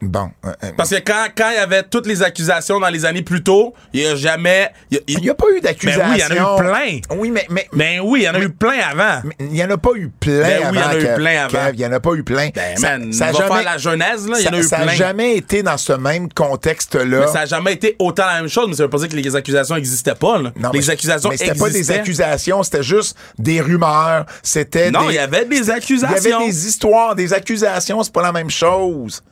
Bon. 0.00 0.30
euh, 0.44 0.52
euh, 0.64 0.70
Parce 0.76 0.90
que 0.90 0.96
quand, 1.00 1.26
quand 1.36 1.50
il 1.50 1.56
y 1.56 1.58
avait 1.58 1.82
toutes 1.82 2.06
les 2.06 2.22
accusations 2.22 2.80
dans 2.80 2.88
les 2.88 3.04
années 3.04 3.22
plus 3.22 3.42
tôt, 3.42 3.74
il 3.92 4.00
y 4.02 4.06
a 4.06 4.16
jamais. 4.16 4.70
il 5.06 5.18
n'y 5.20 5.30
a 5.30 5.34
pas 5.34 5.46
eu 5.56 5.60
d'accusation. 5.60 6.02
Ben 6.02 6.10
oui, 6.10 6.16
il 6.16 6.20
y 6.20 6.24
en 6.40 6.46
a 6.46 6.58
eu 6.58 6.60
plein. 6.60 7.16
Oui, 7.18 7.30
mais... 7.30 7.46
mais 7.50 7.68
Ben 7.72 8.00
oui, 8.02 8.20
il 8.20 8.24
y 8.24 8.28
en 8.28 8.34
a 8.34 8.40
eu 8.40 8.50
plein 8.50 8.78
avant. 8.90 9.20
mais 9.24 9.34
il 9.40 9.46
n'y 9.48 9.64
en 9.64 9.70
a 9.70 9.78
pas 9.78 9.90
eu 9.96 10.08
plein 10.08 10.40
Ben 10.42 10.62
avant. 10.64 10.70
oui, 10.70 10.76
il 10.76 10.80
y 10.80 10.84
en 10.84 10.88
a 10.88 10.98
eu 11.12 11.14
plein 11.16 11.44
avant. 11.44 11.70
Il 11.72 11.78
n'y 11.78 11.86
en 11.86 11.92
a 11.92 12.00
pas 12.00 12.12
eu 12.14 12.22
plein. 12.24 12.48
Ben 12.54 12.76
Ça- 12.76 12.98
man, 12.98 13.12
ça 13.12 13.26
a 13.26 13.32
va 13.32 13.38
jamais- 13.38 13.54
faire 13.54 13.64
la 13.72 13.78
genèse, 13.78 14.28
là, 14.28 14.36
il 14.38 14.44
y 14.44 14.48
en 14.48 14.50
a 14.50 14.54
ça- 14.54 14.58
eu 14.58 14.62
ça 14.64 14.76
plein. 14.76 14.86
n'a 14.86 14.94
jamais 14.94 15.36
été 15.36 15.62
dans 15.62 15.76
ce 15.76 15.92
même 15.92 16.32
contexte-là. 16.32 17.20
Mais 17.20 17.26
ça 17.26 17.32
n'a 17.40 17.46
jamais 17.46 17.72
été 17.72 17.96
autant 17.98 18.26
la 18.26 18.40
même 18.40 18.48
chose, 18.48 18.66
mais 18.68 18.74
ça 18.74 18.82
veut 18.84 18.90
pas 18.90 18.98
dire 18.98 19.08
que 19.08 19.16
les 19.16 19.36
accusations 19.36 19.74
n'existaient 19.74 20.14
pas. 20.14 20.38
Là. 20.38 20.52
Non, 20.56 20.70
les 20.72 20.80
mais- 20.80 20.90
accusations 20.90 21.30
mais 21.30 21.36
c'était 21.36 21.54
pas 21.58 21.70
des 21.70 21.90
accusations, 21.90 22.62
c'était 22.62 22.82
juste 22.82 23.16
des 23.38 23.60
rumeurs. 23.60 24.26
C'était 24.42 24.90
Non, 24.90 25.08
il 25.10 25.14
y 25.14 25.18
avait 25.18 25.44
des 25.44 25.56
Il 25.58 25.64
y 25.66 25.70
accusations. 25.70 26.38
avait 26.38 26.46
des 26.46 26.66
histoires, 26.66 27.14
des 27.14 27.32
accusations, 27.32 28.02
c'est 28.02 28.12
pas 28.12 28.22
la 28.22 28.32
même 28.32 28.50
chose. 28.50 29.22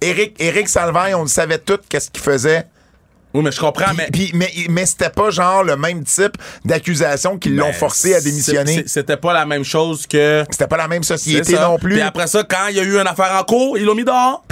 Éric, 0.00 0.36
Éric 0.40 0.68
Salvaille, 0.68 1.14
on 1.14 1.22
le 1.22 1.28
savait 1.28 1.58
tout 1.58 1.78
qu'est-ce 1.88 2.10
qu'il 2.10 2.22
faisait. 2.22 2.64
Oui, 3.32 3.42
mais 3.44 3.52
je 3.52 3.60
comprends, 3.60 3.94
mais. 3.96 4.08
puis- 4.12 4.32
mais 4.34 4.50
mais 4.68 4.84
c'était 4.86 5.10
pas 5.10 5.30
genre 5.30 5.62
le 5.62 5.76
même 5.76 6.02
type 6.02 6.36
d'accusation 6.64 7.38
qui 7.38 7.50
l'ont 7.50 7.66
Ben, 7.66 7.72
forcé 7.72 8.14
à 8.14 8.20
démissionner. 8.20 8.82
C'était 8.86 9.16
pas 9.16 9.32
la 9.32 9.46
même 9.46 9.62
chose 9.64 10.06
que. 10.06 10.44
C'était 10.50 10.66
pas 10.66 10.76
la 10.78 10.88
même 10.88 11.04
société 11.04 11.52
non 11.54 11.78
plus. 11.78 11.92
Puis 11.92 12.00
après 12.02 12.26
ça, 12.26 12.42
quand 12.42 12.66
il 12.70 12.76
y 12.76 12.80
a 12.80 12.82
eu 12.82 12.98
une 12.98 13.06
affaire 13.06 13.36
en 13.40 13.44
cours, 13.44 13.78
ils 13.78 13.84
l'ont 13.84 13.94
mis 13.94 14.04
dehors. 14.04 14.44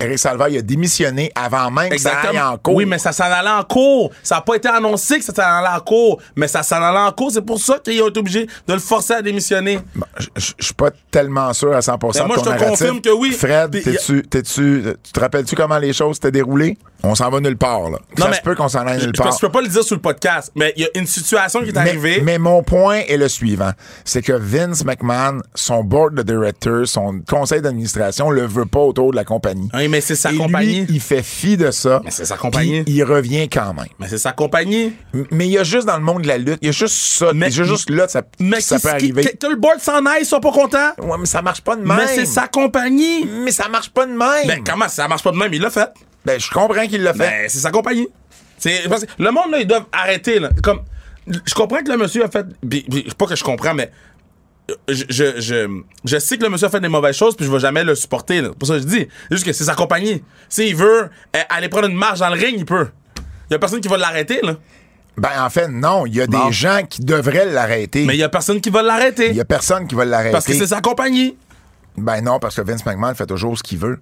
Éric 0.00 0.18
Salvaille 0.18 0.58
a 0.58 0.62
démissionné 0.62 1.30
avant 1.34 1.70
même 1.70 1.90
que 1.90 1.98
ça 1.98 2.12
aille 2.28 2.40
en 2.40 2.56
cours. 2.56 2.74
Oui, 2.74 2.86
mais 2.86 2.98
ça 2.98 3.12
s'en 3.12 3.24
allait 3.24 3.48
en 3.50 3.62
cours. 3.64 4.10
Ça 4.22 4.36
n'a 4.36 4.40
pas 4.40 4.54
été 4.56 4.68
annoncé 4.68 5.18
que 5.18 5.24
ça 5.24 5.34
s'en 5.34 5.42
allait 5.42 5.76
en 5.76 5.80
cours. 5.80 6.20
Mais 6.36 6.48
ça 6.48 6.62
s'en 6.62 6.82
allait 6.82 6.98
en 6.98 7.12
cours. 7.12 7.30
C'est 7.32 7.42
pour 7.42 7.58
ça 7.60 7.78
qu'ils 7.78 8.02
ont 8.02 8.08
été 8.08 8.20
obligés 8.20 8.46
de 8.66 8.72
le 8.72 8.78
forcer 8.80 9.14
à 9.14 9.22
démissionner. 9.22 9.78
Bon, 9.94 10.06
je- 10.36 10.52
suis 10.58 10.74
pas 10.74 10.90
tellement 11.10 11.52
sûr 11.52 11.74
à 11.74 11.80
100% 11.80 12.20
Ben, 12.22 12.26
moi, 12.26 12.36
de 12.36 12.42
ton 12.42 12.50
je 12.50 12.56
te 12.56 12.60
narratif. 12.60 12.78
confirme 12.86 13.00
que 13.00 13.10
oui. 13.10 13.32
Fred, 13.32 13.70
Puis, 13.70 13.82
t'es-tu, 13.82 14.22
t'es-tu, 14.22 14.82
tu 15.02 15.12
te 15.12 15.20
rappelles-tu 15.20 15.54
comment 15.54 15.78
les 15.78 15.92
choses 15.92 16.16
s'étaient 16.16 16.30
déroulées? 16.32 16.78
On 17.02 17.14
s'en 17.14 17.30
va 17.30 17.40
nulle 17.40 17.56
part, 17.56 17.88
là. 17.90 17.98
ça 18.18 18.30
se 18.34 18.42
peut 18.42 18.54
qu'on 18.54 18.68
s'en 18.68 18.86
aille 18.86 18.98
nulle 19.00 19.12
part. 19.12 19.32
je 19.32 19.38
peux 19.40 19.50
pas 19.50 19.62
le 19.62 19.68
dire 19.68 19.82
sur 19.82 19.94
le 19.96 20.02
podcast, 20.02 20.52
mais 20.54 20.74
il 20.76 20.82
y 20.82 20.84
a 20.84 20.88
une 20.96 21.06
situation 21.06 21.60
qui 21.62 21.70
est 21.70 21.72
Mais, 21.72 21.78
arrivée. 21.80 22.20
mais 22.22 22.38
mon 22.38 22.62
point 22.62 23.00
est 23.08 23.16
le 23.16 23.26
suivant. 23.28 23.70
C'est 24.04 24.20
que 24.20 24.34
Vince 24.34 24.84
McMahon, 24.84 25.38
son 25.54 25.82
board 25.82 26.14
de 26.14 26.22
directors, 26.22 26.86
son 26.86 27.20
conseil 27.26 27.62
d'administration 27.62 28.28
le 28.30 28.46
veut 28.46 28.66
pas 28.66 28.80
autour 28.80 29.12
de 29.12 29.16
la 29.16 29.24
compagnie. 29.24 29.70
Mais 29.90 30.00
c'est 30.00 30.14
sa 30.14 30.32
Et 30.32 30.36
compagnie. 30.36 30.80
lui, 30.82 30.86
il 30.94 31.00
fait 31.00 31.22
fi 31.22 31.56
de 31.56 31.70
ça. 31.70 32.00
Mais 32.04 32.10
c'est 32.10 32.24
sa 32.24 32.36
compagnie. 32.36 32.82
Il 32.86 33.02
revient 33.04 33.48
quand 33.48 33.74
même. 33.74 33.86
Mais 33.98 34.08
c'est 34.08 34.18
sa 34.18 34.32
compagnie. 34.32 34.92
M- 35.12 35.26
Mais 35.30 35.46
il 35.46 35.52
y 35.52 35.58
a 35.58 35.64
juste 35.64 35.86
dans 35.86 35.96
le 35.98 36.02
monde 36.02 36.22
de 36.22 36.28
la 36.28 36.38
lutte, 36.38 36.58
il 36.62 36.66
y 36.66 36.68
a 36.68 36.72
juste 36.72 36.94
ça. 36.94 37.32
Mais- 37.34 37.48
il 37.48 37.56
y 37.58 37.60
a 37.60 37.64
juste 37.64 37.90
là, 37.90 38.08
ça, 38.08 38.22
Mais 38.38 38.60
ça 38.60 38.78
peut 38.78 38.88
arriver. 38.88 39.22
que 39.24 39.46
le 39.46 39.56
board 39.56 39.80
s'en 39.80 40.04
aille, 40.06 40.22
ils 40.22 40.26
sont 40.26 40.40
pas 40.40 40.52
contents. 40.52 40.92
Ouais, 40.98 41.16
mais 41.18 41.26
ça 41.26 41.42
marche 41.42 41.60
pas 41.60 41.76
de 41.76 41.82
même. 41.82 41.96
Mais 41.98 42.06
c'est 42.06 42.24
sa 42.26 42.46
compagnie. 42.48 43.26
Mais 43.26 43.52
ça 43.52 43.68
marche 43.68 43.90
pas 43.90 44.06
de 44.06 44.12
même. 44.12 44.46
Ben, 44.46 44.62
comment 44.64 44.88
ça 44.88 45.06
marche 45.08 45.22
pas 45.22 45.32
de 45.32 45.36
même? 45.36 45.52
Il 45.52 45.60
l'a 45.60 45.70
fait. 45.70 45.88
Ben, 46.24 46.38
je 46.40 46.50
comprends 46.50 46.86
qu'il 46.86 47.02
l'a 47.02 47.12
fait. 47.12 47.18
Ben, 47.18 47.48
c'est 47.48 47.58
sa 47.58 47.70
compagnie. 47.70 48.08
C'est, 48.58 48.88
parce 48.88 49.04
que 49.04 49.10
le 49.18 49.30
monde, 49.30 49.50
là, 49.52 49.58
ils 49.60 49.66
doivent 49.66 49.86
arrêter, 49.92 50.38
là. 50.38 50.50
Comme, 50.62 50.80
je 51.26 51.54
comprends 51.54 51.82
que 51.82 51.90
le 51.90 51.96
monsieur 51.96 52.24
a 52.24 52.28
fait. 52.30 52.44
puis- 52.68 52.82
puis, 52.90 53.06
Pas 53.16 53.26
que 53.26 53.36
je 53.36 53.42
comprends, 53.44 53.74
mais. 53.74 53.90
Je, 54.88 55.04
je, 55.08 55.40
je, 55.40 55.80
je 56.04 56.18
sais 56.18 56.38
que 56.38 56.42
le 56.44 56.50
monsieur 56.50 56.66
a 56.66 56.70
fait 56.70 56.80
des 56.80 56.88
mauvaises 56.88 57.16
choses, 57.16 57.36
puis 57.36 57.46
je 57.46 57.50
vais 57.50 57.58
jamais 57.60 57.84
le 57.84 57.94
supporter. 57.94 58.40
là. 58.42 58.48
C'est 58.50 58.58
pour 58.58 58.68
ça 58.68 58.74
que 58.74 58.80
je 58.80 58.86
dis. 58.86 59.08
C'est 59.28 59.34
juste 59.36 59.44
que 59.46 59.52
c'est 59.52 59.64
sa 59.64 59.74
compagnie. 59.74 60.22
S'il 60.48 60.74
veut 60.76 61.04
euh, 61.36 61.38
aller 61.48 61.68
prendre 61.68 61.88
une 61.88 61.96
marche 61.96 62.18
dans 62.20 62.28
le 62.30 62.38
ring, 62.40 62.54
il 62.58 62.64
peut. 62.64 62.88
Il 63.48 63.52
y 63.52 63.56
a 63.56 63.58
personne 63.58 63.80
qui 63.80 63.88
va 63.88 63.96
l'arrêter, 63.96 64.40
là. 64.42 64.56
Ben, 65.16 65.30
en 65.44 65.50
fait, 65.50 65.68
non. 65.68 66.06
Il 66.06 66.14
y 66.14 66.20
a 66.20 66.26
Bon. 66.26 66.46
des 66.46 66.52
gens 66.52 66.80
qui 66.88 67.02
devraient 67.02 67.46
l'arrêter. 67.46 68.04
Mais 68.06 68.14
il 68.14 68.20
y 68.20 68.22
a 68.22 68.28
personne 68.28 68.60
qui 68.60 68.70
va 68.70 68.82
l'arrêter. 68.82 69.28
Il 69.30 69.36
y 69.36 69.40
a 69.40 69.44
personne 69.44 69.86
qui 69.86 69.94
va 69.94 70.04
l'arrêter. 70.04 70.32
Parce 70.32 70.46
que 70.46 70.54
c'est 70.54 70.66
sa 70.68 70.80
compagnie. 70.80 71.36
Ben 71.96 72.20
non, 72.22 72.38
parce 72.38 72.54
que 72.56 72.62
Vince 72.62 72.86
McMahon 72.86 73.14
fait 73.14 73.26
toujours 73.26 73.58
ce 73.58 73.62
qu'il 73.62 73.78
veut. 73.78 73.98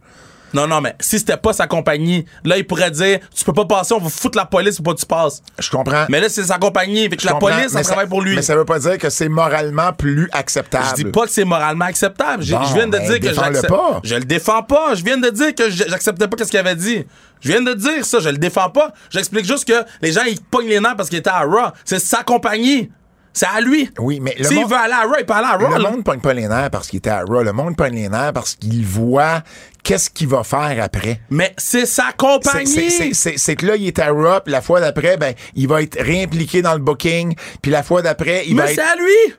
Non, 0.54 0.66
non, 0.66 0.80
mais 0.80 0.94
si 1.00 1.18
c'était 1.18 1.37
pas 1.37 1.52
sa 1.52 1.66
compagnie, 1.66 2.24
là, 2.44 2.56
il 2.56 2.66
pourrait 2.66 2.90
dire 2.90 3.18
Tu 3.34 3.44
peux 3.44 3.52
pas 3.52 3.64
passer, 3.64 3.94
on 3.94 3.98
va 3.98 4.08
foutre 4.08 4.37
la 4.37 4.46
police 4.46 4.76
pour 4.76 4.84
pas 4.84 4.94
que 4.94 5.00
tu 5.00 5.06
passes. 5.06 5.42
Je 5.58 5.70
comprends. 5.70 6.06
Mais 6.08 6.20
là, 6.20 6.28
c'est 6.28 6.44
sa 6.44 6.58
compagnie. 6.58 7.08
Fait 7.08 7.16
que 7.16 7.26
la 7.26 7.34
police, 7.34 7.68
ça 7.68 7.82
travaille 7.82 8.08
pour 8.08 8.22
lui. 8.22 8.37
Mais 8.37 8.42
ça 8.42 8.56
veut 8.56 8.64
pas 8.64 8.78
dire 8.78 8.98
que 8.98 9.11
c'est 9.11 9.28
moralement 9.28 9.92
plus 9.92 10.28
acceptable. 10.32 10.87
Je 10.90 10.94
dis 10.94 11.04
pas 11.04 11.24
que 11.26 11.30
c'est 11.30 11.44
moralement 11.44 11.87
acceptable. 11.87 12.44
Bon, 12.44 12.62
je 12.64 12.74
viens 12.74 12.87
de 12.87 12.92
ben, 12.92 13.06
dire 13.06 13.20
que 13.20 13.34
j'accepte. 13.34 13.68
pas. 13.68 14.00
Je 14.02 14.14
le 14.14 14.24
défends 14.24 14.62
pas. 14.62 14.94
Je 14.94 15.04
viens 15.04 15.18
de 15.18 15.30
dire 15.30 15.54
que 15.54 15.70
j'acceptais 15.70 16.28
pas 16.28 16.44
ce 16.44 16.50
qu'il 16.50 16.58
avait 16.58 16.76
dit. 16.76 17.04
Je 17.40 17.48
viens 17.52 17.62
de 17.62 17.74
dire 17.74 18.04
ça. 18.04 18.20
Je 18.20 18.28
le 18.28 18.38
défends 18.38 18.70
pas. 18.70 18.92
J'explique 19.11 19.44
juste 19.44 19.66
que 19.66 19.84
les 20.02 20.12
gens 20.12 20.22
ils 20.26 20.40
pognent 20.40 20.68
les 20.68 20.80
nerfs 20.80 20.96
parce 20.96 21.08
qu'il 21.08 21.18
était 21.18 21.30
à 21.30 21.42
Raw. 21.42 21.72
C'est 21.84 21.98
sa 21.98 22.22
compagnie. 22.22 22.90
C'est 23.32 23.46
à 23.46 23.60
lui. 23.60 23.88
Oui, 23.98 24.18
mais 24.20 24.34
le 24.38 24.44
S'il 24.44 24.56
monde- 24.56 24.70
veut 24.70 24.76
aller 24.76 24.94
à 24.94 25.02
Raw, 25.02 25.14
il 25.20 25.24
peut 25.26 25.32
aller 25.34 25.46
à 25.46 25.56
Raw. 25.56 25.76
Le 25.76 25.82
là. 25.82 25.90
monde 25.90 26.02
pogne 26.04 26.20
pas 26.20 26.32
les 26.34 26.48
nerfs 26.48 26.70
parce 26.70 26.88
qu'il 26.88 26.98
était 26.98 27.10
à 27.10 27.22
Raw. 27.22 27.42
Le 27.42 27.52
monde 27.52 27.76
pogne 27.76 27.94
les 27.94 28.08
nerfs 28.08 28.32
parce 28.32 28.54
qu'il 28.56 28.84
voit 28.84 29.42
qu'est-ce 29.84 30.10
qu'il 30.10 30.26
va 30.28 30.42
faire 30.42 30.76
après. 30.82 31.20
Mais 31.30 31.54
c'est 31.56 31.86
sa 31.86 32.12
compagnie. 32.16 32.90
c'est- 33.14 33.56
que 33.56 33.66
là, 33.66 33.76
il 33.76 33.86
est 33.86 33.98
à 34.00 34.10
Raw, 34.10 34.40
puis 34.44 34.52
la 34.52 34.60
fois 34.60 34.80
d'après, 34.80 35.16
ben, 35.16 35.34
il 35.54 35.68
va 35.68 35.82
être 35.82 36.00
réimpliqué 36.02 36.62
dans 36.62 36.72
le 36.74 36.80
booking, 36.80 37.34
puis 37.62 37.70
la 37.70 37.82
fois 37.82 38.02
d'après, 38.02 38.44
il 38.46 38.56
va 38.56 38.64
Mais 38.64 38.72
être... 38.72 38.76
c'est 38.82 38.82
à 38.88 38.96
lui. 38.96 39.34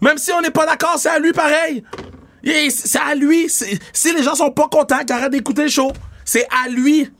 Même 0.00 0.18
si 0.18 0.30
on 0.32 0.40
n'est 0.40 0.50
pas 0.50 0.66
d'accord, 0.66 0.96
c'est 0.98 1.08
à 1.08 1.18
lui 1.18 1.32
pareil. 1.32 1.82
C'est 2.70 2.98
à 2.98 3.14
lui. 3.14 3.48
Si 3.48 4.12
les 4.14 4.22
gens 4.22 4.34
sont 4.34 4.50
pas 4.50 4.68
contents, 4.70 4.98
arrêtent 5.10 5.32
d'écouter 5.32 5.62
le 5.64 5.68
show. 5.68 5.92
C'est 6.24 6.46
à 6.64 6.68
lui. 6.68 7.10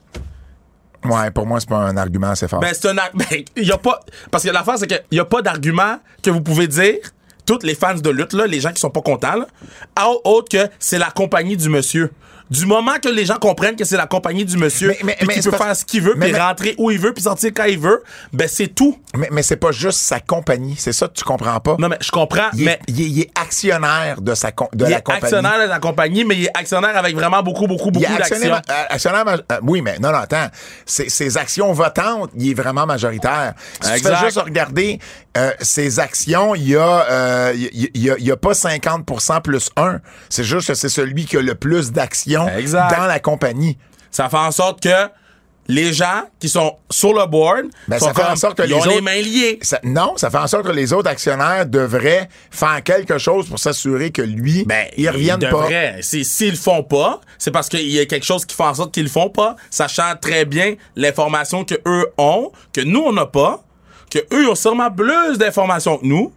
Ouais, 1.05 1.31
pour 1.31 1.45
moi, 1.47 1.59
c'est 1.59 1.69
pas 1.69 1.77
un 1.77 1.95
argument 1.97 2.29
assez 2.31 2.47
fort. 2.47 2.59
Ben, 2.59 2.73
c'est 2.73 2.87
un. 2.89 2.97
ar- 2.97 3.11
Ben, 3.13 3.43
a 3.71 3.77
pas. 3.77 3.99
Parce 4.31 4.43
que 4.43 4.49
l'affaire, 4.49 4.77
c'est 4.77 4.87
qu'il 4.87 5.01
n'y 5.11 5.19
a 5.19 5.25
pas 5.25 5.41
d'argument 5.41 5.97
que 6.21 6.29
vous 6.29 6.41
pouvez 6.41 6.67
dire, 6.67 6.95
toutes 7.45 7.63
les 7.63 7.73
fans 7.75 7.95
de 7.95 8.09
lutte, 8.09 8.33
là, 8.33 8.45
les 8.47 8.59
gens 8.59 8.71
qui 8.71 8.79
sont 8.79 8.89
pas 8.89 9.01
contants, 9.01 9.35
là, 9.35 9.47
au- 10.07 10.21
autre 10.25 10.49
que 10.49 10.69
c'est 10.79 10.99
la 10.99 11.09
compagnie 11.11 11.57
du 11.57 11.69
monsieur. 11.69 12.11
Du 12.49 12.65
moment 12.65 12.93
que 13.01 13.09
les 13.09 13.25
gens 13.25 13.37
comprennent 13.37 13.75
que 13.75 13.85
c'est 13.85 13.97
la 13.97 14.07
compagnie 14.07 14.43
du 14.43 14.57
monsieur, 14.57 14.87
Mais- 15.03 15.15
mais- 15.25 15.33
qu'il 15.35 15.43
peut 15.43 15.51
faire 15.57 15.75
ce 15.75 15.85
qu'il 15.85 16.01
veut, 16.01 16.15
mais- 16.17 16.31
puis 16.31 16.39
rentrer 16.39 16.75
où 16.77 16.89
il 16.89 16.97
veut, 16.99 17.13
puis 17.13 17.21
sortir 17.23 17.51
quand 17.55 17.65
il 17.65 17.77
veut, 17.79 18.03
ben 18.33 18.47
c'est 18.47 18.67
tout. 18.67 18.97
Mais, 19.15 19.27
mais 19.31 19.43
c'est 19.43 19.55
pas 19.57 19.71
juste 19.71 19.99
sa 19.99 20.19
compagnie. 20.19 20.75
C'est 20.77 20.93
ça 20.93 21.07
que 21.07 21.13
tu 21.13 21.23
comprends 21.23 21.59
pas? 21.59 21.75
Non, 21.79 21.87
mais 21.89 21.97
je 22.01 22.09
comprends, 22.11 22.49
il, 22.55 22.65
mais 22.65 22.71
est, 22.73 22.79
il 22.87 23.01
est- 23.01 23.05
il 23.09 23.19
est 23.21 23.31
actionnaire 23.39 24.21
de, 24.21 24.33
sa, 24.33 24.49
de 24.49 24.53
il 24.73 24.81
la 24.89 24.97
est 24.97 25.01
compagnie. 25.01 25.23
actionnaire 25.23 25.59
de 25.63 25.69
la 25.69 25.79
compagnie, 25.79 26.25
mais 26.25 26.35
il 26.37 26.45
est 26.45 26.57
actionnaire 26.57 26.97
avec 26.97 27.15
vraiment 27.15 27.43
beaucoup, 27.43 27.67
beaucoup, 27.67 27.91
beaucoup 27.91 28.05
d'actions. 28.17 28.37
euh, 28.51 28.59
actionnaire 28.89 29.25
maj- 29.25 29.43
euh, 29.51 29.59
oui, 29.63 29.81
mais 29.81 29.99
non, 29.99 30.11
non, 30.11 30.17
attends. 30.19 30.47
Ses, 30.85 31.09
ses 31.09 31.37
actions 31.37 31.71
votantes, 31.73 32.31
il 32.37 32.51
est 32.51 32.53
vraiment 32.55 32.85
majoritaire. 32.85 33.53
Si 33.81 33.91
tu 34.01 34.07
fais 34.07 34.15
juste 34.25 34.39
regarder 34.39 34.99
euh, 35.37 35.51
ses 35.61 35.99
actions, 35.99 36.55
il 36.55 36.69
y 36.69 36.75
a, 36.75 37.05
euh, 37.09 37.53
il 37.55 37.63
y, 37.83 37.91
il 37.93 38.01
y 38.03 38.09
a, 38.11 38.17
y 38.17 38.31
a 38.31 38.37
pas 38.37 38.53
50% 38.53 39.41
plus 39.41 39.69
1. 39.77 39.99
C'est 40.29 40.43
juste 40.43 40.67
que 40.67 40.73
c'est 40.73 40.89
celui 40.89 41.25
qui 41.25 41.37
a 41.37 41.41
le 41.41 41.55
plus 41.55 41.91
d'actions 41.91 42.45
dans 42.45 43.05
la 43.05 43.19
compagnie. 43.19 43.77
Ça 44.11 44.27
fait 44.29 44.37
en 44.37 44.51
sorte 44.51 44.81
que 44.81 45.09
les 45.71 45.93
gens 45.93 46.23
qui 46.39 46.49
sont 46.49 46.77
sur 46.89 47.13
le 47.13 47.27
board 47.27 47.65
Ben, 47.87 47.99
sont 47.99 48.07
ça 48.07 48.13
fait 48.15 48.23
en 48.23 48.35
sorte 48.35 48.57
que 48.57 48.63
ils 48.63 48.69
les 48.69 48.73
ont 48.73 48.83
les 48.85 48.93
autres- 48.95 49.01
mains 49.03 49.21
liées. 49.21 49.59
Ça- 49.61 49.79
non, 49.83 50.13
ça 50.17 50.31
fait 50.31 50.39
en 50.39 50.47
sorte 50.47 50.65
que 50.65 50.71
les 50.71 50.93
autres 50.93 51.07
actionnaires 51.11 51.67
devraient 51.67 52.27
faire 52.49 52.81
quelque 52.83 53.19
chose 53.19 53.47
pour 53.47 53.59
s'assurer 53.59 54.09
que 54.09 54.23
lui, 54.23 54.63
Ben, 54.65 54.87
il 54.97 55.03
ils 55.15 55.27
pas. 55.27 55.37
devraient. 55.37 55.99
Si- 56.01 56.25
S'ils 56.25 56.51
le 56.51 56.55
font 56.57 56.81
pas, 56.81 57.21
c'est 57.37 57.51
parce 57.51 57.69
qu'il 57.69 57.87
y 57.87 57.99
a 57.99 58.05
quelque 58.07 58.25
chose 58.25 58.45
qui 58.45 58.55
fait 58.55 58.63
en 58.63 58.73
sorte 58.73 58.91
qu'ils 58.95 59.03
le 59.03 59.09
font 59.09 59.29
pas, 59.29 59.55
sachant 59.69 60.15
très 60.19 60.45
bien 60.45 60.73
l'information 60.95 61.63
que 61.63 61.75
eux 61.85 62.07
ont, 62.17 62.51
que 62.73 62.81
nous 62.81 63.01
on 63.05 63.13
n'a 63.13 63.27
pas, 63.27 63.63
que 64.09 64.19
eux 64.33 64.49
ont 64.49 64.55
sûrement 64.55 64.91
plus 64.91 65.37
d'informations 65.37 65.97
que 65.97 66.05
nous, 66.05 66.33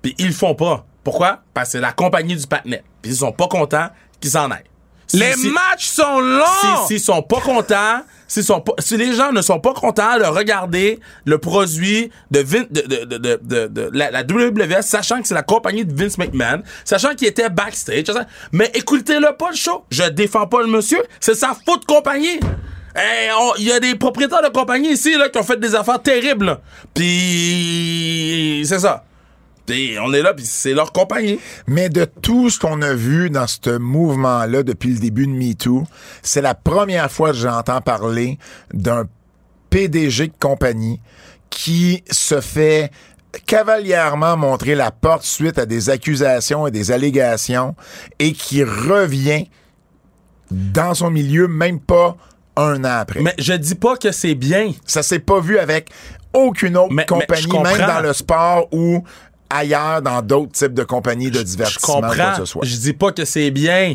puis 0.00 0.14
ils 0.18 0.28
le 0.28 0.32
font 0.32 0.54
pas. 0.54 0.84
Pourquoi? 1.04 1.40
Parce 1.54 1.68
que 1.68 1.72
c'est 1.72 1.80
la 1.80 1.92
compagnie 1.92 2.36
du 2.36 2.46
patinet. 2.46 2.82
Puis 3.02 3.12
ils 3.12 3.16
sont 3.18 3.32
pas 3.32 3.48
contents 3.48 3.88
qu'ils 4.20 4.30
s'en 4.30 4.50
aillent. 4.50 4.62
Si- 5.08 5.18
Les 5.18 5.32
si- 5.34 5.50
matchs 5.50 5.86
sont 5.88 6.20
longs! 6.20 6.44
si- 6.82 6.86
S'ils 6.86 7.00
sont 7.00 7.22
pas 7.22 7.40
contents, 7.40 8.02
sont 8.28 8.60
pas, 8.62 8.72
si 8.78 8.96
les 8.96 9.12
gens 9.14 9.30
ne 9.30 9.42
sont 9.42 9.60
pas 9.60 9.74
contents 9.74 10.16
de 10.18 10.24
regarder 10.24 11.00
le 11.26 11.36
produit 11.36 12.10
de, 12.30 12.40
Vin- 12.40 12.66
de, 12.70 12.80
de, 13.04 13.66
de, 13.66 13.90
la, 13.92 14.10
la 14.10 14.22
WWE, 14.22 14.80
sachant 14.80 15.20
que 15.20 15.28
c'est 15.28 15.34
la 15.34 15.42
compagnie 15.42 15.84
de 15.84 15.92
Vince 15.94 16.16
McMahon, 16.16 16.62
sachant 16.84 17.14
qu'il 17.14 17.26
était 17.28 17.50
backstage, 17.50 18.06
mais 18.52 18.70
écoutez-le 18.74 19.36
pas 19.36 19.50
le 19.50 19.56
show. 19.56 19.84
Je 19.90 20.04
défends 20.04 20.46
pas 20.46 20.62
le 20.62 20.68
monsieur, 20.68 21.02
c'est 21.20 21.34
sa 21.34 21.54
faute 21.66 21.84
compagnie. 21.84 22.40
Il 23.58 23.64
y 23.64 23.72
a 23.72 23.80
des 23.80 23.94
propriétaires 23.94 24.42
de 24.42 24.48
compagnie 24.48 24.92
ici 24.92 25.16
là, 25.16 25.28
qui 25.28 25.38
ont 25.38 25.42
fait 25.42 25.58
des 25.58 25.74
affaires 25.74 26.02
terribles. 26.02 26.58
Puis 26.94 28.64
c'est 28.66 28.80
ça. 28.80 29.04
Puis 29.66 29.96
on 30.00 30.12
est 30.12 30.22
là, 30.22 30.34
puis 30.34 30.44
c'est 30.44 30.74
leur 30.74 30.92
compagnie. 30.92 31.38
Mais 31.66 31.88
de 31.88 32.04
tout 32.04 32.50
ce 32.50 32.58
qu'on 32.58 32.82
a 32.82 32.94
vu 32.94 33.30
dans 33.30 33.46
ce 33.46 33.78
mouvement-là 33.78 34.62
depuis 34.62 34.90
le 34.90 34.98
début 34.98 35.26
de 35.26 35.32
MeToo, 35.32 35.84
c'est 36.22 36.42
la 36.42 36.54
première 36.54 37.10
fois 37.10 37.30
que 37.30 37.36
j'entends 37.36 37.80
parler 37.80 38.38
d'un 38.74 39.04
PDG 39.70 40.28
de 40.28 40.32
compagnie 40.38 41.00
qui 41.48 42.02
se 42.10 42.40
fait 42.40 42.90
cavalièrement 43.46 44.36
montrer 44.36 44.74
la 44.74 44.90
porte 44.90 45.22
suite 45.22 45.58
à 45.58 45.64
des 45.64 45.90
accusations 45.90 46.66
et 46.66 46.70
des 46.70 46.90
allégations 46.90 47.74
et 48.18 48.32
qui 48.32 48.62
revient 48.64 49.48
dans 50.50 50.94
son 50.94 51.10
milieu 51.10 51.48
même 51.48 51.80
pas 51.80 52.16
un 52.56 52.84
an 52.84 52.98
après. 53.00 53.20
Mais 53.20 53.34
je 53.38 53.52
dis 53.54 53.74
pas 53.74 53.96
que 53.96 54.12
c'est 54.12 54.34
bien. 54.34 54.72
Ça 54.86 55.02
s'est 55.02 55.18
pas 55.20 55.40
vu 55.40 55.58
avec 55.58 55.90
aucune 56.32 56.76
autre 56.76 56.92
Mais- 56.92 57.06
compagnie, 57.06 57.42
je 57.42 57.48
même 57.78 57.86
dans 57.86 58.00
le 58.00 58.12
sport 58.12 58.68
ou 58.72 59.02
ailleurs 59.50 60.00
dans 60.02 60.22
d'autres 60.22 60.52
types 60.52 60.74
de 60.74 60.84
compagnies 60.84 61.30
de 61.30 61.38
Je 61.38 61.44
divertissement. 61.44 62.00
comprends. 62.00 62.30
que 62.32 62.36
ce 62.38 62.44
soit. 62.46 62.64
Je 62.64 62.76
dis 62.76 62.92
pas 62.94 63.12
que 63.12 63.24
c'est 63.24 63.50
bien. 63.50 63.94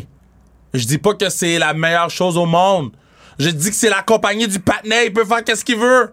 Je 0.74 0.84
dis 0.84 0.98
pas 0.98 1.14
que 1.14 1.28
c'est 1.30 1.58
la 1.58 1.72
meilleure 1.74 2.10
chose 2.10 2.36
au 2.36 2.46
monde. 2.46 2.90
Je 3.38 3.48
dis 3.50 3.70
que 3.70 3.76
c'est 3.76 3.88
la 3.90 4.02
compagnie 4.02 4.46
du 4.48 4.58
patinet. 4.60 5.06
Il 5.06 5.12
peut 5.12 5.24
faire 5.24 5.42
qu'est-ce 5.44 5.64
qu'il 5.64 5.78
veut. 5.78 6.12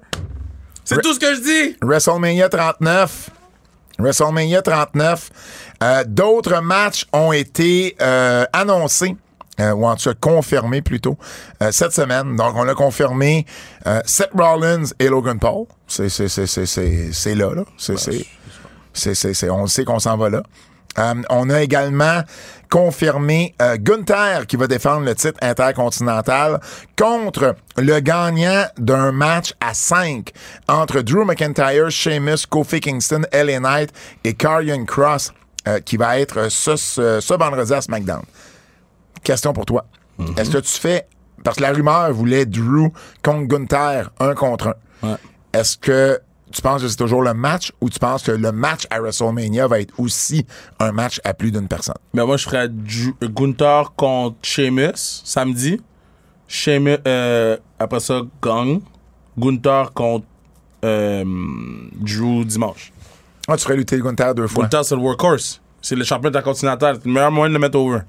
C'est 0.83 0.95
Re- 0.97 1.01
tout 1.01 1.13
ce 1.13 1.19
que 1.19 1.33
je 1.35 1.41
dis. 1.41 1.77
WrestleMania 1.81 2.47
39. 2.49 3.29
WrestleMania 3.99 4.61
39. 4.61 5.29
Euh, 5.83 6.03
D'autres 6.07 6.61
matchs 6.61 7.05
ont 7.13 7.31
été 7.31 7.95
euh, 8.01 8.45
annoncés. 8.53 9.15
Euh, 9.59 9.71
ou 9.71 9.85
en 9.87 9.95
tout 9.95 10.09
cas 10.09 10.15
confirmés 10.19 10.81
plutôt, 10.81 11.17
euh, 11.61 11.71
cette 11.71 11.93
semaine. 11.93 12.35
Donc, 12.35 12.55
on 12.55 12.67
a 12.67 12.73
confirmé 12.73 13.45
euh, 13.87 14.01
Seth 14.05 14.31
Rollins 14.37 14.85
et 14.99 15.07
Logan 15.09 15.39
Paul. 15.39 15.65
C'est 15.87 16.09
c'est- 16.09 16.27
c'est- 16.27 16.47
c'est- 16.47 16.65
c'est- 16.65 17.09
c'est 17.13 17.35
là, 17.35 17.53
là. 17.53 17.63
C'est 17.77 17.97
c'est- 17.97 18.25
c'est- 18.93 19.15
c'est- 19.15 19.33
c'est- 19.33 19.49
on 19.49 19.67
sait 19.67 19.85
qu'on 19.85 19.99
s'en 19.99 20.17
va 20.17 20.29
là. 20.29 20.43
Euh, 20.97 21.13
on 21.29 21.49
a 21.49 21.61
également 21.61 22.21
confirmé 22.69 23.53
euh, 23.61 23.77
Gunther 23.77 24.47
qui 24.47 24.55
va 24.55 24.67
défendre 24.67 25.05
le 25.05 25.13
titre 25.13 25.37
intercontinental 25.41 26.59
contre 26.97 27.55
le 27.77 27.99
gagnant 27.99 28.65
d'un 28.77 29.11
match 29.11 29.53
à 29.59 29.73
5 29.73 30.31
entre 30.67 31.01
Drew 31.01 31.25
McIntyre, 31.25 31.89
Sheamus, 31.89 32.45
Kofi 32.49 32.79
Kingston, 32.79 33.23
LA 33.31 33.59
Knight 33.59 33.91
et 34.23 34.33
Karrion 34.33 34.85
Cross 34.85 35.33
euh, 35.67 35.79
qui 35.79 35.97
va 35.97 36.19
être 36.19 36.49
ce, 36.49 36.75
ce, 36.75 37.19
ce 37.21 37.33
vendredi 37.33 37.73
à 37.73 37.81
SmackDown. 37.81 38.23
Question 39.25 39.51
pour 39.51 39.65
toi. 39.65 39.85
Est-ce 40.37 40.51
que 40.51 40.59
tu 40.59 40.71
fais... 40.71 41.07
Parce 41.43 41.57
que 41.57 41.61
la 41.61 41.73
rumeur 41.73 42.13
voulait 42.13 42.45
Drew 42.45 42.91
contre 43.21 43.47
Gunther, 43.47 44.09
un 44.19 44.33
contre 44.33 44.77
un. 45.03 45.09
Ouais. 45.09 45.17
Est-ce 45.53 45.77
que 45.77 46.19
tu 46.51 46.61
penses 46.61 46.81
que 46.81 46.87
c'est 46.87 46.95
toujours 46.95 47.21
le 47.21 47.33
match 47.33 47.71
ou 47.81 47.89
tu 47.89 47.99
penses 47.99 48.23
que 48.23 48.31
le 48.31 48.51
match 48.51 48.87
à 48.89 48.99
WrestleMania 48.99 49.67
va 49.67 49.79
être 49.79 49.93
aussi 49.99 50.45
un 50.79 50.91
match 50.91 51.19
à 51.23 51.33
plus 51.33 51.51
d'une 51.51 51.67
personne? 51.67 51.97
Mais 52.13 52.25
moi, 52.25 52.37
je 52.37 52.45
ferais 52.45 52.69
Gunther 53.21 53.93
contre 53.95 54.37
Sheamus 54.41 55.21
samedi. 55.23 55.81
Sheamus, 56.47 56.97
euh, 57.05 57.57
après 57.77 57.99
ça, 57.99 58.21
Gang. 58.41 58.79
Gunther 59.37 59.91
contre 59.93 60.25
euh, 60.83 61.23
Drew 61.95 62.45
dimanche. 62.45 62.91
Ah, 63.47 63.57
tu 63.57 63.63
ferais 63.63 63.75
lutter 63.75 63.99
Gunther 63.99 64.33
deux 64.33 64.47
fois. 64.47 64.63
Gunther, 64.63 64.85
c'est 64.85 64.95
le 64.95 65.01
workhorse. 65.01 65.61
C'est 65.81 65.95
le 65.95 66.03
champion 66.03 66.29
intercontinental. 66.29 66.95
C'est 66.95 67.05
le 67.05 67.13
meilleur 67.13 67.31
moyen 67.31 67.49
de 67.49 67.53
le 67.53 67.59
mettre 67.59 67.77
over. 67.77 67.99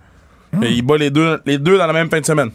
Et 0.62 0.70
il 0.72 0.82
bat 0.82 0.96
les 0.96 1.11
deux, 1.11 1.40
les 1.46 1.59
deux 1.59 1.76
dans 1.78 1.87
la 1.87 1.92
même 1.92 2.09
fin 2.11 2.20
de 2.20 2.26
semaine. 2.26 2.50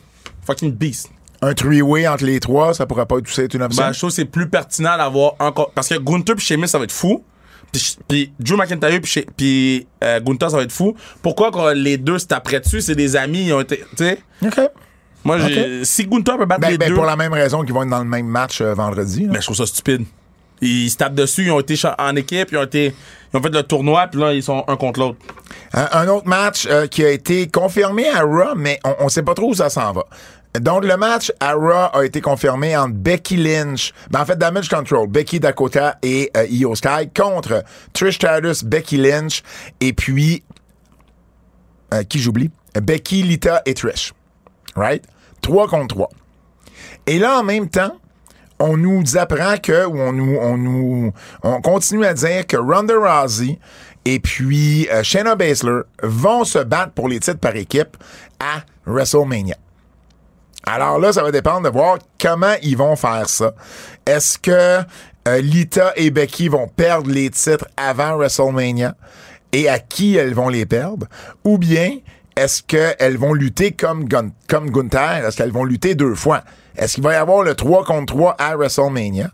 Fucking 0.45 0.71
beast. 0.73 1.09
Un 1.41 1.53
three-way 1.53 2.07
entre 2.07 2.23
les 2.25 2.39
trois, 2.39 2.73
ça 2.73 2.85
pourrait 2.85 3.05
pas 3.05 3.17
être 3.17 3.27
aussi 3.27 3.41
être 3.41 3.53
une 3.55 3.63
option? 3.63 3.83
Ben, 3.83 3.91
je 3.93 3.97
trouve 3.97 4.09
que 4.11 4.15
c'est 4.15 4.25
plus 4.25 4.47
pertinent 4.47 4.95
d'avoir 4.97 5.33
un. 5.39 5.51
co- 5.51 5.69
Parce 5.73 5.87
que 5.89 5.95
Gunther 5.97 6.35
puis 6.35 6.45
Sheamus, 6.45 6.67
ça 6.67 6.77
va 6.77 6.83
être 6.83 6.91
fou. 6.91 7.23
Puis, 7.71 7.97
puis 8.07 8.33
Drew 8.39 8.57
McIntyre 8.57 8.99
puis, 9.01 9.25
puis 9.37 9.87
euh, 10.03 10.19
Gunther, 10.19 10.51
ça 10.51 10.57
va 10.57 10.63
être 10.63 10.71
fou. 10.71 10.95
Pourquoi 11.21 11.51
quand 11.51 11.69
les 11.71 11.97
deux 11.97 12.19
se 12.19 12.27
taperaient 12.27 12.59
dessus? 12.59 12.81
C'est 12.81 12.95
des 12.95 13.15
amis, 13.15 13.45
ils 13.47 13.53
ont 13.53 13.61
été. 13.61 13.77
Tu 13.77 13.85
sais? 13.97 14.19
OK. 14.45 14.59
Moi, 15.23 15.37
si 15.83 16.05
Gunther 16.05 16.37
peut 16.37 16.45
battre 16.45 16.61
Ben, 16.61 16.69
les 16.71 16.77
ben, 16.77 16.89
deux. 16.89 16.95
pour 16.95 17.05
la 17.05 17.15
même 17.15 17.33
raison 17.33 17.63
qu'ils 17.63 17.73
vont 17.73 17.83
être 17.83 17.89
dans 17.89 17.99
le 17.99 18.05
même 18.09 18.25
match 18.27 18.59
euh, 18.61 18.73
vendredi. 18.73 19.25
là. 19.25 19.33
Ben, 19.33 19.39
je 19.39 19.45
trouve 19.45 19.57
ça 19.57 19.65
stupide. 19.65 20.05
Ils 20.61 20.89
se 20.89 20.97
tapent 20.97 21.15
dessus, 21.15 21.45
ils 21.45 21.51
ont 21.51 21.59
été 21.59 21.75
en 21.97 22.15
équipe, 22.15 22.49
ils 22.51 22.57
ont 22.57 22.63
été. 22.63 22.95
Ils 23.33 23.41
fait 23.41 23.49
le 23.49 23.63
tournoi, 23.63 24.07
puis 24.07 24.19
là, 24.19 24.33
ils 24.33 24.43
sont 24.43 24.63
un 24.67 24.75
contre 24.75 24.99
l'autre. 24.99 25.17
Un, 25.73 26.07
autre 26.09 26.27
match 26.27 26.67
euh, 26.69 26.87
qui 26.87 27.03
a 27.03 27.09
été 27.09 27.47
confirmé 27.47 28.09
à 28.09 28.23
Raw, 28.23 28.55
mais 28.57 28.77
on, 28.83 28.93
on 28.99 29.09
sait 29.09 29.23
pas 29.23 29.33
trop 29.33 29.51
où 29.51 29.53
ça 29.53 29.69
s'en 29.69 29.93
va. 29.93 30.05
Donc, 30.59 30.83
le 30.83 30.97
match 30.97 31.31
à 31.39 31.53
Raw 31.53 31.89
a 31.93 32.03
été 32.03 32.19
confirmé 32.19 32.75
entre 32.75 32.93
Becky 32.93 33.37
Lynch, 33.37 33.93
ben, 34.09 34.21
en 34.21 34.25
fait, 34.25 34.37
Damage 34.37 34.67
Control, 34.67 35.07
Becky 35.07 35.39
Dakota 35.39 35.97
et 36.03 36.29
euh, 36.35 36.75
Sky 36.75 37.09
contre 37.15 37.63
Trish 37.93 38.15
Stratus, 38.15 38.65
Becky 38.65 38.97
Lynch, 38.97 39.43
et 39.79 39.93
puis, 39.93 40.43
euh, 41.93 42.03
qui 42.03 42.19
j'oublie? 42.19 42.51
Becky, 42.81 43.23
Lita 43.23 43.61
et 43.65 43.73
Trish. 43.73 44.13
Right? 44.75 45.05
3 45.41 45.67
contre 45.69 45.95
3. 45.95 46.09
Et 47.07 47.17
là, 47.17 47.39
en 47.39 47.43
même 47.43 47.69
temps, 47.69 47.97
on 48.61 48.77
nous 48.77 49.17
apprend 49.17 49.57
que, 49.57 49.85
ou 49.85 49.99
on 49.99 50.13
nous, 50.13 50.37
on 50.39 50.57
nous, 50.57 51.13
on 51.41 51.61
continue 51.61 52.05
à 52.05 52.13
dire 52.13 52.45
que 52.45 52.57
Ronda 52.57 52.93
Rousey 52.93 53.59
et 54.05 54.19
puis 54.19 54.87
euh, 54.89 55.03
Shayna 55.03 55.35
Baszler 55.35 55.81
vont 56.03 56.43
se 56.43 56.59
battre 56.59 56.93
pour 56.93 57.09
les 57.09 57.19
titres 57.19 57.39
par 57.39 57.55
équipe 57.55 57.97
à 58.39 58.61
WrestleMania. 58.85 59.55
Alors 60.67 60.99
là, 60.99 61.11
ça 61.11 61.23
va 61.23 61.31
dépendre 61.31 61.63
de 61.63 61.69
voir 61.69 61.97
comment 62.21 62.53
ils 62.61 62.77
vont 62.77 62.95
faire 62.95 63.27
ça. 63.27 63.53
Est-ce 64.05 64.37
que 64.37 64.85
euh, 65.27 65.41
Lita 65.41 65.93
et 65.95 66.11
Becky 66.11 66.47
vont 66.47 66.67
perdre 66.67 67.09
les 67.09 67.31
titres 67.31 67.67
avant 67.77 68.15
WrestleMania 68.15 68.95
et 69.53 69.69
à 69.69 69.79
qui 69.79 70.17
elles 70.17 70.35
vont 70.35 70.49
les 70.49 70.67
perdre? 70.67 71.07
Ou 71.43 71.57
bien 71.57 71.97
est-ce 72.35 72.61
qu'elles 72.61 73.17
vont 73.17 73.33
lutter 73.33 73.71
comme, 73.71 74.07
comme 74.47 74.69
Gunther? 74.69 75.25
Est-ce 75.25 75.37
qu'elles 75.37 75.51
vont 75.51 75.65
lutter 75.65 75.95
deux 75.95 76.15
fois? 76.15 76.43
Est-ce 76.77 76.95
qu'il 76.95 77.03
va 77.03 77.13
y 77.13 77.15
avoir 77.15 77.43
le 77.43 77.55
3 77.55 77.83
contre 77.83 78.13
3 78.13 78.35
à 78.37 78.55
WrestleMania? 78.55 79.31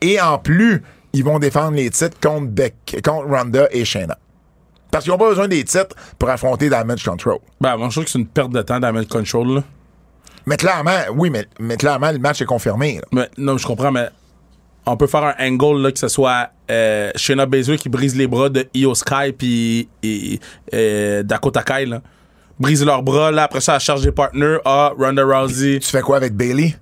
Et 0.00 0.20
en 0.20 0.38
plus, 0.38 0.82
ils 1.12 1.24
vont 1.24 1.38
défendre 1.38 1.76
les 1.76 1.90
titres 1.90 2.18
contre, 2.20 2.46
Beck, 2.48 3.00
contre 3.04 3.28
Ronda 3.28 3.68
et 3.70 3.84
Shayna. 3.84 4.18
Parce 4.90 5.04
qu'ils 5.04 5.12
n'ont 5.12 5.18
pas 5.18 5.28
besoin 5.28 5.48
des 5.48 5.64
titres 5.64 5.94
pour 6.18 6.30
affronter 6.30 6.68
Damage 6.70 7.04
Control. 7.04 7.38
Ben, 7.60 7.76
moi, 7.76 7.88
je 7.88 7.94
trouve 7.94 8.04
que 8.04 8.10
c'est 8.10 8.18
une 8.18 8.26
perte 8.26 8.52
de 8.52 8.62
temps 8.62 8.80
Damage 8.80 9.08
Control, 9.08 9.56
là. 9.56 9.64
Mais 10.46 10.56
clairement, 10.56 10.98
oui, 11.14 11.28
mais, 11.28 11.46
mais 11.60 11.76
clairement, 11.76 12.10
le 12.10 12.18
match 12.18 12.40
est 12.40 12.46
confirmé. 12.46 12.94
là. 12.96 13.02
Mais, 13.12 13.28
non, 13.36 13.58
je 13.58 13.66
comprends, 13.66 13.92
mais 13.92 14.08
on 14.86 14.96
peut 14.96 15.06
faire 15.06 15.24
un 15.24 15.34
angle, 15.46 15.82
là, 15.82 15.92
que 15.92 15.98
ce 15.98 16.08
soit 16.08 16.48
euh, 16.70 17.10
Shayna 17.16 17.44
Baszler 17.44 17.76
qui 17.76 17.90
brise 17.90 18.16
les 18.16 18.26
bras 18.26 18.48
de 18.48 18.66
Io 18.74 18.94
Sky 18.94 19.32
puis 19.36 19.88
et, 20.02 20.40
et 20.72 21.22
Dakota 21.22 21.62
Kai, 21.62 21.84
là. 21.84 22.00
Brise 22.60 22.84
leurs 22.84 23.02
bras, 23.02 23.30
là. 23.30 23.44
Après 23.44 23.60
ça, 23.60 23.74
elle 23.74 23.80
charge 23.80 24.02
des 24.02 24.12
partners. 24.12 24.58
Ah, 24.64 24.92
Ronda 24.98 25.24
Rousey. 25.24 25.78
Tu 25.80 25.88
fais 25.88 26.00
quoi 26.00 26.16
avec 26.16 26.34
Bailey? 26.34 26.74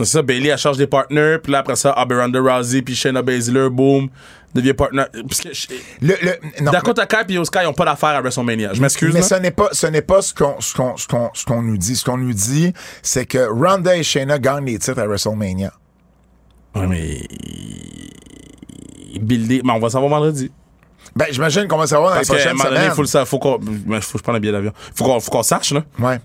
C'est 0.00 0.06
ça, 0.06 0.22
Bailey, 0.22 0.48
elle 0.48 0.58
charge 0.58 0.76
des 0.78 0.86
partners. 0.86 1.36
Puis 1.42 1.52
là, 1.52 1.58
après 1.58 1.76
ça, 1.76 1.92
ah, 1.96 2.04
ben, 2.04 2.18
Ronda 2.20 2.40
Rousey 2.40 2.82
puis 2.82 2.94
Shayna 2.96 3.22
Baszler, 3.22 3.68
boom, 3.70 4.08
devient 4.54 4.72
partner. 4.74 5.04
Parce 5.28 5.40
que 5.40 5.52
je- 5.52 5.66
Le, 6.00 6.14
le, 6.20 6.64
non, 6.64 6.72
Dakota 6.72 7.06
Kai 7.06 7.18
puis 7.26 7.34
Io 7.36 7.44
Sky 7.44 7.58
n'ont 7.64 7.72
pas 7.74 7.84
d'affaire 7.84 8.08
à 8.10 8.20
WrestleMania. 8.20 8.72
Je 8.72 8.80
m'excuse, 8.80 9.12
mais 9.14 9.20
là. 9.20 9.26
ce 9.26 9.34
n'est 9.36 9.50
pas, 9.52 9.68
ce 9.72 9.86
n'est 9.86 10.02
pas 10.02 10.20
ce 10.22 10.32
qu'on, 10.34 10.60
ce 10.60 10.74
qu'on, 10.74 10.96
ce 10.96 11.06
qu'on, 11.06 11.30
ce 11.34 11.44
qu'on 11.44 11.62
nous 11.62 11.76
dit. 11.76 11.94
Ce 11.96 12.04
qu'on 12.04 12.16
nous 12.18 12.32
dit, 12.32 12.72
c'est 13.02 13.26
que 13.26 13.46
Ronda 13.48 13.96
et 13.96 14.02
Shayna 14.02 14.38
gagnent 14.38 14.64
les 14.66 14.78
titres 14.78 14.98
à 15.00 15.06
WrestleMania. 15.06 15.72
Ouais, 16.74 16.86
mais. 16.88 17.20
Builder. 19.20 19.60
Mais 19.64 19.72
on 19.72 19.78
va 19.78 19.90
savoir 19.90 20.10
vendredi. 20.10 20.50
Ben, 21.16 21.26
j'imagine 21.30 21.68
qu'on 21.68 21.76
va 21.78 21.86
savoir 21.86 22.10
dans 22.10 22.16
Parce 22.16 22.28
les 22.28 22.34
prochaines 22.36 22.58
semaines. 22.58 22.90
faut, 22.92 23.02
le 23.02 23.06
sa- 23.08 23.24
faut 23.24 23.38
qu'on. 23.38 23.58
mais 23.86 24.00
Faut 24.00 24.12
que 24.12 24.18
je 24.18 24.22
prenne 24.22 24.36
un 24.36 24.40
billet 24.40 24.52
d'avion. 24.52 24.72
Faut 24.94 25.04
qu'on, 25.04 25.20
faut 25.20 25.30
qu'on 25.30 25.42
sache, 25.42 25.72
là. 25.72 25.82
Ouais. 26.00 26.18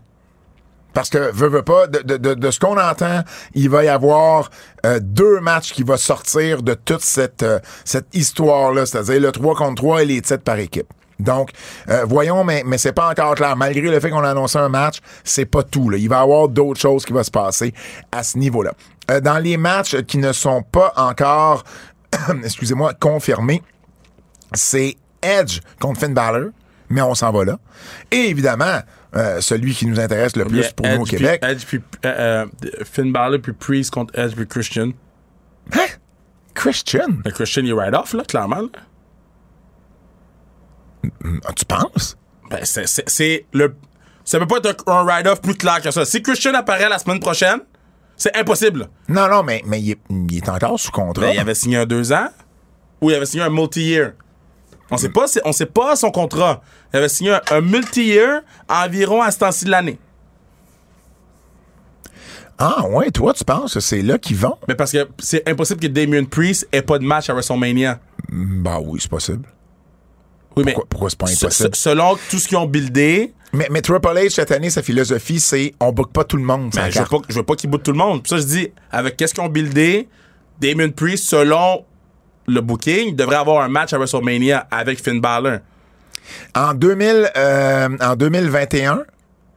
Parce 0.93 1.09
que, 1.11 1.31
veux, 1.31 1.47
veux 1.49 1.61
pas, 1.61 1.85
de, 1.85 1.99
de, 1.99 2.17
de, 2.17 2.33
de 2.33 2.51
ce 2.51 2.59
qu'on 2.59 2.75
entend, 2.79 3.21
il 3.53 3.69
va 3.69 3.83
y 3.83 3.87
avoir 3.87 4.49
euh, 4.87 4.99
deux 4.99 5.39
matchs 5.39 5.71
qui 5.73 5.83
vont 5.83 5.97
sortir 5.97 6.63
de 6.63 6.73
toute 6.73 7.01
cette, 7.01 7.43
euh, 7.43 7.59
cette 7.85 8.07
histoire-là, 8.15 8.87
c'est-à-dire 8.87 9.21
le 9.21 9.31
3 9.31 9.53
contre 9.55 9.75
3 9.75 10.01
et 10.01 10.05
les 10.05 10.21
titres 10.21 10.43
par 10.43 10.57
équipe. 10.57 10.87
Donc, 11.19 11.51
euh, 11.89 12.05
voyons, 12.07 12.43
mais, 12.43 12.63
mais 12.65 12.79
c'est 12.79 12.93
pas 12.93 13.09
encore 13.11 13.35
clair. 13.35 13.55
Malgré 13.55 13.81
le 13.81 13.99
fait 13.99 14.09
qu'on 14.09 14.23
a 14.23 14.31
annoncé 14.31 14.57
un 14.57 14.69
match, 14.69 14.97
c'est 15.23 15.45
pas 15.45 15.61
tout. 15.61 15.89
Là. 15.91 15.97
Il 15.97 16.09
va 16.09 16.17
y 16.17 16.21
avoir 16.21 16.47
d'autres 16.47 16.79
choses 16.79 17.05
qui 17.05 17.13
vont 17.13 17.23
se 17.23 17.29
passer 17.31 17.71
à 18.11 18.23
ce 18.23 18.37
niveau-là. 18.39 18.71
Euh, 19.11 19.19
dans 19.19 19.37
les 19.37 19.57
matchs 19.57 19.97
qui 20.03 20.17
ne 20.17 20.31
sont 20.33 20.63
pas 20.63 20.91
encore, 20.95 21.63
excusez-moi, 22.43 22.93
confirmés, 22.99 23.61
c'est 24.53 24.95
Edge 25.21 25.59
contre 25.79 25.99
Finn 25.99 26.13
Balor, 26.13 26.49
mais 26.89 27.01
on 27.01 27.13
s'en 27.15 27.31
va 27.31 27.45
là. 27.45 27.59
Et 28.11 28.29
évidemment, 28.29 28.79
euh, 29.15 29.41
celui 29.41 29.73
qui 29.73 29.85
nous 29.85 29.99
intéresse 29.99 30.35
le 30.35 30.45
plus 30.45 30.71
pour 30.71 30.87
nous 30.87 31.01
au 31.01 31.03
puis- 31.03 31.17
Québec. 31.17 31.41
Edge 31.43 31.65
puis 31.65 31.79
euh, 32.05 32.45
euh, 32.63 32.83
Finn 32.85 33.11
Balor 33.11 33.39
puis 33.41 33.53
Priest 33.53 33.91
contre 33.91 34.17
Edge 34.17 34.33
puis 34.35 34.47
Christian. 34.47 34.91
Hein? 35.73 35.85
Christian? 36.53 37.07
Le 37.25 37.31
Christian, 37.31 37.63
il 37.63 37.69
est 37.69 37.73
right 37.73 37.93
off, 37.93 38.13
là, 38.13 38.23
clairement. 38.23 38.61
là. 38.61 38.67
Ah, 41.45 41.53
Tu 41.55 41.65
penses? 41.65 42.17
Ben, 42.49 42.59
c'est- 42.65 43.45
le. 43.53 43.75
Ça 44.25 44.37
peut 44.39 44.47
pas 44.47 44.57
être 44.69 44.83
un, 44.87 44.91
un 44.97 45.05
ride-off 45.05 45.41
plus 45.41 45.55
clair 45.55 45.81
que 45.81 45.89
ça. 45.91 46.05
Si 46.05 46.21
Christian 46.21 46.53
apparaît 46.53 46.89
la 46.89 46.99
semaine 46.99 47.19
prochaine, 47.19 47.61
c'est 48.15 48.35
impossible. 48.37 48.87
Non, 49.07 49.27
non, 49.27 49.41
mais, 49.43 49.63
mais 49.65 49.81
il, 49.81 49.91
est, 49.91 49.99
il 50.09 50.37
est 50.37 50.49
encore 50.49 50.79
sous 50.79 50.91
contrat. 50.91 51.25
Ben, 51.27 51.33
il 51.33 51.39
avait 51.39 51.55
signé 51.55 51.77
un 51.77 51.85
deux 51.85 52.11
ans 52.11 52.27
ou 53.01 53.09
il 53.09 53.15
avait 53.15 53.25
signé 53.25 53.43
un 53.43 53.49
multi-year. 53.49 54.11
On 54.91 54.97
sait 54.97 55.09
pas, 55.09 55.25
on 55.45 55.51
sait 55.51 55.65
pas 55.67 55.95
son 55.95 56.11
contrat. 56.11 56.61
Il 56.93 56.97
avait 56.97 57.09
signé 57.09 57.31
un, 57.33 57.41
un 57.51 57.61
multi-year 57.61 58.41
environ 58.67 59.21
à 59.21 59.29
ce 59.31 59.39
temps-ci 59.39 59.65
de 59.65 59.69
l'année. 59.71 59.99
Ah, 62.57 62.85
ouais, 62.89 63.09
toi, 63.11 63.33
tu 63.33 63.45
penses 63.45 63.75
que 63.75 63.79
c'est 63.79 64.01
là 64.01 64.17
qu'ils 64.17 64.35
vont? 64.35 64.57
Mais 64.67 64.75
parce 64.75 64.91
que 64.91 65.07
c'est 65.19 65.47
impossible 65.47 65.79
que 65.79 65.87
Damien 65.87 66.25
Priest 66.25 66.67
ait 66.73 66.81
pas 66.81 66.99
de 66.99 67.05
match 67.05 67.29
à 67.29 67.33
WrestleMania. 67.33 67.99
Bah 68.29 68.79
oui, 68.83 68.99
c'est 69.01 69.09
possible. 69.09 69.47
Oui, 70.57 70.63
mais 70.65 70.73
Pourquoi, 70.89 71.09
c'est 71.09 71.17
pas 71.19 71.27
impossible? 71.29 71.73
se- 71.75 71.81
selon 71.83 72.17
tout 72.29 72.37
ce 72.37 72.47
qu'ils 72.49 72.57
ont 72.57 72.65
buildé, 72.65 73.33
Mais, 73.53 73.67
mais 73.71 73.81
Triple 73.81 74.07
H, 74.09 74.31
cette 74.31 74.51
année, 74.51 74.69
sa 74.69 74.81
philosophie, 74.83 75.39
c'est 75.39 75.73
on 75.79 75.91
book 75.93 76.11
pas 76.11 76.25
tout 76.25 76.35
le 76.35 76.43
monde. 76.43 76.71
ben, 76.75 76.89
je 76.89 76.99
veux 76.99 77.05
pas, 77.05 77.17
je 77.29 77.35
veux 77.35 77.43
pas 77.43 77.55
qu'ils 77.55 77.69
tout 77.69 77.91
le 77.93 77.97
monde. 77.97 78.27
Ça, 78.27 78.37
je 78.37 78.43
dis, 78.43 78.67
avec 78.91 79.15
qu'est-ce 79.15 79.33
qu'ils 79.33 79.43
ont 79.43 79.47
buildé, 79.49 80.09
Damien 80.59 80.89
Priest, 80.89 81.25
selon 81.29 81.85
le 82.49 82.61
booking, 82.61 83.15
devrait 83.15 83.35
avoir 83.37 83.63
un 83.63 83.69
match 83.69 83.93
à 83.93 83.97
WrestleMania 83.97 84.67
avec 84.71 85.01
Finn 85.03 85.19
Balor. 85.21 85.59
En, 86.55 86.73
2000, 86.73 87.31
euh, 87.35 87.89
en 88.01 88.15
2021, 88.15 89.03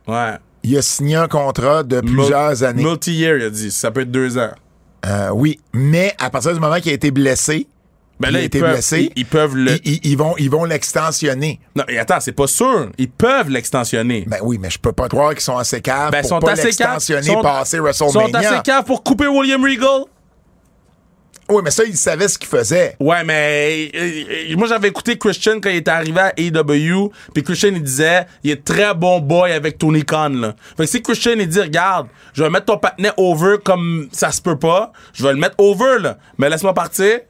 Ouais. 0.07 0.33
il 0.63 0.77
a 0.79 0.83
signé 0.83 1.17
un 1.17 1.29
contrat 1.29 1.83
de 1.83 2.01
plusieurs 2.01 2.51
Mul- 2.53 2.65
années. 2.65 2.83
Multi-year, 2.85 3.37
il 3.37 3.43
a 3.45 3.51
dit. 3.51 3.71
Ça 3.71 3.91
peut 3.91 4.01
être 4.03 4.11
deux 4.11 4.39
ans. 4.39 4.51
Euh, 5.07 5.31
oui, 5.33 5.61
mais 5.73 6.15
à 6.19 6.31
partir 6.31 6.55
du 6.55 6.61
moment 6.61 6.77
qu'il 6.81 6.93
a 6.93 6.95
été 6.95 7.11
blessé, 7.11 7.67
Ben 8.21 8.29
il 8.31 8.37
a 8.37 8.41
ils 8.41 8.45
été 8.45 8.61
peuvent, 8.61 8.73
blessé, 8.73 9.11
ils, 9.17 9.21
ils 9.23 9.27
peuvent 9.27 9.57
le. 9.57 9.73
ils, 9.85 9.95
ils- 9.95 10.01
ils 10.13 10.17
vont, 10.17 10.35
ils 10.39 10.49
vont 10.51 10.65
l'extensionner. 10.65 11.59
Non, 11.75 11.83
et 11.89 11.99
attends, 11.99 12.21
c'est 12.21 12.31
pas 12.33 12.47
sûr. 12.47 12.91
Ils 12.97 13.11
peuvent 13.11 13.51
l'extensionner. 13.51 14.25
Ben 14.29 14.39
oui, 14.43 14.59
mais 14.61 14.71
je 14.71 14.79
peux 14.79 14.93
pas 14.93 15.09
croire 15.09 15.31
qu'ils 15.33 15.41
sont 15.41 15.57
assez 15.59 15.81
caves 15.81 16.13
Ben, 16.13 16.21
pour 16.21 16.29
sont 16.31 16.39
pas 16.41 16.55
l'extensionner, 16.55 17.35
passer 17.43 17.79
Ils 17.79 17.95
sont 17.95 18.07
WrestleMania. 18.11 18.39
assez 18.53 18.63
caves 18.63 18.85
pour 18.85 19.03
couper 19.03 19.27
William 19.27 19.63
Regal. 19.63 20.05
Oui, 21.53 21.61
mais 21.63 21.71
ça, 21.71 21.85
ils 21.85 21.97
savaient 21.99 22.29
ce 22.29 22.39
qu'ils 22.39 22.49
faisaient. 22.49 22.97
Ouais, 22.99 23.23
mais 23.25 23.91
euh, 23.95 24.57
moi 24.57 24.67
j'avais 24.67 24.89
écouté 24.89 25.19
Christian 25.19 25.61
quand 25.61 25.69
il 25.69 25.77
était 25.77 25.91
arrivé 25.91 26.19
à 26.19 26.33
AEW, 26.35 27.11
puis 27.35 27.43
Christian 27.43 27.71
il 27.75 27.83
disait 27.83 28.27
il 28.43 28.53
est 28.53 28.65
très 28.65 28.95
bon 28.95 29.21
boy 29.21 29.53
avec 29.53 29.77
Tony 29.77 30.03
Khan 30.03 30.31
là. 30.31 30.55
Fait 30.77 30.85
que 30.85 30.91
si 30.91 31.03
Christian 31.03 31.35
il 31.37 31.47
dit 31.47 31.61
regarde, 31.61 32.09
je 32.33 32.43
vais 32.43 32.49
mettre 32.49 32.67
ton 32.67 32.79
patinet 32.79 33.13
over 33.19 33.57
comme 33.63 34.09
ça 34.13 34.33
se 34.33 34.41
peut 34.41 34.59
pas, 34.59 34.93
je 35.13 35.23
vais 35.23 35.33
le 35.35 35.39
mettre 35.39 35.57
over 35.59 35.99
là, 36.01 36.17
mais 36.39 36.49
laisse-moi 36.49 36.73
partir. 36.73 37.21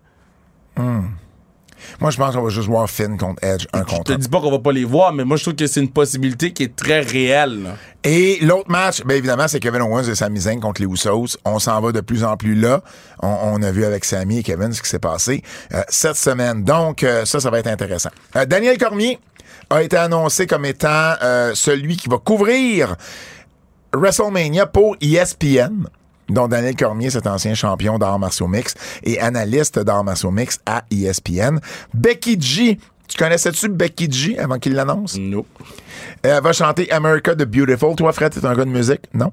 Moi, 2.01 2.11
je 2.11 2.17
pense 2.17 2.35
qu'on 2.35 2.43
va 2.43 2.51
juste 2.51 2.69
voir 2.69 2.89
Finn 2.89 3.17
contre 3.17 3.43
Edge, 3.45 3.67
un 3.73 3.81
Je 3.81 3.85
te 3.85 3.91
contre 3.91 4.15
dis 4.17 4.29
pas 4.29 4.41
qu'on 4.41 4.51
va 4.51 4.59
pas 4.59 4.73
les 4.73 4.85
voir, 4.85 5.13
mais 5.13 5.25
moi 5.25 5.37
je 5.37 5.43
trouve 5.43 5.55
que 5.55 5.67
c'est 5.67 5.81
une 5.81 5.91
possibilité 5.91 6.53
qui 6.53 6.65
est 6.65 6.77
très 6.77 7.01
réelle. 7.01 7.63
là. 7.63 7.71
Et 8.05 8.39
l'autre 8.43 8.71
match, 8.71 9.03
bien 9.05 9.17
évidemment, 9.17 9.47
c'est 9.47 9.61
Kevin 9.61 9.83
Owens 9.83 10.03
et 10.05 10.15
Sami 10.15 10.41
Zayn 10.41 10.59
contre 10.61 10.83
les 10.83 10.89
Usos. 10.89 11.39
On 11.45 11.59
s'en 11.59 11.81
va 11.81 11.93
de 11.93 12.01
plus 12.01 12.25
en 12.25 12.37
plus 12.37 12.55
là. 12.55 12.83
On, 13.23 13.29
on 13.29 13.63
a 13.63 13.71
vu 13.71 13.85
avec 13.85 14.05
Sami 14.05 14.39
et 14.39 14.43
Kevin 14.43 14.73
ce 14.73 14.83
qui 14.83 14.89
s'est 14.89 14.99
passé 14.99 15.43
euh, 15.73 15.83
cette 15.89 16.17
semaine. 16.17 16.65
Donc, 16.65 17.05
euh, 17.05 17.25
ça, 17.25 17.39
ça 17.39 17.51
va 17.51 17.61
être 17.61 17.69
intéressant. 17.69 18.11
Euh, 18.37 18.45
Daniel 18.45 18.77
Cormier 18.79 19.19
a 19.71 19.83
été 19.83 19.97
annoncé 19.97 20.47
comme 20.47 20.65
étant 20.65 21.15
celui 21.55 21.97
qui 21.97 22.09
va 22.09 22.19
couvrir 22.19 22.97
WrestleMania 23.95 24.67
pour 24.67 24.97
ESPN. 25.01 25.87
Dont 26.29 26.49
Daniel 26.49 26.77
Cormier, 26.77 27.11
cet 27.11 27.27
ancien 27.27 27.55
champion 27.55 27.99
d'arts 27.99 28.19
martiaux 28.19 28.49
mix 28.49 28.75
et 29.03 29.21
analyste 29.21 29.79
d'arts 29.79 30.05
martiaux 30.05 30.31
mix 30.31 30.59
à 30.67 30.85
ESPN. 30.91 31.59
Becky 31.95 32.41
G. 32.41 32.79
Tu 33.13 33.19
connaissais-tu 33.19 33.69
Becky 33.69 34.11
G 34.11 34.39
avant 34.39 34.59
qu'il 34.59 34.73
l'annonce? 34.73 35.19
Non. 35.19 35.45
Elle 36.23 36.43
va 36.43 36.53
chanter 36.55 36.91
America 36.91 37.35
the 37.35 37.45
Beautiful. 37.45 37.95
Toi, 37.95 38.11
Fred, 38.13 38.33
t'es 38.33 38.43
un 38.47 38.55
gars 38.55 38.65
de 38.65 38.71
musique? 38.71 39.03
Non. 39.13 39.31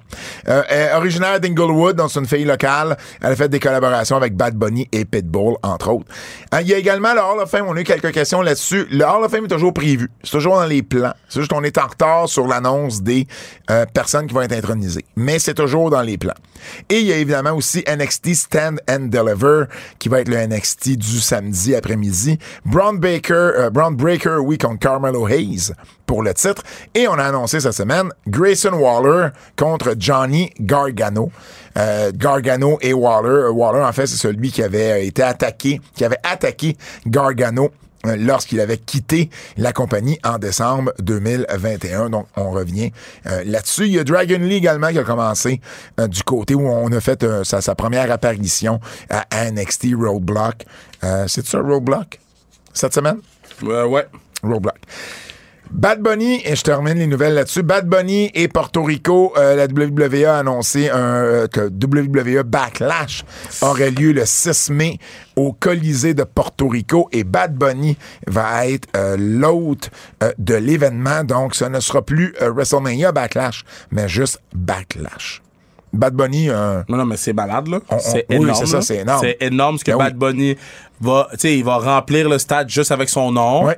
Euh, 0.50 0.64
elle 0.68 0.90
est 0.90 0.94
originaire 0.94 1.40
d'Inglewood, 1.40 1.96
donc 1.96 2.12
c'est 2.12 2.20
une 2.20 2.26
fille 2.26 2.44
locale. 2.44 2.98
Elle 3.22 3.32
a 3.32 3.36
fait 3.38 3.48
des 3.48 3.60
collaborations 3.60 4.18
avec 4.18 4.36
Bad 4.36 4.56
Bunny 4.56 4.90
et 4.92 5.06
Pitbull, 5.06 5.56
entre 5.64 5.94
autres. 5.94 6.08
Euh, 6.54 6.62
Il 6.62 6.68
y 6.68 6.74
a 6.74 6.78
également 6.78 7.14
le 7.14 7.22
Hall 7.22 7.40
of 7.40 7.50
Fame. 7.50 7.68
On 7.70 7.76
a 7.78 7.80
eu 7.80 7.86
quelques 7.86 8.12
questions 8.12 8.42
là-dessus. 8.42 8.86
Le 8.92 9.06
Hall 9.06 9.24
of 9.24 9.32
Fame 9.32 9.46
est 9.46 9.50
toujours 9.50 9.74
prévu. 9.74 10.10
C'est 10.24 10.32
toujours 10.32 10.56
dans 10.56 10.66
les 10.66 10.84
plans. 10.84 11.14
C'est 11.30 11.40
juste 11.40 11.52
qu'on 11.52 11.64
est 11.64 11.78
en 11.78 11.88
retard 11.88 12.28
sur 12.28 12.48
l'annonce 12.48 13.02
des 13.02 13.28
euh, 13.72 13.86
personnes 13.94 14.28
qui 14.28 14.34
vont 14.34 14.42
être 14.42 14.52
intronisées. 14.52 15.06
Mais 15.16 15.40
c'est 15.40 15.54
toujours 15.54 15.90
dans 15.90 16.02
les 16.02 16.18
plans. 16.18 16.34
Et 16.90 17.00
il 17.00 17.06
y 17.06 17.14
a 17.14 17.18
évidemment 17.18 17.54
aussi 17.54 17.86
NXT 17.88 18.34
Stand 18.36 18.80
and 18.90 19.08
Deliver, 19.08 19.66
qui 20.00 20.10
va 20.10 20.20
être 20.20 20.28
le 20.28 20.46
NXT 20.46 20.98
du 20.98 21.20
samedi 21.22 21.76
après-midi. 21.76 22.38
Braun 22.66 22.96
Baker, 22.96 23.34
euh, 23.34 23.69
Braun 23.70 23.92
Breaker, 23.92 24.38
oui, 24.42 24.58
contre 24.58 24.80
Carmelo 24.80 25.28
Hayes 25.28 25.74
pour 26.06 26.24
le 26.24 26.34
titre. 26.34 26.64
Et 26.96 27.08
on 27.08 27.14
a 27.14 27.24
annoncé 27.24 27.60
cette 27.60 27.74
semaine 27.74 28.10
Grayson 28.28 28.74
Waller 28.74 29.30
contre 29.56 29.96
Johnny 29.98 30.52
Gargano. 30.60 31.32
Euh, 31.78 32.12
Gargano 32.14 32.78
et 32.82 32.94
Waller. 32.94 33.30
Euh, 33.30 33.52
Waller, 33.52 33.84
en 33.84 33.94
fait, 33.94 34.08
c'est 34.08 34.18
celui 34.18 34.52
qui 34.52 34.64
avait 34.64 35.06
été 35.06 35.22
attaqué, 35.22 35.80
qui 35.96 36.04
avait 36.04 36.20
attaqué 36.24 36.78
Gargano 37.06 37.70
euh, 38.06 38.16
lorsqu'il 38.18 38.60
avait 38.60 38.78
quitté 38.78 39.30
la 39.58 39.72
compagnie 39.72 40.20
en 40.24 40.38
décembre 40.38 40.94
2021. 41.00 42.10
Donc, 42.10 42.28
on 42.36 42.52
revient 42.52 42.92
là-dessus. 43.46 43.86
Il 43.86 43.94
y 43.94 44.00
a 44.00 44.04
Dragon 44.04 44.40
Lee 44.40 44.56
également 44.56 44.90
qui 44.90 45.00
a 45.00 45.04
commencé 45.04 45.62
du 46.08 46.24
côté 46.24 46.56
où 46.56 46.68
on 46.68 46.92
a 46.92 47.00
fait 47.00 47.26
sa, 47.44 47.62
sa 47.62 47.76
première 47.76 48.12
apparition 48.12 48.80
à 49.10 49.52
NXT 49.52 49.88
Roadblock. 49.96 50.66
C'est 51.28 51.46
ça, 51.46 51.60
Roadblock? 51.60 52.20
Cette 52.74 52.94
semaine? 52.94 53.18
Euh, 53.64 53.86
ouais. 53.86 54.08
Roadblock. 54.44 54.78
Bad 55.72 56.02
Bunny, 56.02 56.42
et 56.46 56.56
je 56.56 56.64
termine 56.64 56.98
les 56.98 57.06
nouvelles 57.06 57.36
là-dessus. 57.36 57.62
Bad 57.62 57.88
Bunny 57.88 58.32
et 58.34 58.48
Porto 58.48 58.84
Rico, 58.84 59.34
euh, 59.38 59.56
la 59.56 59.66
WWE 59.66 60.26
a 60.26 60.40
annoncé 60.40 60.90
un, 60.90 60.98
euh, 60.98 61.48
que 61.48 61.70
WWE 61.70 62.44
Backlash 62.44 63.24
aurait 63.62 63.92
lieu 63.92 64.12
le 64.12 64.26
6 64.26 64.72
mai 64.72 64.98
au 65.36 65.54
Colisée 65.54 66.16
de 66.16 66.24
Porto 66.24 66.68
Rico 66.68 67.08
et 67.12 67.24
Bad 67.24 67.54
Bunny 67.54 67.98
va 68.26 68.68
être 68.68 68.88
euh, 68.98 69.16
l'hôte 69.18 69.92
euh, 70.24 70.32
de 70.40 70.56
l'événement. 70.56 71.24
Donc, 71.24 71.54
ce 71.54 71.66
ne 71.66 71.80
sera 71.80 72.02
plus 72.02 72.34
WrestleMania 72.42 73.12
Backlash, 73.12 73.64
mais 73.92 74.10
juste 74.10 74.42
Backlash. 74.56 75.44
Bad 75.92 76.14
Bunny, 76.14 76.50
euh, 76.50 76.84
Non, 76.88 76.98
non, 76.98 77.06
mais 77.06 77.18
c'est 77.18 77.34
malade, 77.34 77.68
là. 77.68 77.80
C'est 78.00 78.26
oui, 78.30 78.36
énorme. 78.38 78.54
c'est 78.60 78.66
ça, 78.68 78.82
c'est 78.82 78.98
énorme. 78.98 79.20
C'est 79.22 79.38
énorme 79.42 79.78
ce 79.80 79.84
que 79.84 79.92
Ben 79.92 79.98
oui. 79.98 80.04
Bad 80.04 80.16
Bunny 80.18 80.56
va. 81.02 81.28
Tu 81.34 81.38
sais, 81.40 81.58
il 81.58 81.64
va 81.64 81.78
remplir 81.78 82.30
le 82.30 82.38
stade 82.38 82.70
juste 82.70 82.92
avec 82.92 83.10
son 83.10 83.32
nom. 83.32 83.66
Ouais. 83.66 83.78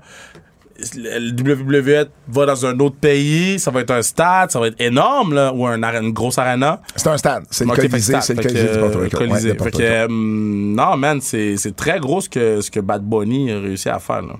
Le 0.96 1.30
WWE 1.32 2.08
va 2.28 2.46
dans 2.48 2.66
un 2.66 2.80
autre 2.80 2.96
pays, 2.96 3.60
ça 3.60 3.70
va 3.70 3.82
être 3.82 3.92
un 3.92 4.02
stade, 4.02 4.50
ça 4.50 4.60
va 4.60 4.66
être 4.68 4.82
énorme, 4.82 5.36
là, 5.36 5.54
ou 5.54 5.68
un, 5.68 5.84
arène- 5.84 6.06
une 6.06 6.12
grosse 6.12 6.40
arena. 6.40 6.82
c'est 6.96 7.08
un 7.08 7.18
stade. 7.18 7.44
C'est 7.52 7.66
le 7.66 7.70
Ok, 7.70 7.76
fait 7.82 7.84
que 7.86 7.92
Colisée, 7.92 8.16
c'est 8.22 8.34
le 8.34 8.42
Colisée 8.42 8.68
de 8.74 8.78
Porto 8.80 9.00
Rico. 9.00 9.18
euh, 9.22 9.28
Ouais, 9.28 9.56
Fait 9.60 9.72
que, 9.72 10.08
non, 10.10 10.98
man, 10.98 11.22
c'est 11.22 11.56
c'est 11.58 11.76
très 11.76 12.00
gros 12.00 12.20
ce 12.20 12.30
que, 12.30 12.62
ce 12.62 12.72
que 12.72 12.80
Bad 12.80 13.04
Bunny 13.04 13.52
a 13.52 13.60
réussi 13.60 13.90
à 13.90 14.00
faire, 14.00 14.24
là. 14.24 14.34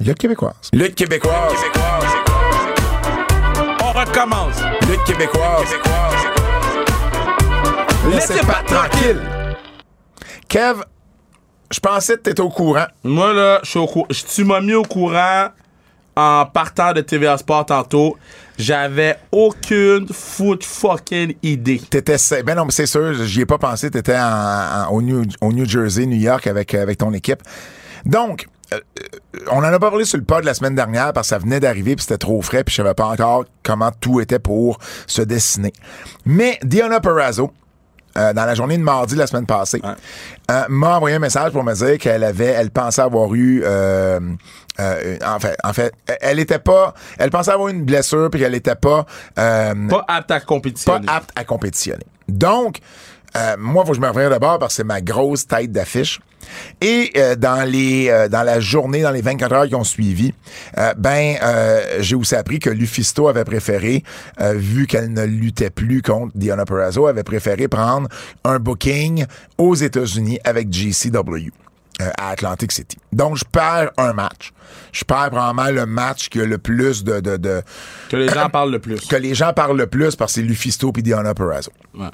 Lutte 0.00 0.18
québécoise. 0.18 0.54
Lutte 0.72 0.94
québécoise. 0.94 1.52
On 3.82 3.92
recommence! 3.92 4.56
Lutte 4.88 5.04
québécoise. 5.06 5.74
Laissez 8.10 8.40
pas 8.46 8.62
tranquille. 8.66 9.20
Kev, 10.48 10.82
je 11.70 11.80
pensais 11.80 12.14
que 12.14 12.20
t'étais 12.20 12.40
au 12.40 12.48
courant. 12.50 12.86
Moi, 13.04 13.32
là, 13.32 13.60
je 13.64 13.70
suis 13.70 13.78
au 13.78 13.86
courant. 13.86 14.06
Tu 14.34 14.44
m'as 14.44 14.60
mis 14.60 14.74
au 14.74 14.82
courant 14.84 15.48
en 16.14 16.46
partant 16.46 16.92
de 16.92 17.00
TVA 17.00 17.36
Sport 17.38 17.66
tantôt. 17.66 18.16
J'avais 18.58 19.16
aucune 19.32 20.06
foot 20.08 20.64
fucking 20.64 21.34
idée. 21.42 21.78
T'étais, 21.90 22.16
ben 22.44 22.54
non, 22.54 22.64
mais 22.64 22.70
c'est 22.70 22.86
sûr, 22.86 23.12
j'y 23.24 23.42
ai 23.42 23.46
pas 23.46 23.58
pensé. 23.58 23.90
T'étais 23.90 24.16
en, 24.16 24.86
en- 24.86 24.88
au, 24.92 25.02
New, 25.02 25.24
au 25.40 25.52
New 25.52 25.66
Jersey, 25.66 26.06
New 26.06 26.16
York 26.16 26.46
avec, 26.46 26.74
euh, 26.74 26.82
avec 26.82 26.98
ton 26.98 27.12
équipe. 27.12 27.42
Donc, 28.06 28.46
euh, 28.72 28.78
euh, 29.36 29.40
on 29.50 29.58
en 29.58 29.64
a 29.64 29.78
pas 29.78 29.90
parlé 29.90 30.04
sur 30.04 30.16
le 30.18 30.24
pod 30.24 30.44
la 30.44 30.54
semaine 30.54 30.74
dernière 30.74 31.12
parce 31.12 31.26
que 31.28 31.30
ça 31.30 31.38
venait 31.38 31.60
d'arriver 31.60 31.96
puis 31.96 32.02
c'était 32.04 32.18
trop 32.18 32.40
frais 32.40 32.64
puis 32.64 32.72
je 32.72 32.82
savais 32.82 32.94
pas 32.94 33.06
encore 33.06 33.44
comment 33.62 33.90
tout 34.00 34.20
était 34.20 34.38
pour 34.38 34.78
se 35.06 35.22
dessiner. 35.22 35.72
Mais 36.24 36.58
Diana 36.62 37.00
Perrazzo, 37.00 37.52
euh, 38.16 38.32
dans 38.32 38.44
la 38.44 38.54
journée 38.54 38.78
de 38.78 38.82
mardi 38.82 39.14
la 39.14 39.26
semaine 39.26 39.46
passée, 39.46 39.80
Ouais. 39.84 39.90
euh, 40.50 40.64
m'a 40.68 40.96
envoyé 40.96 41.16
un 41.16 41.20
message 41.20 41.52
pour 41.52 41.62
me 41.64 41.74
dire 41.74 41.98
qu'elle 41.98 42.24
avait, 42.24 42.46
elle 42.46 42.70
pensait 42.70 43.02
avoir 43.02 43.34
eu, 43.34 43.62
euh, 43.64 44.18
euh, 44.80 45.16
en 45.26 45.38
fait, 45.38 45.56
en 45.64 45.72
fait, 45.72 45.92
elle 46.20 46.38
était 46.38 46.58
pas, 46.58 46.94
elle 47.18 47.30
pensait 47.30 47.50
avoir 47.50 47.68
une 47.68 47.82
blessure 47.84 48.28
puis 48.30 48.40
qu'elle 48.40 48.54
était 48.54 48.74
pas, 48.74 49.06
euh, 49.38 49.74
Pas 49.88 50.04
apte 50.08 50.30
à 50.30 50.40
compétitionner. 50.40 51.06
pas 51.06 51.12
apte 51.14 51.30
à 51.36 51.44
compétitionner. 51.44 52.04
Donc, 52.28 52.78
euh, 53.36 53.56
moi, 53.58 53.84
faut 53.84 53.90
que 53.90 53.96
je 53.96 54.00
me 54.00 54.08
revienne 54.08 54.30
d'abord 54.30 54.58
parce 54.58 54.72
que 54.74 54.76
c'est 54.78 54.84
ma 54.84 55.00
grosse 55.00 55.46
tête 55.46 55.70
d'affiche. 55.72 56.20
Et 56.80 57.12
euh, 57.16 57.34
dans 57.36 57.68
les 57.68 58.08
euh, 58.10 58.28
dans 58.28 58.42
la 58.42 58.60
journée, 58.60 59.02
dans 59.02 59.10
les 59.10 59.22
24 59.22 59.52
heures 59.52 59.66
qui 59.68 59.74
ont 59.74 59.84
suivi, 59.84 60.32
euh, 60.78 60.94
ben 60.96 61.36
euh, 61.42 61.98
j'ai 62.00 62.14
aussi 62.16 62.34
appris 62.34 62.58
que 62.58 62.70
Lufisto 62.70 63.28
avait 63.28 63.44
préféré, 63.44 64.02
euh, 64.40 64.52
vu 64.54 64.86
qu'elle 64.86 65.12
ne 65.12 65.24
luttait 65.24 65.70
plus 65.70 66.02
contre 66.02 66.32
Diana 66.36 66.64
Perrazzo, 66.64 67.06
avait 67.06 67.22
préféré 67.24 67.68
prendre 67.68 68.08
un 68.44 68.58
booking 68.58 69.24
aux 69.58 69.74
États-Unis 69.74 70.38
avec 70.44 70.70
GCW. 70.72 71.50
euh, 72.02 72.10
à 72.18 72.28
Atlantic 72.28 72.72
City. 72.72 72.98
Donc, 73.10 73.38
je 73.38 73.44
perds 73.50 73.90
un 73.96 74.12
match. 74.12 74.52
Je 74.92 75.02
perds 75.04 75.30
probablement 75.30 75.70
le 75.70 75.86
match 75.86 76.28
qui 76.28 76.38
a 76.42 76.44
le 76.44 76.58
plus 76.58 77.02
de, 77.04 77.20
de, 77.20 77.38
de- 77.38 77.62
Que 78.10 78.16
les 78.18 78.28
gens 78.28 78.50
parlent 78.52 78.70
le 78.72 78.80
plus. 78.80 79.00
que 79.00 79.16
les 79.16 79.34
gens 79.34 79.54
parlent 79.54 79.78
le 79.78 79.86
plus 79.86 80.14
parce 80.14 80.34
que 80.34 80.40
c'est 80.42 80.46
Lufisto 80.46 80.92
puis 80.92 81.02
Diana 81.02 81.32
Perrazzo. 81.32 81.72
Ouais. 81.98 82.08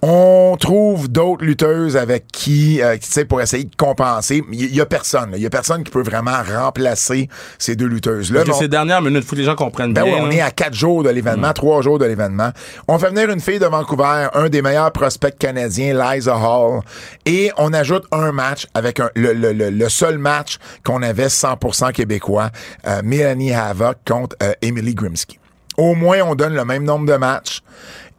On 0.00 0.56
trouve 0.60 1.08
d'autres 1.08 1.44
lutteuses 1.44 1.96
avec 1.96 2.28
qui, 2.28 2.80
euh, 2.80 2.96
tu 2.96 3.08
sais, 3.10 3.24
pour 3.24 3.40
essayer 3.40 3.64
de 3.64 3.74
compenser. 3.74 4.44
Il 4.52 4.72
y, 4.74 4.80
a 4.80 4.86
personne. 4.86 5.32
Il 5.34 5.42
y 5.42 5.46
a 5.46 5.50
personne 5.50 5.82
qui 5.82 5.90
peut 5.90 6.02
vraiment 6.04 6.40
remplacer 6.48 7.28
ces 7.58 7.74
deux 7.74 7.86
lutteuses-là. 7.86 8.44
Parce 8.44 8.58
que 8.58 8.64
ces 8.64 8.68
dernières 8.68 9.02
minutes, 9.02 9.24
faut 9.24 9.32
que 9.32 9.40
les 9.40 9.44
gens 9.44 9.56
comprennent 9.56 9.92
ben 9.92 10.04
bien. 10.04 10.14
oui, 10.14 10.20
on 10.22 10.30
est 10.30 10.40
à 10.40 10.52
quatre 10.52 10.74
jours 10.74 11.02
de 11.02 11.10
l'événement, 11.10 11.52
trois 11.52 11.82
jours 11.82 11.98
de 11.98 12.04
l'événement. 12.04 12.50
On 12.86 12.96
fait 13.00 13.08
venir 13.10 13.28
une 13.28 13.40
fille 13.40 13.58
de 13.58 13.66
Vancouver, 13.66 14.28
un 14.34 14.48
des 14.48 14.62
meilleurs 14.62 14.92
prospects 14.92 15.36
canadiens, 15.36 15.92
Liza 16.14 16.36
Hall, 16.36 16.82
et 17.26 17.50
on 17.56 17.72
ajoute 17.72 18.04
un 18.12 18.30
match 18.30 18.68
avec 18.74 19.00
un- 19.00 19.10
le, 19.16 19.32
le- 19.32 19.52
le- 19.52 19.70
le 19.70 19.88
seul 19.88 20.18
match 20.18 20.58
qu'on 20.84 21.02
avait 21.02 21.28
100% 21.28 21.90
québécois, 21.92 22.50
euh, 22.86 23.00
Mélanie 23.02 23.52
Havoc 23.52 23.96
contre 24.06 24.36
euh, 24.44 24.52
Emily 24.62 24.94
Grimsky. 24.94 25.40
Au 25.76 25.94
moins, 25.94 26.18
on 26.22 26.34
donne 26.36 26.54
le 26.54 26.64
même 26.64 26.84
nombre 26.84 27.06
de 27.06 27.16
matchs. 27.16 27.62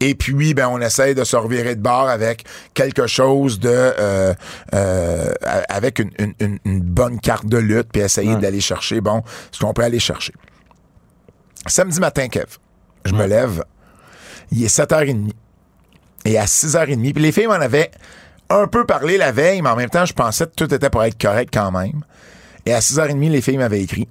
Et 0.02 0.16
puis, 0.16 0.54
ben, 0.54 0.68
on 0.70 0.80
essaye 0.80 1.14
de 1.14 1.24
se 1.26 1.36
revirer 1.36 1.76
de 1.76 1.82
bord 1.82 2.08
avec 2.08 2.46
quelque 2.74 3.06
chose 3.08 3.60
de, 3.60 3.68
euh, 3.70 4.34
euh, 4.74 5.34
avec 5.68 6.00
une, 6.00 6.12
une- 6.20 6.34
une- 6.40 6.60
une 6.66 6.80
bonne 6.82 7.20
carte 7.20 7.46
de 7.48 7.58
lutte, 7.58 7.90
puis 7.92 8.02
essayer 8.02 8.36
d'aller 8.38 8.62
chercher, 8.62 9.02
bon, 9.02 9.24
ce 9.52 9.60
qu'on 9.60 9.74
peut 9.74 9.84
aller 9.84 10.00
chercher. 10.00 10.34
Samedi 11.68 12.00
matin, 12.00 12.28
Kev, 12.30 12.46
je 13.06 13.14
me 13.14 13.26
lève. 13.26 13.64
Il 14.52 14.64
est 14.64 14.68
7h30. 14.74 15.32
Et 16.26 16.38
à 16.38 16.46
6h30, 16.46 17.14
puis 17.14 17.24
les 17.24 17.32
filles 17.32 17.48
m'en 17.48 17.54
avaient 17.54 17.92
un 18.50 18.68
peu 18.68 18.86
parlé 18.86 19.18
la 19.18 19.32
veille, 19.32 19.62
mais 19.62 19.70
en 19.70 19.76
même 19.76 19.90
temps, 19.90 20.06
je 20.06 20.14
pensais 20.14 20.46
que 20.46 20.52
tout 20.56 20.74
était 20.74 20.90
pour 20.90 21.04
être 21.04 21.20
correct 21.22 21.50
quand 21.54 21.72
même. 21.72 22.02
Et 22.66 22.74
à 22.74 22.80
6h30, 22.80 23.30
les 23.30 23.42
filles 23.42 23.58
m'avaient 23.58 23.82
écrit. 23.82 24.08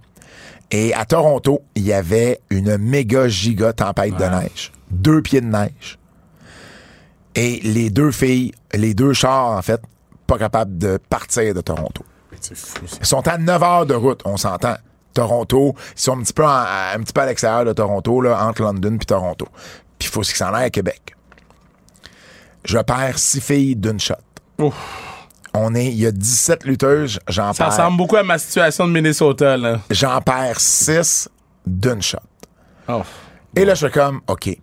Et 0.71 0.93
à 0.95 1.05
Toronto, 1.07 1.63
il 1.75 1.85
y 1.85 1.93
avait 1.93 2.41
une 2.51 2.77
méga 2.79 3.27
giga 3.29 3.73
tempête 3.73 4.17
de 4.17 4.25
neige. 4.43 4.73
Deux 4.91 5.23
pieds 5.23 5.41
de 5.41 5.47
neige. 5.47 5.99
Et 7.35 7.61
les 7.63 7.91
deux 7.91 8.11
filles, 8.11 8.53
les 8.75 8.95
deux 8.95 9.13
chars, 9.13 9.49
en 9.57 9.63
fait, 9.63 9.81
pas 10.27 10.39
capables 10.39 10.77
de 10.79 10.99
partir 11.09 11.55
de 11.55 11.61
Toronto. 11.61 12.05
Fou, 12.41 12.87
ça. 12.87 12.97
Ils 13.01 13.07
sont 13.07 13.27
à 13.29 13.39
9 13.39 13.63
heures 13.63 13.87
de 13.87 13.95
route, 13.95 14.21
on 14.25 14.37
s'entend. 14.37 14.77
Toronto, 15.15 15.75
ils 15.97 16.01
sont 16.01 16.19
un 16.19 16.23
petit 16.23 16.33
peu, 16.33 16.45
en- 16.45 16.65
un 16.95 16.99
petit 17.01 17.13
peu 17.13 17.21
à 17.23 17.27
l'extérieur 17.27 17.65
de 17.65 17.73
Toronto, 17.73 18.21
là, 18.21 18.45
entre 18.47 18.63
London 18.63 18.97
puis 18.97 19.07
Toronto. 19.07 19.47
Puis 19.99 20.09
il 20.09 20.13
faut 20.13 20.21
qu'ils 20.21 20.37
s'en 20.37 20.53
aillent 20.55 20.67
à 20.67 20.71
Québec. 20.71 21.15
Je 22.65 22.79
perds 22.79 23.19
six 23.19 23.41
filles 23.41 23.77
d'une 23.77 23.99
shot. 23.99 24.15
Ouf. 24.59 24.75
On 25.55 25.75
est, 25.75 25.87
il 25.87 25.99
y 25.99 26.07
a 26.07 26.13
17 26.13 26.65
lutteuses, 26.65 27.19
j'en 27.29 27.53
Ça 27.53 27.65
perds, 27.65 27.73
ressemble 27.73 27.97
beaucoup 27.97 28.17
à 28.17 28.23
ma 28.23 28.39
situation 28.39 28.87
de 28.87 28.93
Minnesota, 28.93 29.57
là. 29.57 29.81
j'en 29.91 30.21
perds 30.21 30.61
6 30.61 31.29
d'une 31.67 32.03
shot. 32.03 32.19
Oh. 32.89 33.03
Et 33.57 33.65
là, 33.65 33.75
je 33.75 33.87
suis 33.87 33.93
comme, 33.93 34.21
OK. 34.29 34.57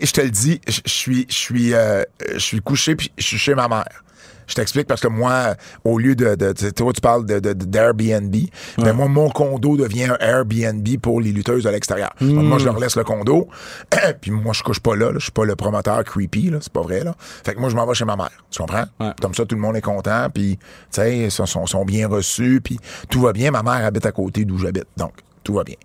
Et 0.00 0.06
je 0.06 0.12
te 0.12 0.20
le 0.20 0.30
dis, 0.30 0.60
je 0.68 0.80
suis, 0.86 1.26
je 1.28 1.34
suis, 1.34 1.74
euh, 1.74 2.02
je 2.34 2.38
suis 2.38 2.60
couché 2.60 2.94
puis 2.96 3.10
je 3.18 3.24
suis 3.26 3.38
chez 3.38 3.54
ma 3.54 3.68
mère. 3.68 4.04
Je 4.48 4.54
t'explique 4.54 4.86
parce 4.88 5.00
que 5.00 5.08
moi, 5.08 5.54
au 5.84 5.98
lieu 5.98 6.14
de, 6.14 6.34
de, 6.34 6.52
toi, 6.70 6.92
tu 6.92 7.00
parles 7.00 7.24
de, 7.24 7.38
de- 7.38 7.52
d'Airbnb, 7.54 8.34
mais 8.78 8.92
moi, 8.92 9.06
mon 9.08 9.30
condo 9.30 9.76
devient 9.76 10.04
un 10.04 10.16
Airbnb 10.20 10.86
pour 11.00 11.20
les 11.20 11.30
lutteuses 11.32 11.62
de 11.64 11.70
l'extérieur. 11.70 12.10
Donc, 12.20 12.44
moi, 12.44 12.58
je 12.58 12.64
leur 12.66 12.78
laisse 12.78 12.96
le 12.96 13.04
condo, 13.04 13.48
puis 14.20 14.30
moi, 14.32 14.52
je 14.52 14.62
couche 14.62 14.80
pas 14.80 14.94
là, 14.96 15.06
là. 15.06 15.14
je 15.18 15.22
suis 15.22 15.30
pas 15.32 15.44
le 15.44 15.54
promoteur 15.56 16.02
creepy, 16.04 16.50
là, 16.50 16.58
c'est 16.60 16.72
pas 16.72 16.82
vrai, 16.82 17.02
là. 17.04 17.14
Fait 17.44 17.54
que 17.54 17.60
moi, 17.60 17.70
je 17.70 17.76
m'en 17.76 17.86
vais 17.86 17.94
chez 17.94 18.04
ma 18.04 18.16
mère, 18.16 18.30
tu 18.50 18.58
comprends? 18.58 18.84
Ouais. 19.00 19.12
Comme 19.22 19.32
ça, 19.32 19.46
tout 19.46 19.54
le 19.54 19.60
monde 19.60 19.76
est 19.76 19.80
content, 19.80 20.26
puis, 20.34 20.58
tu 20.58 20.66
sais, 20.90 21.18
ils 21.18 21.30
sont, 21.30 21.46
sont, 21.46 21.66
sont 21.66 21.84
bien 21.84 22.08
reçus, 22.08 22.60
puis 22.62 22.78
tout 23.08 23.20
va 23.22 23.32
bien. 23.32 23.52
Ma 23.52 23.62
mère 23.62 23.84
habite 23.86 24.04
à 24.06 24.12
côté 24.12 24.44
d'où 24.44 24.58
j'habite, 24.58 24.86
donc 24.96 25.12
tout 25.44 25.54
va 25.54 25.62
bien. 25.64 25.76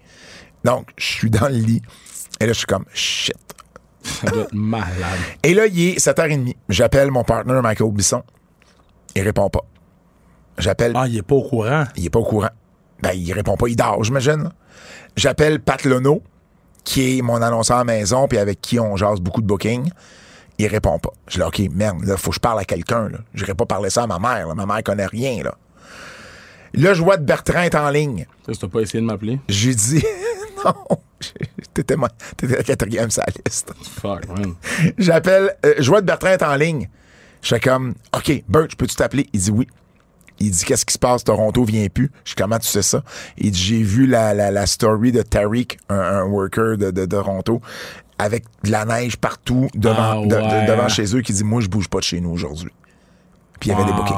Donc, 0.66 0.90
je 0.98 1.06
suis 1.06 1.30
dans 1.30 1.48
le 1.48 1.56
lit, 1.56 1.82
et 2.42 2.48
là, 2.48 2.54
je 2.54 2.58
suis 2.58 2.68
comme, 2.68 2.86
shit. 2.94 3.36
Ça 4.08 4.32
doit 4.32 4.44
être 4.44 4.54
malade. 4.54 4.88
Et 5.44 5.54
là, 5.54 5.68
il 5.68 5.90
est 5.90 6.00
7h30. 6.00 6.56
J'appelle 6.70 7.12
mon 7.12 7.24
partner 7.24 7.60
Michael 7.62 7.92
Bisson. 7.92 8.24
Il 9.16 9.22
répond 9.22 9.50
pas. 9.50 9.64
J'appelle. 10.58 10.94
Ah, 10.96 11.08
il 11.08 11.18
est 11.18 11.22
pas 11.22 11.36
au 11.36 11.44
courant? 11.44 11.84
Il 11.96 12.06
est 12.06 12.10
pas 12.10 12.20
au 12.20 12.24
courant. 12.26 12.50
Ben, 13.02 13.12
il 13.14 13.32
répond 13.34 13.58
pas. 13.58 13.68
Il 13.68 13.76
dort, 13.76 14.04
j'imagine. 14.04 14.50
J'appelle 15.16 15.60
Pat 15.60 15.84
Lono, 15.84 16.22
qui 16.84 17.18
est 17.18 17.22
mon 17.22 17.42
annonceur 17.42 17.78
à 17.78 17.84
maison, 17.84 18.28
puis 18.28 18.38
avec 18.38 18.62
qui 18.62 18.80
on 18.80 18.96
jase 18.96 19.20
beaucoup 19.20 19.42
de 19.42 19.48
booking. 19.48 19.90
Il 20.60 20.68
répond 20.68 20.98
pas. 20.98 21.12
Je 21.28 21.38
dis, 21.38 21.44
OK, 21.44 21.62
merde, 21.76 22.04
là, 22.04 22.18
faut 22.18 22.32
que 22.32 22.36
je 22.36 22.40
parle 22.40 22.60
à 22.60 22.66
quelqu'un. 22.66 23.10
là. 23.10 23.20
Je 23.36 23.44
n'irai 23.44 23.54
pas 23.54 23.66
parler 23.66 23.92
ça 23.92 24.04
à 24.04 24.08
ma 24.08 24.18
mère. 24.18 24.48
là. 24.48 24.56
Ma 24.56 24.66
mère 24.66 24.82
connaît 24.84 25.06
rien. 25.06 25.44
Là, 25.44 25.56
là 26.74 26.94
je 26.96 27.04
vois 27.04 27.18
que 27.18 27.22
Bertrand 27.24 27.62
est 27.62 27.76
en 27.76 27.90
ligne. 27.90 28.26
Ça, 28.46 28.54
t'as 28.60 28.68
pas 28.68 28.80
essayé 28.82 29.00
de 29.02 29.06
m'appeler? 29.06 29.40
J'ai 29.50 29.76
dit, 29.76 30.04
non, 30.90 30.98
t'étais, 31.74 31.96
la 32.56 32.64
quatrième 32.64 33.10
sur 33.12 33.24
la 33.26 33.34
liste. 33.46 33.74
Fuck, 34.00 34.28
man. 34.28 34.54
J'appelle, 34.98 35.56
euh, 35.66 35.74
je 35.80 35.90
vois 35.90 36.02
que 36.02 36.06
Bertrand 36.06 36.30
est 36.30 36.44
en 36.44 36.56
ligne. 36.56 36.90
Je 37.42 37.50
fais 37.50 37.60
comme, 37.60 37.94
OK, 38.16 38.44
Bert, 38.48 38.68
peux-tu 38.78 38.96
t'appeler? 38.96 39.28
Il 39.34 39.40
dit 39.40 39.52
oui. 39.52 39.68
Il 40.40 40.52
dit, 40.52 40.66
qu'est-ce 40.66 40.86
qui 40.86 40.94
se 40.94 41.00
passe? 41.00 41.24
Toronto 41.24 41.64
vient 41.64 41.88
plus. 41.88 42.12
Je 42.24 42.32
dis, 42.32 42.36
comment 42.36 42.60
tu 42.60 42.68
sais 42.68 42.84
ça? 42.84 43.04
Il 43.38 43.52
dit, 43.52 43.60
j'ai 43.60 43.82
vu 43.82 44.06
la, 44.06 44.34
la, 44.36 44.52
la 44.52 44.66
story 44.68 45.12
de 45.12 45.24
Tariq, 45.24 45.78
un, 45.90 46.00
un 46.00 46.24
worker 46.26 46.78
de, 46.78 46.92
de, 46.92 47.06
Toronto, 47.08 47.60
avec 48.20 48.46
de 48.64 48.70
la 48.72 48.86
neige 48.86 49.18
partout 49.18 49.68
devant, 49.74 50.22
Ah, 50.22 50.26
de- 50.26 50.68
devant 50.68 50.88
chez 50.90 51.16
eux, 51.16 51.22
qui 51.22 51.34
dit, 51.34 51.44
moi, 51.44 51.62
je 51.62 51.68
bouge 51.68 51.88
pas 51.88 51.98
de 52.00 52.04
chez 52.04 52.22
nous 52.22 52.30
aujourd'hui. 52.30 52.72
Puis 53.60 53.72
il 53.72 53.74
y 53.74 53.76
avait 53.76 53.86
des 53.86 53.94
bookings. 53.94 54.16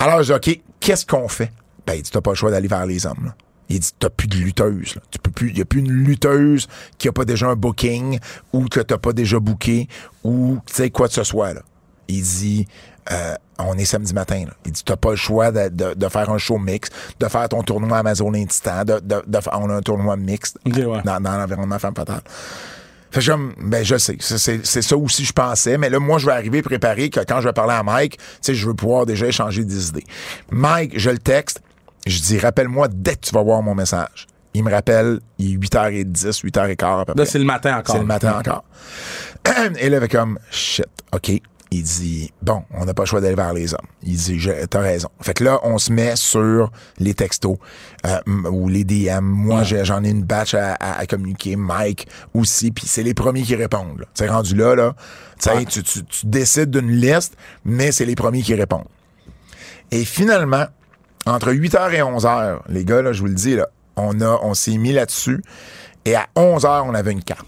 Alors, 0.00 0.22
je 0.24 0.32
dis, 0.34 0.50
OK, 0.56 0.60
qu'est-ce 0.80 1.06
qu'on 1.06 1.28
fait? 1.28 1.52
Ben, 1.86 1.94
il 1.94 2.02
dit, 2.02 2.10
t'as 2.10 2.20
pas 2.20 2.30
le 2.32 2.36
choix 2.36 2.50
d'aller 2.50 2.66
vers 2.68 2.84
les 2.86 3.06
hommes, 3.06 3.26
là. 3.26 3.34
Il 3.70 3.80
dit, 3.80 3.90
t'as 3.98 4.08
plus 4.10 4.28
de 4.28 4.36
lutteuse, 4.36 4.94
là. 4.94 5.02
Tu 5.10 5.18
peux 5.18 5.30
plus, 5.30 5.50
il 5.50 5.58
y 5.58 5.60
a 5.60 5.64
plus 5.64 5.80
une 5.80 5.90
lutteuse 5.92 6.68
qui 6.96 7.08
a 7.08 7.12
pas 7.12 7.24
déjà 7.24 7.48
un 7.48 7.54
booking 7.56 8.18
ou 8.52 8.64
que 8.66 8.80
t'as 8.80 8.96
pas 8.98 9.12
déjà 9.12 9.38
booké 9.40 9.88
ou, 10.24 10.58
tu 10.66 10.74
sais, 10.74 10.90
quoi 10.90 11.08
que 11.08 11.14
ce 11.14 11.24
soit, 11.24 11.52
là. 11.54 11.60
Il 12.08 12.22
dit, 12.22 12.66
euh, 13.12 13.34
on 13.58 13.76
est 13.76 13.84
samedi 13.84 14.14
matin, 14.14 14.44
là. 14.46 14.54
Il 14.64 14.72
dit, 14.72 14.82
t'as 14.82 14.96
pas 14.96 15.10
le 15.10 15.16
choix 15.16 15.52
de, 15.52 15.68
de- 15.68 15.92
de 15.94 16.08
faire 16.08 16.30
un 16.30 16.38
show 16.38 16.56
mix, 16.56 16.88
de 17.20 17.26
faire 17.28 17.46
ton 17.50 17.62
tournoi 17.62 17.98
Amazon 17.98 18.32
Instant, 18.32 18.84
de, 18.84 19.00
on 19.52 19.68
a 19.68 19.74
un 19.74 19.80
tournoi 19.82 20.16
mixte 20.16 20.58
ouais. 20.64 21.02
dans, 21.04 21.20
dans 21.20 21.36
l'environnement 21.36 21.78
femme 21.78 21.94
fatale. 21.94 22.22
Fait 23.10 23.20
que 23.20 23.24
je, 23.24 23.32
ben, 23.62 23.84
je 23.84 23.96
sais, 23.96 24.16
c'est 24.20 24.82
ça 24.82 24.96
aussi 24.96 25.24
je 25.24 25.32
pensais, 25.32 25.78
mais 25.78 25.88
là, 25.90 25.98
moi, 25.98 26.18
je 26.18 26.26
vais 26.26 26.32
arriver 26.32 26.60
préparé 26.62 27.08
que 27.10 27.20
quand 27.20 27.40
je 27.40 27.48
vais 27.48 27.52
parler 27.54 27.72
à 27.74 27.82
Mike, 27.82 28.16
tu 28.18 28.24
sais, 28.42 28.54
je 28.54 28.66
veux 28.66 28.74
pouvoir 28.74 29.06
déjà 29.06 29.26
échanger 29.26 29.64
des 29.64 29.88
idées. 29.88 30.04
Mike, 30.50 30.98
je 30.98 31.08
le 31.10 31.18
texte, 31.18 31.60
je 32.06 32.20
dis, 32.20 32.38
rappelle-moi 32.38 32.88
dès 32.92 33.14
que 33.16 33.20
tu 33.26 33.34
vas 33.34 33.42
voir 33.42 33.62
mon 33.62 33.74
message. 33.74 34.26
Il 34.54 34.64
me 34.64 34.70
rappelle, 34.70 35.20
il 35.38 35.54
est 35.54 35.56
8h10, 35.58 36.42
8h15 36.44 37.00
à 37.00 37.04
peu 37.04 37.12
près. 37.14 37.22
Là, 37.24 37.30
c'est 37.30 37.38
le 37.38 37.44
matin 37.44 37.76
encore. 37.78 37.94
C'est 37.94 38.00
le 38.00 38.06
matin 38.06 38.38
encore. 38.38 38.64
Et 39.78 39.88
là, 39.88 39.98
avec 39.98 40.12
comme, 40.12 40.38
shit, 40.50 40.86
OK. 41.12 41.32
Il 41.70 41.82
dit, 41.82 42.32
bon, 42.40 42.62
on 42.72 42.86
n'a 42.86 42.94
pas 42.94 43.02
le 43.02 43.06
choix 43.06 43.20
d'aller 43.20 43.34
vers 43.34 43.52
les 43.52 43.74
hommes. 43.74 43.86
Il 44.02 44.16
dit, 44.16 44.40
t'as 44.70 44.80
raison. 44.80 45.10
Fait 45.20 45.34
que 45.34 45.44
là, 45.44 45.60
on 45.64 45.76
se 45.76 45.92
met 45.92 46.16
sur 46.16 46.72
les 46.98 47.12
textos 47.12 47.58
euh, 48.06 48.18
ou 48.50 48.70
les 48.70 48.84
DM. 48.84 49.20
Moi, 49.20 49.64
j'en 49.64 50.02
ai 50.02 50.08
une 50.08 50.24
batch 50.24 50.54
à, 50.54 50.72
à- 50.80 50.98
à 50.98 51.04
communiquer. 51.06 51.56
Mike 51.56 52.08
aussi. 52.32 52.70
Puis 52.70 52.86
c'est 52.86 53.02
les 53.02 53.12
premiers 53.12 53.42
qui 53.42 53.54
répondent. 53.54 54.06
C'est 54.14 54.28
rendu 54.30 54.54
là, 54.56 54.74
là. 54.74 54.96
Tu 55.38 55.44
sais, 55.50 55.56
Ouais. 55.56 55.64
tu, 55.66 55.82
tu- 55.82 56.04
tu 56.04 56.24
décides 56.26 56.70
d'une 56.70 56.90
liste, 56.90 57.36
mais 57.66 57.92
c'est 57.92 58.06
les 58.06 58.14
premiers 58.14 58.40
qui 58.40 58.54
répondent. 58.54 58.88
Et 59.90 60.06
finalement, 60.06 60.64
entre 61.28 61.52
8h 61.52 61.92
et 61.92 61.98
11h, 62.00 62.58
les 62.68 62.84
gars, 62.84 63.02
là, 63.02 63.12
je 63.12 63.20
vous 63.20 63.26
le 63.28 63.34
dis, 63.34 63.54
là, 63.56 63.66
on, 63.96 64.20
a, 64.20 64.38
on 64.42 64.54
s'est 64.54 64.76
mis 64.76 64.92
là-dessus. 64.92 65.42
Et 66.04 66.14
à 66.14 66.26
11h, 66.36 66.82
on 66.86 66.94
avait 66.94 67.12
une 67.12 67.22
carte. 67.22 67.46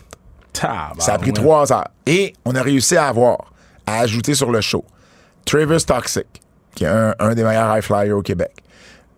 Ça 0.98 1.14
a 1.14 1.18
pris 1.18 1.32
trois 1.32 1.72
heures. 1.72 1.88
Et 2.06 2.34
on 2.44 2.54
a 2.54 2.62
réussi 2.62 2.96
à 2.96 3.06
avoir, 3.08 3.52
à 3.86 4.00
ajouter 4.00 4.34
sur 4.34 4.50
le 4.50 4.60
show, 4.60 4.84
Travis 5.44 5.84
Toxic, 5.84 6.26
qui 6.74 6.84
est 6.84 6.88
un, 6.88 7.14
un 7.18 7.34
des 7.34 7.42
meilleurs 7.44 7.74
high 7.76 7.82
flyers 7.82 8.16
au 8.16 8.22
Québec. 8.22 8.52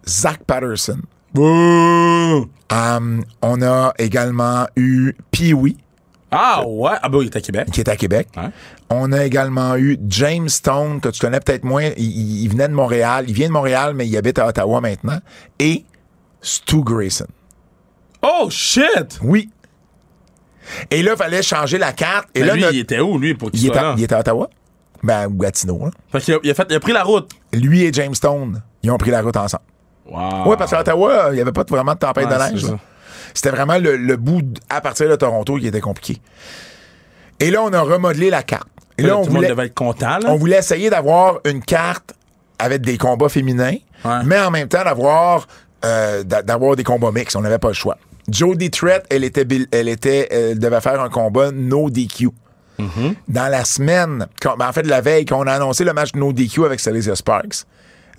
Zach 0.06 0.40
Patterson. 0.46 0.98
Bouh! 1.34 2.46
Um, 2.70 3.24
on 3.40 3.62
a 3.62 3.92
également 3.98 4.66
eu 4.76 5.14
Pee-Wee, 5.30 5.76
Ah 6.30 6.62
ouais? 6.66 6.92
Ah 7.02 7.08
bah 7.08 7.18
il 7.22 7.26
est 7.26 7.36
à 7.36 7.40
Québec. 7.40 7.68
qui 7.72 7.80
est 7.80 7.88
à 7.88 7.96
Québec. 7.96 8.28
Ouais. 8.36 8.50
On 8.94 9.10
a 9.12 9.24
également 9.24 9.74
eu 9.76 9.98
James 10.08 10.50
Stone, 10.50 11.00
que 11.00 11.08
tu 11.08 11.18
connais 11.18 11.40
peut-être 11.40 11.64
moins. 11.64 11.90
Il, 11.96 12.46
venait 12.48 12.68
de 12.68 12.74
Montréal. 12.74 13.24
Il 13.26 13.32
vient 13.32 13.48
de 13.48 13.52
Montréal, 13.52 13.94
mais 13.94 14.06
il 14.06 14.14
habite 14.18 14.38
à 14.38 14.46
Ottawa 14.46 14.82
maintenant. 14.82 15.18
Et 15.58 15.86
Stu 16.42 16.82
Grayson. 16.82 17.26
Oh 18.20 18.48
shit! 18.50 19.18
Oui. 19.22 19.48
Et 20.90 21.02
là, 21.02 21.12
il 21.14 21.16
fallait 21.16 21.42
changer 21.42 21.78
la 21.78 21.92
carte. 21.92 22.28
Et 22.34 22.40
Mais 22.40 22.46
là, 22.46 22.54
lui, 22.54 22.60
notre- 22.60 22.74
il 22.74 22.80
était 22.80 23.00
où, 23.00 23.18
lui, 23.18 23.32
pour 23.34 23.50
qu'il 23.50 23.60
il, 23.64 23.66
soit 23.72 23.80
là? 23.80 23.94
il 23.96 24.04
était 24.04 24.14
à 24.14 24.20
Ottawa? 24.20 24.50
Ben, 25.02 25.26
ou 25.26 25.38
Gatineau. 25.38 25.86
là. 25.86 25.90
Fait 26.12 26.20
qu'il 26.20 26.34
a, 26.34 26.38
il 26.42 26.50
a 26.50 26.54
fait, 26.54 26.66
il 26.68 26.76
a 26.76 26.80
pris 26.80 26.92
la 26.92 27.02
route. 27.02 27.30
Lui 27.54 27.84
et 27.84 27.92
James 27.94 28.14
Stone, 28.14 28.62
ils 28.82 28.90
ont 28.90 28.98
pris 28.98 29.10
la 29.10 29.22
route 29.22 29.36
ensemble. 29.36 29.64
Wow. 30.06 30.50
Oui, 30.50 30.56
parce 30.58 30.70
qu'à 30.70 30.80
Ottawa, 30.80 31.28
il 31.30 31.36
n'y 31.36 31.40
avait 31.40 31.50
pas 31.52 31.64
vraiment 31.66 31.94
de 31.94 31.98
tempête 31.98 32.26
Ouais, 32.28 32.34
de 32.34 32.52
neige. 32.52 32.66
C'était 33.32 33.50
vraiment 33.50 33.78
le, 33.78 33.96
le 33.96 34.16
bout 34.16 34.44
à 34.68 34.82
partir 34.82 35.08
de 35.08 35.16
Toronto 35.16 35.56
qui 35.56 35.66
était 35.66 35.80
compliqué. 35.80 36.20
Et 37.40 37.50
là, 37.50 37.62
on 37.62 37.72
a 37.72 37.80
remodelé 37.80 38.28
la 38.28 38.42
carte. 38.42 38.68
Et 39.04 39.08
là, 39.08 39.16
on 39.18 39.22
tout 39.22 39.26
le 39.28 39.32
monde 39.34 39.36
voulait, 39.44 39.48
devait 39.48 39.66
être 39.66 39.74
content, 39.74 40.18
là. 40.18 40.28
on 40.28 40.36
voulait 40.36 40.58
essayer 40.58 40.90
d'avoir 40.90 41.40
une 41.44 41.60
carte 41.62 42.14
avec 42.58 42.82
des 42.82 42.96
combats 42.98 43.28
féminins, 43.28 43.76
Ouais. 44.04 44.22
mais 44.24 44.38
en 44.40 44.50
même 44.50 44.68
temps 44.68 44.84
d'avoir 44.84 45.46
euh, 45.84 46.22
d'a- 46.22 46.42
d'avoir 46.42 46.76
des 46.76 46.84
combats 46.84 47.10
mixtes. 47.10 47.34
On 47.36 47.40
n'avait 47.40 47.58
pas 47.58 47.68
le 47.68 47.74
choix. 47.74 47.98
Jodie 48.28 48.70
Trett, 48.70 49.04
elle 49.10 49.24
était, 49.24 49.44
elle 49.72 49.88
était, 49.88 50.28
elle 50.32 50.58
devait 50.58 50.80
faire 50.80 51.00
un 51.00 51.08
combat 51.08 51.50
no 51.50 51.90
DQ. 51.90 52.28
Mm-hmm. 52.78 53.14
Dans 53.28 53.48
la 53.50 53.64
semaine, 53.64 54.26
quand- 54.40 54.56
ben, 54.56 54.68
en 54.68 54.72
fait, 54.72 54.86
la 54.86 55.00
veille, 55.00 55.24
quand 55.24 55.38
on 55.40 55.46
a 55.48 55.52
annoncé 55.54 55.82
le 55.84 55.92
match 55.92 56.10
no 56.14 56.32
DQ 56.32 56.64
avec 56.64 56.78
Celicia 56.78 57.16
Sparks, 57.16 57.64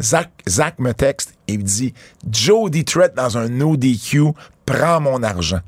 Zach, 0.01 0.29
Zach 0.47 0.75
me 0.79 0.91
texte 0.93 1.35
et 1.47 1.57
me 1.57 1.63
dit 1.63 1.93
Jodie 2.29 2.83
Trett 2.83 3.13
dans 3.15 3.37
un 3.37 3.47
no 3.47 3.77
DQ, 3.77 4.33
prends 4.65 4.99
mon 4.99 5.23
argent. 5.23 5.59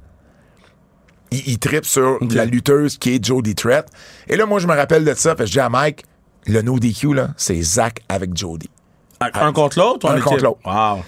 Il, 1.36 1.54
il 1.54 1.60
tripe 1.60 1.86
sur 1.86 2.18
la 2.32 2.46
lutteuse 2.46 2.98
qui 2.98 3.16
est 3.16 3.24
Jodie 3.26 3.56
Trett. 3.56 3.86
Et 4.28 4.36
là, 4.36 4.46
moi, 4.46 4.60
je 4.60 4.68
me 4.68 4.76
rappelle 4.76 5.04
de 5.06 5.14
ça, 5.14 5.36
parce 5.36 5.42
que 5.42 5.46
je 5.48 5.52
dis 5.54 5.60
à 5.60 5.70
Mike, 5.70 6.04
le 6.48 6.62
no 6.62 6.80
DQ, 6.80 7.14
là, 7.14 7.30
c'est 7.38 7.62
Zach 7.62 8.00
avec 8.10 8.36
Jodie. 8.36 8.70
Un 9.20 9.54
contre 9.54 9.80
l'autre 9.80 10.10
Un 10.10 10.20
contre 10.20 10.44
l'autre. 10.44 10.60
Wow. 10.66 11.04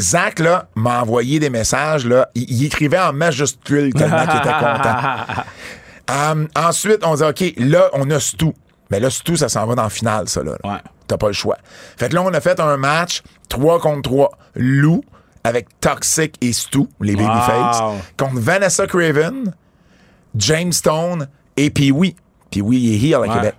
Zach, 0.00 0.38
là, 0.38 0.68
m'a 0.74 1.02
envoyé 1.02 1.38
des 1.40 1.50
messages, 1.50 2.06
là. 2.06 2.28
Il, 2.34 2.44
il 2.50 2.64
écrivait 2.66 2.98
en 2.98 3.12
majuscule 3.12 3.92
tellement 3.92 4.26
qu'il 4.26 4.38
était 4.38 4.52
content. 4.52 5.42
Um, 6.10 6.48
ensuite, 6.56 7.00
on 7.04 7.16
dit, 7.16 7.22
OK, 7.22 7.52
là, 7.58 7.90
on 7.92 8.08
a 8.10 8.18
Stu. 8.18 8.46
Mais 8.90 8.98
là, 8.98 9.10
Stu, 9.10 9.36
ça 9.36 9.50
s'en 9.50 9.66
va 9.66 9.74
dans 9.74 9.82
le 9.84 9.90
final, 9.90 10.26
ça, 10.26 10.42
là. 10.42 10.52
Ouais. 10.64 10.78
T'as 11.06 11.18
pas 11.18 11.26
le 11.26 11.34
choix. 11.34 11.58
Fait 11.98 12.08
que 12.08 12.14
là, 12.14 12.22
on 12.22 12.32
a 12.32 12.40
fait 12.40 12.58
un 12.60 12.78
match 12.78 13.22
3 13.50 13.78
contre 13.78 14.08
3. 14.08 14.30
Lou 14.54 15.02
avec 15.44 15.66
Toxic 15.80 16.34
et 16.40 16.54
Stu, 16.54 16.86
les 17.00 17.14
Wow. 17.14 17.26
Babyface, 17.26 17.82
contre 18.16 18.40
Vanessa 18.40 18.86
Craven, 18.86 19.52
James 20.38 20.72
Stone 20.72 21.28
et 21.56 21.70
Pee-Wee. 21.70 22.14
Pee-Wee 22.50 22.78
il 22.78 22.94
est 22.94 23.08
heel 23.08 23.14
à 23.14 23.20
Ouais. 23.20 23.28
Québec. 23.28 23.54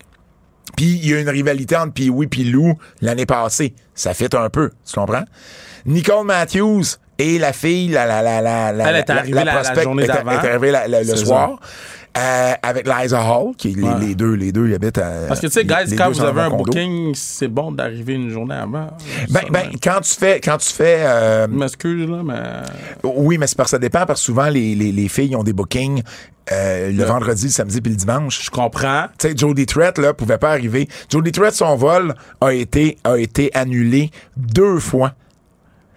Puis 0.78 0.86
il 1.04 1.10
y 1.10 1.14
a 1.14 1.20
une 1.20 1.30
rivalité 1.30 1.76
entre 1.76 1.94
Pee-Wee 1.94 2.28
et 2.40 2.44
Lou 2.46 2.74
l'année 3.02 3.26
passée. 3.26 3.74
Ça 3.96 4.14
fait 4.14 4.34
un 4.36 4.50
peu, 4.50 4.72
tu 4.86 4.94
comprends? 4.96 5.24
Nicole 5.86 6.26
Matthews 6.26 6.84
et 7.18 7.38
la 7.40 7.52
fille, 7.54 7.90
la, 7.90 8.06
la, 8.06 8.22
la, 8.22 8.42
la, 8.72 8.90
Elle 8.90 8.96
est 8.98 9.10
la- 9.10 9.16
arrivée 9.18 9.44
la 9.44 9.84
journée 9.84 10.04
est- 10.04 10.08
d'avant. 10.08 10.32
est 10.32 10.48
arrivée 10.48 10.72
le 10.90 11.16
soir. 11.16 11.60
Euh, 12.18 12.54
avec 12.64 12.88
Liza 12.88 13.22
Hall, 13.22 13.56
qui 13.56 13.70
les, 13.74 13.84
Ouais. 13.84 14.00
les 14.00 14.16
deux, 14.16 14.34
les 14.34 14.52
deux, 14.52 14.68
ils 14.68 14.74
habitent 14.74 14.98
à. 14.98 15.28
Parce 15.28 15.40
que, 15.40 15.48
tu 15.48 15.54
sais, 15.54 15.64
guys, 15.64 15.90
les 15.92 15.96
quand 15.96 16.10
vous 16.12 16.22
avez 16.22 16.42
un 16.42 16.50
condo. 16.50 16.64
booking, 16.66 17.14
c'est 17.16 17.48
bon 17.48 17.72
d'arriver 17.72 18.14
une 18.16 18.30
journée 18.30 18.56
avant. 18.56 18.88
Ben, 19.30 19.42
ben, 19.52 19.70
quand 19.82 20.02
tu 20.02 20.14
fais, 20.16 20.40
quand 20.40 20.58
tu 20.58 20.70
fais, 20.70 21.00
euh, 21.02 21.48
Je 21.48 21.56
m'excuse, 21.56 22.10
là, 22.10 22.22
mais. 22.24 22.42
oui, 23.04 23.38
mais 23.38 23.48
c'est 23.48 23.56
parce 23.58 23.68
que 23.68 23.78
ça 23.78 23.80
dépend 23.80 24.06
parce 24.06 24.22
que 24.22 24.26
souvent 24.26 24.50
les, 24.50 24.76
les, 24.76 24.92
les 24.92 25.08
filles 25.08 25.36
ont 25.36 25.44
des 25.44 25.54
bookings 25.54 26.02
euh, 26.52 26.92
le 26.92 27.04
vendredi, 27.04 27.46
le 27.46 27.52
samedi 27.52 27.80
puis 27.80 27.92
le 27.92 27.98
dimanche. 27.98 28.44
Je 28.44 28.50
comprends. 28.50 29.06
Tu 29.20 29.28
sais, 29.30 29.38
Jodie 29.38 29.68
Trett, 29.68 30.00
là, 30.00 30.14
pouvait 30.16 30.40
pas 30.40 30.50
arriver. 30.50 30.88
Jodie 31.12 31.32
Trett, 31.32 31.54
son 31.54 31.76
vol 31.76 32.16
a 32.42 32.54
été, 32.54 32.98
a 33.04 33.18
été 33.18 33.52
annulé 33.56 34.10
deux 34.36 34.80
fois. 34.80 35.14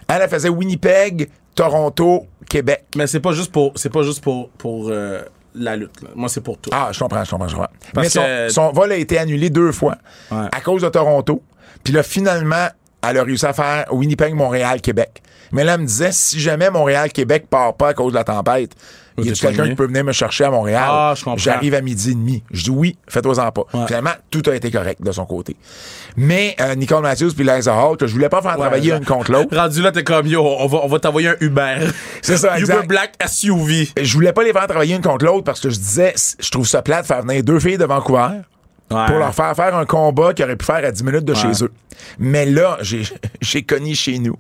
Elle, 0.09 0.21
elle 0.23 0.29
faisait 0.29 0.51
Winnipeg, 0.51 1.31
Toronto, 1.55 2.27
Québec. 2.51 2.85
Mais 2.97 3.07
c'est 3.07 3.21
pas 3.21 3.33
juste 3.33 3.51
pour, 3.51 3.73
c'est 3.77 3.89
pas 3.91 4.03
juste 4.03 4.23
pour, 4.23 4.51
pour 4.51 4.89
euh, 4.91 5.23
la 5.55 5.77
lutte. 5.77 6.03
là. 6.03 6.09
Moi, 6.15 6.29
c'est 6.29 6.41
pour 6.41 6.59
tout. 6.59 6.71
Ah, 6.73 6.89
je 6.93 6.99
comprends, 6.99 7.25
je 7.25 7.31
comprends, 7.31 7.49
je 7.49 7.55
comprends. 7.57 7.71
Parce 7.95 8.05
Mais 8.07 8.11
son, 8.11 8.23
que- 8.23 8.49
son 8.49 8.73
vol 8.73 8.93
a 8.93 8.97
été 8.97 9.19
annulé 9.19 9.51
deux 9.51 9.73
fois 9.73 9.97
Ouais. 10.31 10.47
à 10.53 10.61
cause 10.61 10.83
de 10.83 10.89
Toronto. 10.89 11.43
Puis 11.85 11.93
là, 11.93 12.03
finalement, 12.03 12.69
elle 13.03 13.19
a 13.19 13.25
réussi 13.25 13.47
à 13.47 13.53
faire 13.53 13.87
Winnipeg, 13.91 14.35
Montréal, 14.35 14.81
Québec. 14.81 15.23
Mais 15.53 15.65
là, 15.65 15.75
elle 15.75 15.83
me 15.83 15.87
disait, 15.87 16.13
si 16.13 16.41
jamais 16.41 16.71
Montréal-Québec 16.71 17.47
part 17.51 17.75
pas 17.75 17.89
à 17.89 17.95
cause 17.95 18.13
de 18.13 18.19
la 18.19 18.25
tempête, 18.25 18.75
y 19.19 19.31
a 19.31 19.33
quelqu'un 19.35 19.69
qui 19.69 19.75
peut 19.75 19.87
venir 19.87 20.05
me 20.05 20.13
chercher 20.13 20.45
à 20.45 20.51
Montréal? 20.51 20.85
Ah, 20.87 21.15
je 21.15 21.23
comprends. 21.23 21.37
J'arrive 21.37 21.75
à 21.75 21.83
midi 21.83 22.13
et 22.13 22.15
demi. 22.15 22.43
Je 22.51 22.65
dis 22.65 22.71
oui, 22.71 22.97
faites-en 23.07 23.35
pas. 23.53 23.65
Ouais. 23.75 23.87
Finalement, 23.87 24.13
tout 24.31 24.43
a 24.47 24.55
été 24.55 24.71
correct 24.71 25.03
de 25.03 25.13
son 25.13 25.27
côté. 25.27 25.57
Mais 26.17 26.57
euh, 26.61 26.75
Nicole 26.75 27.03
Matthews 27.03 27.33
puis 27.35 27.45
Liza 27.45 27.75
Hall, 27.75 27.99
que 27.99 28.07
je 28.07 28.15
voulais 28.15 28.31
pas 28.31 28.41
faire 28.41 28.57
travailler 28.57 28.95
une 28.95 29.05
contre 29.05 29.31
l'autre. 29.31 29.55
Rendu 29.55 29.83
là, 29.83 29.93
t'es 29.93 30.05
comme 30.05 30.27
yo, 30.27 30.43
on 30.43 30.67
va, 30.67 30.79
on 30.83 30.89
va 30.89 30.99
t'envoyer 30.99 31.29
un 31.29 31.37
Uber. 31.41 31.87
C'est 32.23 32.39
ça, 32.39 32.59
Uber. 32.59 32.87
Black 32.87 33.13
SUV. 33.27 33.91
Je 34.01 34.15
voulais 34.15 34.33
pas 34.33 34.43
les 34.45 34.53
faire 34.53 34.67
travailler 34.67 34.97
une 34.97 35.03
contre 35.03 35.27
l'autre 35.27 35.45
parce 35.45 35.61
que 35.61 35.69
je 35.69 35.77
disais, 35.77 36.15
je 36.41 36.51
trouve 36.51 36.67
ça 36.67 36.81
plate 36.81 37.03
de 37.03 37.07
faire 37.07 37.23
venir 37.23 37.43
deux 37.43 37.61
filles 37.61 37.79
de 37.79 37.85
Vancouver. 37.85 38.41
Pour 39.07 39.18
leur 39.18 39.34
faire 39.34 39.55
faire 39.57 39.74
un 39.76 39.84
combat 39.86 40.34
qu'ils 40.34 40.45
auraient 40.45 40.57
pu 40.57 40.64
faire 40.66 40.84
à 40.84 40.90
10 40.90 41.05
minutes 41.05 41.24
de 41.24 41.32
Ouais. 41.34 41.38
chez 41.55 41.64
eux. 41.64 41.72
Mais 42.18 42.47
là, 42.47 42.78
j'ai 43.40 43.62
cogné 43.66 43.95
chez 43.95 44.18
nous. 44.18 44.36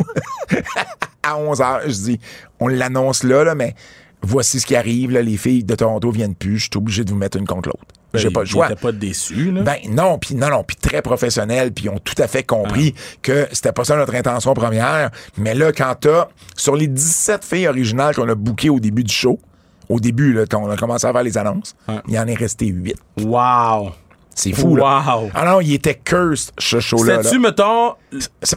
à 1.22 1.36
11 1.38 1.60
h 1.60 1.80
je 1.86 1.92
dis, 1.92 2.20
on 2.60 2.68
l'annonce 2.68 3.22
là, 3.24 3.44
là, 3.44 3.54
mais 3.54 3.74
voici 4.22 4.60
ce 4.60 4.66
qui 4.66 4.76
arrive. 4.76 5.10
Là, 5.12 5.22
les 5.22 5.36
filles 5.36 5.64
de 5.64 5.74
Toronto 5.74 6.10
viennent 6.10 6.34
plus. 6.34 6.58
Je 6.58 6.62
suis 6.64 6.70
obligé 6.76 7.04
de 7.04 7.10
vous 7.10 7.16
mettre 7.16 7.36
une 7.38 7.46
contre 7.46 7.68
l'autre. 7.68 7.84
J'ai 8.14 8.28
pas 8.30 8.40
le 8.40 8.46
choix. 8.46 8.68
Pas 8.68 8.92
déçu, 8.92 9.50
là. 9.52 9.62
Ben 9.62 9.76
non, 9.88 10.18
puis 10.18 10.34
non, 10.34 10.50
non, 10.50 10.64
puis 10.64 10.76
très 10.76 11.00
professionnel, 11.00 11.72
puis 11.72 11.86
ils 11.86 11.88
ont 11.88 11.98
tout 11.98 12.20
à 12.20 12.26
fait 12.26 12.42
compris 12.42 12.94
que 13.22 13.48
c'était 13.52 13.72
pas 13.72 13.84
ça 13.84 13.96
notre 13.96 14.14
intention 14.14 14.52
première. 14.52 15.10
Mais 15.38 15.54
là, 15.54 15.72
quand 15.72 15.94
t'as, 15.98 16.28
sur 16.54 16.76
les 16.76 16.88
17 16.88 17.42
filles 17.42 17.68
originales 17.68 18.14
qu'on 18.14 18.28
a 18.28 18.34
bookées 18.34 18.68
au 18.68 18.80
début 18.80 19.02
du 19.02 19.14
show, 19.14 19.40
au 19.88 19.98
début, 19.98 20.34
là, 20.34 20.44
quand 20.46 20.62
on 20.62 20.70
a 20.70 20.76
commencé 20.76 21.06
à 21.06 21.12
faire 21.12 21.22
les 21.22 21.38
annonces, 21.38 21.74
il 22.06 22.12
y 22.14 22.18
en 22.18 22.26
est 22.26 22.34
resté 22.34 22.66
8. 22.66 22.96
Wow. 23.22 23.92
C'est 24.34 24.52
fou, 24.52 24.76
là. 24.76 25.02
Wow. 25.06 25.30
Ah 25.34 25.44
non, 25.44 25.60
il 25.60 25.74
était 25.74 25.94
cursed, 25.94 26.52
ce 26.58 26.80
show-là. 26.80 27.16
là. 27.16 27.22
Sais-tu, 27.22 27.38
mettons. 27.38 27.94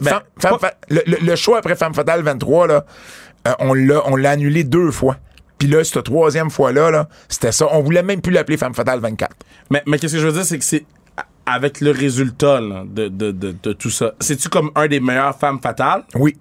Ben, 0.02 0.20
Femme- 0.38 0.58
pas- 0.58 0.74
le, 0.88 1.02
le- 1.22 1.36
show 1.36 1.54
après 1.54 1.76
Femme 1.76 1.94
Fatale 1.94 2.22
23, 2.22 2.66
là, 2.66 2.84
euh, 3.46 3.52
on 3.60 3.74
l'a 4.16 4.30
annulé 4.30 4.64
deux 4.64 4.90
fois. 4.90 5.16
Puis 5.58 5.68
là, 5.68 5.82
cette 5.84 6.02
troisième 6.04 6.50
fois-là, 6.50 6.90
là, 6.90 7.08
c'était 7.28 7.52
ça. 7.52 7.66
On 7.72 7.82
voulait 7.82 8.02
même 8.02 8.20
plus 8.20 8.32
l'appeler 8.32 8.56
Femme 8.56 8.74
Fatale 8.74 9.00
24. 9.00 9.34
Mais, 9.70 9.82
mais 9.86 9.98
qu'est-ce 9.98 10.14
que 10.14 10.20
je 10.20 10.26
veux 10.26 10.32
dire, 10.32 10.44
c'est 10.44 10.58
que 10.58 10.64
c'est 10.64 10.84
avec 11.46 11.80
le 11.80 11.92
résultat 11.92 12.60
là, 12.60 12.82
de, 12.86 13.08
de, 13.08 13.30
de, 13.30 13.54
de 13.62 13.72
tout 13.72 13.90
ça. 13.90 14.12
C'est-tu 14.20 14.48
comme 14.48 14.70
un 14.74 14.86
des 14.88 15.00
meilleurs 15.00 15.38
femmes 15.38 15.60
fatales? 15.62 16.02
Oui. 16.14 16.36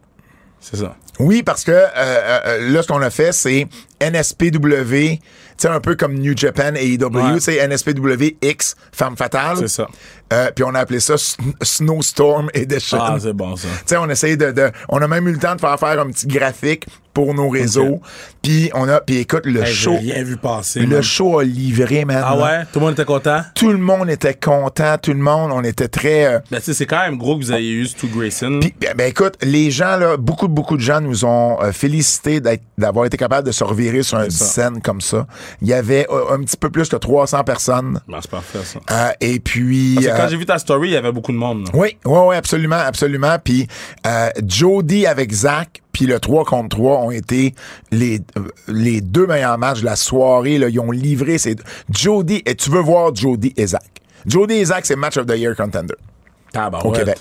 C'est 0.59 0.77
ça. 0.77 0.95
Oui, 1.19 1.43
parce 1.43 1.63
que 1.63 1.71
euh, 1.71 1.85
euh, 1.95 2.71
là, 2.71 2.81
ce 2.81 2.87
qu'on 2.87 3.01
a 3.01 3.09
fait, 3.11 3.31
c'est 3.31 3.67
NSPW, 4.01 5.19
sais, 5.57 5.67
un 5.67 5.79
peu 5.79 5.95
comme 5.95 6.15
New 6.15 6.35
Japan 6.35 6.73
et 6.75 6.87
tu 7.35 7.39
sais, 7.39 7.67
NSPW 7.67 8.37
X, 8.41 8.75
Femme 8.91 9.15
Fatale. 9.15 9.57
C'est 9.57 9.67
ça. 9.67 9.87
Euh, 10.33 10.49
puis 10.55 10.63
on 10.63 10.73
a 10.73 10.79
appelé 10.79 10.99
ça 10.99 11.15
Sn- 11.15 11.53
Snowstorm 11.61 12.49
Edition. 12.53 12.97
Ah, 13.01 13.17
c'est 13.21 13.33
bon, 13.33 13.55
ça. 13.55 13.67
Tu 13.67 13.75
sais, 13.87 13.97
on 13.97 14.09
essaye 14.09 14.37
de, 14.37 14.51
de- 14.51 14.71
On 14.89 14.97
a 15.01 15.07
même 15.07 15.27
eu 15.27 15.31
le 15.33 15.39
temps 15.39 15.55
de 15.55 15.61
faire 15.61 15.79
faire 15.79 15.99
un 15.99 16.07
petit 16.07 16.27
graphique 16.27 16.85
pour 17.13 17.33
nos 17.33 17.47
réseaux. 17.47 18.01
Puis 18.41 18.69
on 18.73 18.89
a... 18.89 18.99
Puis 18.99 19.19
écoute, 19.19 19.45
le 19.45 19.61
Hey, 19.63 19.73
show... 19.73 19.95
Rien 19.95 20.21
vu 20.23 20.35
passer. 20.35 20.81
Le 20.81 20.87
man. 20.95 21.01
show 21.01 21.39
a 21.39 21.45
livré, 21.45 22.03
man. 22.03 22.21
Ah 22.25 22.35
ouais? 22.37 22.65
Tout 22.73 22.79
le 22.79 22.85
monde 22.87 22.93
était 22.93 23.05
content? 23.05 23.41
Tout 23.55 23.71
le 23.71 23.77
monde 23.77 24.09
était 24.09 24.33
content, 24.33 24.97
tout 25.01 25.13
le 25.13 25.19
monde, 25.19 25.51
on 25.53 25.63
était 25.63 25.87
très... 25.87 26.25
euh, 26.25 26.39
Ben, 26.51 26.57
tu 26.57 26.65
sais, 26.65 26.73
c'est 26.73 26.85
quand 26.85 26.99
même 27.03 27.17
gros 27.17 27.37
que 27.39 27.45
vous 27.45 27.53
ayez 27.53 27.71
eu 27.71 27.85
Stu 27.85 28.07
Grayson. 28.07 28.57
Puis, 28.59 28.73
ben, 28.81 28.93
ben, 28.97 29.07
écoute, 29.07 29.35
les 29.43 29.71
gens, 29.71 29.95
là, 29.95 30.17
beaucoup, 30.17 30.49
beaucoup 30.49 30.75
de 30.75 30.81
gens 30.81 30.99
nous 30.99 31.23
ont 31.23 31.57
euh, 31.63 31.71
félicité 31.71 32.41
d'être- 32.41 32.63
d'avoir 32.77 33.05
été 33.05 33.15
capables 33.15 33.47
de 33.47 33.53
se 33.53 33.63
revirer 33.63 34.03
sur 34.03 34.19
une 34.19 34.29
ça. 34.29 34.43
scène 34.43 34.81
comme 34.81 34.99
ça. 34.99 35.25
Il 35.61 35.69
y 35.69 35.73
avait 35.73 36.07
euh, 36.09 36.33
un 36.35 36.39
petit 36.43 36.57
peu 36.57 36.69
plus 36.69 36.89
que 36.89 36.97
300 36.97 37.45
personnes. 37.45 38.01
Ben, 38.09 38.17
c'est 38.21 38.31
parfait, 38.31 38.59
ça. 38.65 38.79
Euh, 38.91 39.11
et 39.21 39.39
puis... 39.39 40.05
Euh, 40.05 40.14
quand 40.15 40.27
j'ai 40.27 40.37
vu 40.37 40.45
ta 40.45 40.57
story, 40.59 40.89
il 40.89 40.93
y 40.93 40.97
avait 40.97 41.11
beaucoup 41.11 41.31
de 41.31 41.37
monde. 41.37 41.65
là. 41.65 41.71
oui, 41.73 41.97
oui, 42.05 42.19
oui, 42.27 42.35
absolument, 42.35 42.77
absolument. 42.77 43.37
Puis 43.43 43.67
euh, 44.05 44.29
Jody 44.45 45.05
avec 45.05 45.31
Zach, 45.31 45.81
puis 45.91 46.05
le 46.05 46.19
3 46.19 46.45
contre 46.45 46.75
3 46.77 46.99
ont 46.99 47.11
été 47.11 47.55
les, 47.91 48.19
euh, 48.37 48.47
les 48.67 49.01
deux 49.01 49.27
meilleurs 49.27 49.57
matchs 49.57 49.81
de 49.81 49.85
la 49.85 49.95
soirée. 49.95 50.57
Là. 50.57 50.69
Ils 50.69 50.79
ont 50.79 50.91
livré 50.91 51.37
ces... 51.37 51.55
Jody, 51.89 52.41
et 52.45 52.55
tu 52.55 52.69
veux 52.69 52.81
voir 52.81 53.15
Jody 53.15 53.53
et 53.55 53.67
Zach. 53.67 53.83
Jody 54.25 54.55
et 54.55 54.65
Zach, 54.65 54.85
c'est 54.85 54.95
Match 54.95 55.17
of 55.17 55.25
the 55.25 55.37
Year 55.37 55.55
Contender 55.55 55.93
au 55.93 56.51
Tabarouette. 56.51 56.99
Québec. 56.99 57.17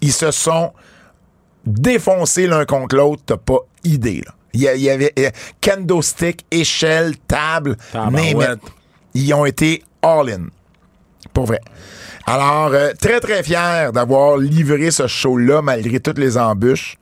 Ils 0.00 0.12
se 0.12 0.30
sont 0.30 0.72
défoncés 1.66 2.46
l'un 2.46 2.64
contre 2.64 2.96
l'autre, 2.96 3.22
t'as 3.26 3.36
pas 3.36 3.58
idée. 3.84 4.22
Là. 4.24 4.32
Il 4.54 4.60
y, 4.60 4.64
il 4.64 4.90
avait 4.90 5.12
euh, 5.18 5.30
kendo 5.60 6.00
stick, 6.00 6.46
échelle, 6.50 7.16
table, 7.26 7.76
name 7.94 8.40
it. 8.40 8.60
Ils 9.14 9.34
ont 9.34 9.44
été 9.44 9.82
all-in. 10.02 10.46
Pour 11.32 11.46
vrai. 11.46 11.60
Alors, 12.26 12.70
euh, 12.72 12.92
très, 13.00 13.20
très 13.20 13.42
fier 13.42 13.92
d'avoir 13.92 14.36
livré 14.38 14.90
ce 14.90 15.06
show-là 15.06 15.60
malgré 15.62 16.00
toutes 16.00 16.18
les 16.18 16.38
embûches. 16.38 16.96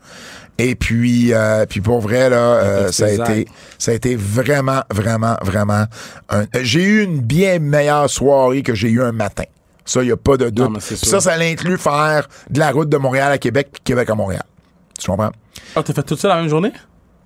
Et 0.58 0.74
puis, 0.74 1.32
euh, 1.32 1.64
puis 1.66 1.80
pour 1.80 2.00
vrai, 2.00 2.28
là, 2.28 2.36
euh, 2.36 2.92
ça, 2.92 3.06
a 3.06 3.10
été, 3.10 3.48
ça 3.78 3.90
a 3.90 3.94
été 3.94 4.16
vraiment, 4.16 4.82
vraiment, 4.90 5.36
vraiment... 5.42 5.86
un- 6.28 6.44
J'ai 6.62 6.82
eu 6.84 7.02
une 7.04 7.20
bien 7.20 7.58
meilleure 7.58 8.10
soirée 8.10 8.62
que 8.62 8.74
j'ai 8.74 8.90
eu 8.90 9.02
un 9.02 9.12
matin. 9.12 9.44
Ça, 9.84 10.02
il 10.02 10.06
n'y 10.06 10.12
a 10.12 10.16
pas 10.16 10.36
de 10.36 10.50
doute. 10.50 10.80
ça, 10.80 11.20
ça 11.20 11.36
l'inclut 11.36 11.78
faire 11.78 12.28
de 12.50 12.58
la 12.58 12.70
route 12.70 12.88
de 12.88 12.96
Montréal 12.96 13.32
à 13.32 13.38
Québec 13.38 13.68
puis 13.72 13.82
Québec 13.82 14.10
à 14.10 14.14
Montréal. 14.14 14.44
Tu 14.98 15.10
comprends? 15.10 15.32
Ah, 15.74 15.82
t'as 15.82 15.92
fait 15.94 16.02
tout 16.02 16.16
ça 16.16 16.28
la 16.28 16.36
même 16.36 16.48
journée? 16.48 16.72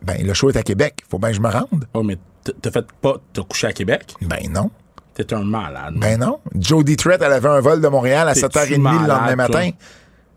Ben, 0.02 0.24
le 0.24 0.32
show 0.32 0.48
est 0.50 0.56
à 0.56 0.62
Québec. 0.62 1.00
Faut 1.10 1.18
bien 1.18 1.30
que 1.30 1.36
je 1.36 1.40
me 1.40 1.48
rende. 1.50 1.86
Oh, 1.94 2.02
mais 2.02 2.16
t'as 2.62 2.70
fait 2.70 2.86
pas. 3.02 3.16
T'as 3.34 3.42
couché 3.42 3.66
à 3.66 3.72
Québec? 3.72 4.14
Ben 4.22 4.38
non. 4.50 4.70
T'es 5.16 5.32
un 5.34 5.44
malade. 5.44 5.94
Ben 5.96 6.20
non. 6.20 6.38
Jodie 6.58 6.96
Trett, 6.96 7.20
elle 7.22 7.32
avait 7.32 7.48
un 7.48 7.60
vol 7.60 7.80
de 7.80 7.88
Montréal 7.88 8.28
à 8.28 8.34
T'es-tu 8.34 8.46
7h30 8.46 8.76
le 9.02 9.08
lendemain 9.08 9.36
matin. 9.36 9.70
toi? 9.70 9.78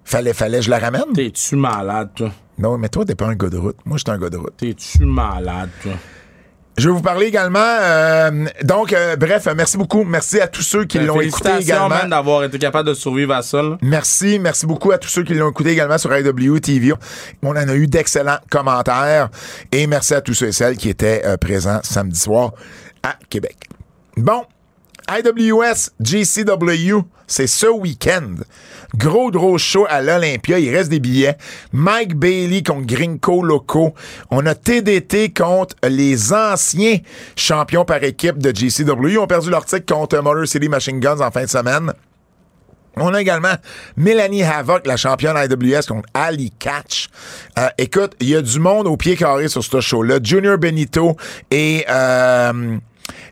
Fallait, 0.06 0.34
fallait 0.34 0.60
que 0.60 0.64
je 0.66 0.70
la 0.70 0.80
ramène? 0.80 1.04
T'es-tu 1.14 1.56
malade, 1.56 2.10
toi? 2.16 2.32
Non, 2.58 2.78
mais 2.78 2.90
toi, 2.90 3.06
t'es 3.06 3.16
pas 3.16 3.28
un 3.28 3.36
gars 3.36 3.50
de 3.50 3.58
route. 3.58 3.78
Moi, 3.86 3.98
je 3.98 4.04
suis 4.06 4.12
un 4.16 4.20
gars 4.20 4.30
de 4.30 4.38
route. 4.38 4.56
T'es-tu 4.58 5.06
malade, 5.06 5.70
toi? 5.84 5.92
Je 6.78 6.88
vais 6.88 6.96
vous 6.96 7.02
parler 7.02 7.26
également. 7.26 7.60
euh, 7.60 8.46
donc, 8.64 8.94
euh, 8.94 9.18
bref, 9.18 9.48
merci 9.54 9.78
beaucoup. 9.78 10.06
Merci 10.06 10.40
à 10.40 10.48
tous 10.48 10.62
ceux 10.62 10.86
qui 10.86 10.98
Ben, 10.98 11.08
l'ont 11.08 11.20
écouté 11.20 11.50
également. 11.60 12.08
d'avoir 12.08 12.46
été 12.46 12.58
capable 12.58 12.88
de 12.88 12.94
survivre 12.94 13.34
à 13.34 13.42
ça. 13.42 13.62
là. 13.62 13.78
Merci, 13.82 14.40
merci 14.40 14.66
beaucoup 14.66 14.92
à 14.92 14.98
tous 14.98 15.10
ceux 15.10 15.24
qui 15.24 15.34
l'ont 15.34 15.50
écouté 15.50 15.72
également 15.72 15.98
sur 15.98 16.16
IW 16.18 16.60
TV. 16.62 16.94
On 17.44 17.50
en 17.50 17.56
a 17.68 17.76
eu 17.76 17.88
d'excellents 17.88 18.40
commentaires 18.50 19.30
et 19.74 19.88
merci 19.88 20.14
à 20.14 20.22
tous 20.22 20.34
ceux 20.34 20.48
et 20.48 20.52
celles 20.54 20.78
qui 20.78 20.88
étaient 20.88 21.22
euh, 21.26 21.36
présents 21.36 21.82
samedi 21.84 22.18
soir 22.20 22.54
à 23.04 23.16
Québec. 23.30 23.58
Bon, 24.16 24.44
IWS 25.10 25.90
GCW, 26.00 27.00
c'est 27.26 27.48
ce 27.48 27.66
week-end. 27.68 28.36
Gros, 28.96 29.32
gros 29.32 29.58
show 29.58 29.86
à 29.90 30.02
l'Olympia. 30.02 30.60
Il 30.60 30.76
reste 30.76 30.90
des 30.90 31.00
billets. 31.00 31.36
Mike 31.74 32.16
Bailey 32.16 32.64
contre 32.64 32.86
Grinko 32.86 33.44
Loco. 33.44 33.94
On 34.30 34.46
a 34.46 34.56
TDT 34.56 35.32
contre 35.32 35.76
les 35.88 36.34
anciens 36.34 36.98
champions 37.36 37.86
par 37.86 38.04
équipe 38.04 38.38
de 38.38 38.52
GCW. 38.54 39.10
Ils 39.10 39.18
ont 39.20 39.28
perdu 39.28 39.50
leur 39.50 39.66
titre 39.66 39.92
contre 39.92 40.18
Motor 40.22 40.48
City 40.48 40.70
Machine 40.70 41.00
Guns 41.00 41.22
en 41.22 41.32
fin 41.32 41.44
de 41.44 41.50
semaine. 41.50 41.94
On 42.96 43.14
a 43.14 43.22
également 43.22 43.54
Mélanie 43.96 44.44
Havoc, 44.44 44.86
la 44.86 44.98
championne 44.98 45.38
IWS 45.38 45.86
contre 45.88 46.10
Ali 46.14 46.52
Catch. 46.52 47.08
Euh, 47.58 47.70
écoute, 47.78 48.14
il 48.20 48.30
y 48.30 48.36
a 48.36 48.42
du 48.42 48.60
monde 48.60 48.88
au 48.88 48.98
pied 48.98 49.16
carré 49.16 49.48
sur 49.48 49.64
ce 49.64 49.80
show-là. 49.80 50.20
Junior 50.22 50.58
Benito 50.58 51.16
et... 51.50 51.86
euh, 51.90 52.78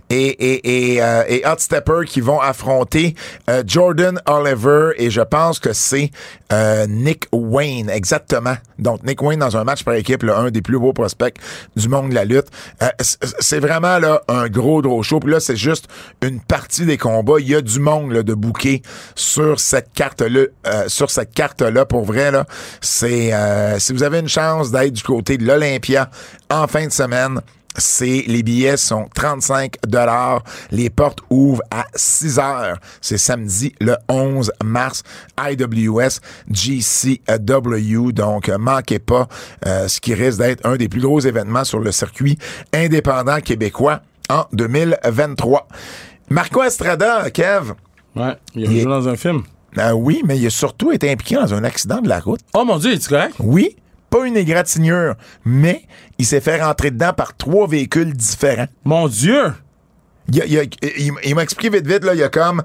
et, 0.10 0.95
et, 0.95 1.01
euh, 1.01 1.24
et 1.28 1.43
Hot 1.45 1.58
Stepper 1.60 2.01
qui 2.05 2.22
vont 2.22 2.39
affronter 2.39 3.16
euh, 3.49 3.64
Jordan 3.66 4.20
Oliver 4.26 4.91
et 4.97 5.10
je 5.10 5.22
pense 5.22 5.60
que 5.60 5.74
c'est 5.74 6.12
euh, 6.51 6.86
Nick 6.88 7.28
Wayne, 7.32 7.89
exactement. 7.89 8.55
Donc 8.80 9.03
Nick 9.03 9.22
Wayne 9.22 9.39
dans 9.39 9.58
un 9.58 9.64
match 9.64 9.84
par 9.84 9.95
équipe, 9.95 10.24
là, 10.24 10.38
un 10.38 10.51
des 10.51 10.62
plus 10.62 10.80
beaux 10.80 10.93
prospects 10.93 11.36
du 11.76 11.89
monde 11.89 12.10
de 12.10 12.16
la 12.16 12.26
lutte. 12.26 12.47
Euh, 12.82 12.88
c'est 13.01 13.60
vraiment 13.60 13.99
là 13.99 14.22
un 14.28 14.47
gros 14.47 14.82
gros 14.82 15.03
show. 15.03 15.20
Puis 15.20 15.32
là, 15.32 15.39
c'est 15.39 15.55
juste 15.55 15.88
une 16.22 16.39
partie 16.39 16.86
des 16.86 16.97
combats. 16.97 17.39
Il 17.39 17.49
y 17.49 17.55
a 17.55 17.62
du 17.62 17.80
monde 17.80 18.12
là, 18.12 18.24
de 18.24 18.34
bouquet 18.34 18.82
sur 19.16 19.60
cette 19.60 19.93
carte-là. 19.93 20.45
euh, 20.68 20.84
sur 20.88 21.12
cette 21.12 21.34
carte-là, 21.34 21.86
pour 21.86 22.05
vrai, 22.05 22.32
là, 22.32 22.45
c'est 22.82 23.34
euh, 23.34 23.80
si 23.80 23.93
vous 23.93 24.03
avez 24.03 24.20
une 24.20 24.30
chance 24.30 24.72
d'être 24.72 24.93
du 24.93 25.03
côté 25.03 25.38
de 25.38 25.45
l'Olympia 25.45 26.10
en 26.49 26.68
fin 26.68 26.86
de 26.86 26.91
semaine, 26.91 27.41
c'est 27.78 28.23
les 28.28 28.43
billets 28.43 28.78
sont 28.78 29.07
35 29.13 29.75
dollars. 29.88 30.43
Les 30.71 30.89
portes 30.89 31.19
ouvrent 31.30 31.61
à 31.71 31.86
6 31.95 32.39
heures. 32.39 32.78
C'est 33.01 33.17
samedi 33.17 33.73
le 33.80 33.95
11 34.09 34.51
mars. 34.63 35.03
IWS 35.39 36.19
GCW. 36.51 38.11
Donc, 38.11 38.49
manquez 38.49 38.99
pas 38.99 39.28
euh, 39.65 39.88
ce 39.88 39.99
qui 39.99 40.13
risque 40.13 40.39
d'être 40.39 40.65
un 40.65 40.75
des 40.75 40.89
plus 40.89 41.01
gros 41.01 41.19
événements 41.19 41.63
sur 41.63 41.80
le 41.80 41.91
circuit 41.91 42.38
indépendant 42.73 43.39
québécois 43.39 44.01
en 44.30 44.45
2023. 44.53 45.67
Marco 46.30 46.63
Estrada, 46.63 47.30
Kev. 47.32 47.73
Ouais, 48.15 48.36
il 48.55 48.65
a 48.65 48.71
joué 48.71 48.84
dans 48.84 49.07
un 49.07 49.15
film. 49.15 49.43
euh, 49.78 49.91
oui, 49.91 50.21
mais 50.25 50.38
il 50.38 50.45
a 50.47 50.49
surtout 50.49 50.91
été 50.91 51.09
impliqué 51.11 51.36
dans 51.36 51.53
un 51.53 51.63
accident 51.63 52.01
de 52.01 52.09
la 52.09 52.19
route. 52.19 52.41
Oh 52.53 52.65
mon 52.65 52.78
Dieu, 52.78 52.93
es-tu 52.93 53.09
correct? 53.09 53.36
Oui, 53.39 53.75
pas 54.20 54.26
une 54.28 54.38
égratignure, 54.38 55.15
mais 55.45 55.84
il 56.18 56.26
s'est 56.26 56.41
fait 56.41 56.61
rentrer 56.61 56.91
dedans 56.91 57.13
par 57.13 57.36
trois 57.36 57.68
véhicules 57.68 58.13
différents. 58.13 58.68
Mon 58.84 59.07
Dieu! 59.07 59.53
Il, 60.30 61.36
m'a 61.36 61.43
expliqué 61.43 61.70
vite 61.78 61.88
vite, 61.88 62.03
là, 62.03 62.13
il 62.13 62.20
y 62.20 62.24
a 62.24 62.28
comme 62.28 62.61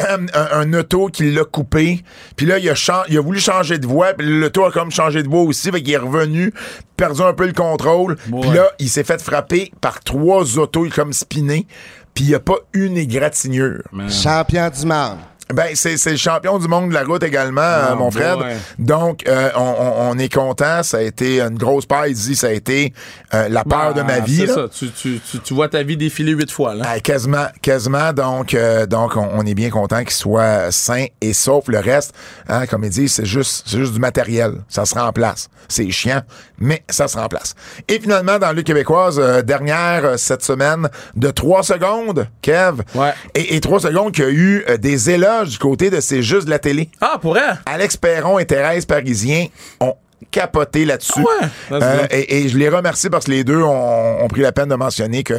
euh, 0.00 0.18
un, 0.34 0.58
un 0.60 0.72
auto 0.74 1.06
qui 1.06 1.30
l'a 1.30 1.44
coupé, 1.44 2.02
puis 2.34 2.44
là, 2.44 2.58
il 2.58 2.68
a, 2.68 2.74
chan- 2.74 3.04
il 3.08 3.16
a 3.16 3.20
voulu 3.20 3.38
changer 3.38 3.78
de 3.78 3.86
voie, 3.86 4.14
puis 4.14 4.26
l'auto 4.26 4.64
a 4.64 4.72
comme 4.72 4.90
changé 4.90 5.22
de 5.22 5.28
voie 5.28 5.42
aussi, 5.42 5.70
fait 5.70 5.80
qu'il 5.80 5.92
est 5.94 5.96
revenu, 5.98 6.52
perdu 6.96 7.22
un 7.22 7.32
peu 7.32 7.46
le 7.46 7.52
contrôle, 7.52 8.16
Ouais. 8.32 8.40
puis 8.40 8.50
là, 8.50 8.68
il 8.80 8.88
s'est 8.88 9.04
fait 9.04 9.22
frapper 9.22 9.70
par 9.80 10.00
trois 10.00 10.58
autos 10.58 10.88
comme 10.92 11.12
spinés, 11.12 11.68
puis 12.14 12.24
il 12.24 12.28
n'y 12.30 12.34
a 12.34 12.40
pas 12.40 12.56
une 12.72 12.96
égratignure. 12.96 13.82
Man. 13.92 14.10
Champion 14.10 14.68
du 14.70 14.84
monde. 14.84 15.18
Ben, 15.52 15.68
c'est 15.74 15.98
c'est 15.98 16.12
le 16.12 16.16
champion 16.16 16.58
du 16.58 16.68
monde 16.68 16.88
de 16.88 16.94
la 16.94 17.04
route 17.04 17.22
également, 17.22 17.60
euh, 17.60 17.90
Oh 17.92 17.96
mon 17.96 18.10
frère. 18.10 18.38
Donc, 18.78 19.28
euh, 19.28 19.50
on, 19.56 20.10
on- 20.10 20.18
est 20.18 20.32
content. 20.32 20.82
Ça 20.82 20.98
a 20.98 21.00
été 21.02 21.40
une 21.40 21.58
grosse 21.58 21.84
part. 21.84 22.06
Il 22.06 22.14
dit, 22.14 22.34
ça 22.34 22.46
a 22.46 22.50
été 22.52 22.94
euh, 23.34 23.48
la 23.50 23.62
peur 23.64 23.92
de 23.92 24.00
ma 24.00 24.20
Ben, 24.20 24.24
vie. 24.24 24.38
C'est 24.46 24.54
ça. 24.54 24.68
Tu, 24.72 24.90
tu, 24.92 25.20
tu, 25.30 25.38
tu 25.40 25.54
vois 25.54 25.68
ta 25.68 25.82
vie 25.82 25.96
défiler 25.98 26.32
huit 26.32 26.50
fois, 26.50 26.74
là. 26.74 26.84
Ah, 26.88 27.00
quasiment, 27.00 27.46
quasiment. 27.60 28.12
Donc, 28.14 28.54
euh, 28.54 28.86
donc 28.86 29.16
on, 29.16 29.28
on 29.34 29.44
est 29.44 29.54
bien 29.54 29.68
content 29.70 30.00
qu'il 30.00 30.12
soit 30.12 30.70
sain 30.72 31.06
et 31.20 31.32
sauf. 31.34 31.64
Le 31.68 31.78
reste, 31.78 32.14
hein, 32.48 32.66
comme 32.66 32.84
il 32.84 32.90
dit, 32.90 33.08
c'est 33.08 33.26
juste, 33.26 33.64
c'est 33.66 33.78
juste 33.78 33.92
du 33.92 34.00
matériel. 34.00 34.62
Ça 34.68 34.86
se 34.86 34.94
remplace. 34.94 35.48
C'est 35.68 35.90
chiant, 35.90 36.22
mais 36.58 36.82
ça 36.88 37.08
se 37.08 37.16
remplace. 37.18 37.54
Et 37.88 37.98
finalement, 37.98 38.38
dans 38.38 38.52
le 38.52 38.62
québécoise, 38.62 39.18
euh, 39.18 39.42
dernière 39.42 40.18
cette 40.18 40.42
semaine 40.42 40.88
de 41.16 41.30
3 41.30 41.62
secondes, 41.64 42.28
Kev. 42.42 42.82
Ouais. 42.94 43.12
Et, 43.34 43.56
et 43.56 43.60
3 43.60 43.80
secondes 43.80 44.12
qu'il 44.12 44.24
y 44.24 44.28
a 44.28 44.30
eu 44.30 44.64
des 44.78 45.10
du 45.42 45.58
côté 45.58 45.90
de 45.90 46.00
C'est 46.00 46.22
juste 46.22 46.44
de 46.44 46.50
la 46.50 46.58
télé. 46.60 46.90
Ah, 47.00 47.18
pour 47.20 47.36
elle? 47.36 47.58
Alex 47.66 47.96
Perron 47.96 48.38
et 48.38 48.44
Thérèse 48.46 48.84
Parisien 48.86 49.46
ont 49.80 49.94
capoté 50.30 50.84
là-dessus. 50.84 51.12
Ah 51.18 51.44
ouais? 51.44 51.80
That's 51.80 52.02
Euh, 52.02 52.06
et, 52.10 52.38
et 52.44 52.48
je 52.48 52.56
les 52.56 52.68
remercie 52.68 53.10
parce 53.10 53.26
que 53.26 53.30
les 53.30 53.44
deux 53.44 53.60
ont, 53.62 54.22
ont 54.24 54.28
pris 54.28 54.40
la 54.40 54.52
peine 54.52 54.68
de 54.68 54.74
mentionner 54.74 55.22
que 55.22 55.34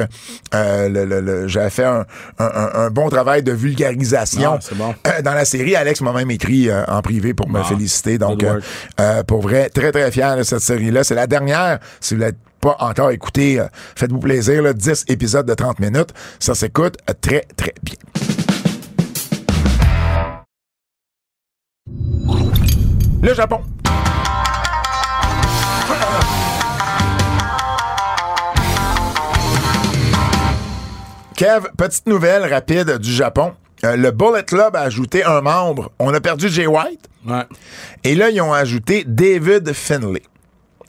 euh, 0.54 0.88
le- 0.88 1.04
le- 1.04 1.20
le- 1.20 1.48
j'avais 1.48 1.70
fait 1.70 1.84
un, 1.84 2.04
un- 2.38 2.44
un- 2.44 2.70
un 2.86 2.90
bon 2.90 3.08
travail 3.08 3.42
de 3.42 3.52
vulgarisation 3.52 4.54
Ah, 4.54 4.58
c'est 4.60 4.76
bon. 4.76 4.94
euh, 5.06 5.22
dans 5.22 5.34
la 5.34 5.44
série. 5.44 5.74
Alex 5.76 6.00
m'a 6.02 6.12
même 6.12 6.30
écrit 6.30 6.68
euh, 6.70 6.84
en 6.86 7.02
privé 7.02 7.34
pour 7.34 7.48
me 7.48 7.60
Ah, 7.60 7.64
féliciter. 7.64 8.16
Donc, 8.18 8.42
euh, 8.44 8.60
euh, 9.00 9.22
pour 9.24 9.40
vrai, 9.42 9.70
très, 9.70 9.90
très 9.92 10.10
fier 10.12 10.36
de 10.36 10.42
cette 10.44 10.60
série-là. 10.60 11.02
C'est 11.04 11.14
la 11.16 11.26
dernière. 11.26 11.78
Si 12.00 12.14
vous 12.14 12.20
l'êtes 12.20 12.36
pas 12.60 12.76
encore 12.78 13.10
écouté, 13.10 13.58
euh, 13.60 13.64
faites-vous 13.96 14.20
plaisir. 14.20 14.62
Là, 14.62 14.72
10 14.72 15.04
épisodes 15.08 15.46
de 15.46 15.54
30 15.54 15.80
minutes. 15.80 16.10
Ça 16.38 16.54
s'écoute 16.54 16.96
euh, 17.10 17.14
très, 17.20 17.44
très 17.56 17.74
bien. 17.82 17.96
Le 23.26 23.34
Japon. 23.34 23.60
Kev, 31.34 31.66
petite 31.76 32.06
nouvelle 32.06 32.46
rapide 32.46 32.98
du 32.98 33.12
Japon. 33.12 33.54
Euh, 33.82 33.96
le 33.96 34.12
Bullet 34.12 34.44
Club 34.44 34.76
a 34.76 34.82
ajouté 34.82 35.24
un 35.24 35.40
membre. 35.40 35.90
On 35.98 36.14
a 36.14 36.20
perdu 36.20 36.48
Jay 36.48 36.68
White. 36.68 37.08
Ouais. 37.26 37.42
Et 38.04 38.14
là, 38.14 38.30
ils 38.30 38.40
ont 38.40 38.52
ajouté 38.52 39.02
David 39.04 39.72
Finlay. 39.72 40.22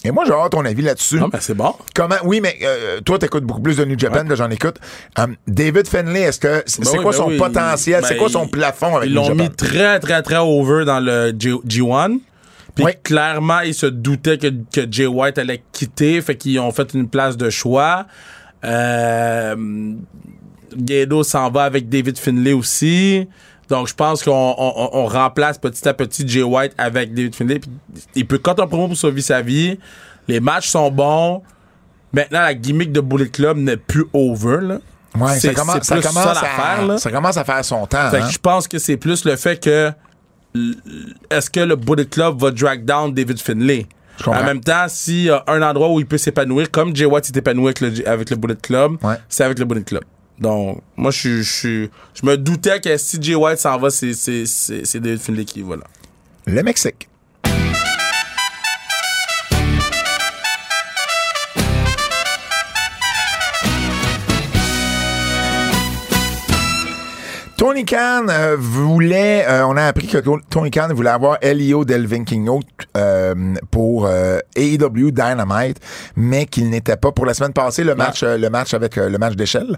Et 0.04 0.12
moi, 0.12 0.24
j'ai 0.26 0.32
hâte 0.34 0.52
ton 0.52 0.64
avis 0.64 0.82
là-dessus. 0.84 1.20
Non, 1.20 1.28
ben 1.28 1.40
c'est 1.42 1.56
bon. 1.56 1.74
Comment 1.96 2.16
Oui, 2.24 2.40
mais 2.42 2.56
euh, 2.64 3.02
toi, 3.02 3.18
t'écoutes 3.20 3.44
beaucoup 3.44 3.62
plus 3.62 3.78
de 3.78 3.84
New 3.86 3.98
Japan 3.98 4.26
que 4.26 4.36
j'en 4.36 4.50
écoute. 4.50 4.76
Euh, 5.20 5.28
David 5.48 5.88
Finlay, 5.88 6.22
est-ce 6.22 6.40
que 6.40 6.64
c'est 6.66 6.82
Ben 6.84 6.90
c'est 6.92 6.98
oui, 6.98 7.04
quoi 7.04 7.12
ben 7.12 7.18
son 7.18 7.28
oui. 7.30 7.38
potentiel? 7.38 8.04
C'est 8.06 8.14
Ben, 8.14 8.20
quoi 8.20 8.30
son 8.30 8.48
plafond 8.48 8.96
avec 8.96 9.10
Ils 9.10 9.16
l'ont 9.16 9.34
mis 9.36 9.50
très, 9.50 10.00
très, 10.00 10.22
très 10.22 10.38
over 10.38 10.86
dans 10.86 11.00
le 11.00 11.34
G- 11.38 11.52
G1. 11.68 12.20
Puis 12.76 12.86
Oui. 12.86 12.92
clairement, 13.04 13.62
ils 13.62 13.74
se 13.74 13.88
doutaient 13.88 14.38
que, 14.38 14.48
que 14.72 14.86
Jay 14.90 15.08
White 15.08 15.40
allait 15.40 15.64
quitter. 15.72 16.22
Fait 16.22 16.36
qu'ils 16.38 16.60
ont 16.60 16.72
fait 16.72 16.94
une 16.94 17.10
place 17.10 17.36
de 17.36 17.50
choix. 17.50 18.06
Euh, 18.64 19.56
Guedo 20.76 21.24
s'en 21.24 21.50
va 21.50 21.64
avec 21.64 21.90
David 21.90 22.18
Finlay 22.20 22.54
aussi. 22.54 23.28
Donc, 23.70 23.88
je 23.88 23.94
pense 23.94 24.24
qu'on 24.24 24.32
on- 24.58 24.74
on- 24.78 24.90
on 24.94 25.06
remplace 25.08 25.58
petit 25.58 25.88
à 25.88 25.94
petit 25.94 26.28
Jay 26.28 26.44
White 26.44 26.74
avec 26.78 27.14
David 27.14 27.36
Finlay. 27.36 27.60
Puis 27.60 27.70
il 28.16 28.26
peut 28.26 28.38
quand 28.38 28.60
un 28.60 28.68
promo 28.68 28.88
pour 28.88 28.98
sauver 28.98 29.22
sa 29.22 29.42
vie. 29.42 29.78
Les 30.28 30.40
matchs 30.40 30.70
sont 30.70 30.90
bons. 30.92 31.42
Maintenant, 32.14 32.42
la 32.42 32.54
gimmick 32.54 32.92
de 32.92 33.02
Bullet 33.02 33.28
Club 33.30 33.58
n'est 33.58 33.78
plus 33.78 34.06
over. 34.14 34.58
Là. 34.62 34.78
Ouais, 35.20 35.40
ça 35.40 35.54
commence, 35.54 35.82
ça, 35.84 35.96
commence 36.02 36.14
ça, 36.24 36.32
à, 36.32 36.34
l'affaire, 36.34 36.86
là. 36.86 36.98
ça 36.98 37.12
commence 37.12 37.38
à 37.38 37.44
faire 37.44 37.66
son 37.66 37.86
temps. 37.88 38.10
Fait 38.10 38.18
hein. 38.22 38.28
que 38.28 38.32
je 38.34 38.38
pense 38.38 38.68
que 38.68 38.78
c'est 38.80 38.98
plus 38.98 39.26
le 39.26 39.36
fait 39.36 39.62
que 39.62 39.92
est-ce 41.30 41.50
que 41.50 41.60
le 41.60 41.76
Bullet 41.76 42.06
Club 42.06 42.40
va 42.40 42.52
drag 42.52 42.86
down 42.86 43.14
David 43.14 43.40
Finlay? 43.42 43.86
En 44.26 44.44
même 44.44 44.62
temps, 44.62 44.86
s'il 44.88 45.24
y 45.26 45.30
a 45.30 45.44
un 45.48 45.62
endroit 45.62 45.90
où 45.90 46.00
il 46.00 46.06
peut 46.08 46.18
s'épanouir, 46.18 46.72
comme 46.72 46.96
Jay 46.96 47.06
White 47.06 47.26
s'est 47.26 47.38
épanoui 47.38 47.66
avec 47.68 47.82
le, 47.82 48.08
avec 48.08 48.30
le 48.32 48.36
Bullet 48.36 48.56
Club, 48.56 48.98
Ouais. 49.04 49.16
c'est 49.30 49.44
avec 49.44 49.60
le 49.60 49.66
Bullet 49.66 49.84
Club. 49.84 50.04
Donc, 50.40 50.82
moi, 50.96 51.12
je 51.12 51.42
je 51.42 51.88
je 52.14 52.26
me 52.26 52.38
doutais 52.38 52.80
que 52.80 52.96
si 52.98 53.22
Jay 53.22 53.36
White 53.36 53.60
s'en 53.60 53.78
va, 53.78 53.90
c'est 53.90 55.00
David 55.00 55.20
Finlay 55.20 55.46
qui 55.46 55.62
va 55.62 55.78
là. 55.78 55.84
Le 56.46 56.62
Mexique. 56.64 57.10
Tony 67.58 67.86
Khan 67.86 68.28
euh, 68.30 68.56
voulait, 68.60 69.44
euh, 69.48 69.66
on 69.66 69.76
a 69.78 69.86
appris 69.86 70.06
que 70.06 70.20
Tony 70.50 70.70
Khan 70.70 70.90
voulait 70.94 71.10
avoir 71.10 71.38
Elio 71.42 71.86
Del 71.86 72.06
Vikingo 72.06 72.60
euh, 72.96 73.34
pour 73.72 74.06
euh, 74.06 74.38
AEW 74.56 75.10
Dynamite, 75.12 75.80
mais 76.16 76.46
qu'il 76.46 76.70
n'était 76.70 76.98
pas 76.98 77.12
pour 77.12 77.26
la 77.26 77.34
semaine 77.34 77.54
passée 77.54 77.84
le 77.84 77.96
match, 77.96 78.22
euh, 78.22 78.38
le 78.38 78.52
match 78.52 78.76
avec 78.76 78.98
euh, 79.00 79.10
le 79.10 79.18
match 79.18 79.36
d'échelle, 79.36 79.76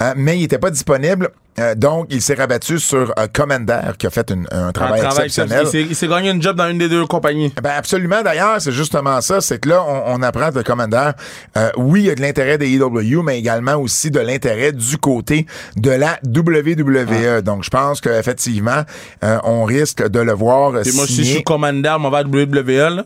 Euh, 0.00 0.14
mais 0.16 0.36
il 0.36 0.40
n'était 0.42 0.58
pas 0.58 0.70
disponible. 0.70 1.28
Euh, 1.60 1.74
donc, 1.74 2.06
il 2.08 2.22
s'est 2.22 2.32
rabattu 2.32 2.78
sur 2.78 3.14
Commander, 3.34 3.80
qui 3.98 4.06
a 4.06 4.10
fait 4.10 4.30
une- 4.30 4.46
un 4.50 4.72
travail, 4.72 5.00
Un 5.00 5.04
travail 5.08 5.26
exceptionnel. 5.26 5.66
Il 5.66 5.70
s'est- 5.70 5.82
il 5.82 5.94
s'est 5.94 6.08
gagné 6.08 6.30
une 6.30 6.40
job 6.40 6.56
dans 6.56 6.66
une 6.70 6.78
des 6.78 6.88
deux 6.88 7.04
compagnies. 7.06 7.52
Ben 7.62 7.72
absolument. 7.76 8.22
D'ailleurs, 8.22 8.58
c'est 8.58 8.72
justement 8.72 9.20
ça. 9.20 9.42
C'est 9.42 9.58
que 9.58 9.68
là, 9.68 9.84
on, 9.86 10.14
on 10.18 10.22
apprend 10.22 10.50
de 10.50 10.62
Commander. 10.62 11.10
euh, 11.58 11.68
oui, 11.76 12.00
il 12.00 12.06
y 12.06 12.10
a 12.10 12.14
de 12.14 12.22
l'intérêt 12.22 12.56
des 12.56 12.70
EW, 12.70 13.22
mais 13.22 13.38
également 13.38 13.74
aussi 13.76 14.10
de 14.10 14.18
l'intérêt 14.20 14.72
du 14.72 14.96
côté 14.96 15.46
de 15.76 15.90
la 15.90 16.18
WWE. 16.26 17.21
Donc, 17.42 17.64
je 17.64 17.70
pense 17.70 18.00
qu'effectivement, 18.00 18.82
euh, 19.24 19.38
on 19.44 19.64
risque 19.64 20.06
de 20.08 20.20
le 20.20 20.32
voir 20.32 20.72
Puis 20.82 20.92
moi, 20.94 21.06
si 21.06 21.24
je 21.24 21.30
suis 21.34 21.42
commandant, 21.42 21.96
on 22.04 22.10
va 22.10 22.18
à 22.18 22.22
WWE, 22.22 22.96
là, 22.96 23.04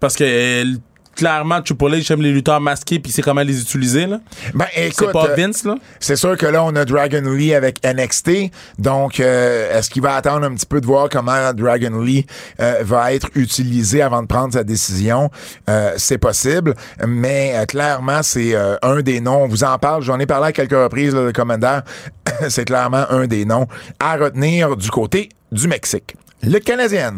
parce 0.00 0.16
que 0.16 0.24
euh, 0.24 0.76
clairement, 1.14 1.62
Triple 1.62 1.84
H 1.86 2.12
aime 2.12 2.22
les 2.22 2.32
lutteurs 2.32 2.60
masqués 2.60 2.98
puis 2.98 3.10
il 3.10 3.14
sait 3.14 3.22
comment 3.22 3.42
les 3.42 3.60
utiliser. 3.60 4.06
Là. 4.06 4.20
Ben, 4.54 4.66
C'est 4.74 5.12
pas 5.12 5.26
euh, 5.26 5.34
Vince, 5.34 5.64
là. 5.64 5.76
c'est 6.00 6.16
sûr 6.16 6.36
que 6.36 6.46
là, 6.46 6.64
on 6.64 6.74
a 6.76 6.84
Dragon 6.84 7.22
Lee 7.30 7.54
avec 7.54 7.78
NXT. 7.84 8.50
Donc, 8.78 9.20
euh, 9.20 9.78
est-ce 9.78 9.90
qu'il 9.90 10.02
va 10.02 10.14
attendre 10.14 10.44
un 10.46 10.54
petit 10.54 10.66
peu 10.66 10.80
de 10.80 10.86
voir 10.86 11.08
comment 11.08 11.52
Dragon 11.52 12.00
Lee 12.00 12.26
euh, 12.60 12.78
va 12.82 13.12
être 13.12 13.28
utilisé 13.34 14.02
avant 14.02 14.22
de 14.22 14.26
prendre 14.26 14.52
sa 14.52 14.64
décision? 14.64 15.30
Euh, 15.68 15.94
c'est 15.96 16.18
possible. 16.18 16.74
Mais 17.06 17.64
clairement, 17.68 18.22
c'est 18.22 18.54
un 18.82 19.00
des 19.00 19.20
noms. 19.20 19.44
On 19.44 19.48
vous 19.48 19.64
en 19.64 19.78
parle. 19.78 20.02
J'en 20.02 20.18
ai 20.18 20.26
parlé 20.26 20.48
à 20.48 20.52
quelques 20.52 20.72
reprises, 20.72 21.14
là, 21.14 21.22
le 21.22 21.32
commandant. 21.32 21.80
c'est 22.48 22.64
clairement 22.64 23.04
un 23.10 23.26
des 23.26 23.44
noms 23.44 23.66
à 24.00 24.16
retenir 24.16 24.76
du 24.76 24.90
côté 24.90 25.28
du 25.52 25.68
Mexique. 25.68 26.16
Le 26.42 26.58
Canadien. 26.58 27.14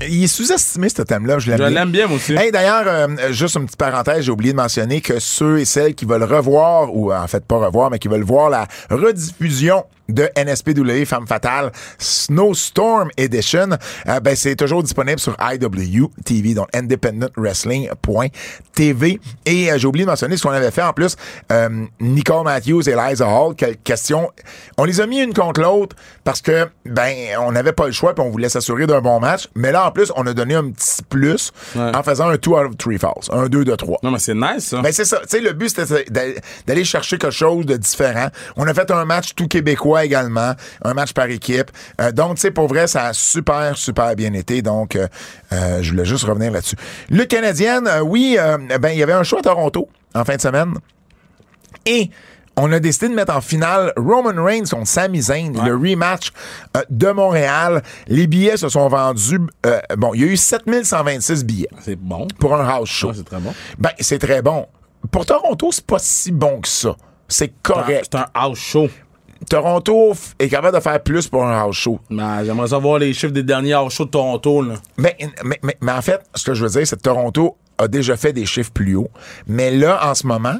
Il 0.00 0.22
est 0.24 0.26
sous-estimé, 0.28 0.88
ce 0.88 1.02
thème-là. 1.02 1.38
Je 1.38 1.48
l'aime 1.50 1.58
Je 1.58 1.62
bien. 1.64 1.70
l'aime 1.80 1.90
bien, 1.90 2.06
moi 2.06 2.16
aussi. 2.16 2.34
Hey, 2.34 2.52
d'ailleurs, 2.52 2.84
euh, 2.86 3.32
juste 3.32 3.56
une 3.56 3.64
petite 3.64 3.78
parenthèse, 3.78 4.24
j'ai 4.24 4.30
oublié 4.30 4.52
de 4.52 4.56
mentionner 4.56 5.00
que 5.00 5.18
ceux 5.18 5.58
et 5.58 5.64
celles 5.64 5.94
qui 5.94 6.04
veulent 6.04 6.22
revoir, 6.22 6.94
ou 6.94 7.12
en 7.12 7.26
fait 7.26 7.44
pas 7.44 7.56
revoir, 7.56 7.90
mais 7.90 7.98
qui 7.98 8.06
veulent 8.08 8.22
voir 8.22 8.48
la 8.50 8.66
rediffusion 8.90 9.84
de 10.08 10.28
NSPW 10.36 11.04
Femme 11.06 11.26
Fatale 11.26 11.72
Snowstorm 11.98 13.10
Edition, 13.16 13.70
euh, 14.08 14.20
ben 14.20 14.34
c'est 14.36 14.56
toujours 14.56 14.82
disponible 14.82 15.18
sur 15.20 15.36
IW 15.40 16.10
TV, 16.24 16.54
donc 16.54 16.68
independentwrestling.tv. 16.74 19.20
Et 19.46 19.70
euh, 19.70 19.78
j'ai 19.78 19.86
oublié 19.86 20.04
de 20.04 20.10
mentionner 20.10 20.36
ce 20.36 20.42
qu'on 20.42 20.50
avait 20.50 20.70
fait 20.70 20.82
en 20.82 20.92
plus. 20.92 21.16
euh, 21.52 21.68
Nicole 22.00 22.44
Matthews 22.44 22.88
et 22.88 22.94
Liza 22.94 23.26
Hall, 23.28 23.54
quelle 23.54 23.76
question. 23.78 24.30
On 24.76 24.84
les 24.84 25.00
a 25.00 25.06
mis 25.06 25.20
une 25.20 25.32
contre 25.34 25.60
l'autre 25.60 25.96
parce 26.24 26.40
que 26.42 26.68
ben 26.86 27.14
on 27.40 27.52
n'avait 27.52 27.72
pas 27.72 27.86
le 27.86 27.92
choix 27.92 28.14
puis 28.14 28.24
on 28.24 28.30
voulait 28.30 28.48
s'assurer 28.48 28.86
d'un 28.86 29.00
bon 29.00 29.20
match. 29.20 29.48
Mais 29.54 29.72
là, 29.72 29.86
en 29.86 29.92
plus, 29.92 30.12
on 30.16 30.26
a 30.26 30.34
donné 30.34 30.54
un 30.54 30.70
petit 30.70 31.02
plus 31.08 31.52
Ouais. 31.74 31.94
en 31.94 32.02
faisant 32.02 32.28
un 32.28 32.36
2 32.36 32.50
out 32.50 32.66
of 32.70 32.76
3 32.76 32.98
falls. 32.98 33.12
Un 33.30 33.48
2 33.48 33.64
de 33.64 33.74
3. 33.74 33.98
Non, 34.02 34.10
mais 34.10 34.18
c'est 34.18 34.34
nice, 34.34 34.68
ça. 34.68 34.80
Ben 34.80 34.92
c'est 34.92 35.04
ça. 35.04 35.18
Tu 35.22 35.28
sais, 35.28 35.40
le 35.40 35.52
but, 35.52 35.68
c'était 35.74 36.04
d'aller 36.66 36.84
chercher 36.84 37.18
quelque 37.18 37.32
chose 37.32 37.66
de 37.66 37.76
différent. 37.76 38.28
On 38.56 38.66
a 38.66 38.74
fait 38.74 38.90
un 38.90 39.04
match 39.04 39.34
tout 39.34 39.48
québécois 39.48 39.97
également, 40.04 40.52
un 40.84 40.94
match 40.94 41.12
par 41.12 41.26
équipe. 41.26 41.70
Euh, 42.00 42.12
donc, 42.12 42.36
tu 42.36 42.42
sais, 42.42 42.50
pour 42.50 42.68
vrai, 42.68 42.86
ça 42.86 43.06
a 43.06 43.12
super, 43.12 43.76
super 43.76 44.14
bien 44.16 44.32
été. 44.32 44.62
Donc, 44.62 44.96
euh, 44.96 45.06
euh, 45.52 45.82
je 45.82 45.90
voulais 45.90 46.04
juste 46.04 46.24
revenir 46.24 46.50
là-dessus. 46.52 46.76
Le 47.10 47.24
Canadien, 47.24 47.82
oui, 48.02 48.36
ben 48.80 48.90
il 48.90 48.98
y 48.98 49.02
avait 49.02 49.12
un 49.12 49.22
show 49.22 49.38
à 49.38 49.42
Toronto 49.42 49.88
en 50.14 50.24
fin 50.24 50.36
de 50.36 50.40
semaine. 50.40 50.74
Et 51.86 52.10
on 52.56 52.72
a 52.72 52.80
décidé 52.80 53.08
de 53.08 53.14
mettre 53.14 53.34
en 53.34 53.40
finale 53.40 53.92
Roman 53.96 54.42
Reigns 54.42 54.64
contre 54.68 54.88
Sami 54.88 55.22
Zayn, 55.22 55.52
le 55.64 55.74
rematch 55.76 56.32
euh, 56.76 56.82
de 56.90 57.10
Montréal. 57.10 57.82
Les 58.08 58.26
billets 58.26 58.56
se 58.56 58.68
sont 58.68 58.88
vendus. 58.88 59.38
euh, 59.64 59.80
bon, 59.96 60.12
il 60.14 60.20
y 60.22 60.24
a 60.24 60.26
eu 60.26 60.36
7126 60.36 61.44
billets 61.44 61.68
C'est 61.82 61.96
bon. 61.96 62.26
pour 62.40 62.56
un 62.56 62.68
house 62.68 62.88
show. 62.88 63.08
Ouais, 63.08 63.14
c'est 63.16 63.24
très 63.24 63.38
bon. 63.38 63.54
Ben, 63.78 63.90
c'est 64.00 64.18
très 64.18 64.42
bon. 64.42 64.66
Pour 65.12 65.24
Toronto, 65.24 65.70
c'est 65.70 65.86
pas 65.86 66.00
si 66.00 66.32
bon 66.32 66.60
que 66.60 66.68
ça. 66.68 66.96
C'est 67.28 67.52
correct. 67.62 68.08
C'est 68.10 68.18
un 68.18 68.26
house 68.34 68.58
show. 68.58 68.88
Toronto 69.48 70.12
est 70.38 70.48
capable 70.48 70.76
de 70.76 70.82
faire 70.82 71.02
plus 71.02 71.28
pour 71.28 71.44
un 71.44 71.58
house 71.58 71.76
show. 71.76 72.00
Ben, 72.10 72.44
J'aimerais 72.44 72.68
savoir 72.68 72.98
les 72.98 73.12
chiffres 73.12 73.32
des 73.32 73.42
derniers 73.42 73.72
house 73.72 73.94
shows 73.94 74.06
de 74.06 74.10
Toronto. 74.10 74.62
Là. 74.62 74.74
Mais, 74.96 75.16
mais, 75.44 75.58
mais, 75.62 75.76
mais 75.80 75.92
en 75.92 76.02
fait, 76.02 76.20
ce 76.34 76.44
que 76.44 76.54
je 76.54 76.64
veux 76.64 76.70
dire, 76.70 76.86
c'est 76.86 76.96
que 76.96 77.02
Toronto 77.02 77.56
a 77.78 77.88
déjà 77.88 78.16
fait 78.16 78.32
des 78.32 78.46
chiffres 78.46 78.72
plus 78.72 78.96
hauts. 78.96 79.10
Mais 79.46 79.70
là, 79.70 80.00
en 80.08 80.14
ce 80.14 80.26
moment, 80.26 80.56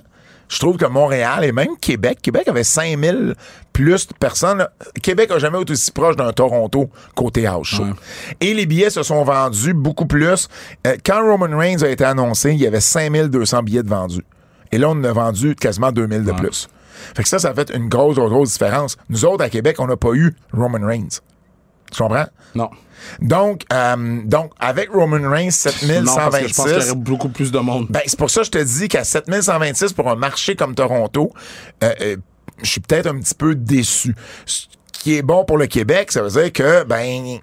je 0.49 0.59
trouve 0.59 0.77
que 0.77 0.87
Montréal 0.87 1.45
et 1.45 1.53
même 1.53 1.77
Québec, 1.81 2.19
Québec 2.23 2.49
avait 2.49 2.65
5000 2.65 3.35
plus 3.73 4.07
de 4.07 4.15
personnes. 4.15 4.59
là. 4.59 4.71
Québec 5.03 5.31
a 5.31 5.39
jamais 5.39 5.61
été 5.61 5.73
aussi 5.73 5.93
proche 5.93 6.17
d'un 6.17 6.33
Toronto 6.33 6.89
côté 7.15 7.47
house 7.47 7.69
show. 7.69 7.85
Et 8.41 8.55
les 8.55 8.67
billets 8.67 8.91
se 8.91 9.03
sont 9.03 9.23
vendus 9.25 9.75
beaucoup 9.75 10.07
plus. 10.07 10.49
Euh, 10.87 10.97
quand 11.05 11.23
Roman 11.23 11.57
Reigns 11.57 11.83
a 11.83 11.89
été 11.89 12.05
annoncé, 12.05 12.53
il 12.53 12.59
y 12.61 12.67
avait 12.67 12.81
5200 12.81 13.63
billets 13.63 13.83
de 13.83 13.89
vendus. 13.89 14.25
Et 14.73 14.79
là, 14.79 14.89
on 14.89 14.93
en 14.93 15.05
a 15.05 15.13
vendu 15.13 15.55
quasiment 15.55 15.93
2000 15.93 16.25
de 16.25 16.33
plus. 16.33 16.69
Fait 17.15 17.23
que 17.23 17.29
ça, 17.29 17.39
ça 17.39 17.51
a 17.51 17.55
fait 17.55 17.71
une 17.75 17.89
grosse, 17.89 18.17
grosse, 18.17 18.31
grosse 18.31 18.53
différence. 18.53 18.97
Nous 19.09 19.25
autres, 19.25 19.45
à 19.45 19.51
Québec, 19.51 19.77
on 19.79 19.87
n'a 19.87 19.97
pas 19.97 20.13
eu 20.15 20.35
Roman 20.53 20.85
Reigns. 20.85 21.21
Tu 21.93 22.03
comprends? 22.03 22.27
Non. 22.55 22.71
Donc, 23.21 23.63
euh, 23.73 24.21
donc 24.25 24.53
avec 24.59 24.91
Roman 24.91 25.31
Reigns, 25.31 25.51
Non, 26.05 26.15
parce 26.17 26.39
que 26.41 26.49
je 26.49 26.55
pense 26.55 26.67
qu'il 26.67 26.77
y 26.77 26.83
7126. 26.83 26.91
aurait 26.91 26.95
beaucoup 26.97 27.29
plus 27.29 27.53
de 27.53 27.59
monde. 27.61 27.87
Ben, 27.89 28.01
c'est 28.07 28.19
pour 28.19 28.31
ça 28.31 28.41
que 28.41 28.47
je 28.47 28.51
te 28.51 28.63
dis 28.63 28.89
qu'à 28.89 29.05
7126 29.05 29.93
pour 29.93 30.11
un 30.11 30.17
marché 30.17 30.57
comme 30.57 30.75
Toronto, 30.75 31.33
euh, 31.85 31.95
euh, 32.01 32.17
je 32.63 32.69
suis 32.69 32.81
peut-être 32.81 33.07
un 33.07 33.19
petit 33.21 33.35
peu 33.35 33.55
déçu. 33.55 34.15
Ce 34.45 34.67
qui 34.93 35.15
est 35.15 35.23
bon 35.23 35.45
pour 35.45 35.57
le 35.59 35.67
Québec, 35.67 36.11
ça 36.11 36.23
veut 36.23 36.31
dire 36.31 36.53
que, 36.53 36.83
ben, 36.85 37.39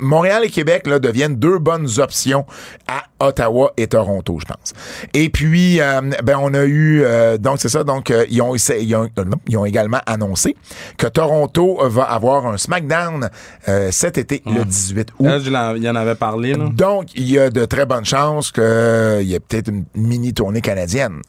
Montréal 0.00 0.42
et 0.44 0.50
Québec 0.50 0.86
là, 0.86 0.98
deviennent 0.98 1.36
deux 1.36 1.58
bonnes 1.58 1.88
options 1.98 2.44
à 2.88 3.04
Ottawa 3.24 3.72
et 3.76 3.86
Toronto, 3.86 4.38
je 4.40 4.44
pense. 4.44 4.72
Et 5.14 5.28
puis, 5.30 5.80
euh, 5.80 6.00
ben, 6.22 6.36
on 6.40 6.52
a 6.54 6.64
eu, 6.64 7.02
euh, 7.04 7.38
donc 7.38 7.56
c'est 7.60 7.68
ça, 7.68 7.84
donc 7.84 8.10
euh, 8.10 8.24
ils, 8.28 8.42
ont, 8.42 8.54
essa- 8.54 8.76
ils, 8.76 8.94
ont, 8.96 9.08
non, 9.16 9.36
ils 9.48 9.56
ont 9.56 9.64
également 9.64 10.00
annoncé 10.06 10.56
que 10.98 11.06
Toronto 11.06 11.78
va 11.88 12.02
avoir 12.04 12.46
un 12.46 12.56
SmackDown 12.56 13.28
cet 13.90 14.18
été, 14.18 14.42
le 14.46 14.64
18 14.64 15.10
août. 15.18 15.26
Là, 15.26 15.38
je 15.38 15.50
l'en- 15.50 15.74
il 15.76 15.82
y 15.82 15.88
en 15.88 15.96
avait 15.96 16.14
parlé. 16.14 16.54
Là. 16.54 16.66
Donc, 16.72 17.14
il 17.14 17.30
y 17.30 17.38
a 17.38 17.50
de 17.50 17.64
très 17.64 17.86
bonnes 17.86 18.04
chances 18.04 18.50
qu'il 18.52 18.62
y 19.22 19.34
ait 19.34 19.40
peut-être 19.40 19.68
une 19.68 19.84
mini 19.94 20.34
tournée 20.34 20.60
canadienne. 20.60 21.20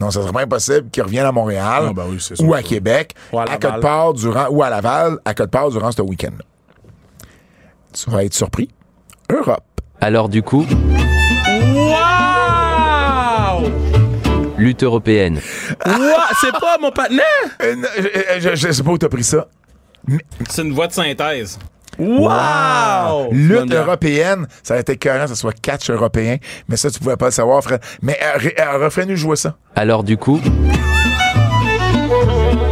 Donc, 0.00 0.12
ça 0.12 0.22
serait 0.22 0.32
pas 0.32 0.42
impossible 0.42 0.90
qu'ils 0.90 1.02
reviennent 1.04 1.26
à 1.26 1.32
Montréal 1.32 1.84
Ah, 1.88 1.92
ben 1.94 2.04
oui, 2.08 2.16
c'est 2.20 2.36
sûr, 2.36 2.44
ou 2.48 2.52
à. 2.54 2.62
Québec, 2.62 3.14
Ou 3.32 3.38
à 3.38 3.44
à 3.44 3.58
part 3.80 4.12
durant, 4.14 4.48
ou 4.50 4.62
à 4.62 4.70
Laval, 4.70 5.18
à 5.24 5.34
part 5.46 5.70
durant 5.70 5.92
ce 5.92 6.02
week-end-là. 6.02 6.44
Tu 7.94 8.10
vas 8.10 8.24
être 8.24 8.34
surpris. 8.34 8.68
Europe. 9.30 9.62
Alors 10.00 10.28
du 10.28 10.42
coup, 10.42 10.66
Wow! 13.54 13.70
lutte 14.58 14.82
européenne. 14.82 15.40
Wow! 15.86 15.94
C'est 16.40 16.52
pas 16.52 16.76
mon 16.80 16.90
partenaire? 16.90 17.24
Euh, 17.62 17.76
je, 18.38 18.40
je- 18.50 18.54
je 18.56 18.72
sais 18.72 18.82
pas 18.82 18.90
où 18.90 18.98
t'as 18.98 19.08
pris 19.08 19.24
ça. 19.24 19.46
C'est 20.48 20.62
une 20.62 20.72
voix 20.72 20.86
de 20.88 20.92
synthèse. 20.92 21.58
Wow! 21.98 23.28
Lutte 23.30 23.72
européenne, 23.72 24.46
ça 24.62 24.74
a 24.74 24.78
été 24.78 24.96
que 24.96 25.08
ce 25.28 25.34
soit 25.36 25.52
catch 25.60 25.90
européen, 25.90 26.38
mais 26.68 26.76
ça, 26.76 26.90
tu 26.90 26.98
pouvais 26.98 27.16
pas 27.16 27.26
le 27.26 27.30
savoir, 27.30 27.62
Fred. 27.62 27.80
Mais 28.02 28.18
euh, 28.22 28.50
euh, 28.58 28.78
refais-nous 28.84 29.16
jouer 29.16 29.36
ça. 29.36 29.56
Alors 29.76 30.02
du 30.02 30.16
coup, 30.16 30.40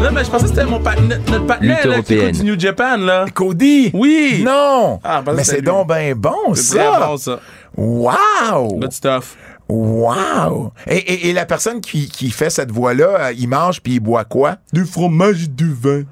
Non, 0.02 0.10
mais 0.12 0.24
je 0.24 0.30
pensais 0.30 0.44
que 0.44 0.50
c'était 0.50 0.64
mon 0.64 0.80
pa- 0.80 0.96
notre 0.96 1.46
partenaire 1.46 1.86
là, 1.86 2.02
qui 2.02 2.14
écoute 2.14 2.42
New 2.42 2.58
Japan, 2.58 2.96
là. 2.96 3.26
Cody! 3.32 3.90
Oui! 3.94 4.42
Non! 4.44 4.98
Ah, 5.04 5.22
mais 5.24 5.44
c'est 5.44 5.56
c'est 5.56 5.62
donc 5.62 5.86
ben 5.88 6.14
bon, 6.14 6.54
C'est 6.54 6.76
ça! 6.78 6.90
très 6.90 7.06
bon, 7.06 7.16
ça. 7.16 7.40
Wow! 7.76 8.78
Good 8.80 8.92
stuff. 8.92 9.36
Wow! 9.68 10.72
Et, 10.88 10.96
et- 10.96 11.28
et 11.28 11.32
la 11.32 11.46
personne 11.46 11.80
qui, 11.80 12.08
qui 12.08 12.30
fait 12.30 12.50
cette 12.50 12.72
voix-là, 12.72 13.06
euh, 13.28 13.32
il 13.38 13.48
mange 13.48 13.80
puis 13.80 13.94
il 13.94 14.00
boit 14.00 14.24
quoi? 14.24 14.56
Du 14.72 14.84
fromage 14.84 15.44
et 15.44 15.48
du 15.48 15.72
vin. 15.72 16.02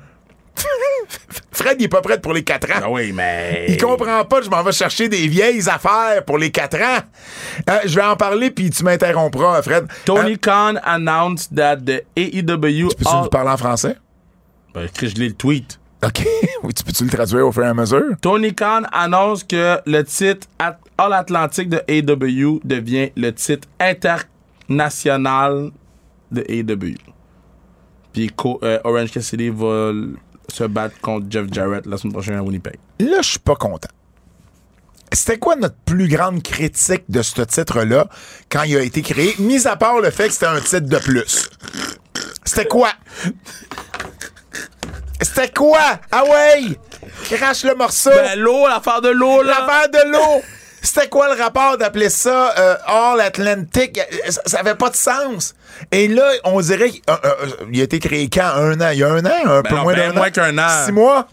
Fred, 1.52 1.76
il 1.78 1.84
est 1.84 1.88
pas 1.88 2.00
prêt 2.00 2.20
pour 2.20 2.32
les 2.32 2.42
4 2.44 2.70
ans. 2.70 2.80
Ah 2.84 2.90
oui, 2.90 3.12
mais... 3.12 3.66
Il 3.68 3.76
comprend 3.76 4.24
pas, 4.24 4.40
je 4.42 4.48
m'en 4.48 4.62
vais 4.62 4.72
chercher 4.72 5.08
des 5.08 5.26
vieilles 5.28 5.68
affaires 5.68 6.24
pour 6.24 6.38
les 6.38 6.50
4 6.50 6.76
ans. 6.80 6.98
Euh, 7.68 7.78
je 7.84 7.94
vais 7.94 8.04
en 8.04 8.16
parler 8.16 8.50
puis 8.50 8.70
tu 8.70 8.82
m'interrompras, 8.84 9.60
Fred. 9.62 9.86
Tony 10.04 10.32
Euh, 10.32 10.36
Khan 10.40 10.74
announced 10.84 11.54
that 11.54 11.76
the 11.78 12.04
AEW... 12.16 12.88
peux-tu 12.96 13.08
All- 13.08 13.28
parler 13.28 13.50
en 13.50 13.56
français? 13.56 13.96
Ben, 14.74 14.88
je 15.00 15.06
lis 15.06 15.28
le 15.28 15.34
tweet. 15.34 15.78
OK. 16.02 16.26
oui, 16.62 16.72
tu 16.72 16.82
peux-tu 16.84 17.04
le 17.04 17.10
traduire 17.10 17.46
au 17.46 17.52
fur 17.52 17.64
et 17.64 17.66
à 17.68 17.74
mesure? 17.74 18.14
Tony 18.22 18.54
Khan 18.54 18.82
annonce 18.92 19.44
que 19.44 19.78
le 19.84 20.02
titre 20.04 20.46
At- 20.58 20.78
All 20.96 21.12
Atlantic 21.12 21.68
de 21.68 21.82
AEW 21.88 22.60
devient 22.64 23.10
le 23.16 23.32
titre 23.34 23.68
international 24.68 25.70
de 26.30 26.44
AEW. 26.48 26.94
Puis 28.12 28.30
euh, 28.62 28.78
Orange 28.84 29.10
Cassidy 29.12 29.50
va 29.50 29.92
se 30.50 30.64
battre 30.64 30.98
contre 31.00 31.26
Jeff 31.30 31.46
Jarrett 31.50 31.86
la 31.86 31.96
semaine 31.96 32.12
prochaine 32.12 32.36
à 32.36 32.42
Winnipeg. 32.42 32.78
Là, 32.98 33.18
je 33.22 33.30
suis 33.30 33.38
pas 33.38 33.56
content. 33.56 33.88
C'était 35.12 35.38
quoi 35.38 35.56
notre 35.56 35.76
plus 35.84 36.08
grande 36.08 36.42
critique 36.42 37.04
de 37.08 37.22
ce 37.22 37.42
titre-là 37.42 38.06
quand 38.48 38.62
il 38.62 38.76
a 38.76 38.82
été 38.82 39.02
créé, 39.02 39.34
mis 39.38 39.66
à 39.66 39.76
part 39.76 40.00
le 40.00 40.10
fait 40.10 40.28
que 40.28 40.34
c'était 40.34 40.46
un 40.46 40.60
titre 40.60 40.86
de 40.86 40.98
plus? 40.98 41.50
C'était 42.44 42.66
quoi? 42.66 42.92
C'était 45.20 45.50
quoi? 45.50 46.00
Ah 46.12 46.22
ouais! 46.24 46.78
Crache 47.24 47.64
le 47.64 47.74
morceau! 47.74 48.10
Ben, 48.10 48.38
l'eau, 48.38 48.68
l'affaire 48.68 49.00
de 49.00 49.08
l'eau, 49.08 49.42
là. 49.42 49.60
L'affaire 49.60 49.88
de 49.90 50.10
l'eau! 50.10 50.42
C'était 50.82 51.08
quoi 51.08 51.34
le 51.34 51.40
rapport 51.42 51.76
d'appeler 51.76 52.08
ça 52.08 52.54
euh, 52.58 52.76
All 52.86 53.20
Atlantic? 53.20 53.98
Euh, 53.98 54.30
Ça, 54.30 54.40
ça 54.46 54.58
avait 54.60 54.74
pas 54.74 54.90
de 54.90 54.96
sens. 54.96 55.54
Et 55.92 56.08
là, 56.08 56.30
on 56.44 56.60
dirait 56.60 56.90
qu'il 56.90 57.02
euh, 57.10 57.16
euh, 57.24 57.46
il 57.72 57.80
a 57.80 57.84
été 57.84 57.98
créé 57.98 58.28
quand? 58.30 58.42
Un 58.56 58.80
an? 58.80 58.90
Il 58.92 58.98
y 58.98 59.04
a 59.04 59.08
un 59.12 59.24
an? 59.24 59.30
Un 59.44 59.62
peu 59.62 59.74
non, 59.74 59.82
moins 59.82 59.94
ben 59.94 60.08
d'un 60.10 60.14
moins 60.16 60.28
an? 60.28 60.30
qu'un 60.30 60.58
an. 60.58 60.86
Six 60.86 60.92
mois? 60.92 61.28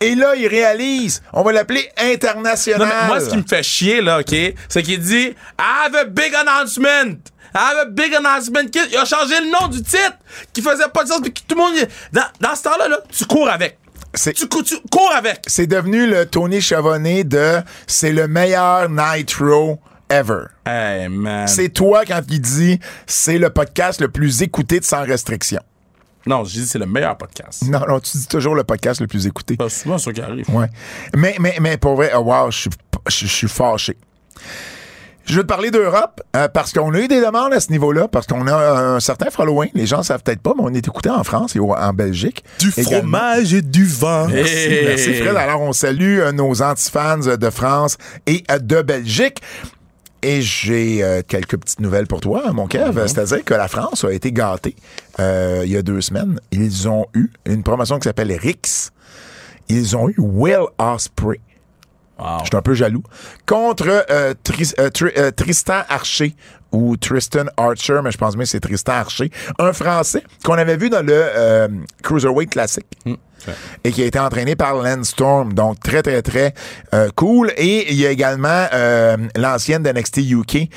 Et 0.00 0.14
là, 0.14 0.34
il 0.34 0.46
réalise. 0.46 1.20
On 1.32 1.42
va 1.42 1.52
l'appeler 1.52 1.90
international. 1.98 2.80
Non, 2.80 2.86
mais 2.86 3.06
moi, 3.06 3.20
ce 3.20 3.28
qui 3.28 3.36
me 3.36 3.42
fait 3.46 3.62
chier, 3.62 4.00
là, 4.00 4.20
OK, 4.20 4.34
c'est 4.68 4.82
qu'il 4.82 5.00
dit 5.00 5.34
I 5.58 5.86
have 5.86 5.94
a 5.94 6.04
big 6.04 6.34
announcement. 6.34 7.18
I 7.54 7.58
have 7.58 7.78
a 7.78 7.84
big 7.86 8.14
announcement. 8.14 8.60
Il 8.72 8.96
a 8.96 9.04
changé 9.04 9.34
le 9.40 9.50
nom 9.50 9.68
du 9.68 9.82
titre 9.82 10.14
qui 10.52 10.62
faisait 10.62 10.88
pas 10.94 11.02
de 11.02 11.08
sens. 11.08 11.20
Puis 11.20 11.32
tout 11.46 11.54
le 11.56 11.60
monde. 11.60 11.74
Dans, 12.12 12.22
dans 12.40 12.54
ce 12.54 12.62
temps-là, 12.62 12.88
là, 12.88 12.98
tu 13.10 13.24
cours 13.26 13.50
avec. 13.50 13.76
C'est- 14.14 14.32
Tu, 14.32 14.48
tu 14.48 14.74
cours 14.90 15.12
avec. 15.14 15.40
C'est 15.46 15.66
devenu 15.66 16.06
le 16.06 16.26
Tony 16.26 16.60
Chavonnet 16.60 17.24
de 17.24 17.60
c'est 17.86 18.12
le 18.12 18.26
meilleur 18.28 18.88
Nitro 18.90 19.78
ever. 20.10 20.44
Hey, 20.66 21.08
man. 21.08 21.46
C'est 21.46 21.68
toi 21.68 22.04
quand 22.04 22.20
il 22.28 22.40
dit 22.40 22.80
c'est 23.06 23.38
le 23.38 23.50
podcast 23.50 24.00
le 24.00 24.08
plus 24.08 24.42
écouté 24.42 24.80
de 24.80 24.84
sans 24.84 25.04
restriction. 25.04 25.60
Non, 26.26 26.44
je 26.44 26.52
dis 26.52 26.66
c'est 26.66 26.78
le 26.78 26.86
meilleur 26.86 27.16
podcast. 27.16 27.62
Non, 27.66 27.80
non, 27.88 27.98
tu 28.00 28.18
dis 28.18 28.26
toujours 28.26 28.54
le 28.54 28.64
podcast 28.64 29.00
le 29.00 29.06
plus 29.06 29.26
écouté. 29.26 29.56
C'est 29.58 29.68
souvent 29.84 29.96
ça 29.98 30.12
qui 30.12 30.20
arrive. 30.20 30.44
Ouais. 30.50 30.66
Mais, 31.16 31.36
mais, 31.40 31.56
mais 31.60 31.76
pour 31.78 31.94
vrai, 31.94 32.10
oh, 32.14 32.18
wow, 32.18 32.50
je 32.50 32.58
suis, 32.58 32.70
je, 33.08 33.26
je 33.26 33.32
suis 33.32 33.48
fâché. 33.48 33.96
Je 35.30 35.36
veux 35.36 35.42
te 35.42 35.46
parler 35.48 35.70
d'Europe 35.70 36.20
euh, 36.36 36.48
parce 36.48 36.72
qu'on 36.72 36.92
a 36.94 36.98
eu 36.98 37.08
des 37.08 37.20
demandes 37.20 37.52
à 37.52 37.60
ce 37.60 37.70
niveau-là, 37.70 38.08
parce 38.08 38.26
qu'on 38.26 38.46
a 38.46 38.54
un 38.94 39.00
certain 39.00 39.30
following. 39.30 39.70
Les 39.74 39.86
gens 39.86 40.02
savent 40.02 40.22
peut-être 40.22 40.40
pas, 40.42 40.52
mais 40.56 40.62
on 40.64 40.74
est 40.74 40.86
écouté 40.86 41.08
en 41.08 41.24
France 41.24 41.56
et 41.56 41.58
au- 41.60 41.72
en 41.74 41.92
Belgique. 41.92 42.44
également. 42.80 43.18
et 43.34 43.62
du 43.62 43.84
vin. 43.86 44.26
Merci, 44.28 44.68
merci 44.86 45.14
Fred. 45.14 45.36
Alors, 45.36 45.60
on 45.62 45.72
salue 45.72 46.18
euh, 46.20 46.32
nos 46.32 46.60
antifans 46.62 47.20
euh, 47.26 47.36
de 47.36 47.50
France 47.50 47.96
et 48.26 48.44
euh, 48.50 48.58
de 48.58 48.82
Belgique. 48.82 49.40
Et 50.22 50.42
j'ai 50.42 51.02
euh, 51.02 51.22
quelques 51.26 51.56
petites 51.56 51.80
nouvelles 51.80 52.06
pour 52.06 52.20
toi, 52.20 52.52
mon 52.52 52.66
Kev. 52.66 53.06
C'est-à-dire 53.06 53.42
que 53.42 53.54
la 53.54 53.68
France 53.68 54.04
a 54.04 54.12
été 54.12 54.32
gâtée 54.32 54.76
euh, 55.18 55.62
il 55.64 55.70
y 55.72 55.76
a 55.78 55.82
deux 55.82 56.02
semaines. 56.02 56.38
Ils 56.52 56.88
ont 56.88 57.06
eu 57.14 57.30
une 57.46 57.62
promotion 57.62 57.98
qui 57.98 58.04
s'appelle 58.04 58.30
Rix. 58.32 58.90
Ils 59.68 59.96
ont 59.96 60.08
eu 60.10 60.16
Will 60.18 60.64
Osprey. 60.78 61.40
Wow. 62.20 62.38
Je 62.40 62.46
suis 62.46 62.56
un 62.56 62.62
peu 62.62 62.74
jaloux. 62.74 63.02
Contre 63.46 64.04
euh, 64.10 64.34
Tris- 64.44 64.74
euh, 64.78 64.90
euh, 65.16 65.30
Tristan 65.30 65.82
Archer 65.88 66.34
ou 66.72 66.96
Tristan 66.96 67.44
Archer, 67.56 68.00
mais 68.04 68.10
je 68.12 68.18
pense 68.18 68.34
bien 68.36 68.44
que 68.44 68.50
c'est 68.50 68.60
Tristan 68.60 68.92
Archer, 68.92 69.30
un 69.58 69.72
Français 69.72 70.22
qu'on 70.44 70.54
avait 70.54 70.76
vu 70.76 70.90
dans 70.90 71.04
le 71.04 71.68
Cruiserweight 72.02 72.50
Classic 72.50 72.84
et 73.82 73.90
qui 73.90 74.02
a 74.02 74.06
été 74.06 74.18
entraîné 74.18 74.54
par 74.54 74.74
Lance 74.74 75.08
Storm. 75.08 75.52
Donc, 75.54 75.80
très, 75.80 76.02
très, 76.02 76.22
très 76.22 76.54
cool. 77.16 77.50
Et 77.56 77.90
il 77.90 77.98
y 77.98 78.06
a 78.06 78.10
également 78.10 78.66
l'ancienne 79.34 79.82
d'NXT 79.82 80.18
UK, 80.30 80.68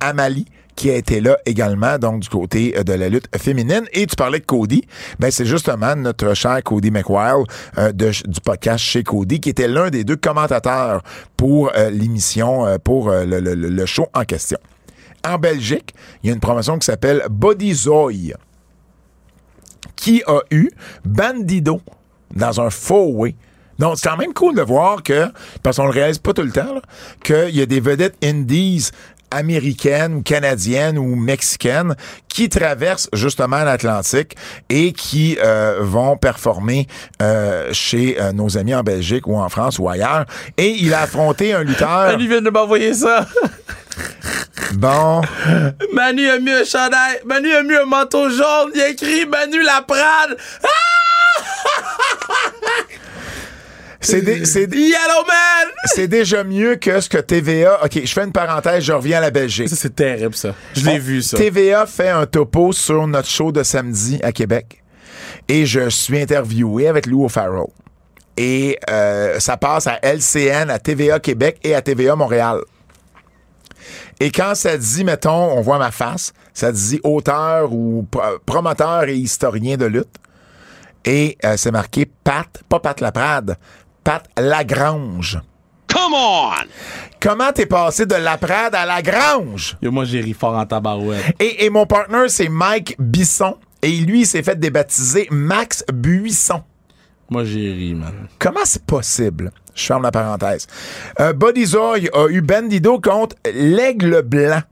Amalie, 0.00 0.46
qui 0.74 0.90
a 0.90 0.96
été 0.96 1.20
là 1.20 1.36
également, 1.46 1.98
donc 1.98 2.20
du 2.20 2.28
côté 2.28 2.74
euh, 2.76 2.82
de 2.82 2.92
la 2.94 3.08
lutte 3.08 3.28
féminine. 3.36 3.84
Et 3.92 4.06
tu 4.06 4.16
parlais 4.16 4.40
de 4.40 4.44
Cody, 4.46 4.82
ben 5.18 5.30
c'est 5.30 5.44
justement 5.46 5.94
notre 5.96 6.34
cher 6.34 6.62
Cody 6.64 6.90
McWild 6.90 7.46
euh, 7.78 7.92
du 7.92 8.40
podcast 8.44 8.82
chez 8.82 9.02
Cody, 9.02 9.40
qui 9.40 9.50
était 9.50 9.68
l'un 9.68 9.90
des 9.90 10.04
deux 10.04 10.16
commentateurs 10.16 11.02
pour 11.36 11.70
euh, 11.76 11.90
l'émission, 11.90 12.78
pour 12.84 13.10
le, 13.10 13.40
le- 13.40 13.54
le 13.54 13.86
show 13.86 14.06
en 14.14 14.24
question. 14.24 14.58
En 15.24 15.38
Belgique, 15.38 15.94
il 16.22 16.28
y 16.28 16.30
a 16.30 16.34
une 16.34 16.40
promotion 16.40 16.78
qui 16.78 16.86
s'appelle 16.86 17.22
Body 17.30 17.74
Zoy 17.74 18.32
qui 19.96 20.22
a 20.26 20.40
eu 20.50 20.70
Bandido 21.04 21.80
dans 22.34 22.60
un 22.60 22.70
four-way. 22.70 23.34
Donc, 23.78 23.96
c'est 23.96 24.08
quand 24.08 24.16
même 24.16 24.32
cool 24.32 24.54
de 24.54 24.62
voir 24.62 25.02
que, 25.02 25.26
parce 25.62 25.76
qu'on 25.76 25.84
le 25.86 25.90
réalise 25.90 26.18
pas 26.18 26.32
tout 26.32 26.42
le 26.42 26.52
temps, 26.52 26.80
qu'il 27.24 27.50
y 27.56 27.60
a 27.62 27.66
des 27.66 27.80
vedettes 27.80 28.16
indies 28.22 28.90
américaines 29.32 30.14
ou 30.14 30.22
canadiennes 30.22 30.98
ou 30.98 31.16
mexicaines 31.16 31.94
qui 32.28 32.48
traversent 32.48 33.08
justement 33.12 33.64
l'Atlantique 33.64 34.36
et 34.68 34.92
qui 34.92 35.38
euh, 35.42 35.78
vont 35.80 36.16
performer 36.16 36.86
euh, 37.20 37.72
chez 37.72 38.20
euh, 38.20 38.32
nos 38.32 38.56
amis 38.56 38.74
en 38.74 38.82
Belgique 38.82 39.26
ou 39.26 39.36
en 39.36 39.48
France 39.48 39.78
ou 39.78 39.88
ailleurs. 39.88 40.24
Et 40.56 40.70
il 40.70 40.94
a 40.94 41.02
affronté 41.02 41.52
un 41.52 41.62
lutteur. 41.62 42.12
Manu 42.12 42.28
vient 42.28 42.42
de 42.42 42.50
m'envoyer 42.50 42.94
ça. 42.94 43.26
Bon, 44.74 45.20
Manu 45.92 46.28
a 46.28 46.38
mis 46.38 46.50
un 46.50 46.64
chandail. 46.64 47.20
Manu 47.26 47.52
a 47.52 47.62
mis 47.62 47.74
un 47.74 47.84
manteau 47.84 48.30
jaune. 48.30 48.70
Il 48.74 48.80
a 48.80 48.88
écrit 48.88 49.26
Manu 49.26 49.62
Laprade. 49.62 50.36
C'est 54.02 54.20
des- 54.22 54.44
c'est 54.44 54.66
des- 54.66 54.76
Yellow 54.78 55.24
Man. 55.26 55.68
c'est 55.86 56.08
déjà 56.08 56.44
mieux 56.44 56.76
que 56.76 57.00
ce 57.00 57.08
que 57.08 57.18
TVA. 57.18 57.84
OK, 57.84 58.00
je 58.04 58.12
fais 58.12 58.24
une 58.24 58.32
parenthèse, 58.32 58.84
je 58.84 58.92
reviens 58.92 59.18
à 59.18 59.20
la 59.22 59.30
Belgique. 59.30 59.68
Ça, 59.68 59.76
c'est 59.76 59.94
terrible, 59.94 60.34
ça. 60.34 60.54
Je 60.74 60.84
l'ai 60.84 60.98
vu, 60.98 61.22
ça. 61.22 61.36
TVA 61.36 61.86
fait 61.86 62.08
un 62.10 62.26
topo 62.26 62.72
sur 62.72 63.06
notre 63.06 63.28
show 63.28 63.52
de 63.52 63.62
samedi 63.62 64.18
à 64.22 64.32
Québec. 64.32 64.82
Et 65.48 65.66
je 65.66 65.88
suis 65.88 66.20
interviewé 66.20 66.88
avec 66.88 67.06
Lou 67.06 67.24
O'Farrell. 67.24 67.66
Et 68.36 68.78
euh, 68.90 69.38
ça 69.40 69.56
passe 69.56 69.86
à 69.86 69.98
LCN, 70.02 70.70
à 70.70 70.78
TVA 70.78 71.18
Québec 71.20 71.58
et 71.62 71.74
à 71.74 71.82
TVA 71.82 72.16
Montréal. 72.16 72.60
Et 74.20 74.30
quand 74.30 74.54
ça 74.54 74.76
dit, 74.76 75.04
mettons, 75.04 75.52
on 75.56 75.60
voit 75.60 75.78
ma 75.78 75.90
face, 75.90 76.32
ça 76.54 76.70
dit 76.70 77.00
auteur 77.02 77.72
ou 77.72 78.06
pro- 78.10 78.38
promoteur 78.46 79.04
et 79.04 79.16
historien 79.16 79.76
de 79.76 79.86
lutte. 79.86 80.14
Et 81.04 81.36
euh, 81.44 81.56
c'est 81.56 81.72
marqué 81.72 82.06
Pat, 82.22 82.46
pas 82.68 82.78
Pat 82.78 83.00
Laprade, 83.00 83.56
Pat 84.04 84.24
Lagrange. 84.38 85.38
Come 85.88 86.14
on! 86.14 86.52
Comment 87.20 87.52
t'es 87.52 87.66
passé 87.66 88.06
de 88.06 88.14
Laprade 88.14 88.74
à 88.74 88.84
Lagrange? 88.86 89.76
Yo, 89.80 89.92
moi, 89.92 90.04
j'ai 90.04 90.20
ri 90.20 90.32
fort 90.32 90.56
en 90.56 90.66
tabarouette. 90.66 91.36
Et, 91.38 91.64
et 91.64 91.70
mon 91.70 91.86
partner, 91.86 92.28
c'est 92.28 92.48
Mike 92.48 92.96
Bisson. 92.98 93.56
Et 93.82 93.90
lui, 93.98 94.20
il 94.20 94.26
s'est 94.26 94.42
fait 94.42 94.58
débaptiser 94.58 95.28
Max 95.30 95.84
Buisson. 95.92 96.62
Moi, 97.30 97.44
j'ai 97.44 97.72
ri, 97.72 97.94
man. 97.94 98.28
Comment 98.38 98.64
c'est 98.64 98.84
possible? 98.84 99.52
Je 99.74 99.84
ferme 99.84 100.02
la 100.02 100.10
parenthèse. 100.10 100.66
Euh, 101.20 101.32
Bodyzoy 101.32 102.08
a 102.12 102.28
eu 102.28 102.40
Bandido 102.40 103.00
contre 103.00 103.36
l'Aigle 103.54 104.22
Blanc. 104.22 104.62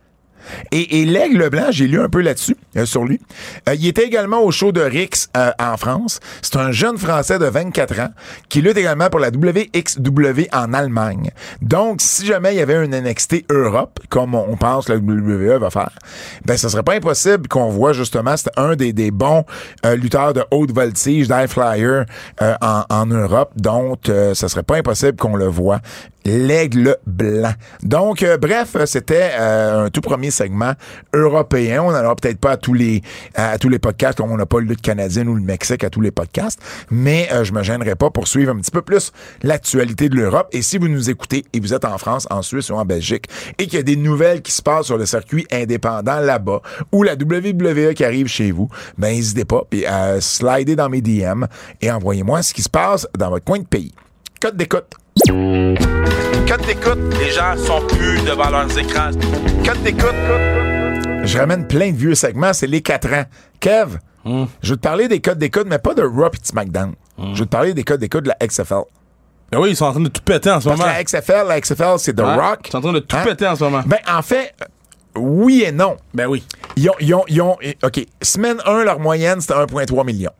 Et, 0.72 1.00
et 1.00 1.04
l'Aigle 1.04 1.48
Blanc, 1.50 1.66
j'ai 1.70 1.86
lu 1.86 2.00
un 2.00 2.08
peu 2.08 2.20
là-dessus, 2.20 2.56
euh, 2.76 2.86
sur 2.86 3.04
lui. 3.04 3.20
Euh, 3.68 3.74
il 3.74 3.86
était 3.86 4.04
également 4.04 4.42
au 4.42 4.50
show 4.50 4.72
de 4.72 4.80
Rix 4.80 5.28
euh, 5.36 5.50
en 5.58 5.76
France. 5.76 6.20
C'est 6.42 6.56
un 6.56 6.72
jeune 6.72 6.98
Français 6.98 7.38
de 7.38 7.46
24 7.46 8.00
ans 8.00 8.10
qui 8.48 8.62
lutte 8.62 8.76
également 8.76 9.08
pour 9.10 9.20
la 9.20 9.28
WXW 9.28 10.42
en 10.52 10.72
Allemagne. 10.72 11.30
Donc, 11.62 12.00
si 12.00 12.26
jamais 12.26 12.54
il 12.54 12.58
y 12.58 12.60
avait 12.60 12.76
un 12.76 12.86
NXT 12.86 13.50
Europe, 13.50 14.00
comme 14.08 14.34
on, 14.34 14.56
pense 14.56 14.86
que 14.86 14.92
la 14.92 14.98
WWE 14.98 15.58
va 15.58 15.70
faire, 15.70 15.90
ben, 16.44 16.56
ce 16.56 16.68
serait 16.68 16.82
pas 16.82 16.94
impossible 16.94 17.48
qu'on 17.48 17.70
voit 17.70 17.92
justement, 17.92 18.36
c'est 18.36 18.50
un 18.56 18.76
des, 18.76 19.10
bons 19.10 19.44
lutteurs 19.96 20.34
de 20.34 20.44
haute 20.50 20.72
voltige, 20.72 21.28
d'high 21.28 21.48
flyer 21.48 22.04
en, 22.40 23.06
Europe. 23.06 23.52
Donc, 23.56 24.00
ce 24.06 24.48
serait 24.48 24.62
pas 24.62 24.76
impossible 24.76 25.16
qu'on 25.16 25.36
le 25.36 25.46
voit 25.46 25.80
l'aigle 26.24 26.96
blanc. 27.06 27.52
Donc, 27.82 28.22
euh, 28.22 28.36
bref, 28.36 28.76
c'était 28.86 29.30
euh, 29.38 29.86
un 29.86 29.90
tout 29.90 30.00
premier 30.00 30.30
segment 30.30 30.72
européen. 31.14 31.82
On 31.82 31.92
n'en 31.92 32.04
aura 32.04 32.16
peut-être 32.16 32.38
pas 32.38 32.52
à 32.52 32.56
tous 32.56 32.74
les 32.74 33.02
tous 33.60 33.68
les 33.68 33.78
podcasts, 33.78 34.18
comme 34.18 34.30
on 34.30 34.36
n'a 34.36 34.46
pas 34.46 34.60
le 34.60 34.66
lutte 34.66 34.82
canadienne 34.82 35.28
ou 35.28 35.34
le 35.34 35.42
Mexique 35.42 35.84
à 35.84 35.90
tous 35.90 36.00
les 36.00 36.10
podcasts, 36.10 36.60
mais 36.90 37.28
euh, 37.32 37.44
je 37.44 37.52
me 37.52 37.62
gênerai 37.62 37.94
pas 37.96 38.10
pour 38.10 38.28
suivre 38.28 38.52
un 38.52 38.56
petit 38.58 38.70
peu 38.70 38.82
plus 38.82 39.12
l'actualité 39.42 40.08
de 40.08 40.16
l'Europe. 40.16 40.48
Et 40.52 40.62
si 40.62 40.78
vous 40.78 40.88
nous 40.88 41.10
écoutez 41.10 41.44
et 41.52 41.60
vous 41.60 41.74
êtes 41.74 41.84
en 41.84 41.98
France, 41.98 42.26
en 42.30 42.42
Suisse 42.42 42.70
ou 42.70 42.74
en 42.74 42.84
Belgique, 42.84 43.26
et 43.58 43.66
qu'il 43.66 43.74
y 43.74 43.78
a 43.78 43.82
des 43.82 43.96
nouvelles 43.96 44.42
qui 44.42 44.52
se 44.52 44.62
passent 44.62 44.86
sur 44.86 44.98
le 44.98 45.06
circuit 45.06 45.46
indépendant 45.52 46.20
là-bas, 46.20 46.60
ou 46.92 47.02
la 47.02 47.14
WWE 47.14 47.94
qui 47.94 48.04
arrive 48.04 48.26
chez 48.26 48.52
vous, 48.52 48.68
ben 48.98 49.14
n'hésitez 49.14 49.44
pas, 49.44 49.64
puis 49.68 49.86
à 49.86 50.20
slider 50.20 50.76
dans 50.76 50.88
mes 50.88 51.00
DM 51.00 51.44
et 51.80 51.90
envoyez-moi 51.90 52.42
ce 52.42 52.54
qui 52.54 52.62
se 52.62 52.68
passe 52.68 53.06
dans 53.16 53.30
votre 53.30 53.44
coin 53.44 53.58
de 53.58 53.66
pays. 53.66 53.94
Code 54.40 54.56
d'écoute. 54.56 54.94
Code 55.26 56.66
d'écoute. 56.66 56.98
Les 57.18 57.30
gens 57.30 57.56
sont 57.56 57.80
plus 57.86 58.22
devant 58.24 58.48
leurs 58.50 58.76
écrans. 58.78 59.10
Code 59.64 59.82
d'écoute. 59.82 60.14
Je 61.24 61.38
ramène 61.38 61.66
plein 61.66 61.90
de 61.92 61.96
vieux 61.96 62.14
segments, 62.14 62.52
c'est 62.52 62.66
les 62.66 62.80
4 62.80 63.12
ans. 63.12 63.24
Kev, 63.60 63.98
je 64.24 64.70
veux 64.70 64.76
te 64.76 64.80
parler 64.80 65.08
des 65.08 65.20
codes 65.20 65.38
d'écoute, 65.38 65.66
mais 65.68 65.78
pas 65.78 65.94
de 65.94 66.02
Raw 66.02 66.26
et 66.32 66.38
de 66.38 66.44
SmackDown. 66.46 66.94
Je 67.34 67.40
veux 67.40 67.44
te 67.46 67.50
parler 67.50 67.74
des 67.74 67.82
codes 67.84 68.00
d'écoute 68.00 68.24
de 68.24 68.30
la 68.30 68.46
XFL. 68.46 68.82
Ben 69.52 69.58
oui, 69.60 69.70
ils 69.70 69.76
sont 69.76 69.84
en 69.86 69.92
train 69.92 70.00
de 70.00 70.08
tout 70.08 70.22
péter 70.22 70.50
en 70.50 70.60
ce 70.60 70.68
Parce 70.68 70.78
moment. 70.80 70.90
que 70.90 70.96
la 70.96 71.04
XFL, 71.04 71.46
la 71.48 71.60
XFL, 71.60 71.98
c'est 71.98 72.14
The 72.14 72.20
Ouais, 72.20 72.34
Rock. 72.36 72.60
Ils 72.66 72.70
sont 72.70 72.78
en 72.78 72.80
train 72.82 72.92
de 72.92 72.98
tout 73.00 73.16
Hein? 73.16 73.24
péter 73.24 73.46
en 73.48 73.56
ce 73.56 73.64
moment. 73.64 73.82
Ben, 73.84 73.98
en 74.10 74.22
fait, 74.22 74.54
oui 75.16 75.64
et 75.66 75.72
non. 75.72 75.96
Ben 76.14 76.26
oui. 76.28 76.44
Ils 76.76 76.88
ont, 76.88 76.94
ils 77.00 77.14
ont, 77.14 77.24
ils 77.28 77.42
ont- 77.42 77.56
OK, 77.82 78.06
semaine 78.22 78.58
1, 78.64 78.84
leur 78.84 79.00
moyenne, 79.00 79.40
c'était 79.40 79.54
1,3 79.54 80.04
million. 80.04 80.30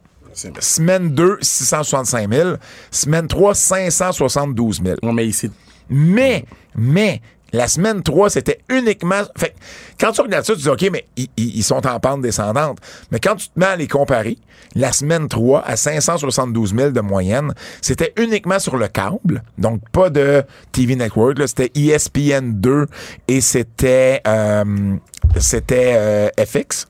Semaine 0.60 1.10
2, 1.10 1.38
665 1.40 2.32
000. 2.32 2.50
Semaine 2.90 3.26
3, 3.26 3.54
572 3.54 4.82
000. 4.82 4.96
Non, 5.02 5.12
mais 5.12 5.26
ici. 5.26 5.50
Mais, 5.88 6.44
mais, 6.76 7.20
la 7.52 7.66
semaine 7.66 8.02
3, 8.02 8.30
c'était 8.30 8.60
uniquement. 8.68 9.22
Fait 9.36 9.54
quand 9.98 10.12
tu 10.12 10.20
regardes 10.20 10.44
ça, 10.44 10.54
tu 10.54 10.60
dis, 10.60 10.68
OK, 10.68 10.88
mais 10.92 11.06
ils, 11.36 11.62
sont 11.62 11.84
en 11.86 11.98
pente 12.00 12.22
descendante. 12.22 12.78
Mais 13.10 13.18
quand 13.18 13.36
tu 13.36 13.48
te 13.48 13.58
mets 13.58 13.66
à 13.66 13.76
les 13.76 13.88
comparer, 13.88 14.38
la 14.74 14.92
semaine 14.92 15.28
3, 15.28 15.62
à 15.66 15.76
572 15.76 16.74
000 16.74 16.90
de 16.90 17.00
moyenne, 17.00 17.52
c'était 17.80 18.12
uniquement 18.16 18.58
sur 18.58 18.76
le 18.76 18.88
câble. 18.88 19.42
Donc, 19.58 19.80
pas 19.90 20.10
de 20.10 20.44
TV 20.72 20.96
Network. 20.96 21.38
là. 21.38 21.46
C'était 21.46 21.72
ESPN 21.74 22.52
2 22.52 22.86
et 23.28 23.40
c'était, 23.40 24.20
euh, 24.26 24.96
c'était 25.38 25.94
euh, 25.96 26.28
FX. 26.38 26.86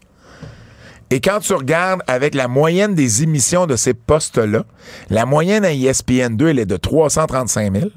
Et 1.12 1.20
quand 1.20 1.40
tu 1.40 1.52
regardes 1.54 2.02
avec 2.06 2.34
la 2.36 2.46
moyenne 2.46 2.94
des 2.94 3.22
émissions 3.24 3.66
de 3.66 3.74
ces 3.76 3.94
postes-là, 3.94 4.64
la 5.08 5.26
moyenne 5.26 5.64
à 5.64 5.72
E 5.72 5.86
ESPN 5.88 6.36
2, 6.36 6.48
elle 6.48 6.58
est 6.60 6.66
de 6.66 6.76
335 6.76 7.72
000 7.72 7.90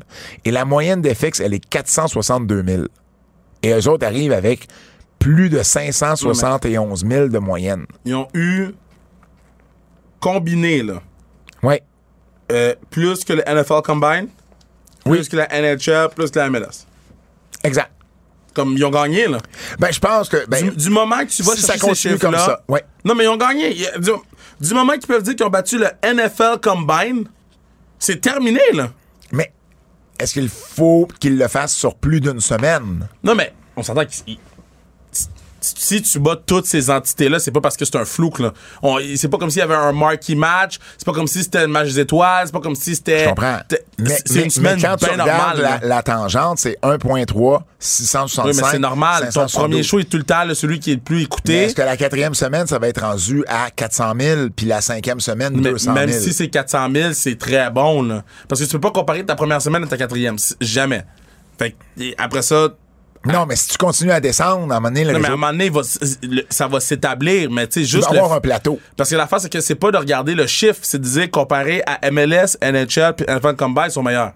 et 0.46 0.52
la 0.52 0.66
moyenne 0.66 1.02
d'FX, 1.02 1.40
elle 1.40 1.54
est 1.54 1.64
462 1.64 2.64
000. 2.66 2.84
Et 3.62 3.72
eux 3.72 3.88
autres 3.88 4.06
arrivent 4.06 4.34
avec 4.34 4.68
plus 5.20 5.50
de 5.50 5.62
571 5.62 7.06
000 7.08 7.28
de 7.28 7.38
moyenne. 7.38 7.86
Ils 8.04 8.16
ont 8.16 8.28
eu 8.34 8.70
combiné, 10.20 10.82
là, 10.84 11.02
Oui. 11.62 11.76
euh, 12.52 12.74
plus 12.90 13.24
que 13.24 13.34
le 13.34 13.44
NFL 13.48 13.82
Combine, 13.84 14.28
plus 15.06 15.12
Oui. 15.20 15.28
que 15.30 15.36
la 15.38 15.48
NHL, 15.50 16.10
plus 16.16 16.32
que 16.32 16.40
la 16.40 16.50
MLS. 16.50 16.86
Exact. 17.64 17.92
Comme 18.54 18.76
ils 18.78 18.86
ont 18.86 18.92
gagné, 18.92 19.28
là. 19.28 19.38
Ben, 19.80 19.92
je 19.92 20.00
pense 20.00 20.30
que. 20.30 20.46
Ben, 20.48 20.70
du, 20.70 20.76
du 20.76 20.90
moment 20.90 21.18
que 21.20 21.32
tu 21.32 21.42
vas 21.44 21.56
si 21.56 21.62
ça 21.62 21.78
continue 21.78 22.14
ces 22.14 22.20
comme 22.20 22.38
ça, 22.38 22.62
ouais. 22.68 22.84
Non, 23.04 23.16
mais 23.16 23.24
ils 23.26 23.30
ont 23.30 23.38
gagné. 23.38 23.74
Du, 23.98 24.12
du 24.62 24.74
moment 24.74 24.94
qu'ils 24.94 25.08
peuvent 25.08 25.24
dire 25.24 25.36
qu'ils 25.36 25.46
ont 25.46 25.50
battu 25.50 25.78
le 25.80 25.88
NFL 26.04 26.60
Combine, 26.62 27.26
c'est 28.00 28.22
terminé, 28.22 28.62
là. 28.74 28.92
mais 29.32 29.52
est-ce 30.20 30.34
qu'il 30.34 30.50
faut 30.50 31.08
qu'ils 31.20 31.38
le 31.38 31.48
fassent 31.48 31.76
sur 31.76 31.96
plus 31.96 32.22
d'une 32.22 32.40
semaine? 32.40 33.08
Non, 33.24 33.34
mais 33.36 33.54
on 33.76 33.82
s'entend 33.84 34.06
que 34.06 34.12
si- 35.64 36.02
tu 36.02 36.20
bats 36.20 36.36
toutes 36.46 36.66
ces 36.66 36.90
entités-là, 36.90 37.40
c'est 37.40 37.52
pas 37.52 37.62
parce 37.62 37.78
que 37.78 37.86
c'est 37.86 37.96
un 37.96 38.06
flou, 38.06 38.32
là. 38.40 38.54
On- 38.82 38.98
C'est 39.16 39.30
pas 39.30 39.38
comme 39.38 39.50
s'il 39.50 39.60
y 39.60 39.64
avait 39.64 39.74
un 39.76 39.92
marquee 39.94 40.36
match, 40.36 40.78
c'est 40.98 41.06
pas 41.06 41.14
comme 41.14 41.28
si 41.28 41.44
c'était 41.44 41.62
le 41.62 41.68
match 41.68 41.88
des 41.90 42.00
étoiles, 42.02 42.46
c'est 42.48 42.52
pas 42.54 42.60
comme 42.60 42.76
si 42.76 42.96
c'était. 42.96 43.24
Je 43.26 43.30
comprends. 43.30 43.58
Mais, 44.00 44.10
C'est 44.26 44.36
mais- 44.36 44.44
une 44.44 44.50
semaine 44.50 44.76
mais 44.78 44.82
quand 44.88 44.96
tu 44.98 45.06
bien 45.06 45.18
normale. 45.18 45.80
la, 45.84 46.04
tangente, 46.04 46.60
c'est 46.60 46.78
1.3, 46.82 47.64
665. 47.80 48.46
Oui, 48.46 48.52
mais 48.62 48.70
c'est 48.72 48.80
normal. 48.80 49.24
Ton 49.26 49.32
572. 49.48 49.54
premier 49.70 49.84
show 49.84 50.00
est 50.00 50.04
tout 50.10 50.18
le 50.18 50.24
temps 50.24 50.44
là, 50.44 50.56
celui 50.56 50.80
qui 50.80 50.92
est 50.92 50.96
le 50.96 51.00
plus 51.02 51.18
Mais 51.18 51.24
écouté. 51.24 51.54
Est-ce 51.64 51.76
que 51.76 51.82
la 51.82 51.98
quatrième 51.98 52.34
semaine, 52.34 52.68
ça 52.68 52.80
va 52.80 52.88
être 52.88 53.02
rendu 53.02 53.44
à 53.48 53.70
400 53.72 54.14
000, 54.20 54.42
puis 54.56 54.66
la 54.66 54.82
cinquième 54.82 55.20
semaine, 55.20 55.54
Mais 55.56 55.70
200 55.72 55.94
000? 55.94 56.06
même 56.08 56.12
si 56.12 56.34
c'est 56.34 56.48
400 56.50 56.90
000, 56.94 57.14
c'est 57.14 57.38
très 57.38 57.70
bon, 57.72 58.02
là. 58.04 58.24
Parce 58.48 58.62
que 58.62 58.66
tu 58.66 58.72
peux 58.74 58.82
pas 58.82 58.92
comparer 58.92 59.26
ta 59.26 59.36
première 59.36 59.62
semaine 59.62 59.84
à 59.84 59.88
ta 59.88 59.98
quatrième. 59.98 60.38
Jamais. 60.60 61.04
Fait 61.58 61.72
que, 61.98 62.04
après 62.18 62.42
ça, 62.42 62.70
Non, 63.26 63.46
mais 63.46 63.56
si 63.56 63.70
tu 63.70 63.78
continues 63.78 64.12
à 64.12 64.20
descendre, 64.20 64.74
à 64.74 64.78
un 64.78 64.80
moment 64.80 64.90
donné, 64.90 65.06
le 65.06 65.14
non, 65.14 65.20
mais 65.20 65.26
à 65.28 65.30
un 65.30 65.32
moment 65.38 65.52
donné, 65.52 65.70
va 65.70 65.82
le- 66.24 66.44
ça 66.50 66.68
va 66.68 66.80
s'établir. 66.82 67.50
Mais 67.50 67.68
tu 67.68 67.80
sais, 67.82 67.86
tu 67.86 67.92
juste. 67.96 68.08
vas 68.08 68.14
le 68.14 68.20
avoir 68.20 68.34
un 68.38 68.42
plateau. 68.42 68.80
Parce 68.98 69.10
que 69.10 69.16
l'affaire, 69.16 69.40
c'est 69.40 69.52
que 69.52 69.62
c'est 69.62 69.76
pas 69.76 69.92
de 69.92 69.98
regarder 69.98 70.36
le 70.36 70.46
chiffre, 70.46 70.80
c'est 70.82 71.00
de 71.00 71.08
dire 71.08 71.32
comparé 71.32 71.82
à 71.86 72.12
MLS, 72.12 72.58
NHL 72.62 73.14
puis 73.16 73.26
NFL 73.28 73.56
Combine, 73.56 73.84
ils 73.88 73.92
sont 73.92 74.04
meilleurs. 74.04 74.34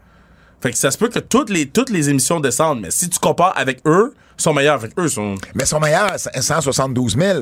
Fait 0.61 0.71
que 0.71 0.77
ça 0.77 0.89
se 0.89 0.97
peut 0.97 1.09
que 1.09 1.19
toutes 1.19 1.49
les, 1.49 1.67
toutes 1.67 1.89
les 1.89 2.09
émissions 2.09 2.39
descendent, 2.39 2.79
mais 2.81 2.91
si 2.91 3.09
tu 3.09 3.19
compares 3.19 3.53
avec 3.57 3.81
eux, 3.85 4.13
ils 4.39 4.41
sont 4.41 4.53
meilleurs. 4.53 4.79
Fait 4.79 4.87
que 4.87 5.01
eux 5.01 5.09
sont. 5.09 5.35
Mais 5.53 5.63
ils 5.65 5.67
sont 5.67 5.79
meilleurs 5.79 6.13
à 6.13 6.41
172 6.41 7.17
000. 7.17 7.39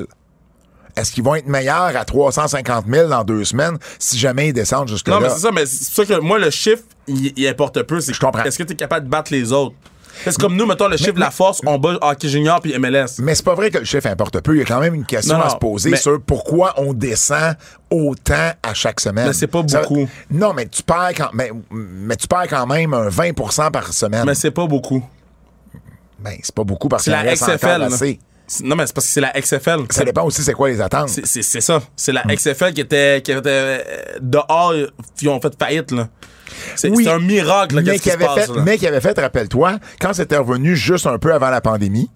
Est-ce 0.96 1.12
qu'ils 1.12 1.22
vont 1.22 1.34
être 1.34 1.46
meilleurs 1.46 1.94
à 1.96 2.04
350 2.04 2.86
000 2.90 3.08
dans 3.08 3.22
deux 3.22 3.44
semaines 3.44 3.76
si 3.98 4.18
jamais 4.18 4.48
ils 4.48 4.52
descendent 4.52 4.88
jusque-là? 4.88 5.14
Non, 5.16 5.20
mais 5.20 5.28
c'est 5.28 5.40
ça, 5.40 5.50
mais 5.52 5.66
c'est 5.66 5.84
ça 5.94 6.04
que 6.06 6.20
moi, 6.20 6.38
le 6.38 6.50
chiffre, 6.50 6.82
il, 7.06 7.32
il 7.36 7.46
importe 7.46 7.82
peu. 7.82 8.00
Je 8.00 8.18
comprends. 8.18 8.42
Est-ce 8.44 8.58
que 8.58 8.62
tu 8.64 8.72
es 8.72 8.76
capable 8.76 9.04
de 9.06 9.10
battre 9.10 9.30
les 9.32 9.52
autres? 9.52 9.74
C'est 10.24 10.38
comme 10.38 10.56
nous, 10.56 10.66
mettons, 10.66 10.88
le 10.88 10.96
chiffre 10.96 11.12
de 11.14 11.20
la 11.20 11.30
force, 11.30 11.60
on 11.66 11.78
bat 11.78 11.98
hockey 12.00 12.28
junior 12.28 12.60
puis 12.60 12.76
MLS. 12.78 13.18
Mais 13.20 13.34
c'est 13.34 13.44
pas 13.44 13.54
vrai 13.54 13.70
que 13.70 13.78
le 13.78 13.84
chiffre 13.84 14.06
importe 14.08 14.40
peu. 14.40 14.54
Il 14.54 14.58
y 14.58 14.62
a 14.62 14.64
quand 14.64 14.80
même 14.80 14.94
une 14.94 15.04
question 15.06 15.36
Non, 15.38 15.44
à 15.44 15.50
se 15.50 15.56
poser 15.56 15.90
mais- 15.90 15.96
sur 15.96 16.20
pourquoi 16.20 16.74
on 16.78 16.92
descend 16.92 17.54
autant 17.90 18.50
à 18.62 18.74
chaque 18.74 19.00
semaine. 19.00 19.26
Mais 19.28 19.32
c'est 19.32 19.46
pas 19.46 19.62
Ça- 19.68 19.80
beaucoup. 19.82 20.08
non, 20.30 20.52
mais 20.54 20.66
tu 20.66 20.82
perds 20.82 21.12
quand, 21.16 21.28
mais, 21.32 21.50
mais 21.70 22.16
tu 22.16 22.26
perds 22.26 22.48
quand 22.48 22.66
même 22.66 22.94
un 22.94 23.08
20% 23.08 23.70
par 23.70 23.92
semaine. 23.92 24.24
Mais 24.26 24.34
c'est 24.34 24.50
pas 24.50 24.66
beaucoup. 24.66 25.02
Ben, 26.18 26.34
c'est 26.42 26.54
pas 26.54 26.64
beaucoup 26.64 26.88
parce 26.88 27.04
qu'il 27.04 27.14
reste 27.14 27.42
XFL. 27.44 27.82
encore 27.82 27.92
assez. 27.94 28.18
Non, 28.62 28.76
mais 28.76 28.86
c'est 28.86 28.94
parce 28.94 29.06
que 29.06 29.12
c'est 29.12 29.20
la 29.20 29.32
XFL. 29.32 29.80
Ça 29.90 30.04
dépend 30.04 30.24
aussi 30.24 30.42
c'est 30.42 30.52
quoi 30.52 30.68
les 30.68 30.80
attentes. 30.80 31.08
C'est- 31.08 31.42
ça. 31.60 31.82
C'est 31.96 32.12
la 32.12 32.22
XFL 32.22 32.72
qui 32.72 32.80
était, 32.80 33.20
qui 33.22 33.32
était 33.32 33.40
euh, 33.46 33.78
dehors, 34.20 34.72
ils 35.20 35.28
ont 35.28 35.40
fait 35.40 35.52
faillite, 35.58 35.90
là. 35.90 36.08
C'est 36.76 36.88
Oui, 36.90 37.08
un 37.08 37.18
miracle, 37.18 37.74
là, 37.76 37.82
mais 37.82 37.92
qu'est-ce 37.92 38.02
qui 38.02 38.02
qui 38.04 38.10
se 38.10 38.14
avait 38.14 38.24
passe, 38.26 38.46
fait, 38.46 38.54
là. 38.54 38.62
mais 38.64 38.78
qui 38.78 38.86
avait 38.86 39.00
fait, 39.00 39.18
rappelle-toi, 39.18 39.78
quand 40.00 40.12
c'était 40.12 40.36
revenu 40.36 40.76
juste 40.76 41.06
un 41.06 41.18
peu 41.18 41.34
avant 41.34 41.50
la 41.50 41.60
pandémie, 41.60 42.08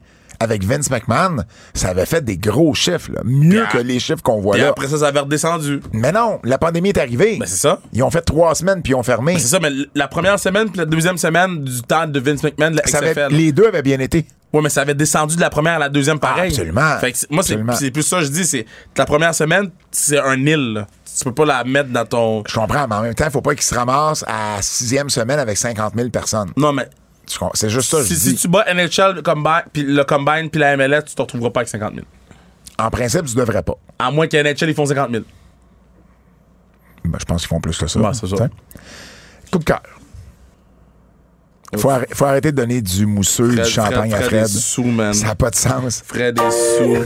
avec 0.42 0.64
Vince 0.64 0.88
McMahon, 0.90 1.38
ça 1.74 1.88
avait 1.88 2.06
fait 2.06 2.24
des 2.24 2.38
gros 2.38 2.72
chiffres, 2.72 3.10
là, 3.12 3.20
mieux 3.24 3.64
Puis 3.68 3.78
que 3.78 3.82
les 3.84 3.98
chiffres 4.00 4.22
qu'on 4.22 4.40
voit 4.40 4.56
Et 4.56 4.62
là. 4.62 4.68
après 4.70 4.88
ça, 4.88 4.96
ça 4.98 5.08
avait 5.08 5.20
redescendu. 5.20 5.80
Mais 5.92 6.12
non, 6.12 6.38
la 6.44 6.56
pandémie 6.56 6.88
est 6.90 6.98
arrivée. 6.98 7.36
Ben, 7.38 7.46
c'est 7.46 7.56
ça. 7.58 7.80
Ils 7.92 8.02
ont 8.02 8.10
fait 8.10 8.22
trois 8.22 8.54
semaines 8.54 8.80
puis 8.82 8.92
ils 8.92 8.96
ont 8.96 9.02
fermé. 9.02 9.34
C'est 9.38 9.48
ça, 9.48 9.58
mais 9.60 9.68
la 9.94 10.08
première 10.08 10.38
semaine 10.38 10.68
puis 10.70 10.78
la 10.78 10.86
deuxième 10.86 11.18
semaine 11.18 11.62
du 11.62 11.82
temps 11.82 12.06
de 12.06 12.18
Vince 12.20 12.42
McMahon, 12.42 12.70
de 12.70 12.76
la 12.76 12.86
Ça 12.86 12.98
avait- 12.98 13.10
XFL. 13.12 13.34
les 13.34 13.52
deux 13.52 13.66
avaient 13.66 13.82
bien 13.82 13.98
été. 13.98 14.24
Ouais, 14.52 14.60
mais 14.62 14.68
ça 14.68 14.80
avait 14.82 14.94
descendu 14.94 15.36
de 15.36 15.40
la 15.40 15.50
première 15.50 15.74
à 15.74 15.78
la 15.78 15.88
deuxième 15.88 16.18
pareil. 16.18 16.50
Ah, 16.50 16.60
absolument. 16.60 16.98
Fait 16.98 17.12
que 17.12 17.18
moi, 17.30 17.42
c'est 17.44 17.90
plus 17.90 18.02
ça 18.02 18.18
que 18.18 18.24
je 18.24 18.30
dis, 18.30 18.44
c'est 18.44 18.66
la 18.96 19.06
première 19.06 19.34
semaine, 19.34 19.70
c'est 19.90 20.18
un 20.18 20.36
nil. 20.36 20.72
là. 20.74 20.86
Tu 21.18 21.24
peux 21.24 21.34
pas 21.34 21.44
la 21.44 21.64
mettre 21.64 21.90
dans 21.90 22.04
ton. 22.06 22.42
Je 22.46 22.54
comprends, 22.54 22.86
mais 22.88 22.94
en 22.94 23.02
même 23.02 23.14
temps, 23.14 23.26
il 23.26 23.30
faut 23.30 23.42
pas 23.42 23.54
qu'ils 23.54 23.62
se 23.64 23.74
ramassent 23.74 24.24
à 24.26 24.60
sixième 24.62 25.10
semaine 25.10 25.38
avec 25.38 25.56
50 25.56 25.94
000 25.96 26.08
personnes. 26.10 26.52
Non, 26.56 26.72
mais? 26.72 26.88
C'est 27.54 27.68
juste 27.70 27.90
ça, 27.90 27.98
je 27.98 28.04
si, 28.04 28.16
si 28.16 28.28
dis. 28.30 28.36
tu 28.36 28.48
bats 28.48 28.64
NHL, 28.74 29.14
le 29.16 29.22
Combine, 29.22 29.62
puis 29.72 29.82
le 29.84 30.02
Combine, 30.02 30.50
puis 30.50 30.60
la 30.60 30.76
MLS, 30.76 31.02
tu 31.06 31.14
te 31.14 31.22
retrouveras 31.22 31.50
pas 31.50 31.60
avec 31.60 31.68
50 31.68 31.94
000. 31.94 32.06
En 32.78 32.90
principe, 32.90 33.26
tu 33.26 33.36
devrais 33.36 33.62
pas. 33.62 33.74
À 33.98 34.10
moins 34.10 34.26
qu'NHL, 34.26 34.68
ils 34.68 34.74
font 34.74 34.86
50 34.86 35.10
000. 35.12 35.22
Ben, 37.04 37.18
je 37.20 37.24
pense 37.24 37.42
qu'ils 37.42 37.48
font 37.48 37.60
plus 37.60 37.76
que 37.78 37.86
ça. 37.86 38.00
C'est 38.14 38.26
ça. 38.26 38.48
Coup 39.52 39.58
de 39.58 39.64
cœur. 39.64 39.82
Faut, 41.76 41.88
arr- 41.90 42.06
faut 42.12 42.24
arrêter 42.24 42.50
de 42.52 42.56
donner 42.56 42.80
du 42.80 43.06
mousseux 43.06 43.54
du 43.54 43.64
champagne 43.64 44.12
à 44.12 44.16
Fred 44.22 44.28
Fred. 44.28 44.42
des 44.42 44.48
sous, 44.58 44.84
man. 44.84 45.14
Ça 45.14 45.26
n'a 45.28 45.34
pas 45.36 45.50
de 45.50 45.54
sens. 45.56 46.02
Fred 46.06 46.34
des 46.34 46.50
sous. 46.50 47.04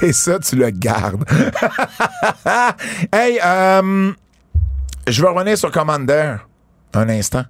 Et 0.02 0.12
ça, 0.12 0.38
tu 0.38 0.56
le 0.56 0.70
gardes. 0.70 1.24
hey, 3.12 3.38
euh, 3.44 4.12
je 5.06 5.22
vais 5.22 5.28
revenir 5.28 5.58
sur 5.58 5.70
Commander 5.70 6.36
un 6.94 7.08
instant. 7.10 7.44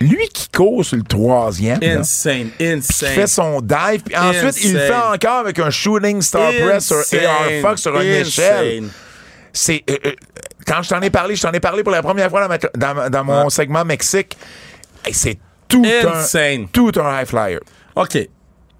Lui 0.00 0.26
qui 0.34 0.48
court 0.48 0.84
sur 0.84 0.96
le 0.96 1.04
troisième, 1.04 1.78
là, 1.80 2.00
Insane, 2.00 2.48
qui 2.58 2.66
insane. 2.66 3.10
fait 3.10 3.26
son 3.28 3.60
dive, 3.60 4.02
puis 4.04 4.16
ensuite 4.16 4.64
il 4.64 4.72
le 4.72 4.80
fait 4.80 4.86
Insane. 4.92 5.14
encore 5.14 5.38
avec 5.38 5.58
un 5.60 5.70
shooting 5.70 6.20
star 6.22 6.50
press 6.60 6.86
sur 6.86 6.96
Insane. 6.96 7.20
AR 7.26 7.60
Fox 7.60 7.82
sur 7.82 7.94
une 8.00 8.08
Insane. 8.08 8.20
échelle. 8.26 8.84
C'est 9.52 9.84
euh, 9.88 9.96
euh, 10.06 10.12
quand 10.66 10.82
je 10.82 10.88
t'en 10.90 11.00
ai 11.00 11.10
parlé, 11.10 11.36
je 11.36 11.42
t'en 11.42 11.52
ai 11.52 11.60
parlé 11.60 11.82
pour 11.82 11.92
la 11.92 12.02
première 12.02 12.28
fois 12.30 12.42
dans, 12.46 12.48
ma- 12.48 12.58
dans- 12.58 13.10
dans 13.10 13.24
mon 13.24 13.48
segment 13.50 13.84
Mexique. 13.84 14.36
Hey, 15.04 15.14
c'est 15.14 15.38
tout 15.68 15.84
Insane. 15.84 16.62
un 16.62 16.66
tout 16.72 16.92
un 17.00 17.20
high 17.20 17.26
flyer. 17.26 17.60
OK. 17.96 18.28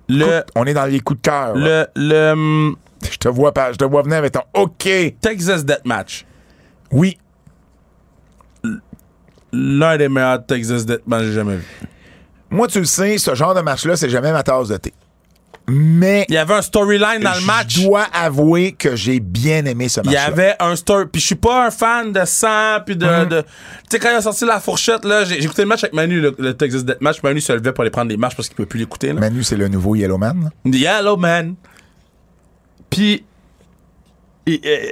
Le, 0.08 0.42
On 0.54 0.64
est 0.66 0.74
dans 0.74 0.84
les 0.86 1.00
coups 1.00 1.20
de 1.22 1.28
cœur. 1.28 1.54
le, 1.54 1.86
le 1.96 2.74
Je 3.10 3.16
te 3.16 3.28
vois 3.28 3.52
pas, 3.52 3.72
je 3.72 3.78
te 3.78 3.84
vois 3.84 4.02
venir 4.02 4.18
avec 4.18 4.32
ton 4.32 4.42
OK. 4.54 4.88
Texas 5.20 5.64
Deathmatch. 5.64 6.24
Oui, 6.90 7.16
L'un 9.52 9.96
des 9.98 10.08
meilleurs 10.08 10.44
Texas 10.46 10.86
Deathmatch 10.86 11.20
que 11.22 11.26
j'ai 11.26 11.32
jamais 11.34 11.56
vu. 11.56 11.64
Moi, 12.50 12.68
tu 12.68 12.78
le 12.78 12.84
sais, 12.86 13.18
ce 13.18 13.34
genre 13.34 13.54
de 13.54 13.60
match-là, 13.60 13.96
c'est 13.96 14.08
jamais 14.08 14.32
ma 14.32 14.42
tasse 14.42 14.68
de 14.68 14.76
thé. 14.76 14.92
Mais 15.68 16.26
Il 16.28 16.34
y 16.34 16.38
avait 16.38 16.54
un 16.54 16.62
storyline 16.62 17.20
dans 17.22 17.34
le 17.34 17.40
match. 17.46 17.76
je 17.78 17.82
dois 17.86 18.06
avouer 18.12 18.72
que 18.72 18.96
j'ai 18.96 19.20
bien 19.20 19.64
aimé 19.64 19.88
ce 19.88 20.00
Il 20.04 20.10
y 20.12 20.16
avait 20.16 20.54
un 20.60 20.74
story. 20.76 21.06
Puis 21.10 21.20
je 21.20 21.26
suis 21.26 21.34
pas 21.34 21.66
un 21.66 21.70
fan 21.70 22.12
de 22.12 22.24
sang. 22.24 22.78
Puis 22.84 22.96
de. 22.96 23.06
De- 23.26 23.42
Tu 23.42 23.48
sais, 23.90 23.98
quand 23.98 24.10
il 24.10 24.16
a 24.16 24.22
sorti 24.22 24.44
la 24.44 24.60
fourchette, 24.60 25.04
là, 25.04 25.24
j'ai 25.24 25.42
écouté 25.42 25.62
le 25.62 25.68
match 25.68 25.84
avec 25.84 25.94
Manu, 25.94 26.20
le, 26.20 26.34
le 26.38 26.54
Texas 26.54 26.84
Deathmatch. 26.84 27.22
Manu 27.22 27.40
se 27.40 27.52
levait 27.52 27.72
pour 27.72 27.82
aller 27.82 27.90
prendre 27.90 28.08
des 28.08 28.16
marches 28.16 28.36
parce 28.36 28.48
qu'il 28.48 28.56
pouvait 28.56 28.66
plus 28.66 28.80
l'écouter. 28.80 29.12
Manu, 29.12 29.42
c'est 29.44 29.56
le 29.56 29.68
nouveau 29.68 29.94
Yellowman. 29.94 30.44
là. 30.64 30.70
The 30.70 30.74
Yellow 30.74 31.16
Man. 31.16 31.54
Puis, 32.90 33.24
il 34.46 34.60
euh, 34.64 34.90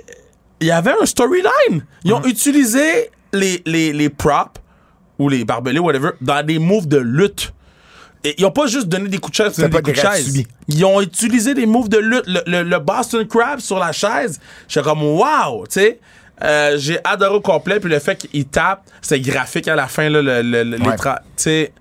il 0.60 0.66
y 0.66 0.70
avait 0.70 0.92
un 1.00 1.06
storyline. 1.06 1.84
Ils 2.04 2.10
Mm. 2.12 2.14
ont 2.14 2.24
utilisé 2.24 3.10
les, 3.32 3.62
les, 3.66 3.92
les 3.92 4.08
props 4.10 4.60
ou 5.18 5.28
les 5.28 5.44
barbelés, 5.44 5.78
whatever, 5.78 6.10
dans 6.20 6.44
des 6.44 6.58
moves 6.58 6.86
de 6.88 6.98
lutte. 6.98 7.52
Et 8.24 8.34
ils 8.38 8.44
ont 8.44 8.50
pas 8.50 8.66
juste 8.66 8.86
donné 8.88 9.08
des 9.08 9.18
coups 9.18 9.38
de 9.38 9.44
chaise, 9.44 9.56
des 9.56 9.68
pas 9.68 9.80
coups 9.80 9.96
de 9.96 10.00
chaise. 10.00 10.42
Ils 10.68 10.84
ont 10.84 11.00
utilisé 11.00 11.54
des 11.54 11.64
moves 11.66 11.88
de 11.88 11.98
lutte. 11.98 12.24
Le, 12.26 12.40
le- 12.46 12.62
le 12.62 12.78
Boston 12.78 13.26
Crab 13.26 13.60
sur 13.60 13.78
la 13.78 13.92
chaise, 13.92 14.38
j'étais 14.68 14.84
comme 14.84 15.02
wow, 15.02 15.66
tu 15.66 15.80
sais. 15.80 15.98
Euh, 16.42 16.76
j'ai 16.78 16.98
adoré 17.04 17.34
au 17.36 17.40
complet, 17.40 17.80
puis 17.80 17.90
le 17.90 17.98
fait 17.98 18.16
qu'il 18.16 18.46
tape, 18.46 18.82
c'est 19.02 19.20
graphique 19.20 19.68
à 19.68 19.74
la 19.74 19.86
fin, 19.88 20.08
là, 20.08 20.22
le, 20.22 20.42
le- 20.42 20.62
le- 20.64 20.76
les 20.76 20.86
Ouais. 20.88 20.96
tra- 20.96 21.18
tu 21.18 21.42
sais, 21.44 21.72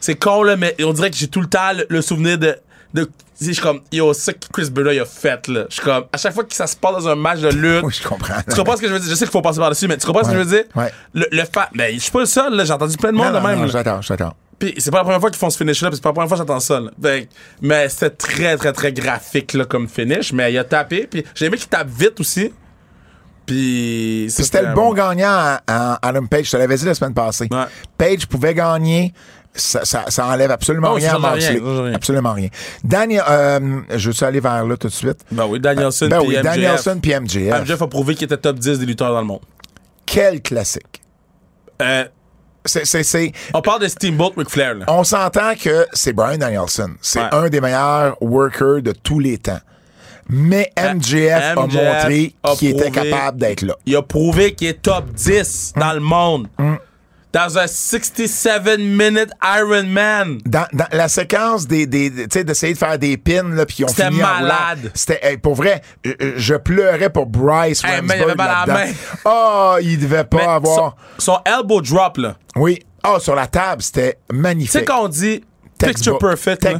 c'est 0.00 0.14
con, 0.16 0.42
là, 0.44 0.56
mais 0.56 0.74
on 0.84 0.92
dirait 0.92 1.10
que 1.10 1.16
j'ai 1.16 1.26
tout 1.28 1.40
le 1.40 1.48
temps 1.48 1.72
le, 1.76 1.86
le 1.88 2.02
souvenir 2.02 2.38
de 2.38 2.56
de. 2.92 3.08
Je 3.40 3.50
suis 3.50 3.60
comme, 3.60 3.80
yo, 3.90 4.12
c'est 4.14 4.20
ça 4.20 4.32
que 4.32 4.46
Chris 4.52 4.70
Benoit 4.70 4.92
a 5.00 5.04
fait, 5.04 5.48
là. 5.48 5.64
Je 5.68 5.74
suis 5.74 5.82
comme, 5.82 6.04
à 6.12 6.16
chaque 6.16 6.32
fois 6.32 6.44
que 6.44 6.54
ça 6.54 6.68
se 6.68 6.76
passe 6.76 6.92
dans 7.02 7.08
un 7.08 7.16
match 7.16 7.40
de 7.40 7.48
lutte. 7.48 7.82
Oui, 7.84 7.92
je 8.00 8.06
comprends. 8.06 8.34
Tu 8.48 8.54
comprends 8.54 8.76
ce 8.76 8.82
que 8.82 8.86
je 8.88 8.92
veux 8.92 9.00
dire? 9.00 9.10
Je 9.10 9.14
sais 9.16 9.24
qu'il 9.24 9.32
faut 9.32 9.42
passer 9.42 9.58
par-dessus, 9.58 9.88
mais 9.88 9.96
tu 9.96 10.06
comprends 10.06 10.22
ce 10.22 10.28
que 10.28 10.34
je 10.36 10.40
veux 10.40 10.44
dire? 10.56 10.64
Ouais. 10.76 10.92
Le, 11.12 11.26
le 11.32 11.42
fa... 11.52 11.68
Ben, 11.74 11.92
je 11.92 11.98
suis 11.98 12.12
pas 12.12 12.20
le 12.20 12.26
seul, 12.26 12.54
là. 12.54 12.64
J'ai 12.64 12.72
entendu 12.72 12.96
plein 12.96 13.10
de 13.10 13.16
monde 13.16 13.26
Non, 13.26 13.32
de 13.32 13.38
non, 13.40 13.48
même. 13.48 13.58
non, 13.58 13.64
là. 13.64 13.70
j'attends, 13.72 14.00
j'attends. 14.00 14.36
Puis 14.58 14.74
c'est 14.78 14.90
pas 14.90 14.98
la 14.98 15.04
première 15.04 15.20
fois 15.20 15.30
qu'ils 15.30 15.38
font 15.38 15.50
ce 15.50 15.58
finish-là, 15.58 15.88
puis 15.90 15.96
c'est 15.96 16.02
pas 16.02 16.10
la 16.10 16.14
première 16.14 16.28
fois 16.28 16.36
que 16.38 16.42
j'entends 16.42 16.60
ça. 16.60 16.80
là. 16.80 16.90
Fait 17.02 17.24
que- 17.26 17.28
mais 17.62 17.88
c'était 17.88 18.10
très, 18.10 18.56
très, 18.56 18.72
très 18.72 18.92
graphique 18.92 19.52
là, 19.54 19.64
comme 19.64 19.88
finish. 19.88 20.32
Mais 20.32 20.52
il 20.52 20.58
a 20.58 20.64
tapé, 20.64 21.06
puis 21.10 21.24
j'ai 21.34 21.46
aimé 21.46 21.56
qu'il 21.56 21.68
tape 21.68 21.88
vite 21.88 22.20
aussi. 22.20 22.52
Puis 23.46 24.26
ça, 24.30 24.42
c'était 24.42 24.62
le 24.62 24.74
bon 24.74 24.94
gagnant 24.94 25.28
à, 25.28 25.60
à 25.66 26.08
Adam 26.08 26.26
Page. 26.26 26.46
Je 26.46 26.50
te 26.52 26.56
l'avais 26.56 26.76
dit 26.76 26.84
la 26.86 26.94
semaine 26.94 27.12
passée. 27.14 27.46
Ouais. 27.50 27.64
Page 27.98 28.26
pouvait 28.26 28.54
gagner. 28.54 29.12
Ça, 29.56 29.84
ça, 29.84 30.06
ça 30.08 30.26
enlève 30.26 30.50
absolument 30.50 30.88
Oh, 30.90 30.94
rien 30.94 31.10
ça 31.10 31.16
à 31.16 31.20
change 31.20 31.30
Moxley. 31.30 31.48
rien, 31.48 31.58
ça 31.58 31.64
change 31.64 31.80
rien. 31.84 31.94
Absolument 31.94 32.32
rien. 32.32 32.48
Daniel, 32.82 33.22
euh, 33.28 33.80
je 33.94 34.10
veux 34.10 34.26
aller 34.26 34.40
vers 34.40 34.64
là 34.66 34.76
tout 34.76 34.88
de 34.88 34.92
suite? 34.92 35.18
Ben 35.30 35.46
oui, 35.46 35.60
Danielson 35.60 36.08
Ben 36.08 36.18
puis 36.18 36.28
oui, 36.28 36.34
MJF. 36.34 36.42
Danielson 36.42 36.98
puis 37.00 37.14
MJF. 37.14 37.60
MJF 37.62 37.82
a 37.82 37.86
prouvé 37.86 38.14
qu'il 38.16 38.24
était 38.24 38.36
top 38.36 38.58
10 38.58 38.80
des 38.80 38.86
lutteurs 38.86 39.12
dans 39.12 39.20
le 39.20 39.26
monde. 39.26 39.40
Quel 40.06 40.40
classique. 40.42 41.02
Euh, 41.82 42.04
C'est, 42.64 43.32
on 43.52 43.60
parle 43.60 43.82
de 43.82 43.88
Steamboat 43.88 44.32
Ric 44.36 44.48
Flair. 44.48 44.74
Là. 44.74 44.84
on 44.88 45.04
s'entend 45.04 45.54
que 45.54 45.86
c'est 45.92 46.12
Brian 46.12 46.38
Danielson. 46.38 46.90
C'est 47.00 47.20
Ouais. 47.20 47.28
un 47.32 47.48
des 47.48 47.60
meilleurs 47.60 48.16
workers 48.22 48.80
de 48.82 48.92
tous 48.92 49.18
les 49.20 49.38
temps. 49.38 49.60
Mais 50.28 50.72
MJF, 50.78 51.56
a 51.58 51.66
montré 51.66 52.34
qu'il 52.56 52.70
était 52.70 52.90
capable 52.90 53.38
d'être 53.38 53.62
là. 53.62 53.74
Il 53.84 53.94
a 53.96 54.02
prouvé 54.02 54.54
qu'il 54.54 54.68
est 54.68 54.80
top 54.80 55.12
10 55.12 55.74
dans 55.76 55.92
le 55.92 56.00
monde. 56.00 56.48
Mm. 56.58 56.74
Dans 57.34 57.58
un 57.58 57.66
67-minute 57.66 59.30
Ironman. 59.42 60.38
Dans, 60.46 60.66
dans 60.72 60.86
la 60.92 61.08
séquence 61.08 61.66
des, 61.66 61.86
des, 61.86 62.08
des- 62.10 62.28
tu 62.28 62.38
sais, 62.38 62.44
d'essayer 62.44 62.72
de 62.74 62.78
faire 62.78 62.98
des 62.98 63.16
pins 63.16 63.42
là 63.50 63.66
puis 63.66 63.84
ont 63.84 63.88
C'était 63.88 64.10
malade. 64.10 64.90
C'était 64.94 65.18
hey, 65.22 65.36
pour 65.38 65.54
vrai, 65.56 65.82
je, 66.04 66.12
je 66.36 66.54
pleurais 66.54 67.10
pour 67.10 67.26
Bryce 67.26 67.82
Hey, 67.84 68.00
il 68.04 68.12
avait 68.12 68.34
mal 68.36 68.48
à 68.50 68.64
la 68.66 68.72
main. 68.74 68.92
Oh, 69.24 69.76
il 69.82 69.98
devait 69.98 70.24
pas 70.24 70.36
Mais 70.36 70.44
avoir. 70.46 70.76
son, 71.18 71.34
son 71.34 71.38
elbow 71.44 71.80
drop, 71.82 72.18
là. 72.18 72.36
Oui. 72.56 72.78
Oh, 73.06 73.18
sur 73.18 73.34
la 73.34 73.46
table, 73.48 73.82
c'était 73.82 74.18
Tu 74.30 74.36
magnifique. 74.36 74.70
sais 74.72 74.84
quand 74.84 75.04
on 75.04 75.08
dit 75.08 75.44
picture 75.78 76.18
Textbook. 76.18 76.20
perfect, 76.20 76.62
là? 76.62 76.70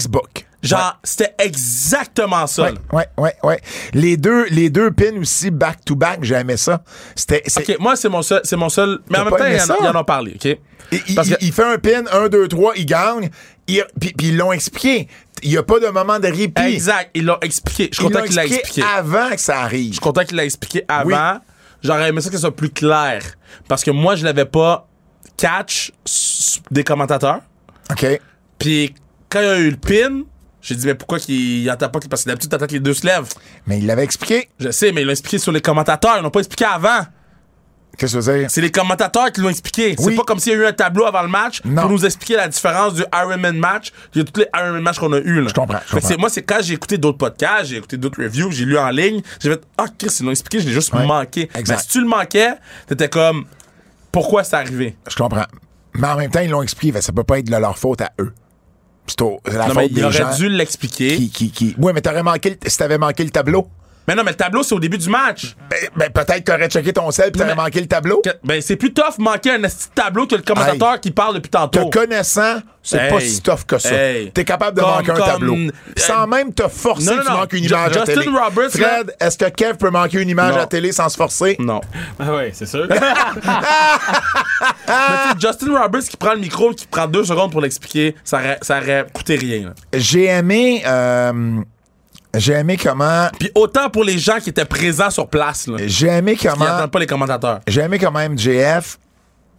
Genre, 0.64 0.98
c'était 1.04 1.34
exactement 1.38 2.46
ça. 2.46 2.64
Ouais, 2.64 2.74
ouais, 2.92 3.06
ouais, 3.18 3.34
ouais. 3.42 3.60
Les 3.92 4.16
deux, 4.16 4.46
les 4.46 4.70
deux 4.70 4.90
pins 4.90 5.16
aussi 5.20 5.50
back 5.50 5.84
to 5.84 5.94
back, 5.94 6.20
j'aimais 6.24 6.56
ça. 6.56 6.82
C'était, 7.14 7.42
Ok, 7.56 7.76
moi, 7.80 7.96
c'est 7.96 8.08
mon 8.08 8.22
seul. 8.22 8.40
C'est 8.44 8.56
mon 8.56 8.68
seul. 8.68 9.00
Mais 9.10 9.18
en 9.18 9.24
même 9.24 9.34
temps, 9.36 9.44
ils 9.46 9.86
en, 9.86 9.96
en 9.96 10.00
ont 10.00 10.04
parlé, 10.04 10.32
OK? 10.36 10.44
il, 10.92 11.02
il- 11.08 11.14
Parce 11.14 11.28
que- 11.28 11.34
il 11.40 11.52
fait 11.52 11.64
un 11.64 11.78
pin, 11.78 12.04
un, 12.12 12.28
deux, 12.28 12.48
trois, 12.48 12.72
il 12.76 12.86
gagne. 12.86 13.30
Il- 13.66 13.84
Puis 14.00 14.12
puis 14.16 14.28
ils 14.28 14.36
l'ont 14.36 14.52
expliqué. 14.52 15.08
Il 15.42 15.50
n'y 15.50 15.56
a 15.56 15.62
pas 15.62 15.78
de 15.80 15.86
moment 15.88 16.18
de 16.18 16.28
répit. 16.28 16.62
Exact, 16.62 17.10
ils 17.14 17.24
l'ont 17.24 17.38
expliqué. 17.42 17.88
Je 17.92 17.96
suis 17.96 18.04
content 18.04 18.22
qu'il 18.24 18.36
l'a 18.36 18.46
expliqué 18.46 18.82
avant 18.96 19.30
que 19.30 19.40
ça 19.40 19.60
arrive. 19.60 19.88
Je 19.88 19.92
suis 19.92 20.00
content 20.00 20.24
qu'il 20.24 20.36
l'a 20.36 20.44
expliqué 20.44 20.84
avant. 20.88 21.06
Oui. 21.34 21.40
J'aurais 21.82 22.08
aimé 22.08 22.20
ça 22.22 22.30
que 22.30 22.36
ce 22.36 22.40
soit 22.40 22.56
plus 22.56 22.70
clair. 22.70 23.22
Parce 23.68 23.84
que 23.84 23.90
moi, 23.90 24.14
je 24.16 24.24
l'avais 24.24 24.46
pas 24.46 24.88
catch 25.36 25.92
des 26.70 26.84
commentateurs. 26.84 27.40
OK. 27.90 28.06
Puis 28.58 28.94
quand 29.28 29.40
il 29.40 29.46
y 29.46 29.48
a 29.48 29.58
eu 29.58 29.70
le 29.70 29.76
pin, 29.76 30.22
j'ai 30.66 30.74
dit, 30.76 30.86
mais 30.86 30.94
pourquoi 30.94 31.18
qu'il 31.18 31.70
entend 31.70 31.90
pas? 31.90 32.00
Parce 32.08 32.24
que 32.24 32.28
d'habitude, 32.30 32.50
t'attends 32.50 32.66
que 32.66 32.72
les 32.72 32.80
deux 32.80 32.94
se 32.94 33.04
lèvent. 33.04 33.28
Mais 33.66 33.78
il 33.78 33.86
l'avait 33.86 34.02
expliqué. 34.02 34.48
Je 34.58 34.70
sais, 34.70 34.92
mais 34.92 35.02
ils 35.02 35.04
l'ont 35.04 35.10
expliqué 35.12 35.36
sur 35.36 35.52
les 35.52 35.60
commentateurs. 35.60 36.16
Ils 36.18 36.22
l'ont 36.22 36.30
pas 36.30 36.40
expliqué 36.40 36.64
avant. 36.64 37.00
Qu'est-ce 37.98 38.16
que 38.16 38.22
ça 38.22 38.32
veut 38.32 38.38
dire? 38.40 38.50
C'est 38.50 38.62
les 38.62 38.70
commentateurs 38.70 39.30
qui 39.30 39.42
l'ont 39.42 39.50
expliqué. 39.50 39.94
Oui. 39.98 40.04
C'est 40.08 40.16
pas 40.16 40.24
comme 40.24 40.38
s'il 40.38 40.52
y 40.52 40.56
a 40.56 40.58
eu 40.58 40.64
un 40.66 40.72
tableau 40.72 41.04
avant 41.04 41.20
le 41.20 41.28
match 41.28 41.60
Non. 41.66 41.82
pour 41.82 41.90
nous 41.90 42.04
expliquer 42.06 42.36
la 42.36 42.48
différence 42.48 42.94
du 42.94 43.04
Ironman 43.14 43.56
match. 43.58 43.92
Il 44.14 44.22
a 44.22 44.24
tous 44.24 44.40
les 44.40 44.46
Ironman 44.56 44.82
matchs 44.82 44.98
qu'on 44.98 45.12
a 45.12 45.18
eu 45.18 45.42
là. 45.42 45.48
Je 45.48 45.52
comprends, 45.54 45.78
je 45.86 46.16
moi, 46.16 46.30
c'est 46.30 46.42
quand 46.42 46.58
j'ai 46.62 46.74
écouté 46.74 46.96
d'autres 46.96 47.18
podcasts, 47.18 47.66
j'ai 47.66 47.76
écouté 47.76 47.98
d'autres 47.98 48.22
reviews, 48.22 48.50
j'ai 48.50 48.64
lu 48.64 48.78
en 48.78 48.88
ligne, 48.88 49.20
j'ai 49.40 49.50
fait 49.50 49.60
Ah, 49.76 49.84
Chris, 49.98 50.08
ils 50.18 50.24
l'ont 50.24 50.32
expliqué, 50.32 50.60
je 50.60 50.66
l'ai 50.68 50.72
juste 50.72 50.94
manqué. 50.94 51.42
Exact. 51.54 51.76
Mais 51.76 51.82
si 51.82 51.88
tu 51.88 52.00
le 52.00 52.08
manquais, 52.08 52.54
t'étais 52.88 53.08
comme 53.10 53.44
Pourquoi 54.10 54.42
c'est 54.44 54.56
arrivé? 54.56 54.96
Je 55.08 55.14
comprends. 55.14 55.44
Mais 55.92 56.08
en 56.08 56.16
même 56.16 56.30
temps, 56.30 56.40
ils 56.40 56.50
l'ont 56.50 56.62
expliqué. 56.62 57.00
Ça 57.02 57.12
peut 57.12 57.22
pas 57.22 57.38
être 57.38 57.46
de 57.50 57.56
leur 57.56 57.78
faute 57.78 58.00
à 58.00 58.10
eux. 58.18 58.32
C'est 59.06 59.20
la 59.56 59.68
Non, 59.68 59.74
mais 59.74 59.86
il 59.86 59.94
des 59.94 60.04
aurait 60.04 60.12
gens 60.12 60.34
dû 60.36 60.48
l'expliquer. 60.48 61.16
qui, 61.16 61.30
qui, 61.30 61.50
qui... 61.50 61.74
Oui, 61.78 61.92
mais 61.94 62.00
t'aurais 62.00 62.22
manqué 62.22 62.58
si 62.66 62.78
t'avais 62.78 62.98
manqué 62.98 63.22
le 63.24 63.30
tableau. 63.30 63.66
Mais 64.06 64.14
non, 64.14 64.22
mais 64.22 64.32
le 64.32 64.36
tableau, 64.36 64.62
c'est 64.62 64.74
au 64.74 64.80
début 64.80 64.98
du 64.98 65.08
match. 65.08 65.56
Ben, 65.70 65.78
ben, 65.96 66.10
peut-être 66.10 66.44
que 66.44 66.52
t'aurais 66.52 66.68
checké 66.68 66.92
ton 66.92 67.10
sel 67.10 67.32
pis 67.32 67.38
t'aurais 67.38 67.54
manqué 67.54 67.80
le 67.80 67.86
tableau. 67.86 68.20
Que- 68.22 68.30
Ben, 68.44 68.60
c'est 68.60 68.76
plus 68.76 68.92
tough 68.92 69.18
manquer 69.18 69.52
un 69.52 69.58
de 69.60 69.68
tableau 69.94 70.26
que 70.26 70.34
le 70.36 70.42
commentateur 70.42 71.00
qui 71.00 71.10
parle 71.10 71.34
depuis 71.36 71.48
Te 71.50 71.56
tantôt. 71.56 71.88
connaissant, 71.88 72.58
c'est 72.82 72.98
Hey. 72.98 73.10
pas 73.10 73.20
si 73.20 73.40
tough 73.40 73.64
que 73.66 73.78
ça. 73.78 73.94
Hey. 73.94 74.30
T'es 74.30 74.44
capable 74.44 74.76
de 74.76 74.82
Comme- 74.82 74.90
manquer 74.90 75.10
un 75.12 75.14
comme- 75.14 75.26
tableau. 75.26 75.54
euh, 75.56 75.70
sans 75.96 76.26
même 76.26 76.52
te 76.52 76.68
forcer, 76.68 77.06
non, 77.06 77.16
non, 77.16 77.22
tu 77.22 77.28
non. 77.30 77.36
manques 77.38 77.52
une 77.54 77.64
image 77.64 77.96
à 77.96 78.04
Justin 78.04 78.20
télé. 78.20 78.28
Roberts, 78.38 78.70
Fred, 78.72 79.16
est-ce 79.20 79.38
que 79.38 79.48
Kev 79.48 79.74
peut 79.78 79.90
manquer 79.90 80.20
une 80.20 80.28
image 80.28 80.54
Non. 80.54 80.60
à 80.60 80.66
télé 80.66 80.92
sans 80.92 81.08
se 81.08 81.16
forcer? 81.16 81.56
Non. 81.58 81.80
Ah 82.20 82.32
ouais, 82.34 82.50
c'est 82.54 82.66
sûr. 82.66 82.86
Mais 82.90 82.96
tu 84.86 84.92
sais, 84.92 85.48
Justin 85.48 85.78
Roberts 85.80 86.02
qui 86.02 86.16
prend 86.16 86.34
le 86.34 86.40
micro, 86.40 86.72
qui 86.72 86.86
prend 86.86 87.06
deux 87.06 87.24
secondes 87.24 87.50
pour 87.50 87.60
l'expliquer, 87.60 88.14
ça 88.24 88.38
aurait, 88.38 88.58
ça 88.62 88.78
aurait 88.78 89.06
coûté 89.12 89.36
rien. 89.36 89.72
J'ai 89.92 90.26
aimé... 90.26 90.82
euh, 90.86 91.60
j'ai 92.36 92.52
aimé 92.54 92.76
comment... 92.76 93.28
Puis 93.38 93.50
autant 93.54 93.90
pour 93.90 94.04
les 94.04 94.18
gens 94.18 94.38
qui 94.40 94.50
étaient 94.50 94.64
présents 94.64 95.10
sur 95.10 95.28
place, 95.28 95.66
là, 95.66 95.76
J'ai 95.86 96.08
aimé 96.08 96.36
qui 96.36 96.46
comment... 96.46 96.64
n'entendent 96.64 96.90
pas 96.90 96.98
les 96.98 97.06
commentateurs. 97.06 97.60
J'ai 97.66 97.80
aimé 97.82 97.98
comment 97.98 98.20
MJF, 98.28 98.98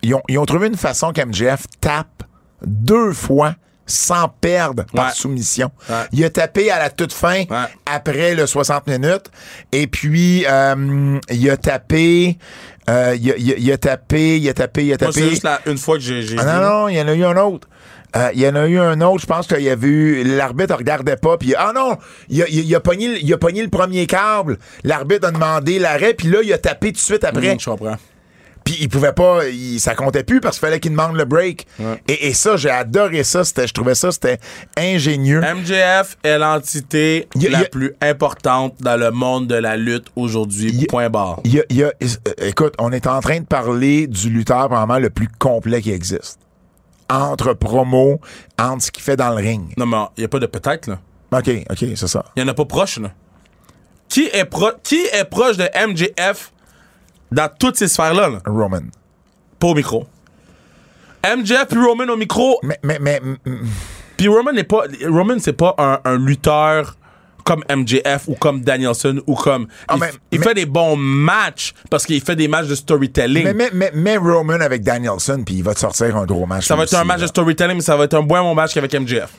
ils 0.01 0.13
ont, 0.13 0.21
ils 0.27 0.37
ont 0.37 0.45
trouvé 0.45 0.67
une 0.67 0.77
façon 0.77 1.11
qu'MJF 1.13 1.63
tape 1.81 2.23
deux 2.65 3.11
fois 3.13 3.55
sans 3.87 4.27
perdre 4.29 4.83
par 4.95 5.05
Ouais. 5.07 5.11
soumission. 5.13 5.69
Ouais. 5.89 5.95
Il 6.11 6.23
a 6.25 6.29
tapé 6.31 6.71
à 6.71 6.79
la 6.79 6.89
toute 6.89 7.13
fin 7.13 7.43
Ouais. 7.43 7.67
après 7.85 8.33
le 8.33 8.47
60 8.47 8.87
minutes. 8.87 9.29
Et 9.71 9.85
puis, 9.85 10.43
euh, 10.49 11.19
il 11.29 11.49
a 11.51 11.57
tapé... 11.57 12.37
euh, 12.89 13.15
il, 13.19 13.31
a, 13.31 13.35
il 13.37 13.53
a- 13.53 13.57
il 13.57 13.71
a 13.71 13.77
tapé, 13.77 14.37
il 14.39 14.49
a 14.49 14.53
tapé, 14.55 14.85
il 14.85 14.93
a 14.93 14.97
Moi, 14.99 15.11
c'est 15.11 15.19
tapé. 15.19 15.29
juste 15.29 15.43
la, 15.43 15.59
une 15.67 15.77
fois 15.77 15.97
que 15.97 16.03
j'ai 16.03 16.23
j'ai 16.23 16.35
Ah 16.39 16.45
non, 16.59 16.61
non, 16.81 16.87
il 16.87 16.95
y 16.95 17.01
en 17.01 17.07
a 17.07 17.13
eu 17.13 17.23
un 17.25 17.37
autre. 17.37 17.67
Euh, 18.15 18.29
il 18.33 18.39
y 18.41 18.47
en 18.47 18.55
a 18.55 18.65
eu 18.67 18.79
un 18.79 19.01
autre, 19.01 19.21
je 19.21 19.25
pense 19.27 19.45
qu'il 19.47 19.61
y 19.61 19.69
a 19.69 19.75
vu. 19.75 20.23
L'arbitre 20.23 20.75
regardait 20.77 21.17
pas, 21.17 21.37
puis 21.37 21.53
ah 21.57 21.71
non, 21.75 21.97
il 22.29 22.41
a, 22.41 22.45
il, 22.47 22.59
il 22.65 22.75
a 22.75 22.79
pogné, 22.79 23.07
le- 23.09 23.19
il 23.23 23.33
a 23.33 23.37
pogné 23.37 23.61
le 23.61 23.69
premier 23.69 24.07
câble. 24.07 24.57
L'arbitre 24.83 25.27
a 25.27 25.31
demandé 25.31 25.79
l'arrêt, 25.79 26.13
puis 26.13 26.29
là, 26.29 26.39
il 26.43 26.53
a 26.53 26.57
tapé 26.57 26.87
tout 26.87 26.93
de 26.93 26.97
suite 26.99 27.23
après. 27.25 27.55
Mmh, 27.55 27.59
je 27.59 27.69
comprends. 27.69 27.97
Puis 28.63 28.77
il 28.81 28.89
pouvait 28.89 29.11
pas, 29.13 29.41
il- 29.47 29.79
ça 29.79 29.93
comptait 29.93 30.23
plus 30.23 30.39
parce 30.41 30.57
qu'il 30.57 30.65
fallait 30.65 30.79
qu'il 30.79 30.91
demande 30.91 31.15
le 31.15 31.25
break. 31.25 31.67
Et, 32.07 32.29
et 32.29 32.33
ça, 32.33 32.55
j'ai 32.57 32.69
adoré 32.71 33.23
ça. 33.23 33.43
C'était, 33.43 33.67
je 33.67 33.73
trouvais 33.73 33.93
ça, 33.95 34.11
c'était 34.11 34.39
ingénieux. 34.77 35.41
MJF 35.41 36.17
est 36.23 36.37
l'entité 36.39 37.27
Y 37.35 37.47
a- 37.47 37.49
la 37.51 37.59
y 37.59 37.63
a- 37.63 37.65
plus 37.69 37.93
importante 38.01 38.75
dans 38.79 38.97
le 38.97 39.11
monde 39.11 39.45
de 39.47 39.55
la 39.55 39.77
lutte 39.77 40.07
aujourd'hui. 40.15 40.85
Point 40.89 41.09
barre. 41.11 41.41
A- 41.45 41.73
y 41.73 41.83
a- 41.83 41.87
euh, 42.01 42.47
écoute, 42.47 42.73
on 42.79 42.91
est 42.91 43.05
en 43.07 43.19
train 43.19 43.39
de 43.39 43.45
parler 43.45 44.07
du 44.07 44.29
lutteur 44.31 44.67
probablement 44.67 44.99
le 44.99 45.09
plus 45.11 45.27
complet 45.37 45.81
qui 45.81 45.91
existe. 45.91 46.39
Entre 47.09 47.53
promo, 47.53 48.19
entre 48.59 48.83
ce 48.83 48.91
qu'il 48.91 49.03
fait 49.03 49.15
dans 49.15 49.29
le 49.29 49.35
ring. 49.35 49.73
Non, 49.77 49.85
mais 49.85 49.97
il 50.17 50.21
n'y 50.21 50.25
a 50.25 50.27
pas 50.27 50.39
de 50.39 50.47
peut-être, 50.47 50.87
là. 50.87 50.99
OK, 51.31 51.49
OK, 51.69 51.77
c'est 51.95 52.07
ça. 52.07 52.25
Il 52.35 52.43
n'y 52.43 52.49
en 52.49 52.51
a 52.51 52.55
pas 52.55 52.65
proche, 52.65 52.97
là. 52.99 53.11
Qui 54.09 54.29
est, 54.33 54.45
pro- 54.45 54.71
qui 54.83 55.01
est 55.13 55.25
proche 55.29 55.57
de 55.57 55.67
MJF 55.87 56.51
dans 57.31 57.49
toutes 57.59 57.75
ces 57.77 57.87
sphères-là, 57.87 58.29
là? 58.29 58.39
Roman. 58.45 58.81
Pas 59.59 59.67
au 59.67 59.73
micro. 59.75 60.05
MJF 61.25 61.65
puis 61.69 61.77
Roman 61.79 62.11
au 62.11 62.17
micro. 62.17 62.59
Mais, 62.63 62.79
mais, 62.83 62.99
mais, 63.01 63.21
Puis 64.17 64.27
Roman 64.27 64.51
n'est 64.53 64.63
pas. 64.63 64.83
Roman, 65.07 65.35
c'est 65.39 65.53
pas 65.53 65.73
un, 65.77 65.99
un 66.05 66.17
lutteur 66.17 66.97
comme 67.45 67.63
MJF 67.69 68.27
ou 68.27 68.35
comme 68.35 68.61
Danielson 68.61 69.21
ou 69.27 69.35
comme. 69.35 69.67
Ah, 69.87 69.93
il 69.95 69.99
mais- 70.01 70.09
il 70.31 70.39
mais- 70.39 70.45
fait 70.45 70.53
des 70.55 70.65
bons 70.65 70.97
matchs 70.97 71.73
parce 71.89 72.05
qu'il 72.05 72.19
fait 72.19 72.35
des 72.35 72.49
matchs 72.49 72.67
de 72.67 72.75
storytelling. 72.75 73.53
mais, 73.55 73.69
mais, 73.71 73.91
mais, 73.93 74.17
Roman 74.17 74.59
avec 74.59 74.83
Danielson, 74.83 75.43
puis 75.45 75.55
il 75.55 75.63
va 75.63 75.73
te 75.75 75.79
sortir 75.79 76.17
un 76.17 76.25
gros 76.25 76.45
match. 76.45 76.65
ça 76.65 76.75
va 76.75 76.83
être 76.83 76.95
un 76.95 77.03
match 77.05 77.21
de 77.21 77.27
storytelling, 77.27 77.75
mais 77.75 77.81
ça 77.81 77.95
va 77.95 78.03
être 78.05 78.15
un 78.15 78.23
bon 78.23 78.53
match 78.55 78.73
qu'avec 78.73 78.93
MJF. 78.93 79.29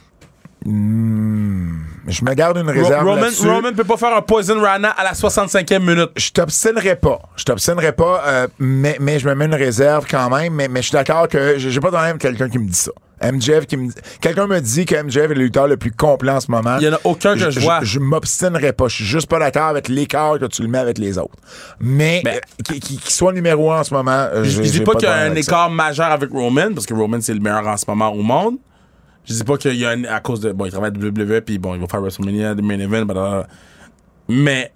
Je 2.09 2.25
me 2.25 2.35
garde 2.35 2.59
une 2.59 2.71
réserve 2.71 3.07
Roman. 3.07 3.27
Roman 3.41 3.73
peut 3.73 3.85
pas 3.85 3.97
faire 3.97 4.17
un 4.17 4.23
Poison 4.23 4.61
Rana 4.61 4.91
à 4.91 5.05
la 5.05 5.13
65e 5.15 5.85
minute. 5.85 6.11
Je 6.17 6.31
t'obstinerai 6.31 6.97
pas. 6.97 7.21
Je 7.37 7.45
t'obstinerai 7.45 7.93
pas, 7.93 8.23
euh, 8.27 8.49
mais, 8.59 8.97
mais 9.01 9.19
je 9.19 9.29
me 9.29 9.35
mets 9.35 9.47
une 9.47 9.55
réserve 9.55 10.07
quand 10.11 10.31
même. 10.31 10.55
Mais, 10.55 10.69
mais 10.69 10.81
je 10.83 10.87
suis 10.89 10.93
d'accord 10.95 11.29
que 11.29 11.59
j'ai 11.59 11.71
j'ai 11.71 11.81
pas 11.81 11.89
de 11.89 11.93
problème 11.93 12.11
avec 12.11 12.23
quelqu'un 12.23 12.49
qui 12.49 12.59
me 12.59 12.67
dit 12.69 12.75
ça. 12.75 12.93
MJF 13.23 13.67
qui 13.67 13.77
me 13.77 13.89
dit- 13.89 13.95
Quelqu'un 14.21 14.47
me 14.47 14.61
dit 14.61 14.85
que 14.85 14.95
MJF 14.95 15.31
est 15.31 15.35
le 15.35 15.45
lutteur 15.45 15.67
le 15.67 15.77
plus 15.77 15.91
complet 15.93 16.33
en 16.33 16.41
ce 16.41 16.51
moment. 16.51 16.77
Il 16.79 16.85
y 16.85 16.89
en 16.89 16.93
a 16.95 17.01
aucun 17.05 17.35
que 17.35 17.51
je 17.51 17.61
vois. 17.61 17.81
Je, 17.83 17.99
m'obstinerai 17.99 18.73
pas. 18.73 18.89
Je 18.89 18.97
suis 18.97 19.05
juste 19.05 19.29
pas 19.29 19.39
d'accord 19.39 19.69
avec 19.69 19.89
l'écart 19.89 20.39
que 20.39 20.45
tu 20.47 20.63
le 20.63 20.69
mets 20.69 20.79
avec 20.79 20.99
les 20.99 21.17
autres. 21.19 21.35
Mais 21.81 22.21
Ben- 22.25 22.41
euh, 22.71 22.79
qu'il 22.79 23.01
soit 23.01 23.33
numéro 23.33 23.73
un 23.73 23.81
en 23.81 23.85
ce 23.85 23.95
moment, 23.95 24.11
euh, 24.13 24.45
Je 24.45 24.63
je 24.63 24.71
dis 24.71 24.81
pas 24.81 24.95
qu'il 24.95 25.09
y 25.09 25.13
a 25.13 25.17
un 25.23 25.33
ça. 25.35 25.41
écart 25.41 25.71
majeur 25.71 26.07
avec 26.13 26.31
Roman, 26.31 26.73
parce 26.75 26.85
que 26.87 26.95
Roman, 26.95 27.19
c'est 27.21 27.35
le 27.35 27.41
meilleur 27.41 27.67
en 27.67 27.77
ce 27.77 27.85
moment 27.89 28.11
au 28.13 28.23
monde. 28.23 28.57
Je 29.25 29.33
dis 29.35 29.45
pas 29.45 29.57
qu'il 29.57 29.75
y 29.75 29.85
a 29.85 29.91
un. 29.91 30.05
À 30.05 30.21
cause 30.21 30.41
de. 30.41 30.53
Bon, 30.53 30.67
il 30.67 30.71
travaille 30.71 30.91
à 30.91 30.95
WWE, 30.95 31.41
puis 31.41 31.59
bon, 31.59 31.75
il 31.75 31.81
va 31.81 31.87
faire 31.89 32.01
WrestleMania, 32.01 32.55
The 32.55 32.63
Main 32.63 32.79
Event, 32.81 33.07
blablabla. 33.07 33.47
Mais, 34.29 34.73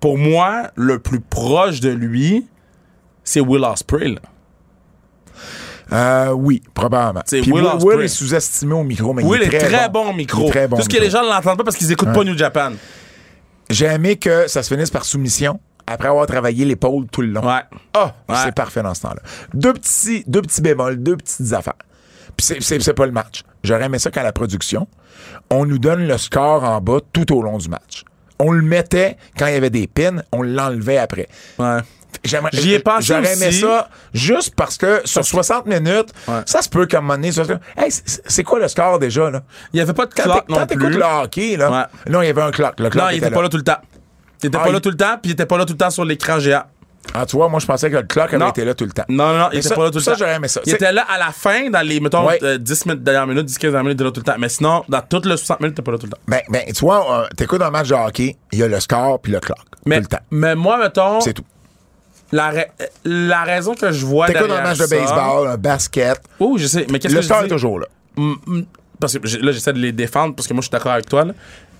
pour 0.00 0.18
moi, 0.18 0.70
le 0.76 0.98
plus 0.98 1.20
proche 1.20 1.80
de 1.80 1.90
lui, 1.90 2.46
c'est 3.24 3.40
Will 3.40 3.64
Ospreay. 3.64 4.08
là. 4.10 4.20
Euh, 5.94 6.30
oui, 6.32 6.62
probablement. 6.74 7.22
Puis 7.26 7.40
Will 7.42 7.52
Will, 7.62 7.64
Ospreay. 7.66 7.96
Will 7.96 8.04
est 8.04 8.08
sous-estimé 8.08 8.74
au 8.74 8.82
micro, 8.84 9.12
mais 9.14 9.22
Will 9.22 9.42
il 9.44 9.54
est 9.54 9.56
est 9.56 9.68
très, 9.68 9.88
bon. 9.88 10.12
micro. 10.12 10.42
Il 10.42 10.46
est 10.48 10.50
très 10.50 10.68
bon 10.68 10.76
que 10.76 10.96
les 11.00 11.10
gens 11.10 11.22
ne 11.22 11.28
l'entendent 11.28 11.56
pas 11.58 11.64
parce 11.64 11.76
qu'ils 11.76 11.92
écoutent 11.92 12.12
pas 12.12 12.24
New 12.24 12.36
Japan. 12.36 12.72
J'ai 13.70 13.86
aimé 13.86 14.16
que 14.16 14.46
ça 14.48 14.62
se 14.62 14.72
finisse 14.74 14.90
par 14.90 15.04
soumission 15.04 15.60
après 15.86 16.08
avoir 16.08 16.26
travaillé 16.26 16.64
l'épaule 16.64 17.06
tout 17.10 17.20
le 17.22 17.28
long. 17.28 17.46
Ouais. 17.46 17.60
Ah, 17.94 18.14
Ouais. 18.28 18.36
c'est 18.44 18.54
parfait 18.54 18.82
dans 18.82 18.94
ce 18.94 19.02
temps-là. 19.02 19.22
Deux 19.52 19.72
petits, 19.74 20.24
deux 20.26 20.42
petits 20.42 20.60
bémols, 20.62 21.02
deux 21.02 21.16
petites 21.16 21.52
affaires. 21.52 21.74
Puis 22.36 22.46
c'est- 22.60 22.92
pas 22.94 23.06
le 23.06 23.12
match. 23.12 23.42
J'aurais 23.62 23.84
aimé 23.84 23.98
ça 23.98 24.10
qu'à 24.10 24.22
la 24.22 24.32
production, 24.32 24.88
on 25.50 25.64
nous 25.66 25.78
donne 25.78 26.06
le 26.06 26.18
score 26.18 26.64
en 26.64 26.80
bas 26.80 26.98
tout 27.12 27.32
au 27.34 27.42
long 27.42 27.58
du 27.58 27.68
match. 27.68 28.04
On 28.38 28.50
le 28.50 28.62
mettait 28.62 29.16
quand 29.38 29.46
il 29.46 29.54
y 29.54 29.56
avait 29.56 29.70
des 29.70 29.86
pins, 29.86 30.22
on 30.32 30.42
l'enlevait 30.42 30.98
après. 30.98 31.28
Ouais. 31.58 31.78
J'aimerais- 32.22 32.50
J'y 32.52 32.74
ai 32.74 32.78
pensé 32.78 33.06
J'aurais 33.14 33.32
aimé 33.34 33.48
aussi. 33.48 33.60
ça 33.60 33.88
juste 34.12 34.54
parce 34.54 34.76
que 34.76 35.00
sur 35.04 35.24
60 35.24 35.66
minutes, 35.66 36.10
Ouais. 36.28 36.40
ça 36.46 36.62
se 36.62 36.68
peut 36.68 36.86
qu'à 36.86 36.98
un 36.98 37.00
moment 37.00 37.14
donné, 37.14 37.32
ça 37.32 37.44
se- 37.44 37.52
Hey, 37.76 37.90
c'est- 37.90 38.22
c'est 38.26 38.42
quoi 38.44 38.58
le 38.58 38.68
score 38.68 38.98
déjà, 38.98 39.30
là? 39.30 39.42
Il 39.72 39.76
n'y 39.76 39.80
avait 39.82 39.92
pas 39.92 40.06
de 40.06 40.14
Quand 40.14 40.22
clock 40.24 40.48
non 40.48 40.56
quand 40.58 40.66
t'écoutes 40.66 40.86
plus. 40.86 40.98
le 40.98 41.04
hockey, 41.04 41.56
là. 41.56 41.88
Non, 42.08 42.22
il 42.22 42.26
y 42.26 42.30
avait 42.30 42.42
un 42.42 42.50
clock. 42.50 42.78
Le 42.80 42.90
clock 42.90 43.02
Non, 43.04 43.10
il 43.10 43.18
était 43.18 43.30
pas 43.30 43.42
là 43.42 43.48
tout 43.48 43.56
le 43.56 43.64
temps. 43.64 43.78
Il 44.42 44.48
était 44.48 44.56
Ah, 44.58 44.64
pas 44.64 44.70
là 44.70 44.78
il- 44.78 44.80
tout 44.82 44.90
le 44.90 44.96
temps, 44.96 45.16
puis 45.22 45.30
il 45.30 45.32
était 45.32 45.46
pas 45.46 45.56
là 45.58 45.64
tout 45.64 45.72
le 45.72 45.78
temps 45.78 45.90
sur 45.90 46.04
l'écran 46.04 46.38
géant. 46.38 46.64
Ah, 47.12 47.26
tu 47.26 47.36
vois, 47.36 47.48
moi, 47.50 47.60
je 47.60 47.66
pensais 47.66 47.90
que 47.90 47.96
le 47.96 48.02
clock 48.04 48.28
avait 48.28 48.38
Non. 48.38 48.48
été 48.50 48.64
là 48.64 48.74
tout 48.74 48.84
le 48.86 48.90
temps. 48.90 49.04
Non, 49.10 49.28
non, 49.28 49.38
non, 49.38 49.44
il 49.52 49.56
Mais 49.56 49.58
était 49.60 49.68
ça- 49.68 49.74
pas 49.74 49.84
là 49.84 49.90
tout 49.90 49.98
le 49.98 50.02
ça, 50.02 50.12
temps. 50.12 50.18
j'aurais 50.20 50.36
aimé 50.36 50.48
ça. 50.48 50.60
Il 50.64 50.70
C'est- 50.70 50.76
était 50.76 50.90
là 50.92 51.04
à 51.08 51.18
la 51.18 51.32
fin, 51.32 51.68
dans 51.68 51.86
les, 51.86 52.00
mettons, 52.00 52.26
Ouais. 52.26 52.38
euh, 52.42 52.56
10 52.56 52.86
minutes, 52.86 53.02
dernières 53.04 53.26
minutes, 53.26 53.44
10-15 53.44 53.72
dernières 53.72 53.84
minutes, 53.84 54.00
il 54.00 54.02
était 54.02 54.04
là 54.04 54.10
tout 54.12 54.20
le 54.20 54.32
temps. 54.32 54.38
Mais 54.38 54.48
sinon, 54.48 54.84
dans 54.88 55.02
toutes 55.02 55.26
les 55.26 55.36
60 55.36 55.60
minutes, 55.60 55.74
il 55.76 55.80
était 55.80 55.82
pas 55.84 55.92
là 55.92 55.98
tout 55.98 56.06
le 56.06 56.12
temps. 56.12 56.18
Ben, 56.26 56.40
ben, 56.48 56.62
tu 56.66 56.80
vois, 56.80 57.20
euh, 57.20 57.26
t'écoutes 57.36 57.60
un 57.60 57.70
match 57.70 57.88
de 57.88 57.94
hockey, 57.94 58.36
il 58.52 58.58
y 58.58 58.62
a 58.62 58.68
le 58.68 58.80
score 58.80 59.20
puis 59.20 59.32
le 59.32 59.40
clock. 59.40 59.58
Mais, 59.84 59.96
tout 59.96 60.02
le 60.10 60.16
temps. 60.16 60.24
mais 60.30 60.54
moi, 60.54 60.78
mettons, 60.78 61.20
C'est 61.20 61.34
tout. 61.34 61.44
La, 62.32 62.50
ra- 62.50 62.86
la 63.04 63.42
raison 63.44 63.74
que 63.74 63.92
je 63.92 64.04
vois 64.06 64.26
T'écoutes 64.26 64.42
un 64.44 64.46
derrière 64.48 64.64
match 64.64 64.78
de 64.78 64.86
baseball, 64.86 65.48
un 65.48 65.56
basket, 65.56 66.20
Oh, 66.40 66.56
je 66.58 66.66
sais, 66.66 66.86
mais 66.90 66.98
qu'est-ce 66.98 67.14
que 67.14 67.20
je 67.22 67.28
dis? 67.28 67.44
est 67.44 67.48
toujours 67.48 67.78
là. 67.80 67.86
Parce 69.00 69.18
que 69.18 69.26
là, 69.44 69.52
j'essaie 69.52 69.72
de 69.72 69.78
les 69.80 69.92
défendre 69.92 70.34
parce 70.34 70.46
que 70.46 70.54
moi, 70.54 70.60
je 70.60 70.66
suis 70.66 70.70
d'accord 70.70 70.92
avec 70.92 71.06
toi. 71.08 71.24
là. 71.24 71.32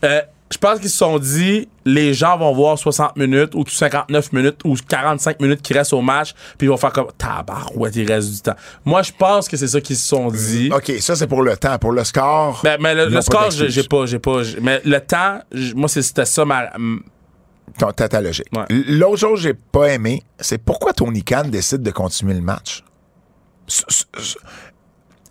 Euh, 0.05 0.21
je 0.51 0.59
pense 0.59 0.79
qu'ils 0.79 0.91
se 0.91 0.99
sont 0.99 1.19
dit, 1.19 1.69
les 1.87 2.13
gens 2.13 2.37
vont 2.37 2.53
voir 2.53 2.79
60 2.79 3.17
minutes 3.17 3.55
ou 3.55 3.65
59 3.67 4.33
minutes 4.33 4.61
ou 4.65 4.77
45 4.77 5.41
minutes 5.41 5.63
qui 5.63 5.73
restent 5.73 5.95
au 5.95 6.03
match, 6.03 6.35
puis 6.59 6.67
ils 6.67 6.69
vont 6.71 6.77
faire 6.77 6.93
comme 6.93 7.07
tabarouette, 7.17 7.97
il 7.97 8.07
reste 8.13 8.31
du 8.31 8.41
temps. 8.41 8.55
Moi, 8.85 9.03
je 9.03 9.11
pense 9.17 9.49
que 9.49 9.57
c'est 9.57 9.67
ça 9.69 9.81
qu'ils 9.81 9.97
se 9.97 10.07
sont 10.07 10.29
dit. 10.29 10.71
OK, 10.73 10.93
ça, 11.01 11.17
c'est 11.17 11.27
pour 11.27 11.43
le 11.43 11.57
temps. 11.57 11.79
Pour 11.79 11.93
le 11.93 12.05
score. 12.05 12.61
Ben, 12.63 12.77
mais 12.81 12.95
le, 12.95 13.07
le 13.09 13.21
score, 13.23 13.51
j'ai 13.51 13.83
pas, 13.85 14.07
j'ai 14.07 14.19
pas. 14.19 14.43
Mais 14.61 14.83
le 14.85 15.01
temps, 15.01 15.39
moi, 15.75 15.89
c'est- 15.89 16.03
c'était 16.03 16.27
ça 16.27 16.45
ma. 16.45 16.71
T'as 17.79 18.09
ta 18.09 18.21
logique. 18.21 18.47
Ouais. 18.55 18.65
L'autre 18.71 19.17
chose 19.19 19.41
que 19.41 19.49
j'ai 19.49 19.55
pas 19.55 19.89
aimé, 19.89 20.23
c'est 20.39 20.59
pourquoi 20.59 20.93
Tony 20.93 21.23
Khan 21.25 21.45
décide 21.49 21.83
de 21.83 21.91
continuer 21.91 22.35
le 22.35 22.41
match? 22.41 22.85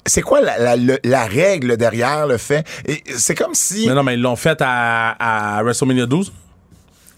C'est 0.05 0.22
quoi 0.22 0.41
la, 0.41 0.57
la- 0.57 0.76
le- 0.76 0.99
la 1.05 1.26
règle 1.26 1.77
derrière 1.77 2.27
le 2.27 2.38
fait? 2.38 2.68
C'est 3.15 3.35
comme 3.35 3.53
si, 3.53 3.88
Mais 3.88 3.93
non, 3.93 4.03
mais 4.03 4.15
ils 4.15 4.22
l'ont 4.22 4.35
fait 4.35 4.57
à, 4.61 5.57
à 5.60 5.64
WrestleMania 5.64 6.05
12. 6.05 6.34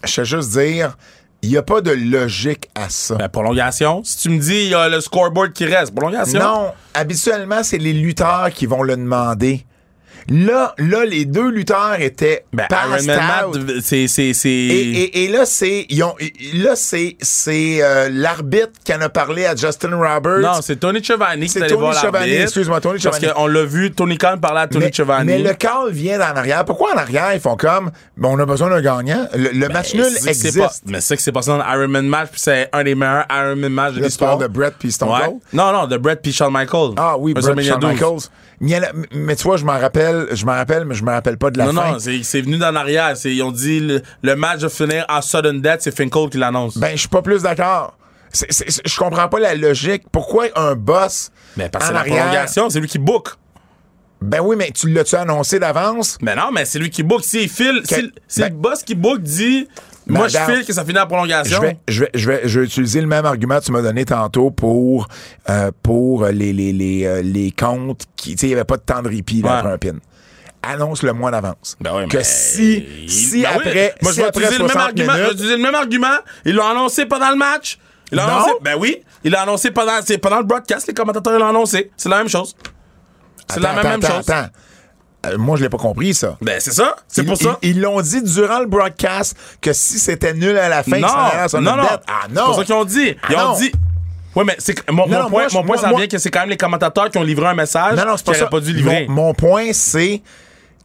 je 0.04 0.20
veux 0.20 0.24
juste 0.24 0.50
dire, 0.52 0.96
il 1.42 1.50
n'y 1.50 1.56
a 1.56 1.62
pas 1.62 1.80
de 1.80 1.90
logique 1.90 2.68
à 2.76 2.88
ça. 2.88 3.16
Ben, 3.16 3.28
prolongation. 3.28 4.02
Si 4.04 4.18
tu 4.18 4.28
me 4.30 4.38
dis, 4.38 4.54
il 4.66 4.68
y 4.68 4.74
a 4.74 4.88
le 4.88 5.00
scoreboard 5.00 5.52
qui 5.52 5.64
reste, 5.64 5.92
prolongation. 5.94 6.38
Non, 6.38 6.72
habituellement, 6.94 7.64
c'est 7.64 7.78
les 7.78 7.92
lutteurs 7.92 8.50
qui 8.52 8.66
vont 8.66 8.84
le 8.84 8.96
demander. 8.96 9.65
Là, 10.28 10.74
là, 10.78 11.04
les 11.04 11.24
deux 11.24 11.50
lutteurs 11.50 12.00
étaient 12.00 12.44
Ben, 12.52 12.66
passed 12.68 13.04
Iron 13.06 13.52
Man 13.52 13.80
c'est. 13.80 14.08
c'est- 14.08 14.32
c'est- 14.32 14.48
Et, 14.48 14.90
et- 15.02 15.24
et 15.24 15.28
là, 15.28 15.46
c'est 15.46 15.86
ils 15.88 16.02
ont- 16.02 16.16
là 16.54 16.74
c'est 16.74 17.16
c'est 17.20 17.78
euh, 17.82 18.08
l'arbitre 18.10 18.70
qui 18.84 18.92
en 18.92 19.00
a 19.02 19.08
parlé 19.08 19.46
à 19.46 19.54
Justin 19.54 19.94
Roberts. 19.96 20.40
Non, 20.40 20.60
c'est 20.62 20.76
Tony 20.80 21.02
Schiavone 21.02 21.40
qui 21.40 21.48
C'est 21.48 21.60
est 21.60 21.62
allé 21.62 21.74
Tony 21.74 21.80
voir 21.80 22.14
excuse-moi, 22.24 22.80
Tony 22.80 22.98
Parce 23.00 23.18
Schiavone. 23.18 23.36
qu'on 23.36 23.46
l'a 23.46 23.64
vu, 23.64 23.92
Tony 23.92 24.18
Khan 24.18 24.38
parler 24.40 24.60
à 24.62 24.66
Tony 24.66 24.86
mais, 24.86 24.92
Schiavone. 24.92 25.24
mais 25.24 25.38
le 25.38 25.54
call 25.54 25.90
vient 25.92 26.18
d'en 26.18 26.34
arrière. 26.36 26.64
Pourquoi 26.64 26.92
en 26.94 26.98
arrière 26.98 27.32
ils 27.34 27.40
font 27.40 27.56
comme 27.56 27.90
bon, 28.16 28.36
on 28.36 28.38
a 28.40 28.46
besoin 28.46 28.68
d'un 28.70 28.80
gagnant? 28.80 29.28
Le, 29.34 29.50
le 29.52 29.68
match 29.68 29.94
nul 29.94 30.02
Ben, 30.02 30.28
existe. 30.28 30.58
pas- 30.58 30.72
mais 30.86 31.00
c'est 31.00 31.06
ça 31.08 31.16
que 31.16 31.22
c'est 31.22 31.32
passé 31.32 31.50
dans 31.50 31.58
Iron 31.60 31.88
Man 31.88 32.06
match, 32.08 32.30
puis 32.32 32.40
c'est 32.40 32.68
un 32.72 32.82
des 32.82 32.94
meilleurs 32.94 33.26
Iron 33.30 33.56
Man 33.56 33.72
match 33.72 33.94
de 33.94 34.02
l'histoire. 34.02 34.38
de 34.38 34.46
Brett 34.48 34.74
puis 34.78 34.90
Stone 34.90 35.08
Ouais. 35.10 35.20
Cold? 35.24 35.36
Non, 35.52 35.72
non, 35.72 35.86
de 35.86 35.96
Brett 35.96 36.20
puis 36.20 36.32
Shawn 36.32 36.52
Michaels. 36.52 36.94
Ah 36.96 37.16
oui, 37.16 37.32
Brett 37.32 37.44
Shawn 37.62 37.78
12. 37.80 37.92
Michaels. 37.92 38.30
Mais, 38.60 38.80
mais 39.12 39.36
tu 39.36 39.42
vois, 39.44 39.56
je 39.56 39.64
m'en 39.64 39.78
rappelle, 39.78 40.28
je 40.32 40.46
m'en 40.46 40.52
rappelle, 40.52 40.84
mais 40.84 40.94
je 40.94 41.04
me 41.04 41.10
rappelle 41.10 41.36
pas 41.36 41.50
de 41.50 41.58
la 41.58 41.66
Non, 41.72 41.80
fin. 41.82 41.92
non, 41.92 41.98
c'est 41.98 42.22
c'est 42.22 42.40
venu 42.40 42.56
d'en 42.58 42.74
arrière. 42.74 43.14
Ils 43.24 43.42
ont 43.42 43.52
dit 43.52 43.80
le, 43.80 44.02
le 44.22 44.36
match 44.36 44.60
va 44.60 44.68
finir 44.68 45.04
en 45.08 45.20
sudden 45.20 45.60
death, 45.60 45.80
c'est 45.80 45.94
Finkel 45.94 46.30
qui 46.30 46.38
l'annonce. 46.38 46.78
Ben, 46.78 46.92
je 46.92 47.00
suis 47.00 47.08
pas 47.08 47.22
plus 47.22 47.42
d'accord. 47.42 47.96
Je 48.32 48.98
comprends 48.98 49.28
pas 49.28 49.38
la 49.38 49.54
logique. 49.54 50.04
Pourquoi 50.10 50.46
un 50.56 50.74
boss 50.74 51.30
Ben, 51.56 51.68
parce 51.70 51.84
que 51.84 51.88
c'est 51.88 51.94
la 51.94 52.04
prolongation, 52.04 52.70
c'est 52.70 52.80
lui 52.80 52.88
qui 52.88 52.98
book. 52.98 53.28
Ben 54.22 54.40
oui, 54.40 54.56
mais 54.56 54.70
tu 54.70 54.88
l'as-tu 54.90 55.14
annoncé 55.14 55.58
d'avance? 55.58 56.16
Mais 56.22 56.34
non, 56.34 56.50
mais 56.52 56.64
c'est 56.64 56.78
lui 56.78 56.88
qui 56.90 57.02
book. 57.02 57.22
S'il 57.22 57.48
file, 57.50 57.82
si, 57.84 58.10
si 58.26 58.40
ben- 58.40 58.48
le 58.52 58.56
boss 58.58 58.82
qui 58.82 58.94
book 58.94 59.20
dit 59.20 59.68
Moi, 60.06 60.28
je 60.28 60.38
file 60.38 60.64
que 60.64 60.72
ça 60.72 60.84
finit 60.84 60.98
en 60.98 61.02
Je 61.02 61.06
prolongation. 61.08 61.60
vais, 61.60 61.78
je, 61.88 62.00
vais, 62.04 62.10
je, 62.14 62.30
vais, 62.30 62.40
je 62.44 62.60
vais 62.60 62.66
utiliser 62.66 63.00
le 63.00 63.06
même 63.08 63.24
argument 63.24 63.58
que 63.58 63.64
tu 63.64 63.72
m'as 63.72 63.82
donné 63.82 64.04
tantôt 64.04 64.50
pour, 64.50 65.08
euh, 65.50 65.70
pour 65.82 66.26
les, 66.26 66.52
les, 66.52 66.72
les, 66.72 67.04
euh, 67.06 67.22
les 67.22 67.50
comptes 67.50 68.04
qui, 68.14 68.36
tu 68.36 68.40
sais, 68.42 68.46
il 68.46 68.50
n'y 68.50 68.54
avait 68.54 68.64
pas 68.64 68.76
de 68.76 68.82
temps 68.82 69.02
de 69.02 69.08
répit 69.08 69.42
Ouais. 69.42 69.50
après 69.50 69.72
un 69.72 69.78
pin. 69.78 69.98
Annonce 70.62 71.02
le 71.02 71.12
mois 71.12 71.30
d'avance. 71.30 71.76
Ben 71.80 71.92
oui, 71.96 72.08
que 72.08 72.18
mais- 72.18 72.24
si, 72.24 72.84
si 73.08 73.42
Ben 73.42 73.48
oui. 73.56 73.62
après, 73.66 73.94
Moi, 74.02 74.12
si 74.12 74.16
je 74.18 74.22
vais 74.22 74.28
après 74.28 74.40
utiliser 74.42 74.58
le 74.58 74.64
même 74.64 74.72
60 74.72 74.88
argument. 74.88 75.12
Je 75.12 75.18
vais 75.22 75.32
utiliser 75.32 75.56
le 75.56 75.62
même 75.62 75.74
argument. 75.74 76.16
Ils 76.44 76.54
l'ont 76.54 76.66
annoncé 76.66 77.06
pendant 77.06 77.30
le 77.30 77.36
match. 77.36 77.78
Ils 78.12 78.18
l'ont 78.18 78.24
Non. 78.26 78.32
annoncé. 78.32 78.50
Ben 78.62 78.74
oui. 78.78 79.02
Ils 79.24 79.32
l'ont 79.32 79.38
annoncé 79.40 79.70
pendant, 79.70 79.92
c'est 80.04 80.18
pendant 80.18 80.38
le 80.38 80.44
broadcast. 80.44 80.86
Les 80.88 80.94
commentateurs 80.94 81.38
l'ont 81.38 81.48
annoncé. 81.48 81.90
C'est 81.96 82.08
la 82.08 82.18
même 82.18 82.28
chose. 82.28 82.54
C'est 83.48 83.60
la 83.60 83.70
Attends, 83.70 83.82
même, 83.82 83.90
même 84.00 84.04
attends, 84.04 84.16
chose. 84.16 84.30
attends. 84.30 84.48
Euh, 85.32 85.38
moi, 85.38 85.56
je 85.56 85.62
l'ai 85.62 85.68
pas 85.68 85.78
compris, 85.78 86.14
ça. 86.14 86.36
Ben, 86.40 86.60
c'est 86.60 86.72
ça. 86.72 86.96
C'est 87.08 87.24
pour 87.24 87.36
ça. 87.36 87.58
Ils 87.62 87.80
l'ont 87.80 88.00
dit 88.00 88.22
durant 88.22 88.60
le 88.60 88.66
broadcast 88.66 89.36
que 89.60 89.72
si 89.72 89.98
c'était 89.98 90.34
nul 90.34 90.56
à 90.58 90.68
la 90.68 90.82
fin, 90.82 90.98
non, 90.98 91.08
ça 91.48 91.60
non, 91.60 91.76
non. 91.76 91.82
dette. 91.82 92.00
Ah 92.08 92.22
C'est 92.28 92.34
non! 92.34 92.44
pour 92.46 92.54
ça 92.56 92.64
qu'ils 92.64 92.74
ont 92.74 92.84
dit. 92.84 93.16
Ils 93.30 93.36
Ah 93.36 93.50
ont 93.52 93.56
dit. 93.58 93.72
Ouais, 94.34 94.44
mais 94.44 94.54
c'est 94.58 94.74
mon, 94.90 95.06
Non, 95.06 95.22
mon 95.24 95.30
point, 95.30 95.42
moi, 95.44 95.48
mon 95.54 95.62
point, 95.64 95.64
moi- 95.64 95.76
ça 95.78 95.96
vient 95.96 96.06
que 96.06 96.18
c'est 96.18 96.30
quand 96.30 96.40
même 96.40 96.50
les 96.50 96.58
commentateurs 96.58 97.08
qui 97.10 97.16
ont 97.16 97.22
livré 97.22 97.46
un 97.46 97.54
message 97.54 97.96
Non, 97.98 98.04
non, 98.04 98.16
c'est 98.18 98.26
pas 98.26 98.34
ça. 98.34 98.46
pas 98.46 98.60
dû 98.60 98.72
livrer. 98.74 99.06
Mon, 99.08 99.14
mon 99.28 99.34
point, 99.34 99.68
c'est. 99.72 100.20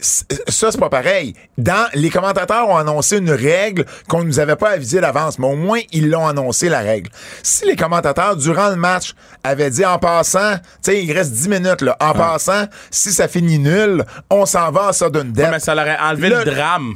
Ça, 0.01 0.71
c'est 0.71 0.79
pas 0.79 0.89
pareil. 0.89 1.35
Dans, 1.57 1.87
les 1.93 2.09
commentateurs 2.09 2.67
ont 2.67 2.75
annoncé 2.75 3.17
une 3.17 3.29
règle 3.31 3.85
qu'on 4.07 4.19
ne 4.21 4.25
nous 4.25 4.39
avait 4.39 4.55
pas 4.55 4.71
avisé 4.71 4.99
d'avance, 4.99 5.37
mais 5.37 5.45
au 5.47 5.55
moins, 5.55 5.79
ils 5.91 6.09
l'ont 6.09 6.27
annoncé, 6.27 6.69
la 6.69 6.79
règle. 6.79 7.09
Si 7.43 7.65
les 7.67 7.75
commentateurs, 7.75 8.35
durant 8.35 8.69
le 8.69 8.77
match, 8.77 9.13
avaient 9.43 9.69
dit 9.69 9.85
en 9.85 9.99
passant, 9.99 10.55
tu 10.57 10.63
sais, 10.91 11.03
il 11.03 11.11
reste 11.11 11.33
10 11.33 11.49
minutes, 11.49 11.81
là, 11.81 11.95
en 11.99 12.13
passant, 12.13 12.65
si 12.89 13.11
ça 13.13 13.27
finit 13.27 13.59
nul, 13.59 14.03
on 14.29 14.45
s'en 14.47 14.71
va 14.71 14.87
à 14.87 14.93
ça 14.93 15.09
d'une 15.09 15.31
dette. 15.31 15.45
Ouais, 15.45 15.51
mais 15.51 15.59
ça 15.59 15.75
leur 15.75 15.85
aurait 15.85 15.99
enlevé 15.99 16.29
Le- 16.29 16.39
le 16.39 16.45
drame. 16.45 16.95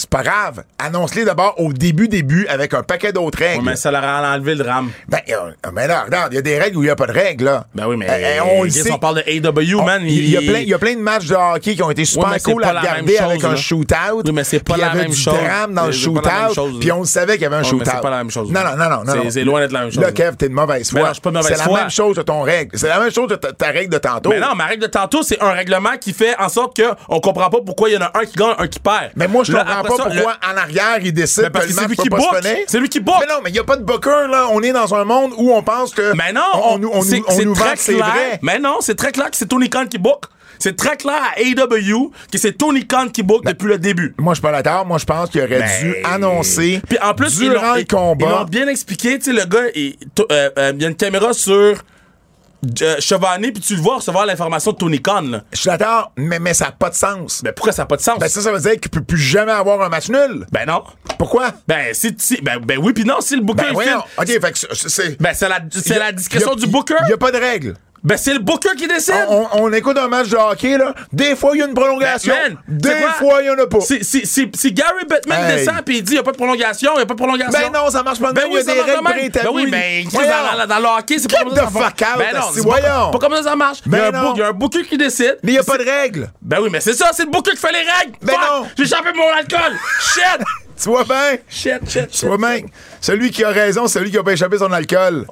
C'est 0.00 0.08
pas 0.08 0.22
grave. 0.22 0.62
Annonce-les 0.78 1.26
d'abord 1.26 1.54
au 1.58 1.74
début, 1.74 2.08
début, 2.08 2.46
avec 2.48 2.72
un 2.72 2.82
paquet 2.82 3.12
d'autres 3.12 3.38
règles. 3.38 3.62
mais 3.64 3.76
ça 3.76 3.90
leur 3.90 4.02
a 4.02 4.32
enlevé 4.34 4.54
le 4.54 4.64
drame. 4.64 4.90
Ben, 5.08 5.18
euh, 5.28 5.50
mais 5.74 5.86
là, 5.86 6.04
regarde, 6.06 6.32
il 6.32 6.36
y 6.36 6.38
a 6.38 6.42
des 6.42 6.58
règles 6.58 6.78
où 6.78 6.82
il 6.82 6.86
n'y 6.86 6.90
a 6.90 6.96
pas 6.96 7.06
de 7.06 7.12
règles, 7.12 7.44
là. 7.44 7.66
Ben 7.74 7.84
oui, 7.86 7.96
mais 7.98 8.06
Euh, 8.08 8.12
euh, 8.40 8.40
on 8.54 8.62
le 8.62 8.70
sait. 8.70 8.90
on 8.90 8.98
parle 8.98 9.16
de 9.22 9.48
AW, 9.48 9.78
On- 9.78 9.84
man. 9.84 10.00
Il 10.06 10.26
y, 10.30 10.36
a 10.38 10.40
plein, 10.40 10.60
y 10.60 10.72
a 10.72 10.78
plein 10.78 10.94
de 10.94 11.00
matchs 11.00 11.26
de 11.26 11.34
hockey 11.34 11.74
qui 11.74 11.82
ont 11.82 11.90
été 11.90 12.06
super 12.06 12.34
cool 12.42 12.62
pas 12.62 12.68
à 12.68 12.72
la 12.72 12.80
regarder 12.80 13.02
même 13.12 13.16
chose, 13.16 13.30
avec 13.30 13.44
un 13.44 13.56
shootout. 13.56 13.94
Oui, 14.24 14.32
mais 14.32 14.44
c'est 14.44 14.60
pas 14.60 14.72
Puis 14.72 14.74
il 14.74 14.78
y 14.78 14.86
la 14.86 14.90
avait 14.92 15.02
même 15.02 15.10
du 15.10 15.16
chose. 15.16 15.34
drame 15.34 15.74
dans 15.74 15.86
le 15.86 15.90
pas 16.22 16.30
la 16.30 16.38
même 16.38 16.48
shootout. 16.48 16.54
chose, 16.54 16.80
Puis 16.80 16.92
on 16.92 17.04
savait 17.04 17.32
qu'il 17.34 17.42
y 17.42 17.46
avait 17.46 17.56
un 17.56 17.62
shootout. 17.62 17.84
c'est 17.84 18.00
pas 18.00 18.08
la 18.10 18.16
même 18.18 18.30
chose, 18.30 18.50
Non, 18.50 18.60
non, 18.64 18.76
non, 18.76 19.04
non. 19.04 19.30
C'est- 19.30 19.44
loin 19.44 19.60
d'être 19.60 19.72
la 19.72 19.80
même 19.80 19.90
chose, 19.92 20.02
Là. 20.02 20.12
Kev, 20.12 20.36
t'es 20.36 20.48
de 20.48 20.54
mauvaise 20.54 20.90
Mais 20.94 21.00
foi. 21.00 21.12
pas 21.32 21.42
C'est 21.42 21.56
la 21.58 21.66
même 21.68 21.90
chose 21.90 22.16
de 22.16 22.22
ton 22.22 22.40
règle. 22.40 22.70
C'est 22.78 22.88
la 22.88 22.98
même 23.00 23.12
chose 23.12 23.28
de 23.28 23.36
ta, 23.36 23.66
règle 23.66 23.92
de 23.92 23.98
tantôt. 23.98 24.30
Mais 24.30 24.40
non, 24.40 24.54
ma 24.56 24.64
règle 24.64 24.82
de 24.82 24.88
tantôt, 24.88 25.22
c'est 25.22 25.40
un 25.42 25.52
règlement 25.52 25.96
qui 26.00 26.14
fait 26.14 26.34
en 26.38 26.48
sorte 26.48 26.80
qu'on 26.80 27.20
comprend 27.20 27.50
pas 27.50 27.58
pourquoi 27.64 27.90
il 27.90 27.94
y 27.94 27.98
en 27.98 28.02
a 28.02 28.10
un 28.18 28.24
qui 28.24 28.36
gagne, 28.36 28.54
un 28.58 28.66
qui 28.66 28.78
perd. 28.78 29.10
Mais 29.16 29.28
moi, 29.28 29.44
je 29.44 29.52
comprends 29.52 29.80
après 29.80 29.89
pas 29.90 29.96
ça, 30.04 30.10
pourquoi 30.10 30.36
en 30.52 30.56
arrière, 30.56 30.98
il 31.02 31.12
décide 31.12 31.42
Ben, 31.44 31.50
parce 31.50 31.66
que 31.66 31.70
que 31.70 31.74
le 31.76 31.80
c'est 31.82 31.88
match 31.88 31.90
lui 31.90 31.96
qui 32.04 32.10
pas 32.10 32.20
se 32.20 32.22
book. 32.28 32.42
finir. 32.42 32.56
C'est 32.66 32.78
lui 32.80 32.88
qui 32.88 33.00
book. 33.00 33.16
Mais 33.20 33.26
non, 33.26 33.40
mais 33.44 33.50
il 33.50 33.52
n'y 33.54 33.58
a 33.58 33.64
pas 33.64 33.76
de 33.76 33.82
booker, 33.84 34.26
là. 34.30 34.48
On 34.52 34.62
est 34.62 34.72
dans 34.72 34.94
un 34.94 35.04
monde 35.04 35.32
où 35.36 35.52
on 35.52 35.62
pense 35.62 35.92
que. 35.94 36.14
Mais 36.16 36.32
non, 36.32 36.42
on, 36.54 36.82
on, 36.82 36.98
on 36.98 37.02
c'est 37.02 37.44
nous 37.44 37.54
vend 37.54 37.72
que 37.72 37.78
c'est 37.78 37.94
vrai. 37.94 38.38
Mais 38.42 38.58
non, 38.58 38.78
c'est 38.80 38.94
très 38.96 39.12
clair 39.12 39.30
que 39.30 39.36
c'est 39.36 39.46
Tony 39.46 39.68
Khan 39.70 39.86
qui 39.86 39.98
book. 39.98 40.24
C'est 40.62 40.76
très 40.76 40.98
clair 40.98 41.22
à 41.34 41.40
AEW 41.40 42.10
que 42.30 42.36
c'est 42.36 42.52
Tony 42.52 42.86
Khan 42.86 43.08
qui 43.08 43.22
book 43.22 43.44
Ben, 43.44 43.52
depuis 43.52 43.68
le 43.68 43.78
début. 43.78 44.14
Moi, 44.18 44.34
je 44.34 44.40
suis 44.40 44.42
pas 44.42 44.52
d'accord. 44.60 44.84
Moi, 44.84 44.98
je 44.98 45.06
pense 45.06 45.30
qu'il 45.30 45.40
aurait 45.40 45.64
dû 45.80 45.94
annoncer. 46.04 46.82
Puis 46.86 46.98
en 47.00 47.14
plus, 47.14 47.38
ils 47.40 47.48
durant 47.48 47.68
l'ont- 47.68 47.74
le 47.76 47.80
ils- 47.80 47.86
Ils 47.88 47.92
l'ont 47.94 48.14
combat. 48.14 48.46
bien 48.50 48.68
expliqué. 48.68 49.18
Tu 49.18 49.24
sais, 49.26 49.32
le 49.32 49.46
gars, 49.46 49.68
il 49.74 49.96
euh, 50.30 50.50
euh, 50.58 50.72
il 50.76 50.82
y 50.82 50.84
a 50.84 50.88
une 50.88 50.96
caméra 50.96 51.32
sur 51.32 51.82
euh, 52.82 52.96
puis 53.40 53.52
tu 53.60 53.74
le 53.76 53.80
vois 53.82 53.96
recevoir 53.96 54.26
l'information 54.26 54.72
de 54.72 54.76
Tony 54.76 55.00
Khan. 55.00 55.22
Là. 55.22 55.42
Je 55.52 55.58
suis 55.58 55.68
d'accord, 55.68 56.12
mais, 56.16 56.38
mais 56.38 56.54
ça 56.54 56.66
n'a 56.66 56.72
pas 56.72 56.90
de 56.90 56.94
sens. 56.94 57.42
Ben 57.42 57.52
pourquoi 57.52 57.72
ça 57.72 57.82
n'a 57.82 57.86
pas 57.86 57.96
de 57.96 58.02
sens? 58.02 58.18
Ben, 58.18 58.28
ça, 58.28 58.40
ça 58.40 58.52
veut 58.52 58.60
dire 58.60 58.78
qu'il 58.78 58.90
peut 58.90 59.02
plus 59.02 59.18
jamais 59.18 59.52
avoir 59.52 59.80
un 59.82 59.88
match 59.88 60.08
nul. 60.08 60.46
Ben 60.52 60.66
non. 60.66 60.82
Pourquoi? 61.18 61.52
Ben, 61.66 61.92
si, 61.92 62.14
si- 62.18 62.40
ben, 62.42 62.58
ben 62.60 62.78
oui, 62.78 62.92
puis 62.92 63.04
non, 63.04 63.20
si 63.20 63.36
le 63.36 63.42
booker 63.42 63.62
Ben, 63.62 63.68
il 63.70 63.74
voyons. 63.74 64.02
file- 64.18 64.36
OK, 64.36 64.42
fait 64.42 64.52
que 64.52 64.58
c'est- 64.76 64.88
c'est. 64.88 65.20
Ben, 65.20 65.32
c'est 65.34 65.48
la, 65.48 65.60
c'est 65.70 65.98
la 65.98 66.12
discrétion 66.12 66.54
du 66.54 66.66
booker. 66.66 66.94
Il 67.02 67.06
n'y 67.08 67.12
a 67.12 67.18
pas 67.18 67.32
de 67.32 67.38
règle. 67.38 67.74
Ben, 68.02 68.16
c'est 68.16 68.32
le 68.32 68.38
booker 68.38 68.70
qui 68.76 68.86
décide. 68.88 69.26
On, 69.28 69.46
on 69.52 69.72
écoute 69.72 69.98
un 69.98 70.08
match 70.08 70.28
de 70.28 70.36
hockey, 70.36 70.78
là. 70.78 70.94
Des 71.12 71.36
fois, 71.36 71.50
il 71.54 71.58
y 71.58 71.62
a 71.62 71.66
une 71.66 71.74
prolongation. 71.74 72.32
Ben, 72.34 72.54
man, 72.54 72.78
des 72.78 72.94
fois, 73.18 73.42
il 73.42 73.46
y 73.46 73.50
en 73.50 73.58
a 73.58 73.66
pas. 73.66 73.80
Si, 73.80 74.02
si, 74.04 74.26
si, 74.26 74.50
si 74.54 74.72
Gary 74.72 75.04
Bettman 75.08 75.38
Hey. 75.50 75.56
descend 75.58 75.76
et 75.86 75.92
il 75.92 76.02
dit 76.02 76.12
il 76.12 76.14
n'y 76.14 76.18
a 76.20 76.22
pas 76.22 76.32
de 76.32 76.36
prolongation, 76.36 76.92
il 76.94 76.96
n'y 76.96 77.02
a 77.02 77.06
pas 77.06 77.14
de 77.14 77.18
prolongation. 77.18 77.58
Ben 77.60 77.72
non, 77.72 77.90
ça 77.90 78.02
marche 78.02 78.20
pas 78.20 78.28
de 78.30 78.34
Ben 78.34 78.42
même, 78.44 78.52
oui, 78.52 78.60
il 78.62 78.66
y 78.68 78.70
a 78.70 78.74
des 78.74 78.80
règles 78.90 79.04
préétablies. 79.04 79.48
Ben 79.48 79.54
oui, 79.54 79.66
mais 79.70 80.04
Voyons. 80.10 80.30
dans, 80.68 80.78
le 80.78 80.98
hockey, 80.98 81.18
c'est 81.18 81.30
pas 81.30 81.44
comme 81.44 81.54
ça 81.54 81.66
fuck 81.66 81.82
out, 81.82 82.18
Ben 82.18 82.34
non, 82.34 82.40
c'est 82.54 82.62
pas, 82.62 82.68
voyons. 82.68 83.10
pas 83.10 83.18
comme 83.18 83.34
ça 83.36 83.42
ça 83.42 83.56
marche. 83.56 83.78
Il 83.84 83.90
Ben 83.90 84.12
il 84.34 84.38
y 84.38 84.42
a 84.42 84.48
un 84.48 84.52
booker 84.52 84.82
qui 84.84 84.96
décide. 84.96 85.38
Mais 85.42 85.52
il 85.52 85.54
n'y 85.54 85.58
a 85.58 85.62
pas 85.62 85.78
de 85.78 85.84
règles. 85.84 86.30
Ben 86.40 86.58
oui, 86.62 86.68
mais 86.72 86.80
c'est 86.80 86.94
ça, 86.94 87.10
c'est 87.12 87.24
le 87.24 87.30
booker 87.30 87.50
qui 87.52 87.56
fait 87.58 87.72
les 87.72 87.78
règles. 87.78 88.16
Ben 88.22 88.32
Fuck, 88.34 88.50
non. 88.50 88.66
J'ai 88.76 88.84
échappé 88.84 89.08
mon 89.14 89.28
alcool. 89.36 89.76
Shit. 90.00 90.46
Tu 90.82 90.88
vois 90.88 91.04
bien? 91.04 91.36
Shit, 91.48 91.88
shit, 91.88 92.08
Tu 92.08 92.18
shit. 92.18 92.24
vois 92.24 92.38
bien? 92.38 92.60
Celui 93.00 93.30
qui 93.30 93.44
a 93.44 93.50
raison, 93.50 93.86
celui 93.86 94.10
qui 94.10 94.16
a 94.16 94.22
pas 94.22 94.32
échappé 94.32 94.56
son 94.58 94.72
alcool. 94.72 95.26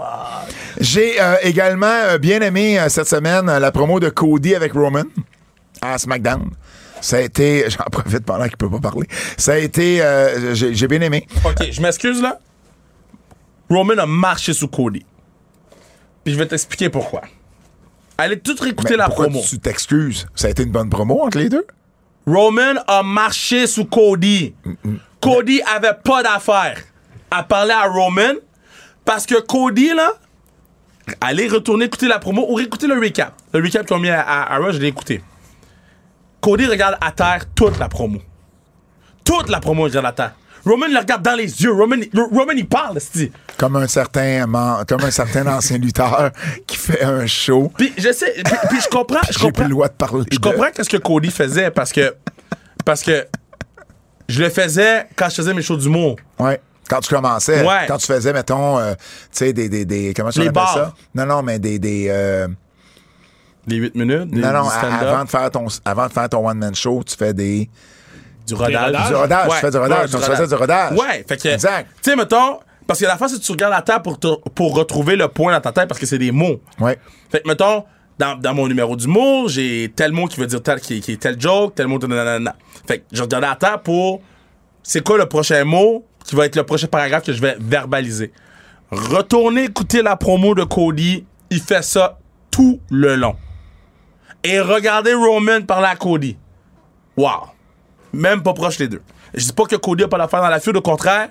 J'ai 0.79 1.20
euh, 1.20 1.37
également 1.43 1.87
euh, 1.87 2.19
bien 2.19 2.41
aimé 2.43 2.79
euh, 2.79 2.89
cette 2.91 3.09
semaine 3.09 3.47
la 3.47 3.73
promo 3.73 3.99
de 3.99 4.11
Cody 4.11 4.55
avec 4.55 4.73
Roman 4.75 5.05
à 5.81 5.97
SmackDown. 5.97 6.51
Ça 7.01 7.16
a 7.16 7.20
été, 7.20 7.65
j'en 7.70 7.85
profite 7.91 8.25
pendant 8.27 8.45
qu'il 8.47 8.59
peut 8.59 8.69
pas 8.69 8.81
parler. 8.81 9.07
Ça 9.39 9.53
a 9.53 9.59
été, 9.59 10.03
j'ai 10.53 10.75
j'ai 10.75 10.89
bien 10.89 11.01
aimé. 11.01 11.27
OK, 11.45 11.70
je 11.70 11.81
m'excuse 11.81 12.20
là. 12.20 12.39
Roman 13.70 13.99
a 13.99 14.07
marché 14.07 14.53
sous 14.53 14.69
Cody. 14.69 15.05
Puis 16.25 16.35
je 16.35 16.39
vais 16.39 16.47
t'expliquer 16.47 16.91
pourquoi. 16.91 17.23
Allez 18.19 18.39
tout 18.39 18.57
réécouter 18.61 18.91
Mais 18.93 18.97
la 18.97 19.07
pourquoi 19.07 19.27
promo. 19.27 19.41
tu 19.49 19.59
t'excuses? 19.61 20.27
Ça 20.35 20.49
a 20.49 20.51
été 20.51 20.65
une 20.65 20.73
bonne 20.73 20.91
promo 20.91 21.23
entre 21.23 21.39
les 21.39 21.49
deux? 21.49 21.66
Roman 22.27 22.75
a 22.87 23.03
marché 23.03 23.66
sous 23.66 23.85
Cody. 23.87 24.55
Cody 25.20 25.61
avait 25.62 25.97
pas 26.05 26.23
d'affaire 26.23 26.78
à 27.31 27.43
parler 27.43 27.73
à 27.73 27.85
Roman 27.89 28.35
parce 29.05 29.27
que 29.27 29.40
Cody, 29.40 29.93
là, 29.95 30.12
allez 31.20 31.49
retourner 31.49 31.86
écouter 31.86 32.09
la 32.09 32.19
promo 32.19 32.47
ou 32.49 32.55
réécouter 32.55 32.86
le 32.86 32.99
recap. 32.99 33.35
Le 33.53 33.62
recap 33.62 33.86
qu'ils 33.86 33.97
ont 33.97 34.01
mis 34.01 34.11
à, 34.11 34.20
à, 34.20 34.55
à 34.55 34.59
Raw, 34.59 34.73
je 34.73 34.78
l'ai 34.78 34.89
écouté. 34.89 35.23
Cody 36.40 36.66
regarde 36.66 36.97
à 37.01 37.11
terre 37.11 37.45
toute 37.55 37.78
la 37.78 37.89
promo. 37.89 38.20
Toute 39.24 39.49
la 39.49 39.61
promo, 39.61 39.86
il 39.86 39.90
regarde 39.90 40.07
à 40.07 40.12
terre. 40.12 40.32
Roman 40.65 40.86
le 40.89 40.99
regarde 40.99 41.23
dans 41.23 41.35
les 41.35 41.62
yeux. 41.62 41.73
Roman, 41.73 41.97
il- 41.97 42.11
Roman 42.20 42.53
il 42.55 42.66
parle, 42.69 42.99
c'est 43.01 43.32
Comme 43.57 43.77
un 43.77 43.86
certain, 43.86 44.45
comme 44.86 45.03
un 45.03 45.11
certain 45.11 45.47
ancien 45.57 45.78
lutteur 45.78 46.31
qui 46.66 46.77
fait 46.77 47.03
un 47.03 47.27
show. 47.27 47.73
Puis 47.77 47.93
je 47.97 48.12
sais, 48.12 48.35
puis, 48.45 48.55
puis 48.69 48.81
je 48.81 48.89
comprends, 48.89 49.20
je 49.28 49.32
J'ai 49.32 49.39
plus 49.39 49.45
comprends. 49.47 49.62
le 49.65 49.70
droit 49.70 49.89
de 49.89 49.93
parler. 49.95 50.24
Je 50.31 50.36
de- 50.39 50.43
comprends 50.43 50.70
qu'est-ce 50.74 50.90
que 50.90 50.97
Cody 50.99 51.31
faisait 51.31 51.70
parce 51.70 51.93
que 51.93 52.15
parce 52.85 53.03
que 53.03 53.27
je 54.29 54.43
le 54.43 54.51
faisais 54.51 55.07
quand 55.17 55.29
je 55.31 55.35
faisais 55.37 55.55
mes 55.55 55.63
shows 55.63 55.77
d'humour. 55.77 56.17
Ouais. 56.39 56.61
Quand 56.89 57.01
tu 57.01 57.15
commençais, 57.15 57.65
Ouais. 57.67 57.85
quand 57.87 57.99
tu 57.99 58.07
faisais, 58.07 58.33
mettons, 58.33 58.79
euh, 58.79 58.95
tu 58.95 59.01
sais, 59.33 59.53
des, 59.53 59.69
des, 59.69 59.85
des. 59.85 60.15
Comment 60.15 60.31
tu 60.31 60.39
Les 60.41 60.47
appelles 60.47 60.55
bars. 60.55 60.73
ça? 60.75 60.95
Non, 61.15 61.27
non, 61.27 61.43
mais 61.43 61.59
des. 61.59 61.79
des 61.79 62.07
euh, 62.09 62.49
Les 63.67 63.77
8 63.77 63.95
minutes, 63.95 64.31
des, 64.31 64.41
non, 64.41 64.53
non, 64.53 64.69
avant 64.69 65.25
de, 65.25 65.29
faire 65.29 65.51
ton, 65.51 65.67
avant 65.85 66.07
de 66.07 66.13
faire 66.13 66.29
ton 66.31 66.49
one-man 66.49 66.75
show, 66.75 67.03
tu 67.07 67.15
fais 67.15 67.35
des. 67.35 67.69
du 68.47 68.55
rodage. 68.55 69.09
Du 69.09 69.15
rodage, 69.15 69.49
Ouais, 69.49 69.55
tu 69.57 69.61
fais 69.61 69.71
du 69.71 69.77
rodage. 69.77 70.15
ouais, 70.15 70.21
tu 70.21 70.27
faisais 70.31 70.47
du 70.47 70.55
rodage. 70.55 70.93
Ouais, 70.99 71.25
fait 71.29 71.37
que. 71.37 71.49
Exact. 71.49 71.89
Tu 72.03 72.11
sais, 72.11 72.17
mettons, 72.17 72.61
parce 72.87 73.01
que 73.01 73.05
la 73.05 73.19
fois, 73.19 73.29
c'est 73.29 73.37
que 73.39 73.43
tu 73.45 73.53
regardes 73.53 73.75
la 73.75 73.83
table 73.83 74.03
pour, 74.05 74.19
te- 74.19 74.49
pour 74.51 74.75
retrouver 74.75 75.17
le 75.17 75.29
point 75.29 75.53
dans 75.53 75.61
ta 75.61 75.73
tête 75.73 75.89
parce 75.89 76.01
que 76.01 76.07
c'est 76.07 76.17
des 76.19 76.33
mots. 76.33 76.59
Ouais. 76.81 76.99
Fait 77.31 77.43
que, 77.43 77.49
mettons, 77.49 77.85
dans, 78.19 78.55
mon 78.55 78.66
numéro 78.66 78.97
d'humour, 78.97 79.49
j'ai 79.49 79.93
tel 79.95 80.12
mot 80.12 80.27
qui 80.27 80.40
veut 80.40 80.47
dire 80.47 80.62
tel, 80.62 80.81
qui, 80.81 80.97
est 80.97 81.20
tel 81.20 81.40
joke, 81.40 81.74
tel 81.74 81.86
mot, 81.86 81.99
nanana. 81.99 82.57
Fait 82.86 82.99
que 82.99 83.05
je 83.12 83.23
regardais 83.23 83.47
la 83.47 83.57
table 83.57 83.82
pour 83.82 84.20
c'est 84.82 85.05
quoi 85.05 85.19
le 85.19 85.27
prochain 85.27 85.65
mot 85.65 86.05
qui 86.24 86.35
va 86.35 86.47
être 86.47 86.57
le 86.57 86.65
prochain 86.65 86.86
paragraphe 86.89 87.24
que 87.24 87.32
je 87.32 87.40
vais 87.40 87.57
verbaliser? 87.61 88.32
Retournez 88.90 89.65
écouter 89.65 90.03
la 90.03 90.16
promo 90.16 90.55
de 90.55 90.65
Cody, 90.65 91.24
il 91.51 91.61
fait 91.61 91.82
ça 91.82 92.19
tout 92.51 92.81
le 92.90 93.15
long. 93.15 93.36
Et 94.43 94.61
regardez 94.61 95.12
Roman 95.15 95.62
parler 95.62 95.89
à 95.89 95.97
Cody. 95.97 96.36
Wow. 97.16 97.51
Même 98.12 98.43
pas 98.43 98.55
proche 98.55 98.78
les 98.78 98.89
deux. 98.89 99.03
Je 99.35 99.45
dis 99.45 99.53
pas 99.53 99.65
que 99.65 99.77
Cody 99.77 100.05
a 100.05 100.09
pas 100.09 100.19
d'affaire 100.19 100.40
dans 100.40 100.49
la 100.49 100.61
feud, 100.61 100.77
au 100.77 100.81
contraire, 100.81 101.28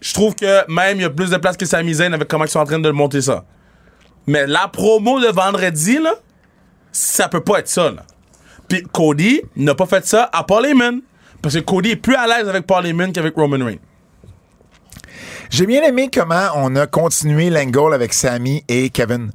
je 0.00 0.12
trouve 0.12 0.34
que 0.34 0.70
même 0.70 0.98
il 0.98 1.02
y 1.02 1.04
a 1.04 1.10
plus 1.10 1.30
de 1.30 1.36
place 1.36 1.56
que 1.56 1.66
Sami 1.66 1.94
Zayn 1.94 2.12
avec 2.12 2.28
comment 2.28 2.44
ils 2.44 2.50
sont 2.50 2.60
en 2.60 2.64
train 2.64 2.78
de 2.78 2.90
monter 2.90 3.22
ça. 3.22 3.44
Mais 4.28 4.46
la 4.46 4.68
promo 4.68 5.20
de 5.20 5.28
vendredi, 5.28 5.98
là, 5.98 6.14
ça 6.92 7.28
peut 7.28 7.40
pas 7.40 7.60
être 7.60 7.68
ça. 7.68 7.90
Puis 8.68 8.82
Cody 8.92 9.40
n'a 9.56 9.74
pas 9.74 9.86
fait 9.86 10.06
ça 10.06 10.28
à 10.32 10.44
Paul 10.44 10.66
Heyman. 10.66 11.00
Parce 11.40 11.54
que 11.54 11.60
Cody 11.60 11.92
est 11.92 11.96
plus 11.96 12.14
à 12.14 12.26
l'aise 12.26 12.46
avec 12.46 12.66
Paul 12.66 12.86
Heyman 12.86 13.10
qu'avec 13.10 13.34
Roman 13.34 13.64
Reigns. 13.64 13.78
J'ai 15.48 15.64
bien 15.64 15.82
aimé 15.82 16.10
comment 16.12 16.48
on 16.56 16.76
a 16.76 16.86
continué 16.86 17.48
l'angle 17.48 17.94
avec 17.94 18.12
Sammy 18.12 18.62
et 18.68 18.90
Kevin. 18.90 19.30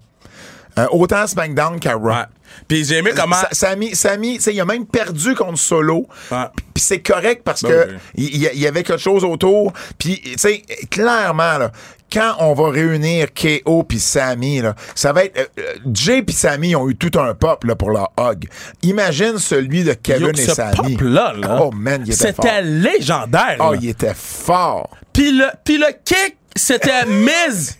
Euh, 0.79 0.87
autant 0.91 1.27
SmackDown 1.27 1.79
qu'à 1.79 1.93
Raw. 1.93 2.07
Ouais. 2.09 2.23
Puis 2.67 2.83
j'ai 2.85 2.97
aimé 2.97 3.11
comment. 3.15 3.35
Sa- 3.35 3.49
Sammy, 3.69 3.95
Sammy, 3.95 4.35
tu 4.37 4.41
sais, 4.43 4.53
il 4.53 4.59
a 4.61 4.65
même 4.65 4.85
perdu 4.85 5.35
contre 5.35 5.59
Solo. 5.59 6.07
Ouais. 6.31 6.37
Puis 6.73 6.83
c'est 6.83 6.99
correct 7.01 7.41
parce 7.43 7.61
Ben 7.63 7.69
que 7.69 7.91
oui. 8.17 8.29
il 8.33 8.59
y, 8.59 8.67
avait 8.67 8.81
quelque 8.83 8.99
chose 9.01 9.23
autour. 9.23 9.71
Puis, 9.97 10.19
tu 10.23 10.33
sais, 10.37 10.63
clairement, 10.89 11.57
là, 11.59 11.71
quand 12.11 12.35
on 12.39 12.53
va 12.53 12.69
réunir 12.69 13.27
KO 13.33 13.83
puis 13.83 13.99
Sammy, 13.99 14.61
là, 14.61 14.75
ça 14.95 15.13
va 15.13 15.25
être... 15.25 15.37
euh, 15.39 15.45
euh, 15.59 15.73
Jay 15.93 16.21
puis 16.21 16.35
Sammy 16.35 16.75
ont 16.75 16.87
eu 16.89 16.95
tout 16.95 17.11
un 17.19 17.33
pop 17.33 17.63
là, 17.63 17.75
pour 17.75 17.89
leur 17.91 18.11
hug. 18.19 18.47
Imagine 18.83 19.37
celui 19.39 19.83
de 19.83 19.93
Kevin 19.93 20.27
Yo, 20.27 20.33
et 20.33 20.37
ce 20.45 20.53
Sammy. 20.53 20.95
pop-là, 20.95 21.33
là, 21.37 21.59
Oh, 21.61 21.71
man, 21.71 22.03
il 22.05 22.13
était 22.13 22.33
fort. 22.33 22.45
C'était 22.45 22.61
légendaire. 22.61 23.57
Oh, 23.59 23.73
là. 23.73 23.77
il 23.81 23.89
était 23.89 24.13
fort. 24.15 24.89
Puis 25.11 25.31
le, 25.31 25.45
puis 25.63 25.77
le 25.77 25.87
kick, 26.05 26.37
c'était 26.55 27.05
Miz. 27.07 27.77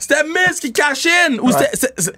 C'était 0.00 0.24
Miz 0.24 0.60
qui 0.60 0.72
cash 0.72 1.06
in. 1.06 1.38
Ou 1.38 1.50
c'est- 1.52 2.12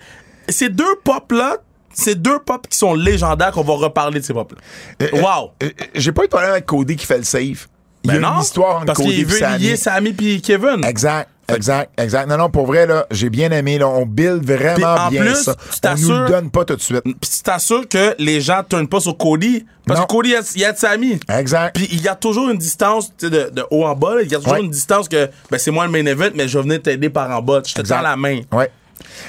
Ces 0.48 0.68
deux 0.70 0.96
pop-là, 1.04 1.56
ces 1.92 2.14
deux 2.14 2.38
pop 2.38 2.66
qui 2.68 2.78
sont 2.78 2.94
légendaires 2.94 3.52
qu'on 3.52 3.62
va 3.64 3.74
reparler 3.74 4.20
de 4.20 4.24
ces 4.24 4.32
pop-là. 4.32 4.58
Euh, 5.02 5.20
Wow. 5.20 5.50
euh, 5.62 5.66
euh, 5.66 5.84
J'ai 5.94 6.12
pas 6.12 6.22
eu 6.22 6.26
de 6.26 6.30
problème 6.30 6.50
avec 6.52 6.66
Cody 6.66 6.96
qui 6.96 7.04
fait 7.06 7.18
le 7.18 7.24
save. 7.24 7.66
Il 8.04 8.08
y 8.08 8.10
a 8.10 8.14
Ben 8.14 8.20
non, 8.20 8.36
une 8.36 8.42
histoire 8.42 8.76
entre 8.76 8.86
parce 8.86 8.98
Cody 8.98 9.10
qu'il 9.10 9.20
et 9.20 9.24
veut 9.24 9.38
Sammy. 9.38 9.58
lier 9.58 9.76
Sammy 9.76 10.12
puis 10.12 10.40
Kevin. 10.40 10.84
Exact, 10.84 11.28
exact, 11.54 11.90
exact. 12.00 12.26
Non, 12.28 12.36
non, 12.36 12.50
pour 12.50 12.66
vrai, 12.66 12.86
là, 12.86 13.06
j'ai 13.10 13.30
bien 13.30 13.50
aimé. 13.50 13.78
Là, 13.78 13.88
on 13.88 14.06
build 14.06 14.44
vraiment 14.44 14.94
en 14.94 15.08
bien 15.10 15.22
plus, 15.24 15.34
ça. 15.44 15.56
On 15.84 15.94
nous 15.96 16.08
le 16.22 16.28
donne 16.28 16.50
pas 16.50 16.64
tout 16.64 16.76
de 16.76 16.80
suite. 16.80 17.02
Puis 17.02 17.30
tu 17.30 17.42
t'assures 17.42 17.88
que 17.88 18.14
les 18.18 18.40
gens 18.40 18.58
ne 18.58 18.62
tournent 18.62 18.88
pas 18.88 19.00
sur 19.00 19.16
Cody. 19.16 19.64
Parce 19.86 20.00
Non. 20.00 20.06
que 20.06 20.12
Cody, 20.12 20.34
il 20.54 20.60
y 20.60 20.64
a- 20.64 20.72
de 20.72 20.78
Sammy. 20.78 21.18
Exact. 21.28 21.74
Puis 21.74 21.88
il 21.90 22.00
y 22.02 22.08
a 22.08 22.14
toujours 22.14 22.50
une 22.50 22.58
distance 22.58 23.14
de, 23.18 23.28
de 23.28 23.64
haut 23.70 23.84
en 23.84 23.94
bas. 23.94 24.16
Il 24.22 24.30
y 24.30 24.34
a 24.34 24.38
toujours 24.38 24.52
Ouais. 24.54 24.60
une 24.62 24.70
distance 24.70 25.08
que 25.08 25.28
ben, 25.50 25.58
c'est 25.58 25.70
moi 25.70 25.86
le 25.86 25.90
main 25.92 26.04
event, 26.06 26.30
mais 26.34 26.46
je 26.48 26.58
vais 26.58 26.62
venir 26.64 26.82
t'aider 26.82 27.08
par 27.10 27.30
en 27.30 27.40
bas. 27.42 27.62
Je 27.66 27.74
te 27.74 27.82
tends 27.82 28.00
la 28.02 28.16
main. 28.16 28.40
Ouais. 28.52 28.70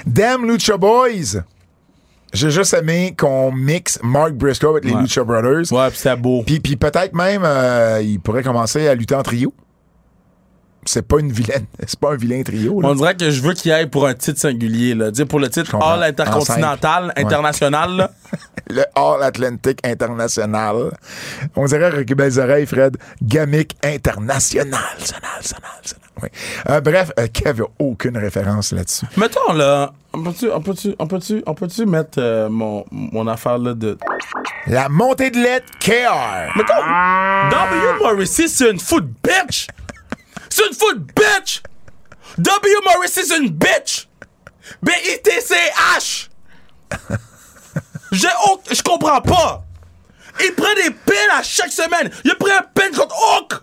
Damn 0.06 0.46
Lucha 0.46 0.78
Boys! 0.78 1.42
J'ai 2.32 2.52
juste 2.52 2.76
aimé 2.76 3.16
qu'on 3.18 3.52
mixe 3.52 3.98
Mark 4.04 4.34
Briscoe 4.34 4.66
avec 4.70 4.86
les 4.86 4.92
Ouais. 4.94 5.02
Lucha 5.02 5.24
Brothers. 5.24 5.72
Ouais, 5.72 5.88
puis 5.90 5.98
c'était 5.98 6.16
beau. 6.16 6.44
Puis, 6.46 6.60
puis 6.60 6.76
peut-être 6.76 7.14
même, 7.16 7.42
euh, 7.44 8.02
il 8.04 8.20
pourrait 8.20 8.44
commencer 8.44 8.88
à 8.88 8.94
lutter 8.94 9.16
en 9.16 9.24
trio. 9.24 9.52
C'est 10.92 11.08
pas 11.08 11.20
une 11.20 11.32
vilaine. 11.32 11.68
C'est 11.86 12.00
pas 12.00 12.14
un 12.14 12.16
vilain 12.16 12.42
trio. 12.42 12.82
Là. 12.82 12.90
On 12.90 12.96
dirait 12.96 13.16
que 13.16 13.30
je 13.30 13.42
veux 13.44 13.54
qu'il 13.54 13.72
aille 13.72 13.86
pour 13.86 14.08
un 14.08 14.16
titre 14.16 14.40
singulier. 14.40 14.96
Là. 14.96 15.12
Dire 15.12 15.28
pour 15.28 15.40
le 15.40 15.48
titre. 15.48 15.76
All 15.76 16.02
Intercontinental, 16.02 17.14
international. 17.16 17.96
là. 17.96 18.12
Le 18.72 18.84
All 18.96 19.22
Atlantic 19.22 19.80
International. 19.86 20.92
On 21.56 21.66
dirait 21.66 21.86
avec 21.86 22.12
belles 22.16 22.40
oreilles, 22.40 22.66
Fred. 22.66 22.98
Gamic 23.22 23.76
International. 23.84 24.66
Sonal, 25.00 25.44
sonal, 25.44 25.82
sonal. 25.84 26.08
Oui. 26.24 26.30
Euh, 26.70 26.82
bref, 26.82 27.12
euh, 27.20 27.28
Kev 27.32 27.62
a 27.62 27.66
aucune 27.78 28.18
référence 28.18 28.72
là-dessus. 28.72 29.06
Mettons 29.16 29.54
là, 29.54 29.94
on 30.14 30.24
peut-tu, 30.24 30.50
on 30.52 30.62
peut-tu, 30.62 30.96
on 31.00 31.08
peut-tu, 31.08 31.44
on 31.46 31.54
peut-tu 31.54 31.86
mettre 31.86 32.18
euh, 32.20 32.50
mon, 32.50 32.84
mon 32.92 33.28
affaire 33.28 33.58
là 33.60 33.74
de. 33.76 33.96
La 34.66 34.90
montée 34.90 35.30
de 35.30 35.38
lait 35.38 35.64
KR. 35.80 36.56
Mettons, 36.56 36.74
W. 37.52 38.04
Morrissey, 38.04 38.48
c'est 38.48 38.72
une 38.72 38.80
foot 38.80 39.06
bitch! 39.24 39.68
C'est 40.60 40.68
une 40.68 40.74
foot 40.74 40.98
bitch! 41.16 41.62
W. 42.38 42.76
Morrissey, 42.84 43.24
c'est 43.24 43.38
une 43.38 43.50
bitch! 43.50 44.10
B-I-T-C-H! 44.84 46.30
J'ai 48.12 48.28
honte, 48.46 48.68
je 48.70 48.82
comprends 48.82 49.22
pas! 49.22 49.64
Il 50.42 50.54
prend 50.56 50.74
des 50.76 50.92
pins 50.92 51.38
à 51.38 51.44
chaque 51.44 51.72
semaine! 51.72 52.12
Il 52.26 52.36
pris 52.36 52.52
un 52.52 52.62
pin 52.62 52.92
contre 52.92 53.16
Hawk! 53.16 53.54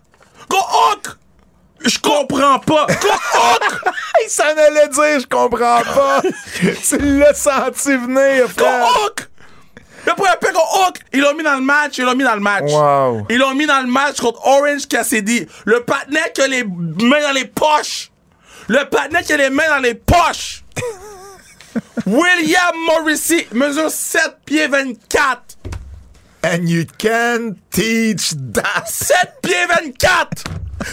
Contre 0.48 0.74
Hawk! 0.74 1.06
Je 1.84 1.98
comprends 1.98 2.60
pas! 2.60 2.86
Il 4.24 4.30
s'en 4.30 4.44
allait 4.44 4.88
dire, 4.88 5.20
je 5.20 5.26
comprends 5.26 5.82
pas. 5.82 6.22
tu 6.88 6.98
l'as 7.18 7.34
senti 7.34 7.94
venir, 7.94 8.48
frère. 8.50 8.86
Hawk! 8.86 9.28
Il 10.06 10.10
a 10.10 10.14
pris 10.14 10.28
un 10.28 10.36
pin 10.36 10.52
contre 10.52 10.86
Hawk! 10.86 11.00
Ils 11.12 11.20
l'ont 11.20 11.34
mis 11.34 11.42
dans 11.42 11.56
le 11.56 11.60
match, 11.62 11.98
ils 11.98 12.04
l'ont 12.04 12.14
mis 12.14 12.22
dans 12.24 12.34
le 12.34 12.40
match. 12.40 12.70
Wow. 12.70 13.26
Ils 13.28 13.38
l'ont 13.38 13.54
mis 13.54 13.66
dans 13.66 13.80
le 13.80 13.88
match 13.88 14.20
contre 14.20 14.40
Orange 14.46 14.86
Cassidy. 14.86 15.46
Le 15.64 15.80
patinet 15.82 16.30
qui 16.32 16.42
a 16.42 16.46
les 16.46 16.62
mains 16.64 17.20
dans 17.22 17.32
les 17.32 17.44
poches. 17.46 18.10
Le 18.68 18.84
patinet 18.88 19.22
qui 19.24 19.32
a 19.32 19.36
les 19.36 19.50
mains 19.50 19.68
dans 19.68 19.78
les 19.80 19.94
poches. 19.94 20.62
William 22.06 22.74
Morrissey 22.86 23.46
mesure 23.52 23.90
7 23.90 24.38
pieds 24.44 24.68
24. 24.68 25.56
And 26.44 26.68
you 26.68 26.84
can 26.98 27.56
teach 27.70 28.32
that. 28.52 28.88
7 28.88 29.42
pieds 29.42 29.66
24. 29.68 30.44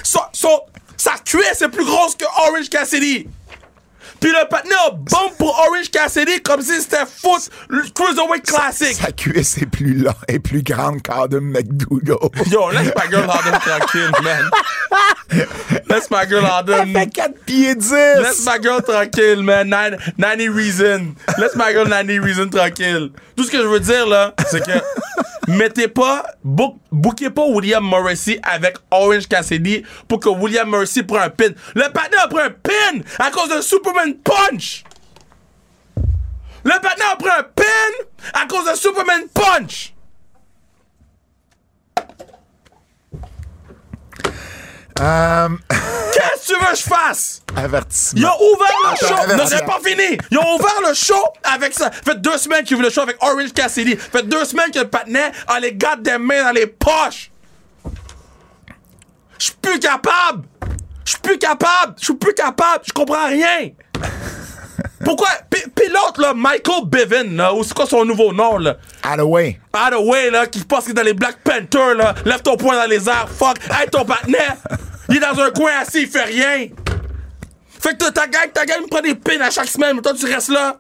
Son, 0.04 0.22
son- 0.34 0.62
sa 0.98 1.12
cuisse 1.24 1.62
est 1.62 1.70
plus 1.70 1.86
grosse 1.86 2.16
que 2.16 2.26
Orange 2.48 2.70
Cassidy. 2.70 3.28
Puis 4.24 4.32
le 4.32 4.38
a 4.38 4.90
bombe 4.92 5.34
pour 5.38 5.50
Orange 5.50 5.92
Cassidy 5.92 6.42
comme 6.42 6.62
si 6.62 6.80
c'était 6.82 7.04
foot 7.06 7.50
le 7.68 7.82
Cruiserweight 7.94 8.46
Classic. 8.46 8.96
Sa 8.96 9.12
cuisse 9.12 9.58
est 9.58 9.66
plus, 9.66 9.96
là, 9.96 10.16
est 10.30 10.40
plus 10.40 10.64
grande 10.64 11.02
qu'Adam 11.02 11.42
McDougall. 11.42 12.30
Yo, 12.50 12.70
laisse 12.72 12.94
ma 12.96 13.10
girl 13.10 13.30
Adam 13.30 13.60
tranquille, 13.60 14.12
man. 14.24 14.50
Laisse 15.90 16.10
ma 16.10 16.26
girl 16.26 16.46
Adam. 16.46 16.84
Elle 16.84 16.94
fait 16.94 17.08
4 17.08 17.34
pieds 17.46 17.76
10. 17.76 17.92
Laisse 17.92 18.46
ma 18.46 18.62
girl 18.62 18.82
tranquille, 18.82 19.44
man. 19.44 19.68
Nan- 19.68 19.98
Nanny 20.18 20.48
Reason. 20.48 21.14
Laisse 21.38 21.56
ma 21.58 21.74
girl 21.74 21.90
Nanny 21.90 22.18
Reason 22.18 22.48
tranquille. 22.50 23.12
Tout 23.36 23.44
ce 23.44 23.52
que 23.52 23.58
je 23.58 23.68
veux 23.68 23.82
dire, 23.82 24.08
là, 24.08 24.34
c'est 24.50 24.64
que 24.66 24.72
mettez 25.48 25.88
pas, 25.88 26.26
bookez 26.44 27.30
pas 27.30 27.46
William 27.46 27.84
Morrissey 27.84 28.40
avec 28.44 28.78
Orange 28.92 29.28
Cassidy 29.28 29.84
pour 30.08 30.20
que 30.20 30.30
William 30.30 30.70
Morrissey 30.70 31.04
prenne 31.04 31.24
un 31.24 31.30
pin. 31.30 31.50
Le 31.76 31.92
patin 31.92 32.18
a 32.24 32.28
pris 32.28 32.42
un 32.42 32.50
pin 32.50 33.02
à 33.20 33.32
cause 33.32 33.50
de 33.56 33.62
Superman 33.62 34.16
Punch. 34.16 34.84
Le 36.64 36.82
patin 36.82 37.06
a 37.12 37.16
pris 37.16 37.30
un 37.30 37.44
pin 37.44 37.64
à 38.34 38.46
cause 38.48 38.72
de 38.72 38.76
Superman 38.78 39.24
Punch. 39.34 39.93
Euh, 45.00 45.50
Qu'est-ce 46.14 46.48
que 46.48 46.54
tu 46.54 46.60
veux 46.60 46.72
que 46.72 46.78
je 46.78 46.84
fasse? 46.84 47.42
avertissement. 47.56 48.20
Ils 48.20 48.26
ont 48.26 48.54
ouvert 48.54 48.92
le 48.92 49.08
show. 49.08 49.36
Non, 49.38 49.46
c'est 49.48 49.66
pas 49.66 49.80
fini. 49.84 50.18
Ils 50.32 50.38
ont 50.38 50.56
ouvert 50.56 50.82
le 50.88 50.94
show 50.94 51.24
avec 51.44 51.74
ça. 51.74 51.90
Fait 51.92 52.20
deux 52.22 52.38
semaines 52.38 52.64
qu'ils 52.64 52.76
ouvrent 52.76 52.86
le 52.86 52.92
show 52.92 53.02
avec 53.02 53.18
Orange 53.22 53.54
Cassidy. 53.54 53.96
Fait 53.96 54.24
deux 54.24 54.46
semaines 54.46 54.72
que 54.72 54.80
le 54.80 54.88
patinet 54.90 55.32
a 55.48 55.60
les 55.60 55.74
gars 55.74 55.96
des 55.96 56.18
mains 56.18 56.44
dans 56.44 56.52
les 56.52 56.68
poches. 56.68 57.32
Je 59.40 59.46
suis 59.46 59.56
plus 59.62 59.80
capable. 59.80 60.44
Je 61.06 61.12
suis 61.12 61.20
plus 61.20 61.38
capable. 61.38 61.96
Je 62.00 62.06
suis 62.06 62.14
plus 62.16 62.34
capable. 62.34 62.84
Je 62.86 62.94
comprends 62.94 63.28
rien. 63.28 63.70
Pourquoi? 65.04 65.28
L'autre, 65.92 66.22
là, 66.22 66.34
Michael 66.34 66.86
Bevin, 66.86 67.36
là, 67.36 67.54
ou 67.54 67.64
c'est 67.64 67.74
quoi 67.74 67.86
son 67.86 68.04
nouveau 68.04 68.34
nom, 68.34 68.58
là? 68.58 68.78
Hathaway. 69.04 69.60
By 69.72 69.92
the 69.92 70.00
way, 70.00 70.32
là, 70.32 70.48
qui 70.48 70.64
pense 70.64 70.84
qu'il 70.84 70.92
est 70.92 70.96
dans 70.96 71.04
les 71.04 71.14
Black 71.14 71.38
Panther, 71.44 71.94
là, 71.96 72.16
lève 72.26 72.42
ton 72.42 72.58
poing 72.58 72.76
dans 72.76 72.90
les 72.90 73.08
airs, 73.08 73.30
fuck, 73.30 73.58
hey, 73.70 73.88
ton 73.92 74.06
partenaire, 74.06 74.58
il 75.10 75.18
est 75.18 75.20
dans 75.20 75.40
un 75.40 75.52
coin 75.52 75.72
assis, 75.82 76.04
il 76.04 76.08
fait 76.08 76.24
rien. 76.24 76.68
Fait 77.68 77.98
que 77.98 78.10
ta 78.10 78.28
gang, 78.28 78.52
ta 78.52 78.66
gang 78.66 78.82
me 78.82 78.88
prend 78.88 79.02
des 79.02 79.14
pins 79.14 79.40
à 79.42 79.52
chaque 79.52 79.68
semaine, 79.68 79.98
mais 79.98 80.02
toi, 80.02 80.14
tu 80.14 80.26
restes 80.26 80.50
là. 80.50 80.78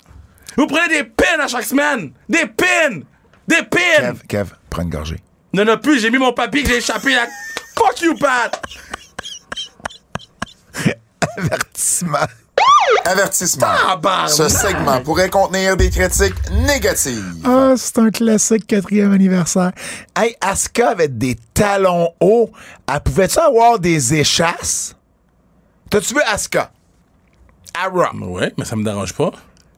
Vous 0.58 0.68
prenez 0.68 0.88
des 0.88 1.04
pins 1.04 1.40
à 1.40 1.48
chaque 1.48 1.66
semaine. 1.66 2.14
Des 2.30 2.46
pins! 2.46 3.02
Des 3.48 3.64
pins! 3.64 4.00
Kev, 4.00 4.20
Kev, 4.28 4.50
prends 4.70 4.84
une 4.84 4.90
gorgée. 4.90 5.20
Non, 5.54 5.66
non, 5.66 5.78
plus, 5.78 6.00
j'ai 6.00 6.10
mis 6.10 6.18
mon 6.18 6.34
papier 6.34 6.64
que 6.64 6.70
j'ai 6.70 6.78
échappé 6.78 7.14
là. 7.14 7.28
Fuck 7.78 8.02
you, 8.02 8.16
Pat! 8.18 8.60
Avertissement. 11.38 12.28
Avertissement. 13.06 13.68
Ce 14.28 14.48
segment 14.48 15.02
pourrait 15.02 15.30
contenir 15.30 15.76
des 15.76 15.90
critiques 15.90 16.36
négatives. 16.52 17.36
Ah, 17.44 17.74
c'est 17.76 17.98
un 18.00 18.10
classique 18.12 18.66
quatrième 18.68 19.12
anniversaire. 19.12 19.72
Hey, 20.16 20.36
Asuka 20.40 20.92
avait 20.92 21.08
des 21.10 21.36
talons 21.54 22.10
hauts. 22.20 22.50
Elle 22.92 23.00
pouvait-tu 23.02 23.40
avoir 23.40 23.80
des 23.80 24.14
échasses? 24.14 24.96
T'as-tu 25.90 26.14
vu 26.14 26.22
Asuka? 26.22 26.72
À 27.74 27.88
Raw. 27.90 28.06
Ouais, 28.28 28.54
mais 28.58 28.66
ça 28.66 28.76
me 28.76 28.84
dérange 28.84 29.14
pas. 29.14 29.32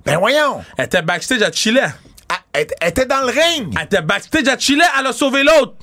Ben 0.06 0.18
voyons. 0.19 0.64
Elle 0.77 0.85
était 0.85 1.02
backstage 1.02 1.41
à 1.41 1.52
Chile. 1.52 1.81
Elle, 1.81 2.35
elle- 2.53 2.68
elle 2.81 2.89
était 2.89 3.06
dans 3.06 3.22
le 3.22 3.27
ring. 3.31 3.73
Elle 3.77 3.85
était 3.85 4.02
backstage 4.02 4.47
à 4.47 4.57
Chile, 4.57 4.84
elle 4.99 5.07
a 5.07 5.14
sauvé 5.14 5.43
l'autre. 5.43 5.73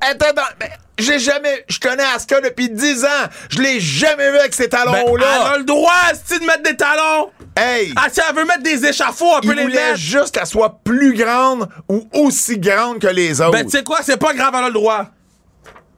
Elle 0.00 0.14
était 0.14 0.32
dans... 0.32 0.42
Ben, 0.60 0.68
j'ai 0.98 1.18
jamais... 1.18 1.64
Je 1.68 1.78
connais 1.78 2.02
Asuka 2.14 2.40
depuis 2.40 2.68
10 2.70 3.04
ans. 3.04 3.08
Je 3.50 3.58
l'ai 3.60 3.80
jamais 3.80 4.30
vu 4.30 4.38
avec 4.38 4.54
ces 4.54 4.68
talons 4.68 4.92
Ben, 4.92 5.04
elle 5.16 5.22
a 5.24 5.58
le 5.58 5.64
droit, 5.64 5.92
c'est 6.24 6.38
de 6.38 6.44
mettre 6.44 6.62
des 6.62 6.76
talons. 6.76 7.30
Hey! 7.56 7.92
Ah, 7.96 8.06
si 8.10 8.20
elle 8.26 8.34
veut 8.34 8.44
mettre 8.44 8.62
des 8.62 8.84
échafauds, 8.86 9.26
elle 9.42 9.48
peut 9.48 9.54
les 9.54 9.62
voulait 9.64 9.74
mettre. 9.88 9.96
juste 9.98 10.34
qu'elle 10.34 10.46
soit 10.46 10.78
plus 10.84 11.14
grande 11.14 11.68
ou 11.88 12.08
aussi 12.14 12.58
grande 12.58 12.98
que 12.98 13.08
les 13.08 13.40
autres. 13.40 13.52
Ben, 13.52 13.64
tu 13.64 13.70
sais 13.76 13.82
quoi, 13.82 13.98
c'est 14.02 14.16
pas 14.16 14.32
grave, 14.34 14.54
elle 14.56 14.64
a 14.64 14.68
le 14.68 14.72
droit. 14.74 15.06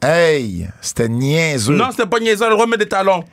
hey, 0.03 0.69
c'était 0.81 1.09
niaiseux. 1.09 1.75
Non, 1.75 1.91
c'était 1.91 2.07
pas 2.07 2.19
niaiseux, 2.21 2.43
elle 2.43 2.47
a 2.47 2.51
le 2.51 2.55
droit 2.55 2.66
de 2.66 2.71
mettre 2.71 2.83
des 2.85 2.89
talons. 2.89 3.25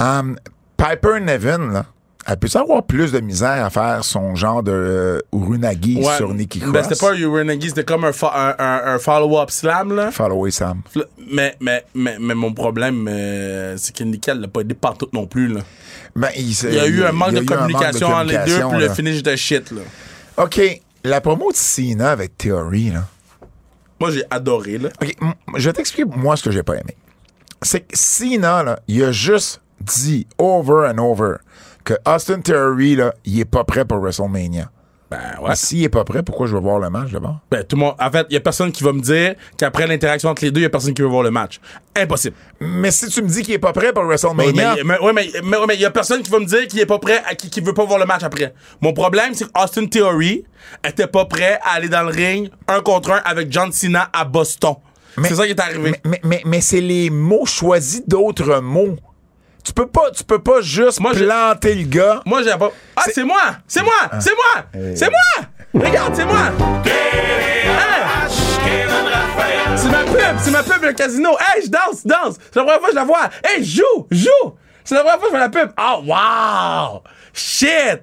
Um, 0.00 0.38
Piper 0.76 1.20
Nevin, 1.20 1.72
là, 1.72 1.84
elle 2.26 2.36
peut 2.36 2.48
avoir 2.54 2.82
plus 2.82 3.12
de 3.12 3.20
misère 3.20 3.64
à 3.64 3.70
faire 3.70 4.04
son 4.04 4.34
genre 4.34 4.62
de 4.62 4.72
euh, 4.72 5.20
Urunagi 5.32 5.98
Ouais. 6.02 6.16
sur 6.16 6.34
Nikki 6.34 6.58
Cross? 6.60 6.72
Ben, 6.72 6.82
c'était 6.82 6.96
pas 6.96 7.12
un 7.12 7.16
Uranagi, 7.16 7.68
c'était 7.68 7.84
comme 7.84 8.04
un, 8.04 8.10
fo- 8.10 8.30
un, 8.34 8.54
un- 8.58 8.94
un 8.94 8.98
follow-up 8.98 9.50
slam, 9.50 9.94
là. 9.94 10.10
Follow 10.10 10.50
Sam. 10.50 10.82
Mais, 11.32 11.56
mais, 11.60 11.84
mais, 11.94 12.16
mais 12.20 12.34
mon 12.34 12.52
problème, 12.52 13.06
euh, 13.08 13.76
c'est 13.78 13.94
que 13.96 14.04
Nikki, 14.04 14.30
elle 14.30 14.40
l'a 14.40 14.48
pas 14.48 14.60
aidé 14.60 14.74
partout 14.74 15.08
non 15.12 15.26
plus, 15.26 15.48
là. 15.48 15.60
Ben, 16.16 16.28
il, 16.36 16.50
Il 16.50 16.74
y 16.74 16.78
a 16.78 16.86
eu 16.86 17.04
un 17.04 17.12
manque 17.12 17.32
de 17.34 17.40
communication 17.40 18.08
entre 18.08 18.24
les 18.32 18.38
deux, 18.44 18.60
puis 18.68 18.78
le 18.80 18.88
finish 18.90 19.22
de 19.22 19.36
shit, 19.36 19.70
là. 19.70 19.82
OK, 20.36 20.60
la 21.04 21.20
promo 21.20 21.50
de 21.50 21.56
Cena 21.56 22.10
avec 22.10 22.36
Theory, 22.36 22.90
là. 22.90 23.04
Moi, 24.00 24.10
j'ai 24.10 24.24
adoré, 24.30 24.78
là. 24.78 24.90
OK, 25.02 25.16
je 25.56 25.68
vais 25.68 25.72
t'expliquer, 25.72 26.08
moi, 26.14 26.36
ce 26.36 26.42
que 26.44 26.50
j'ai 26.50 26.62
pas 26.62 26.74
aimé. 26.74 26.96
C'est 27.62 27.80
que 27.80 27.96
Cena, 27.96 28.62
là, 28.62 28.78
il 28.86 29.02
a 29.02 29.12
juste 29.12 29.60
dit 29.80 30.26
over 30.38 30.88
and 30.92 30.98
over 30.98 31.36
que 31.88 31.94
Austin 32.04 32.40
Theory, 32.40 32.96
là, 32.96 33.14
il 33.24 33.40
est 33.40 33.46
pas 33.46 33.64
prêt 33.64 33.86
pour 33.86 33.98
WrestleMania. 33.98 34.70
Ben, 35.10 35.18
ouais. 35.40 35.56
S'il 35.56 35.82
est 35.82 35.88
pas 35.88 36.04
prêt, 36.04 36.22
pourquoi 36.22 36.46
je 36.46 36.54
veux 36.54 36.60
voir 36.60 36.78
le 36.78 36.90
match 36.90 37.10
d'abord? 37.12 37.38
Ben, 37.50 37.64
tout 37.64 37.76
le 37.76 37.80
monde. 37.80 37.94
En 37.98 38.10
fait, 38.10 38.26
il 38.28 38.34
y 38.34 38.36
a 38.36 38.40
personne 38.40 38.70
qui 38.70 38.84
va 38.84 38.92
me 38.92 39.00
dire 39.00 39.36
qu'après 39.56 39.86
l'interaction 39.86 40.28
entre 40.28 40.44
les 40.44 40.50
deux, 40.50 40.60
il 40.60 40.64
y 40.64 40.66
a 40.66 40.70
personne 40.70 40.92
qui 40.92 41.00
veut 41.00 41.08
voir 41.08 41.22
le 41.22 41.30
match. 41.30 41.60
Impossible. 41.96 42.36
Mais 42.60 42.90
si 42.90 43.08
tu 43.08 43.22
me 43.22 43.28
dis 43.28 43.40
qu'il 43.40 43.54
est 43.54 43.58
pas 43.58 43.72
prêt 43.72 43.94
pour 43.94 44.02
Oui, 44.02 44.08
WrestleMania, 44.08 44.76
mais, 44.84 44.98
mais, 45.14 45.30
mais, 45.42 45.56
mais, 45.66 45.74
il 45.76 45.80
y 45.80 45.86
a 45.86 45.90
personne 45.90 46.20
qui 46.20 46.30
va 46.30 46.40
me 46.40 46.44
dire 46.44 46.66
qu'il 46.68 46.78
est 46.78 46.84
pas 46.84 46.98
prêt, 46.98 47.22
à, 47.26 47.34
qui, 47.34 47.48
qui 47.48 47.62
veut 47.62 47.72
pas 47.72 47.86
voir 47.86 47.98
le 47.98 48.04
match 48.04 48.22
après. 48.22 48.52
Mon 48.82 48.92
problème, 48.92 49.32
c'est 49.32 49.50
qu'Austin 49.50 49.86
Theory 49.86 50.44
était 50.86 51.06
pas 51.06 51.24
prêt 51.24 51.58
à 51.64 51.76
aller 51.76 51.88
dans 51.88 52.02
le 52.02 52.12
ring 52.12 52.50
un 52.66 52.82
contre 52.82 53.12
un 53.12 53.22
avec 53.24 53.50
John 53.50 53.72
Cena 53.72 54.10
à 54.12 54.26
Boston. 54.26 54.74
C'est 55.24 55.36
ça 55.36 55.46
qui 55.46 55.52
est 55.52 55.60
arrivé. 55.60 55.94
Mais, 56.22 56.42
mais 56.44 56.60
c'est 56.60 56.82
les 56.82 57.08
mots 57.08 57.46
choisis 57.46 58.06
d'autres 58.06 58.60
mots. 58.60 58.98
Tu 59.68 59.74
peux 59.74 59.86
pas, 59.86 60.10
tu 60.10 60.24
peux 60.24 60.38
pas 60.38 60.62
juste 60.62 60.98
Moi, 60.98 61.12
je- 61.14 61.24
planter 61.26 61.74
le 61.74 61.84
gars. 61.84 62.22
Moi, 62.24 62.42
j'ai 62.42 62.56
pas. 62.56 62.70
Ah, 62.96 63.02
c'est 63.12 63.22
moi! 63.22 63.36
C'est 63.66 63.82
moi! 63.82 63.92
C'est 64.18 64.32
moi! 64.34 64.64
C'est 64.96 65.10
moi! 65.10 65.84
Regarde, 65.86 66.14
c'est 66.16 66.24
moi! 66.24 66.38
Hey! 66.86 67.68
C'est 69.76 69.90
ma 69.90 70.04
pub! 70.04 70.36
C'est 70.40 70.50
ma 70.50 70.62
pub, 70.62 70.82
le 70.82 70.92
casino! 70.94 71.30
Hey, 71.38 71.64
je 71.66 71.68
danse, 71.70 72.00
je 72.02 72.08
danse! 72.08 72.36
C'est 72.50 72.56
la 72.58 72.62
première 72.64 72.78
fois 72.80 72.88
que 72.88 72.92
je 72.94 72.96
la 72.96 73.04
vois! 73.04 73.28
Hey, 73.44 73.62
je 73.62 73.76
joue! 73.76 74.06
joue! 74.10 74.54
C'est 74.84 74.94
la 74.94 75.02
première 75.02 75.18
fois 75.18 75.28
que 75.28 75.34
je 75.34 75.38
vois 75.38 75.40
la 75.40 75.48
pub! 75.50 75.70
Oh, 75.78 76.02
wow! 76.06 77.02
Shit! 77.34 78.00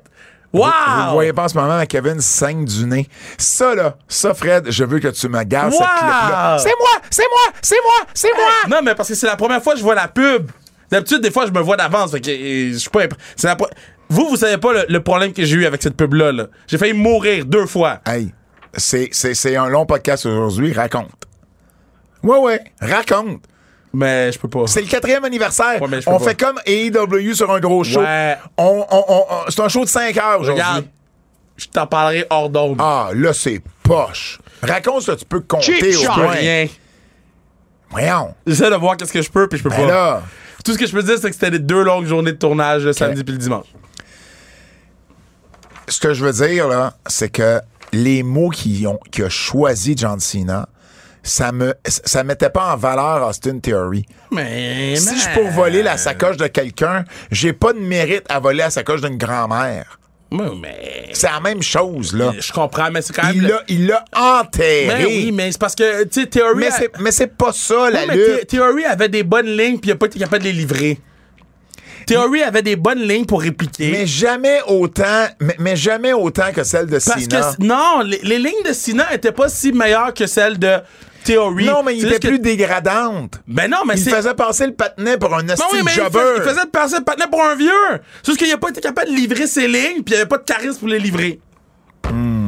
Wow! 0.54 0.70
Vous 1.08 1.14
voyez 1.14 1.34
pas 1.34 1.46
en 1.46 1.48
ce 1.48 1.58
moment, 1.58 1.84
Kevin 1.88 2.22
saigne 2.22 2.64
du 2.64 2.86
nez. 2.86 3.10
Ça, 3.40 3.74
là, 3.74 3.96
ça, 4.08 4.36
Fred, 4.36 4.70
je 4.70 4.84
veux 4.84 5.00
que 5.00 5.08
tu 5.08 5.28
me 5.28 5.44
gardes 5.44 5.74
Wow! 5.74 5.80
cette 5.80 5.88
clip-là. 5.90 6.58
C'est 6.60 6.74
moi! 6.80 7.02
C'est 7.10 7.24
moi! 7.28 7.54
C'est 7.62 7.82
moi! 7.84 8.08
C'est 8.14 8.32
moi! 8.36 8.52
Non, 8.78 8.84
mais 8.84 8.94
parce 8.94 9.10
que 9.10 9.16
c'est 9.16 9.26
la 9.28 9.36
première 9.36 9.64
fois 9.64 9.74
que 9.74 9.80
je 9.80 9.84
vois 9.84 9.96
la 9.96 10.08
pub. 10.08 10.52
D'habitude, 10.92 11.22
des 11.22 11.32
fois, 11.32 11.46
je 11.48 11.52
me 11.52 11.60
vois 11.60 11.78
d'avance. 11.78 12.12
Fait 12.12 12.22
que 12.22 12.32
je 12.32 12.78
suis 12.78 12.90
pas. 12.90 13.04
c'est 13.36 13.48
la 13.48 13.58
Vous, 14.10 14.28
vous 14.30 14.36
savez 14.38 14.58
pas 14.58 14.74
le, 14.74 14.86
le 14.88 15.00
problème 15.02 15.34
que 15.34 15.44
j'ai 15.44 15.56
eu 15.56 15.66
avec 15.66 15.82
cette 15.82 15.98
pub-là. 15.98 16.32
là. 16.32 16.48
J'ai 16.68 16.78
failli 16.78 16.94
mourir 16.94 17.46
deux 17.46 17.66
fois. 17.66 18.00
Hey, 18.06 18.32
c'est, 18.76 19.10
c'est, 19.12 19.34
c'est 19.34 19.56
un 19.56 19.68
long 19.68 19.86
podcast 19.86 20.26
aujourd'hui. 20.26 20.74
Raconte. 20.74 21.12
Ouais, 22.24 22.38
ouais, 22.38 22.62
raconte. 22.82 23.42
Mais 23.94 24.32
je 24.32 24.38
peux 24.40 24.48
pas. 24.50 24.68
C'est 24.68 24.82
le 24.82 24.88
quatrième 24.88 25.24
anniversaire. 25.24 25.82
Ouais, 25.82 26.00
on 26.08 26.18
pas. 26.20 26.26
fait 26.26 26.36
comme 26.40 26.60
AEW 26.66 27.34
sur 27.34 27.50
un 27.52 27.60
gros 27.60 27.84
show. 27.84 28.02
Ouais. 28.02 28.36
On, 28.58 28.86
on- 28.92 29.06
on- 29.08 29.26
on- 29.30 29.50
c'est 29.50 29.62
un 29.62 29.70
show 29.70 29.86
de 29.86 29.90
5 29.90 30.18
heures 30.18 30.42
aujourd'hui. 30.42 30.62
Regarde, 30.64 30.86
je 31.56 31.66
t'en 31.68 31.88
parlerai 31.88 32.26
hors 32.30 32.50
d'onde. 32.50 32.78
Ah, 32.82 33.10
là, 33.14 33.32
c'est 33.32 33.62
poche. 33.84 34.40
Raconte 34.62 35.04
ce 35.04 35.12
que 35.14 35.18
tu 35.20 35.26
peux 35.26 35.40
compter 35.40 35.92
je 35.94 35.98
au 36.00 36.14
peux 36.14 36.22
point. 36.24 36.32
rien. 36.32 36.68
Voyons. 37.90 38.36
J'essaie 38.46 38.70
de 38.70 38.76
voir 38.76 38.98
qu'est-ce 38.98 39.14
que 39.14 39.22
je 39.22 39.30
peux, 39.30 39.48
puis 39.48 39.58
je 39.60 39.64
peux 39.64 39.70
Ben 39.70 39.78
pas. 39.78 39.88
là, 39.88 40.24
Tout 40.66 40.74
ce 40.74 40.78
que 40.80 40.88
je 40.88 40.92
peux 40.92 41.04
dire, 41.04 41.18
c'est 41.20 41.30
que 41.30 41.34
c'était 41.36 41.52
les 41.52 41.60
deux 41.60 41.84
longues 41.84 42.08
journées 42.08 42.32
de 42.32 42.38
tournage, 42.38 42.84
le 42.84 42.94
samedi 42.94 43.24
puis 43.24 43.34
le 43.34 43.40
dimanche. 43.40 43.68
ce 45.88 46.00
que 46.00 46.14
je 46.14 46.26
veux 46.26 46.34
dire, 46.34 46.68
là, 46.68 46.96
c'est 47.06 47.30
que 47.30 47.62
les 47.94 48.24
mots 48.24 48.50
qu'il 48.50 48.88
ont, 48.88 49.00
qu'il 49.12 49.26
a 49.26 49.30
choisi 49.30 49.94
John 49.96 50.20
Cena, 50.20 50.68
ça 51.22 51.52
me, 51.52 51.74
ça 51.86 52.24
mettait 52.24 52.50
pas 52.50 52.74
en 52.74 52.78
valeur 52.78 53.28
Austin 53.28 53.60
Theory. 53.60 54.06
Mais. 54.32 54.96
Si 54.96 55.20
je 55.20 55.34
peux 55.34 55.48
voler 55.50 55.84
la 55.84 55.98
sacoche 55.98 56.38
de 56.38 56.48
quelqu'un, 56.48 57.06
j'ai 57.32 57.54
pas 57.54 57.74
de 57.74 57.80
mérite 57.80 58.26
à 58.30 58.40
voler 58.40 58.60
la 58.60 58.70
sacoche 58.70 59.02
d'une 59.02 59.18
grand-mère. 59.18 60.00
Mais- 60.32 61.10
C'est 61.14 61.28
la 61.32 61.40
même 61.40 61.62
chose, 61.62 62.14
là. 62.14 62.34
Je 62.40 62.52
comprends, 62.52 62.90
mais 62.92 63.02
c'est 63.02 63.14
quand 63.16 63.28
même. 63.34 63.50
Il 63.70 63.88
l'a, 63.88 64.04
enterré. 64.16 64.86
Mais 64.88 65.06
oui, 65.06 65.32
mais 65.32 65.52
c'est 65.52 65.60
parce 65.60 65.76
que, 65.76 66.04
tu 66.06 66.22
sais, 66.22 66.28
Theory. 66.28 66.56
mais, 66.58 66.68
a- 66.68 66.72
c'est, 66.72 66.92
mais 67.00 67.12
c'est 67.12 67.38
pas 67.38 67.54
ça, 67.54 67.90
la 67.90 68.02
Oui, 68.06 68.16
lutte. 68.16 68.42
The- 68.42 68.48
Theory 68.48 68.84
avait 68.86 69.08
des 69.10 69.24
bonnes 69.24 69.56
lignes, 69.56 69.80
puis 69.80 69.90
il 69.90 69.94
a 69.94 69.96
pas 69.96 70.08
été 70.08 70.20
capable 70.20 70.44
de 70.44 70.50
les 70.50 70.54
livrer. 70.54 71.00
Theory 72.06 72.44
avait 72.44 72.62
des 72.62 72.76
bonnes 72.76 73.02
lignes 73.02 73.26
pour 73.26 73.42
répliquer. 73.42 73.90
Mais 73.92 74.06
jamais 74.06 74.60
autant, 74.68 75.26
mais, 75.40 75.56
mais 75.58 75.76
jamais 75.76 76.14
autant 76.14 76.52
que 76.54 76.64
celle 76.64 76.86
de 76.86 77.00
parce 77.00 77.24
Cena. 77.24 77.54
que, 77.58 77.64
non, 77.64 78.02
les, 78.04 78.20
les 78.22 78.38
lignes 78.38 78.64
de 78.68 78.74
Cena 78.74 79.12
étaient 79.14 79.32
pas 79.32 79.50
si 79.50 79.72
meilleures 79.72 80.14
que 80.14 80.28
celles 80.28 80.60
de 80.60 80.78
théorie. 81.26 81.66
Non, 81.66 81.84
mais 81.84 81.98
il 81.98 82.06
était 82.08 82.20
que- 82.20 82.28
plus 82.28 82.40
dégradante. 82.40 83.42
Ben 83.48 83.70
non, 83.70 83.80
mais 83.86 83.96
Il 84.00 84.10
faisait 84.10 84.34
passer 84.34 84.68
le 84.68 84.74
patinet 84.74 85.18
pour 85.18 85.34
un 85.36 85.44
oui, 85.74 85.80
mais 85.84 85.92
il 85.94 86.02
il 86.38 86.44
faisait 86.44 86.66
passer 86.72 86.98
le 87.00 87.04
patinet 87.04 87.28
pour 87.30 87.44
un 87.44 87.56
vieux. 87.56 87.72
C'est 88.24 88.32
juste 88.32 88.40
qu'il 88.40 88.52
a 88.54 88.58
pas 88.58 88.70
été 88.70 88.82
capable 88.82 89.10
de 89.12 89.16
livrer 89.16 89.48
ses 89.48 89.68
lignes, 89.68 90.04
puis 90.04 90.14
il 90.14 90.16
avait 90.16 90.26
pas 90.26 90.38
de 90.38 90.44
charisme 90.44 90.80
pour 90.80 90.88
les 90.88 91.00
livrer. 91.00 91.40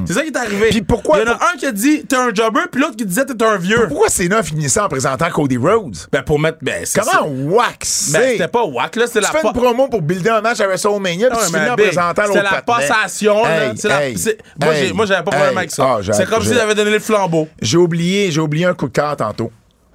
C'est 0.08 0.14
ça 0.14 0.22
qui 0.22 0.28
est 0.30 0.38
arrivé. 0.38 0.70
Puis 0.70 0.82
pourquoi- 0.82 1.20
Il 1.20 1.26
y 1.26 1.30
en 1.30 1.34
a 1.34 1.36
un 1.36 1.58
qui 1.58 1.66
a 1.66 1.72
dit 1.72 2.06
t'es 2.06 2.16
un 2.16 2.34
jobber, 2.34 2.62
puis 2.72 2.82
l'autre 2.82 2.96
qui 2.96 3.06
disait 3.06 3.26
t'es 3.26 3.44
un 3.44 3.58
vieux. 3.58 3.88
Pourquoi 3.88 4.10
Cena 4.10 4.42
finissait 4.42 4.80
en 4.80 4.88
présentant 4.90 5.30
Cody 5.30 5.58
Rhodes? 5.58 5.98
Ben 6.12 6.24
pour 6.24 6.40
mettre. 6.40 6.60
Ben, 6.62 6.86
c'est 6.86 7.00
Comment 7.02 7.28
wax 7.28 8.12
Ben 8.14 8.22
c'est? 8.22 8.32
c'était 8.34 8.48
pas 8.48 8.64
whack, 8.66 8.96
là, 8.96 9.06
tu 9.08 9.20
la 9.20 9.28
fais 9.28 9.42
pa- 9.42 9.50
une 9.54 9.54
promo 9.62 9.88
pour 9.90 10.02
builder 10.02 10.30
un 10.30 10.42
match 10.42 10.60
à 10.62 10.66
WrestleMania, 10.68 11.30
puis 11.30 11.38
tu 11.40 11.46
finis 11.54 11.70
en 11.70 11.76
présentant 11.76 12.22
C'est 12.24 12.28
l'autre 12.30 12.44
la 12.52 12.62
passation, 12.62 13.44
là. 13.44 13.74
C'est 13.76 13.88
la- 13.90 14.16
c'est- 14.18 14.94
Moi, 14.94 15.06
j'avais 15.06 15.24
pas 15.24 15.32
problème 15.32 15.58
avec 15.58 15.72
ça. 15.72 15.98
Ah, 16.00 16.14
c'est 16.14 16.28
comme 16.30 16.44
s'il 16.44 16.58
avait 16.60 16.76
donné 16.76 16.92
le 16.92 17.00
flambeau. 17.00 17.48
J'ai 17.62 17.78
oublié, 17.78 18.32
j'ai 18.32 18.40
oublié 18.42 18.66
un 18.66 18.74
coup 18.74 18.88
de 18.88 18.94
cœur 18.94 19.16
tantôt. 19.18 19.52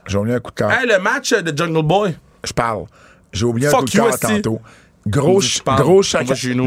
J'ai 0.06 0.18
oublié 0.18 0.36
un 0.36 0.40
coup 0.40 0.50
de 0.50 0.56
cœur. 0.56 0.70
Hey, 0.70 0.86
le 0.86 0.98
match 0.98 1.32
de 1.32 1.56
Jungle 1.56 1.82
Boy. 1.86 2.14
Je 2.44 2.52
parle. 2.52 2.84
J'ai 3.32 3.44
oublié 3.46 3.68
un 3.68 3.70
coup 3.72 3.84
de 3.84 3.90
cœur 3.90 4.18
tantôt. 4.18 4.60
Gros, 5.06 5.40
gros, 5.78 6.02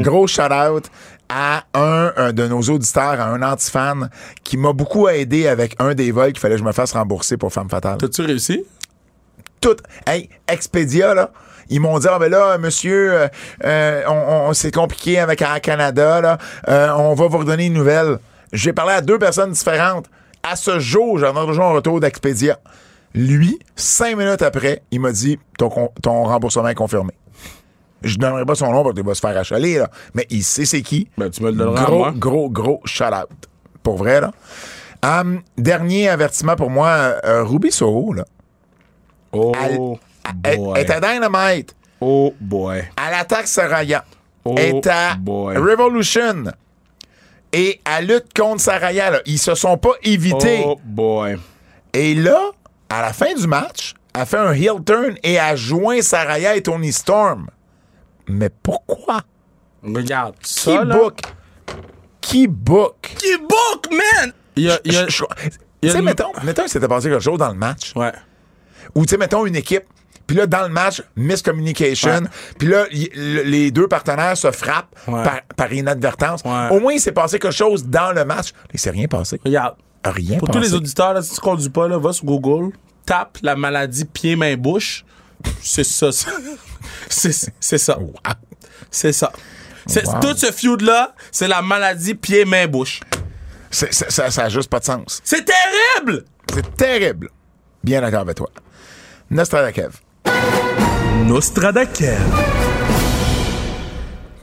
gros 0.01 0.27
shout-out 0.27 0.83
à 1.29 1.63
un, 1.73 2.13
un 2.17 2.33
de 2.33 2.47
nos 2.47 2.61
auditeurs, 2.61 3.19
à 3.19 3.25
un 3.29 3.41
anti-fan, 3.41 4.09
qui 4.43 4.57
m'a 4.57 4.73
beaucoup 4.73 5.07
aidé 5.07 5.47
avec 5.47 5.75
un 5.79 5.93
des 5.93 6.11
vols 6.11 6.31
qu'il 6.33 6.39
fallait 6.39 6.55
que 6.55 6.59
je 6.61 6.65
me 6.65 6.71
fasse 6.71 6.91
rembourser 6.93 7.37
pour 7.37 7.51
Femme 7.51 7.69
Fatale. 7.69 7.97
T'as-tu 7.97 8.21
réussi? 8.21 8.63
tout. 9.61 9.77
Hey, 10.05 10.29
Expedia, 10.47 11.15
là, 11.15 11.31
ils 11.69 11.79
m'ont 11.79 11.97
dit, 11.97 12.05
ah, 12.07 12.19
ben 12.19 12.29
là, 12.29 12.59
monsieur, 12.59 13.13
euh, 13.13 13.27
euh, 13.63 14.03
on, 14.07 14.49
on- 14.49 14.53
c'est 14.53 14.69
compliqué 14.71 15.17
avec 15.17 15.41
Air 15.41 15.59
Canada, 15.61 16.21
là, 16.21 16.37
Euh, 16.69 16.89
on 16.95 17.15
va 17.15 17.27
vous 17.27 17.37
redonner 17.39 17.65
une 17.65 17.73
nouvelle. 17.73 18.19
J'ai 18.53 18.73
parlé 18.73 18.93
à 18.93 19.01
deux 19.01 19.17
personnes 19.17 19.51
différentes. 19.51 20.05
À 20.43 20.55
ce 20.55 20.77
jour, 20.77 21.17
j'en 21.17 21.31
ai 21.31 21.47
toujours 21.47 21.65
un 21.65 21.71
retour 21.73 21.99
d'Expedia. 21.99 22.59
Lui, 23.15 23.57
cinq 23.75 24.15
minutes 24.17 24.43
après, 24.43 24.83
il 24.91 24.99
m'a 24.99 25.11
dit, 25.11 25.39
ton 25.57 26.23
remboursement 26.25 26.67
est 26.67 26.75
confirmé. 26.75 27.13
Je 28.05 28.15
ne 28.17 28.21
donnerai 28.21 28.45
pas 28.45 28.55
son 28.55 28.71
nom 28.71 28.83
parce 28.83 28.95
qu'il 28.95 29.03
va 29.05 29.13
se 29.15 29.19
faire 29.19 29.37
achaler, 29.37 29.77
là, 29.79 29.89
mais 30.13 30.25
il 30.29 30.43
sait 30.43 30.63
c'est 30.65 30.81
qui. 30.81 31.09
Ben, 31.17 31.29
tu 31.29 31.43
me 31.43 31.49
le 31.51 31.55
donneras 31.57 31.81
à 31.81 31.85
Gros, 31.85 31.97
moi. 31.97 32.13
gros, 32.15 32.49
gros 32.49 32.81
shout-out. 32.85 33.27
Pour 33.83 33.97
vrai, 33.97 34.21
là. 34.21 34.31
Dernier 35.57 36.09
avertissement 36.09 36.55
pour 36.55 36.69
moi, 36.69 36.87
euh, 36.87 37.19
euh, 37.25 37.43
Ruby 37.43 37.71
Soho, 37.71 38.13
là. 38.13 38.25
Oh, 39.31 39.51
Elle 40.43 40.57
boy. 40.57 40.79
est 40.79 40.89
à 40.89 40.99
Dynamite. 40.99 41.75
Oh, 42.01 42.33
boy. 42.39 42.79
Elle 42.97 43.13
attaque 43.13 43.47
Saraya. 43.47 44.03
Oh, 44.43 44.55
Elle 44.57 44.77
est 44.77 44.87
à 44.87 45.15
boy. 45.15 45.57
Revolution. 45.57 46.45
Et 47.53 47.79
elle 47.85 48.07
lutte 48.07 48.33
contre 48.35 48.61
Saraya. 48.61 49.11
là. 49.11 49.19
Ils 49.25 49.37
se 49.39 49.55
sont 49.55 49.77
pas 49.77 49.93
évités. 50.03 50.63
Oh, 50.65 50.79
boy. 50.83 51.37
Et 51.93 52.15
là, 52.15 52.39
à 52.89 53.01
la 53.01 53.13
fin 53.13 53.33
du 53.33 53.47
match, 53.47 53.93
elle 54.17 54.25
fait 54.25 54.37
un 54.37 54.53
heel 54.53 54.83
turn 54.85 55.15
et 55.23 55.37
a 55.39 55.55
joint 55.55 56.01
Saraya 56.01 56.55
et 56.55 56.61
Tony 56.63 56.91
Storm. 56.91 57.47
Mais 58.27 58.49
pourquoi? 58.49 59.21
Regarde, 59.83 60.35
Qui 60.41 60.53
ça, 60.53 60.83
là. 60.83 60.95
book? 60.97 61.19
Qui 62.21 62.47
book? 62.47 62.95
Qui 63.17 63.37
book, 63.37 63.91
man? 63.91 64.31
Il 64.55 64.63
y 64.63 64.71
a. 64.71 64.79
il 64.83 64.93
y 64.93 64.97
a- 64.97 65.05
Tu 65.05 65.89
sais, 65.89 66.01
mettons, 66.01 66.31
mettons 66.43 66.63
que 66.63 66.69
c'était 66.71 66.87
passé 66.87 67.09
quelque 67.09 67.21
chose 67.23 67.37
dans 67.37 67.49
le 67.49 67.55
match. 67.55 67.93
Ouais. 67.95 68.11
Ou, 68.95 69.05
tu 69.05 69.11
sais, 69.11 69.17
mettons 69.17 69.45
une 69.45 69.55
équipe. 69.55 69.83
Puis 70.25 70.35
là, 70.35 70.47
dans 70.47 70.63
le 70.63 70.69
match, 70.69 71.03
miscommunication. 71.15 72.09
Ouais. 72.09 72.29
Puis 72.57 72.67
là, 72.67 72.85
y- 72.91 73.11
le- 73.13 73.43
les 73.43 73.69
deux 73.69 73.87
partenaires 73.87 74.35
se 74.35 74.49
frappent 74.49 74.95
Ouais. 75.07 75.21
par, 75.23 75.41
par 75.55 75.71
inadvertance. 75.71 76.41
Ouais. 76.43 76.69
Au 76.71 76.79
moins, 76.79 76.93
il 76.93 76.99
s'est 76.99 77.11
passé 77.11 77.37
quelque 77.37 77.53
chose 77.53 77.85
dans 77.85 78.11
le 78.11 78.25
match. 78.25 78.49
Il 78.73 78.79
s'est 78.79 78.89
rien 78.89 79.07
passé. 79.07 79.39
Regarde. 79.45 79.75
Rien 80.03 80.39
Pour 80.39 80.47
passé. 80.47 80.59
tous 80.59 80.65
les 80.65 80.73
auditeurs, 80.73 81.13
là, 81.13 81.21
si 81.21 81.35
tu 81.35 81.41
conduis 81.41 81.69
pas, 81.69 81.87
là, 81.87 81.99
va 81.99 82.11
sur 82.11 82.25
Google, 82.25 82.75
tape 83.05 83.37
la 83.43 83.55
maladie 83.55 84.05
pied-main-bouche. 84.05 85.05
C'est 85.61 85.83
ça. 85.83 86.11
ça. 86.11 86.31
C'est 87.09 87.31
c'est 87.59 87.77
ça. 87.77 87.97
C'est 88.91 89.11
ça. 89.13 89.31
Wow. 89.87 90.19
Tout 90.21 90.35
ce 90.37 90.51
feud-là, 90.51 91.13
c'est 91.31 91.47
la 91.47 91.61
maladie 91.61 92.15
pied-main-bouche. 92.15 93.01
C'est- 93.69 93.93
c'est- 93.93 94.09
ça, 94.09 94.31
ça 94.31 94.43
a 94.45 94.49
juste 94.49 94.69
pas 94.69 94.79
de 94.79 94.85
sens. 94.85 95.21
C'est 95.23 95.45
terrible! 95.45 96.25
C'est 96.53 96.75
terrible. 96.75 97.29
Bien 97.83 98.01
d'accord 98.01 98.21
avec 98.21 98.35
toi. 98.37 98.49
Nostradakev. 99.29 99.91
Nostradakev. 101.25 102.19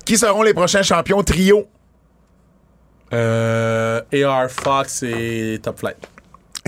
Qui 0.05 0.19
seront 0.19 0.43
les 0.43 0.52
prochains 0.55 0.82
champions 0.82 1.23
trio? 1.23 1.66
Euh, 3.12 4.01
AR 4.12 4.51
Fox 4.51 5.02
et 5.02 5.60
Top 5.62 5.78
Flight. 5.78 5.97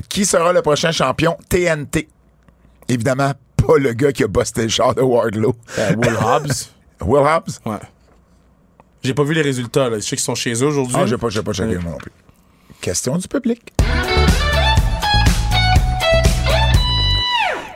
Qui 0.08 0.24
sera 0.24 0.52
le 0.52 0.62
prochain 0.62 0.92
champion 0.92 1.36
TNT? 1.48 2.08
Évidemment, 2.88 3.32
pas 3.66 3.78
le 3.78 3.92
gars 3.92 4.12
qui 4.12 4.24
a 4.24 4.28
busté 4.28 4.62
le 4.62 4.68
char 4.68 4.94
de 4.94 5.02
Wardlow. 5.02 5.54
Euh, 5.78 5.94
Will 5.96 6.16
Hobbs. 6.20 6.70
Will 7.04 7.26
Hobbs? 7.26 7.60
Ouais. 7.66 7.78
J'ai 9.02 9.14
pas 9.14 9.24
vu 9.24 9.34
les 9.34 9.42
résultats, 9.42 9.90
là. 9.90 9.96
Je 9.98 10.02
sais 10.04 10.16
qu'ils 10.16 10.20
sont 10.24 10.34
chez 10.34 10.52
eux 10.54 10.66
aujourd'hui. 10.66 10.96
Ah, 10.98 11.06
j'ai 11.06 11.18
pas, 11.18 11.28
j'ai 11.28 11.42
pas 11.42 11.52
checké 11.52 11.76
moi 11.78 11.92
non 11.92 11.98
plus. 11.98 12.12
Question 12.80 13.16
du 13.18 13.28
public. 13.28 13.72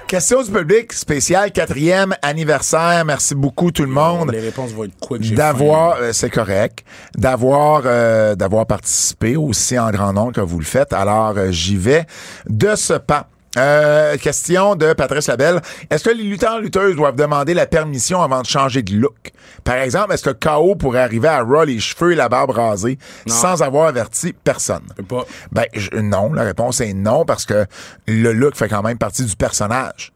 Question 0.06 0.42
du 0.42 0.50
public 0.50 0.90
spécial 0.94 1.52
quatrième 1.52 2.14
anniversaire. 2.22 3.04
Merci 3.04 3.34
beaucoup 3.34 3.70
tout 3.70 3.82
le 3.82 3.90
monde 3.90 4.30
Les 4.32 4.40
réponses 4.40 4.70
vont 4.70 4.84
être 4.84 4.98
quick. 4.98 5.34
d'avoir, 5.34 5.96
euh, 6.00 6.12
c'est 6.14 6.30
correct, 6.30 6.82
d'avoir 7.14 7.82
euh, 7.84 8.34
d'avoir 8.34 8.64
participé 8.66 9.36
aussi 9.36 9.78
en 9.78 9.90
grand 9.90 10.14
nombre 10.14 10.32
que 10.32 10.40
vous 10.40 10.58
le 10.58 10.64
faites. 10.64 10.94
Alors 10.94 11.34
euh, 11.36 11.50
j'y 11.50 11.76
vais 11.76 12.06
de 12.48 12.74
ce 12.74 12.94
pas. 12.94 13.28
Euh, 13.58 14.16
question 14.16 14.76
de 14.76 14.92
Patrice 14.92 15.26
Labelle. 15.26 15.60
Est-ce 15.90 16.04
que 16.04 16.10
les 16.10 16.22
lutteurs 16.22 16.60
lutteuses 16.60 16.96
doivent 16.96 17.16
demander 17.16 17.54
la 17.54 17.66
permission 17.66 18.22
avant 18.22 18.40
de 18.42 18.46
changer 18.46 18.82
de 18.82 18.94
look? 18.94 19.32
Par 19.64 19.76
exemple, 19.76 20.12
est-ce 20.12 20.30
que 20.30 20.30
KO 20.30 20.76
pourrait 20.76 21.00
arriver 21.00 21.28
à 21.28 21.42
Raw 21.42 21.64
les 21.64 21.80
cheveux 21.80 22.12
et 22.12 22.14
la 22.14 22.28
barbe 22.28 22.50
rasée 22.50 22.98
sans 23.26 23.62
avoir 23.62 23.88
averti 23.88 24.32
personne? 24.44 24.84
Pas. 25.08 25.24
Ben 25.52 25.64
je- 25.72 25.96
non, 25.96 26.32
la 26.32 26.44
réponse 26.44 26.80
est 26.80 26.94
non 26.94 27.24
parce 27.24 27.44
que 27.44 27.66
le 28.06 28.32
look 28.32 28.54
fait 28.56 28.68
quand 28.68 28.82
même 28.82 28.98
partie 28.98 29.24
du 29.24 29.34
personnage. 29.36 30.12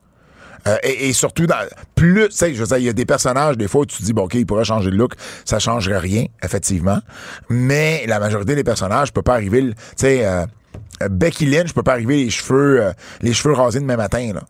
Euh, 0.68 0.76
et, 0.84 1.08
et 1.08 1.12
surtout, 1.12 1.46
dans, 1.48 1.56
plus, 1.96 2.28
tu 2.28 2.36
sais, 2.36 2.54
je 2.54 2.60
veux 2.60 2.66
dire, 2.68 2.78
il 2.78 2.84
y 2.84 2.88
a 2.88 2.92
des 2.92 3.04
personnages, 3.04 3.56
des 3.58 3.66
fois, 3.66 3.80
où 3.80 3.86
tu 3.86 3.96
te 3.96 4.02
dis, 4.04 4.12
bon, 4.12 4.22
OK, 4.26 4.34
il 4.34 4.46
pourrait 4.46 4.64
changer 4.64 4.90
de 4.92 4.96
look, 4.96 5.14
ça 5.44 5.58
changerait 5.58 5.98
rien, 5.98 6.26
effectivement. 6.40 7.00
Mais 7.48 8.04
la 8.06 8.20
majorité 8.20 8.54
des 8.54 8.62
personnages 8.62 9.12
peut 9.12 9.22
pas 9.22 9.34
arriver, 9.34 9.60
tu 9.70 9.74
sais, 9.96 10.24
euh, 10.24 10.46
Becky 11.10 11.46
Lynch 11.46 11.72
peut 11.72 11.82
pas 11.82 11.92
arriver 11.92 12.16
les 12.24 12.30
cheveux, 12.30 12.82
euh, 12.82 12.92
les 13.20 13.32
cheveux 13.32 13.54
rasés 13.54 13.80
demain 13.80 13.96
matin, 13.96 14.32
là. 14.34 14.42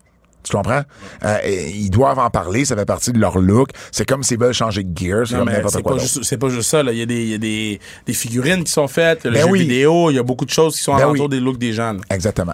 Tu 0.43 0.51
comprends? 0.51 0.81
Euh, 1.23 1.37
ils 1.45 1.89
doivent 1.89 2.19
en 2.19 2.29
parler, 2.29 2.65
ça 2.65 2.75
fait 2.75 2.85
partie 2.85 3.13
de 3.13 3.17
leur 3.17 3.37
look. 3.39 3.69
C'est 3.93 4.05
comme 4.05 4.23
s'ils 4.23 4.37
veulent 4.37 4.53
changer 4.53 4.83
de 4.83 4.97
gear, 4.97 5.25
c'est 5.25 5.35
comme 5.37 5.49
n'importe 5.49 5.75
c'est 5.75 5.81
quoi 5.81 5.95
pas, 5.95 6.01
juste, 6.01 6.23
c'est 6.23 6.37
pas 6.37 6.49
juste 6.49 6.69
ça. 6.69 6.83
Là. 6.83 6.91
Il 6.91 6.97
y 6.97 7.01
a, 7.01 7.05
des, 7.05 7.23
il 7.23 7.29
y 7.29 7.33
a 7.33 7.37
des, 7.37 7.79
des 8.05 8.13
figurines 8.13 8.65
qui 8.65 8.71
sont 8.73 8.89
faites, 8.89 9.23
le 9.23 9.31
Ben 9.31 9.45
jeu 9.45 9.51
oui. 9.51 9.59
vidéo, 9.61 10.11
il 10.11 10.15
y 10.15 10.19
a 10.19 10.23
beaucoup 10.23 10.43
de 10.43 10.49
choses 10.49 10.75
qui 10.75 10.81
sont 10.83 10.97
Ben 10.97 11.07
oui. 11.09 11.29
des 11.29 11.39
looks 11.39 11.57
des 11.57 11.71
gens. 11.71 11.93
là. 11.93 11.99
Exactement. 12.09 12.51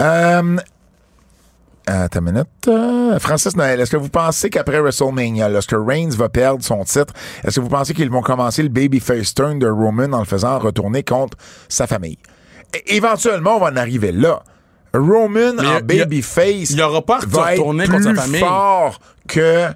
Euh, 0.00 0.56
attends 1.86 2.20
une 2.20 2.24
minute. 2.32 2.46
Euh, 2.68 3.18
Francis 3.18 3.56
Noël, 3.56 3.80
est-ce 3.80 3.90
que 3.90 3.96
vous 3.96 4.08
pensez 4.10 4.48
qu'après 4.48 4.80
WrestleMania, 4.80 5.48
lorsque 5.48 5.74
Reigns 5.76 6.10
va 6.16 6.28
perdre 6.28 6.62
son 6.62 6.84
titre, 6.84 7.12
est-ce 7.42 7.56
que 7.56 7.60
vous 7.60 7.68
pensez 7.68 7.94
qu'ils 7.94 8.10
vont 8.10 8.22
commencer 8.22 8.62
le 8.62 8.68
babyface 8.68 9.34
turn 9.34 9.58
de 9.58 9.66
Roman 9.66 10.12
en 10.12 10.20
le 10.20 10.24
faisant 10.24 10.58
retourner 10.60 11.02
contre 11.02 11.36
sa 11.68 11.88
famille? 11.88 12.18
Éventuellement, 12.86 13.56
on 13.56 13.60
va 13.60 13.66
en 13.70 13.76
arriver 13.76 14.12
là. 14.12 14.42
Roman 14.92 15.54
Mais 15.60 15.66
en 15.66 15.80
babyface 15.80 16.70
il 16.70 16.80
aura 16.80 17.02
pas 17.02 17.18
va 17.26 17.52
être 17.54 17.58
retourner 17.58 17.84
plus 17.84 17.92
contre 17.94 18.14
sa 18.14 18.22
famille. 18.22 18.40
fort 18.40 19.00
que... 19.26 19.66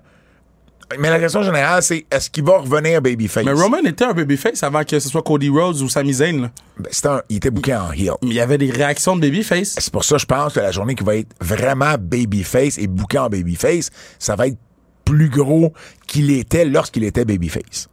Mais 0.99 1.11
la 1.11 1.19
question 1.19 1.43
générale, 1.43 1.83
c'est 1.83 2.07
est-ce 2.11 2.31
qu'il 2.31 2.45
va 2.45 2.59
revenir 2.59 3.03
babyface? 3.03 3.45
Mais 3.45 3.53
Roman 3.53 3.79
était 3.85 4.05
un 4.05 4.15
babyface 4.15 4.63
avant 4.63 4.85
que 4.85 4.99
ce 4.99 5.09
soit 5.11 5.21
Cody 5.23 5.51
Rhodes 5.51 5.83
ou 5.83 5.89
Sami 5.91 6.15
Zayn. 6.15 6.41
là. 6.43 6.51
Ben, 6.79 6.89
c'était 6.91 7.09
un- 7.09 7.23
il 7.29 7.37
était 7.37 7.51
bouqué 7.51 7.75
en 7.75 7.93
heel. 7.93 8.13
Mais 8.23 8.29
il 8.29 8.33
y 8.35 8.41
avait 8.41 8.57
des 8.57 8.71
réactions 8.71 9.15
de 9.15 9.21
babyface. 9.21 9.75
C'est 9.79 9.93
pour 9.93 10.05
ça 10.05 10.15
que 10.15 10.21
je 10.23 10.27
pense 10.27 10.55
que 10.55 10.61
la 10.61 10.71
journée 10.71 10.95
qui 10.95 11.05
va 11.05 11.17
être 11.17 11.35
vraiment 11.43 11.97
babyface 12.01 12.79
et 12.79 12.87
bouqué 12.87 13.19
en 13.19 13.29
babyface, 13.29 13.91
ça 14.19 14.35
va 14.35 14.47
être 14.47 14.57
plus 15.05 15.29
gros 15.29 15.75
qu'il 16.07 16.31
était 16.31 16.65
lorsqu'il 16.65 17.05
était 17.05 17.27
babyface. 17.27 17.89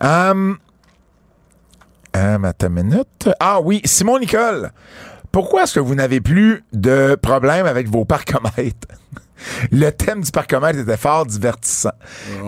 Hum, 0.00 0.58
minute. 2.70 3.28
Ah 3.40 3.60
oui, 3.60 3.80
Simon 3.84 4.18
Nicole. 4.18 4.72
Pourquoi 5.32 5.64
est-ce 5.64 5.74
que 5.74 5.80
vous 5.80 5.94
n'avez 5.94 6.20
plus 6.20 6.64
de 6.72 7.16
problème 7.20 7.66
avec 7.66 7.88
vos 7.88 8.04
parcomètres? 8.04 8.88
Le 9.70 9.90
thème 9.90 10.22
du 10.22 10.32
parcomètre 10.32 10.80
était 10.80 10.96
fort 10.96 11.24
divertissant. 11.24 11.92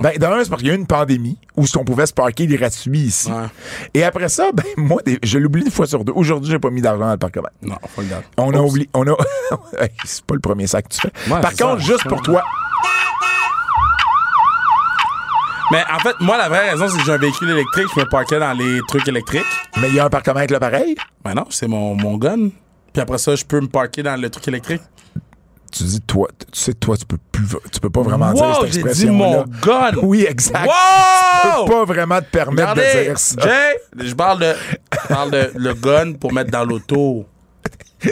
Ben, 0.03 0.17
d'un, 0.19 0.43
c'est 0.43 0.51
parce 0.51 0.61
qu'il 0.61 0.69
y 0.69 0.71
a 0.73 0.75
eu 0.75 0.79
une 0.79 0.89
pandémie 0.89 1.39
où 1.57 1.65
on 1.77 1.85
pouvait 1.85 2.07
se 2.07 2.13
parquer 2.13 2.49
gratuit 2.49 2.99
ici. 2.99 3.31
Ouais. 3.31 3.47
Et 3.95 4.03
après 4.03 4.29
ça, 4.29 4.51
ben, 4.53 4.65
moi, 4.77 5.01
je 5.23 5.39
l'oublie 5.39 5.63
une 5.63 5.71
fois 5.71 5.87
sur 5.87 6.05
deux. 6.05 6.13
Aujourd'hui, 6.17 6.51
j'ai 6.51 6.59
pas 6.59 6.71
mis 6.71 6.83
d'argent 6.83 7.05
dans 7.05 7.13
le 7.13 7.19
parcomètre. 7.19 7.55
Non, 7.63 7.77
faut 7.95 8.03
le 8.03 8.09
garder. 8.09 8.27
On 8.39 8.53
a 8.53 8.59
oublié. 8.61 8.91
On 8.95 9.07
a. 9.07 9.15
C'est 10.05 10.25
pas 10.25 10.35
le 10.35 10.41
premier 10.41 10.67
sac 10.67 10.89
que 10.89 10.95
tu 10.95 11.01
fais. 11.01 11.13
Ouais, 11.33 11.41
Par 11.41 11.53
contre, 11.53 11.81
ça. 11.81 11.87
juste 11.87 12.09
pour 12.09 12.23
toi. 12.23 12.43
Mais 15.71 15.83
en 15.95 15.99
fait, 16.01 16.15
moi, 16.21 16.37
la 16.37 16.49
vraie 16.49 16.71
raison, 16.71 16.89
c'est 16.89 16.99
que 16.99 17.05
j'ai 17.05 17.13
un 17.13 17.17
véhicule 17.19 17.51
électrique. 17.51 17.87
Je 17.95 18.01
me 18.01 18.09
parquais 18.09 18.39
dans 18.41 18.53
les 18.53 18.81
trucs 18.89 19.07
électriques. 19.07 19.45
Mais 19.81 19.89
il 19.89 19.95
y 19.95 20.01
a 20.01 20.05
un 20.07 20.11
parcomètre 20.11 20.53
là 20.53 20.59
pareil? 20.61 20.97
Ben 21.25 21.35
non, 21.35 21.45
c'est 21.51 21.69
mon, 21.69 21.95
mon 21.95 22.17
gun. 22.17 22.49
Puis 22.93 23.01
après 23.01 23.19
ça, 23.19 23.37
je 23.37 23.45
peux 23.45 23.61
me 23.61 23.69
parker 23.69 24.03
dans 24.03 24.21
le 24.21 24.29
truc 24.31 24.49
électrique. 24.49 24.83
Tu 25.73 25.85
dis, 25.85 26.01
toi, 26.01 26.27
tu 26.53 26.61
sais, 26.61 26.75
toi, 26.75 26.97
tu 26.97 27.07
peux 27.07 27.19
plus, 27.31 27.45
tu 27.73 27.79
peux 27.79 27.91
pas 27.91 28.03
vraiment 28.03 28.33
dire 28.33 28.43
Wow, 28.45 28.55
cette 28.55 28.65
j'ai 28.65 28.71
dit 28.71 28.79
expression 28.81 29.13
mon 29.15 29.45
gun. 29.63 29.93
Oui, 30.03 30.27
exact. 30.29 30.67
Wow! 30.67 30.73
Tu 30.73 31.65
peux 31.65 31.71
pas 31.73 31.85
vraiment 31.85 32.19
te 32.19 32.25
permettre 32.25 32.75
de 32.75 33.05
dire 33.05 33.19
ça. 33.19 33.41
Jay, 33.41 34.05
je 34.09 34.15
parle 34.15 34.41
de, 34.41 34.53
je 35.05 35.09
parle 35.15 35.31
de 35.31 35.53
le 35.55 35.75
gun 35.75 36.15
pour 36.15 36.33
mettre 36.33 36.51
dans 36.51 36.65
l'auto. 36.65 37.25
Je 38.03 38.11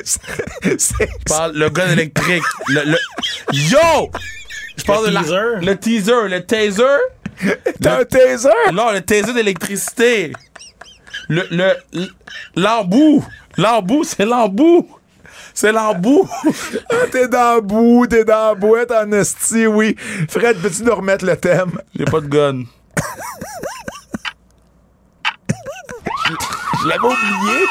parle 1.26 1.56
le 1.56 1.68
gun 1.70 1.89
électrique. 1.90 2.44
Le, 2.68 2.93
le- 2.93 2.98
Yo! 3.52 4.10
Je 4.76 4.85
parle 4.85 5.06
Le 5.06 5.10
de 5.10 5.14
la- 5.14 5.22
teaser? 5.22 5.66
le 5.66 5.76
teaser, 5.76 6.28
le 6.28 6.40
taser. 6.47 6.82
T'as 7.82 8.01
un 8.01 8.05
taser? 8.05 8.48
Non, 8.73 8.90
le 8.93 9.01
taser 9.01 9.32
d'électricité. 9.32 10.32
Le, 11.28 11.43
le, 11.51 11.73
l'embout. 12.56 13.24
L'embout, 13.56 14.05
c'est 14.05 14.24
l'embout. 14.24 14.89
C'est 15.55 15.73
l'embout. 15.73 16.28
Ah, 16.90 17.06
t'es 17.10 17.28
dans 17.28 17.56
le 17.56 17.60
bout, 17.60 18.06
t'es 18.09 18.24
dans 18.24 18.48
la 18.51 18.55
boîte 18.55 18.90
en 18.93 19.10
esti, 19.12 19.66
oui. 19.66 19.94
Fred, 20.28 20.56
peux-tu 20.60 20.82
nous 20.85 20.94
remettre 20.94 21.24
le 21.24 21.36
thème? 21.36 21.73
J'ai 21.94 22.05
pas 22.06 22.20
de 22.20 22.27
gun. 22.27 22.62
Je 26.82 26.89
l'avais 26.89 27.01
oublié. 27.01 27.65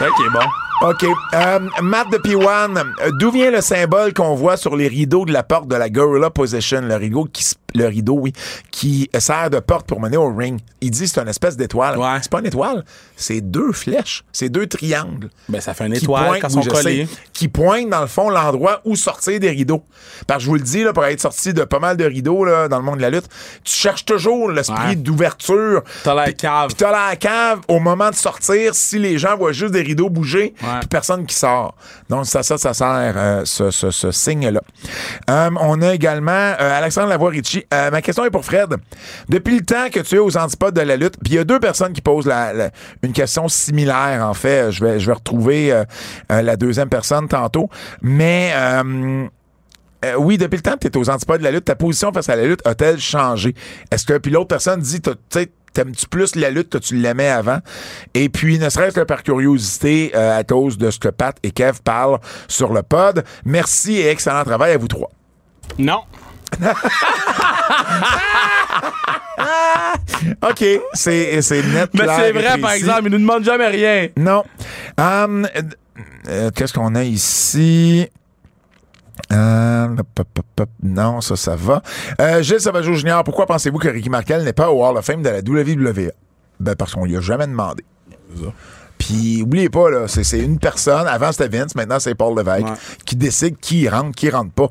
Ok, 0.00 0.32
bon. 0.32 0.88
OK. 0.88 1.04
Euh, 1.34 1.60
Matt 1.82 2.10
de 2.10 2.18
P1, 2.18 2.76
euh, 2.78 3.10
d'où 3.18 3.30
vient 3.30 3.50
le 3.50 3.60
symbole 3.60 4.12
qu'on 4.12 4.34
voit 4.34 4.56
sur 4.56 4.76
les 4.76 4.88
rideaux 4.88 5.24
de 5.24 5.32
la 5.32 5.42
porte 5.42 5.68
de 5.68 5.76
la 5.76 5.88
Gorilla 5.88 6.30
Position? 6.30 6.80
Le 6.82 6.96
rideau 6.96 7.24
qui, 7.32 7.42
s- 7.42 7.54
le 7.74 7.86
rideau, 7.86 8.14
oui, 8.20 8.32
qui 8.70 9.10
sert 9.18 9.50
de 9.50 9.58
porte 9.60 9.86
pour 9.86 10.00
mener 10.00 10.16
au 10.16 10.32
ring. 10.34 10.60
Il 10.80 10.90
dit 10.90 11.00
que 11.02 11.06
c'est 11.06 11.20
une 11.20 11.28
espèce 11.28 11.56
d'étoile. 11.56 11.98
Ouais. 11.98 12.18
C'est 12.22 12.30
pas 12.30 12.40
une 12.40 12.46
étoile, 12.46 12.84
c'est 13.16 13.40
deux 13.40 13.72
flèches, 13.72 14.24
c'est 14.32 14.48
deux 14.48 14.66
triangles. 14.66 15.30
Ben, 15.48 15.60
ça 15.60 15.74
fait 15.74 15.86
une 15.86 15.94
qui 15.94 16.04
étoile 16.04 16.26
pointent- 16.26 16.40
quand 16.40 16.48
sont 16.50 16.62
je 16.62 16.70
collés. 16.70 17.06
sais, 17.06 17.18
qui 17.32 17.48
pointent, 17.48 17.90
dans 17.90 18.00
le 18.00 18.06
fond, 18.06 18.28
l'endroit 18.30 18.80
où 18.84 18.96
sortir 18.96 19.40
des 19.40 19.50
rideaux. 19.50 19.82
Parce 20.26 20.38
que 20.38 20.44
je 20.44 20.48
vous 20.48 20.54
le 20.56 20.60
dis, 20.62 20.84
là, 20.84 20.92
pour 20.92 21.04
être 21.04 21.20
sorti 21.20 21.52
de 21.54 21.64
pas 21.64 21.78
mal 21.78 21.96
de 21.96 22.04
rideaux 22.04 22.44
là, 22.44 22.68
dans 22.68 22.78
le 22.78 22.84
monde 22.84 22.96
de 22.96 23.02
la 23.02 23.10
lutte, 23.10 23.26
tu 23.64 23.72
cherches 23.72 24.04
toujours 24.04 24.50
l'esprit 24.50 24.88
Ouais. 24.88 24.96
d'ouverture. 24.96 25.82
T'as 26.02 26.22
Puis- 26.24 26.34
cave. 26.34 26.68
Puis 26.68 26.76
t'as 26.76 26.92
la 26.92 27.16
cave 27.16 27.60
au 27.68 27.80
moment 27.80 28.10
de 28.10 28.14
sortir, 28.14 28.74
si 28.74 28.98
les 28.98 29.18
gens 29.18 29.36
voient 29.36 29.52
juste 29.52 29.72
des 29.72 29.82
rideaux 29.82 30.10
bouger, 30.10 30.54
puis 30.58 30.88
personne 30.88 31.26
qui 31.26 31.34
sort. 31.34 31.74
Donc, 32.08 32.26
ça, 32.26 32.42
ça, 32.42 32.58
ça 32.58 32.72
sert 32.74 33.14
euh, 33.16 33.42
ce, 33.44 33.70
ce- 33.70 33.90
ce 33.90 34.10
signe-là. 34.12 34.60
Euh, 35.30 35.50
on 35.60 35.80
a 35.82 35.94
également 35.94 36.30
euh, 36.32 36.78
Alexandre 36.78 37.08
Lavoie-Ricci. 37.08 37.63
Euh, 37.72 37.90
ma 37.90 38.02
question 38.02 38.24
est 38.24 38.30
pour 38.30 38.44
Fred. 38.44 38.74
Depuis 39.28 39.56
le 39.58 39.64
temps 39.64 39.88
que 39.90 40.00
tu 40.00 40.16
es 40.16 40.18
aux 40.18 40.36
antipodes 40.36 40.74
de 40.74 40.80
la 40.80 40.96
lutte, 40.96 41.14
puis 41.22 41.34
il 41.34 41.36
y 41.36 41.38
a 41.38 41.44
deux 41.44 41.60
personnes 41.60 41.92
qui 41.92 42.00
posent 42.00 42.30
une 43.02 43.12
question 43.12 43.48
similaire, 43.48 44.26
en 44.26 44.34
fait. 44.34 44.70
Je 44.70 44.84
vais, 44.84 45.12
retrouver 45.12 45.72
euh, 45.72 45.84
euh, 46.32 46.42
la 46.42 46.56
deuxième 46.56 46.88
personne 46.88 47.28
tantôt. 47.28 47.68
Mais... 48.02 48.52
oui, 50.18 50.36
depuis 50.36 50.56
le 50.56 50.62
temps 50.62 50.76
que 50.78 50.88
tu 50.88 50.98
es 50.98 51.00
aux 51.00 51.08
antipodes 51.08 51.38
de 51.38 51.44
la 51.44 51.50
lutte, 51.50 51.64
ta 51.64 51.76
position 51.76 52.12
face 52.12 52.28
à 52.28 52.36
la 52.36 52.44
lutte 52.44 52.60
a-t-elle 52.66 53.00
changé? 53.00 53.54
Est-ce 53.90 54.04
que, 54.04 54.18
puis 54.18 54.30
l'autre 54.30 54.48
personne 54.48 54.80
dit, 54.80 55.00
tu 55.00 55.46
t'aimes-tu 55.72 56.06
plus 56.08 56.36
la 56.36 56.50
lutte 56.50 56.68
que 56.68 56.78
tu 56.78 56.94
l'aimais 56.96 57.30
avant? 57.30 57.58
Et 58.12 58.28
puis, 58.28 58.58
ne 58.58 58.68
serait-ce 58.68 58.94
que 58.94 59.00
par 59.00 59.22
curiosité, 59.22 60.14
à 60.14 60.44
cause 60.44 60.76
de 60.76 60.90
ce 60.90 60.98
que 60.98 61.08
Pat 61.08 61.34
et 61.42 61.52
Kev 61.52 61.78
parlent 61.82 62.20
sur 62.48 62.74
le 62.74 62.82
pod, 62.82 63.24
merci 63.46 63.96
et 63.96 64.08
excellent 64.08 64.44
travail 64.44 64.72
à 64.72 64.76
vous 64.76 64.88
trois. 64.88 65.10
Non. 65.78 66.02
OK, 70.42 70.64
c'est 70.92 71.42
c'est 71.42 71.62
net. 71.62 71.90
Mais 71.94 72.06
c'est 72.16 72.32
vrai, 72.32 72.58
par 72.60 72.72
exemple, 72.72 73.02
ils 73.06 73.10
nous 73.10 73.18
demandent 73.18 73.44
jamais 73.44 73.68
rien. 73.68 74.08
Non. 74.16 74.44
Hum, 74.98 75.46
euh, 75.56 75.62
euh, 76.28 76.50
Qu'est-ce 76.54 76.72
qu'on 76.72 76.94
a 76.94 77.04
ici? 77.04 78.08
Euh, 79.32 79.88
pop, 80.14 80.28
pop, 80.34 80.46
pop. 80.56 80.68
non, 80.82 81.20
ça, 81.20 81.36
ça 81.36 81.56
va. 81.56 81.82
Euh, 82.20 82.42
Gilles 82.42 82.60
Savageau 82.60 82.94
Junior, 82.94 83.24
pourquoi 83.24 83.46
pensez-vous 83.46 83.78
que 83.78 83.88
Ricky 83.88 84.10
Martel 84.10 84.44
n'est 84.44 84.52
pas 84.52 84.70
au 84.70 84.84
Hall 84.84 84.96
of 84.96 85.04
Fame 85.04 85.22
de 85.22 85.28
la 85.28 85.38
WWE? 85.38 86.10
Ben, 86.60 86.74
parce 86.76 86.94
qu'on 86.94 87.04
lui 87.04 87.16
a 87.16 87.20
jamais 87.20 87.46
demandé. 87.46 87.84
Puis, 89.06 89.42
oubliez 89.42 89.68
pas, 89.68 89.90
là, 89.90 90.08
c'est 90.08 90.24
c'est 90.24 90.38
une 90.40 90.58
personne. 90.58 91.06
Avant, 91.06 91.30
c'était 91.32 91.48
Vince, 91.48 91.74
maintenant, 91.74 91.98
c'est 92.00 92.14
Paul 92.14 92.36
Levesque 92.38 92.64
Ouais. 92.66 92.72
qui 93.04 93.16
décide 93.16 93.56
qui 93.60 93.88
rentre, 93.88 94.12
qui 94.16 94.30
rentre 94.30 94.52
pas. 94.52 94.68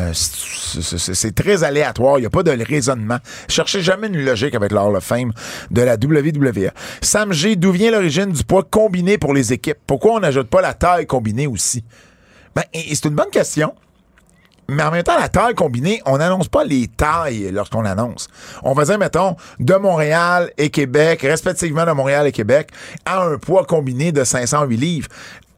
Euh, 0.00 0.10
c'est- 0.14 0.80
c'est 0.80 0.98
c'est- 0.98 1.14
c'est 1.14 1.34
très 1.34 1.64
aléatoire. 1.64 2.18
Il 2.18 2.20
n'y 2.22 2.26
a 2.26 2.30
pas 2.30 2.42
de 2.42 2.50
raisonnement. 2.64 3.18
Cherchez 3.48 3.82
jamais 3.82 4.06
une 4.06 4.24
logique 4.24 4.54
avec 4.54 4.70
le 4.72 4.78
Hall 4.78 4.96
of 4.96 5.04
Fame 5.04 5.32
de 5.70 5.82
la 5.82 5.96
WWE. 5.96 6.70
Sam 7.02 7.32
G, 7.32 7.56
d'où 7.56 7.72
vient 7.72 7.90
l'origine 7.90 8.32
du 8.32 8.44
poids 8.44 8.62
combiné 8.62 9.18
pour 9.18 9.34
les 9.34 9.52
équipes? 9.52 9.78
Pourquoi 9.86 10.12
on 10.14 10.20
n'ajoute 10.20 10.48
pas 10.48 10.60
la 10.62 10.72
taille 10.72 11.06
combinée 11.06 11.46
aussi? 11.46 11.84
Ben, 12.54 12.62
c'est 12.72 13.04
une 13.06 13.14
bonne 13.14 13.30
question. 13.30 13.74
Mais 14.70 14.82
en 14.82 14.90
même 14.90 15.02
temps, 15.02 15.18
la 15.18 15.30
taille 15.30 15.54
combinée, 15.54 16.02
on 16.04 16.18
n'annonce 16.18 16.48
pas 16.48 16.62
les 16.62 16.88
tailles 16.88 17.50
lorsqu'on 17.52 17.86
annonce. 17.86 18.28
On 18.62 18.74
va 18.74 18.84
dire, 18.84 18.98
mettons, 18.98 19.34
de 19.58 19.74
Montréal 19.74 20.50
et 20.58 20.68
Québec, 20.68 21.22
respectivement 21.22 21.86
de 21.86 21.92
Montréal 21.92 22.26
et 22.26 22.32
Québec, 22.32 22.68
à 23.06 23.22
un 23.22 23.38
poids 23.38 23.64
combiné 23.64 24.12
de 24.12 24.24
508 24.24 24.76
livres. 24.76 25.08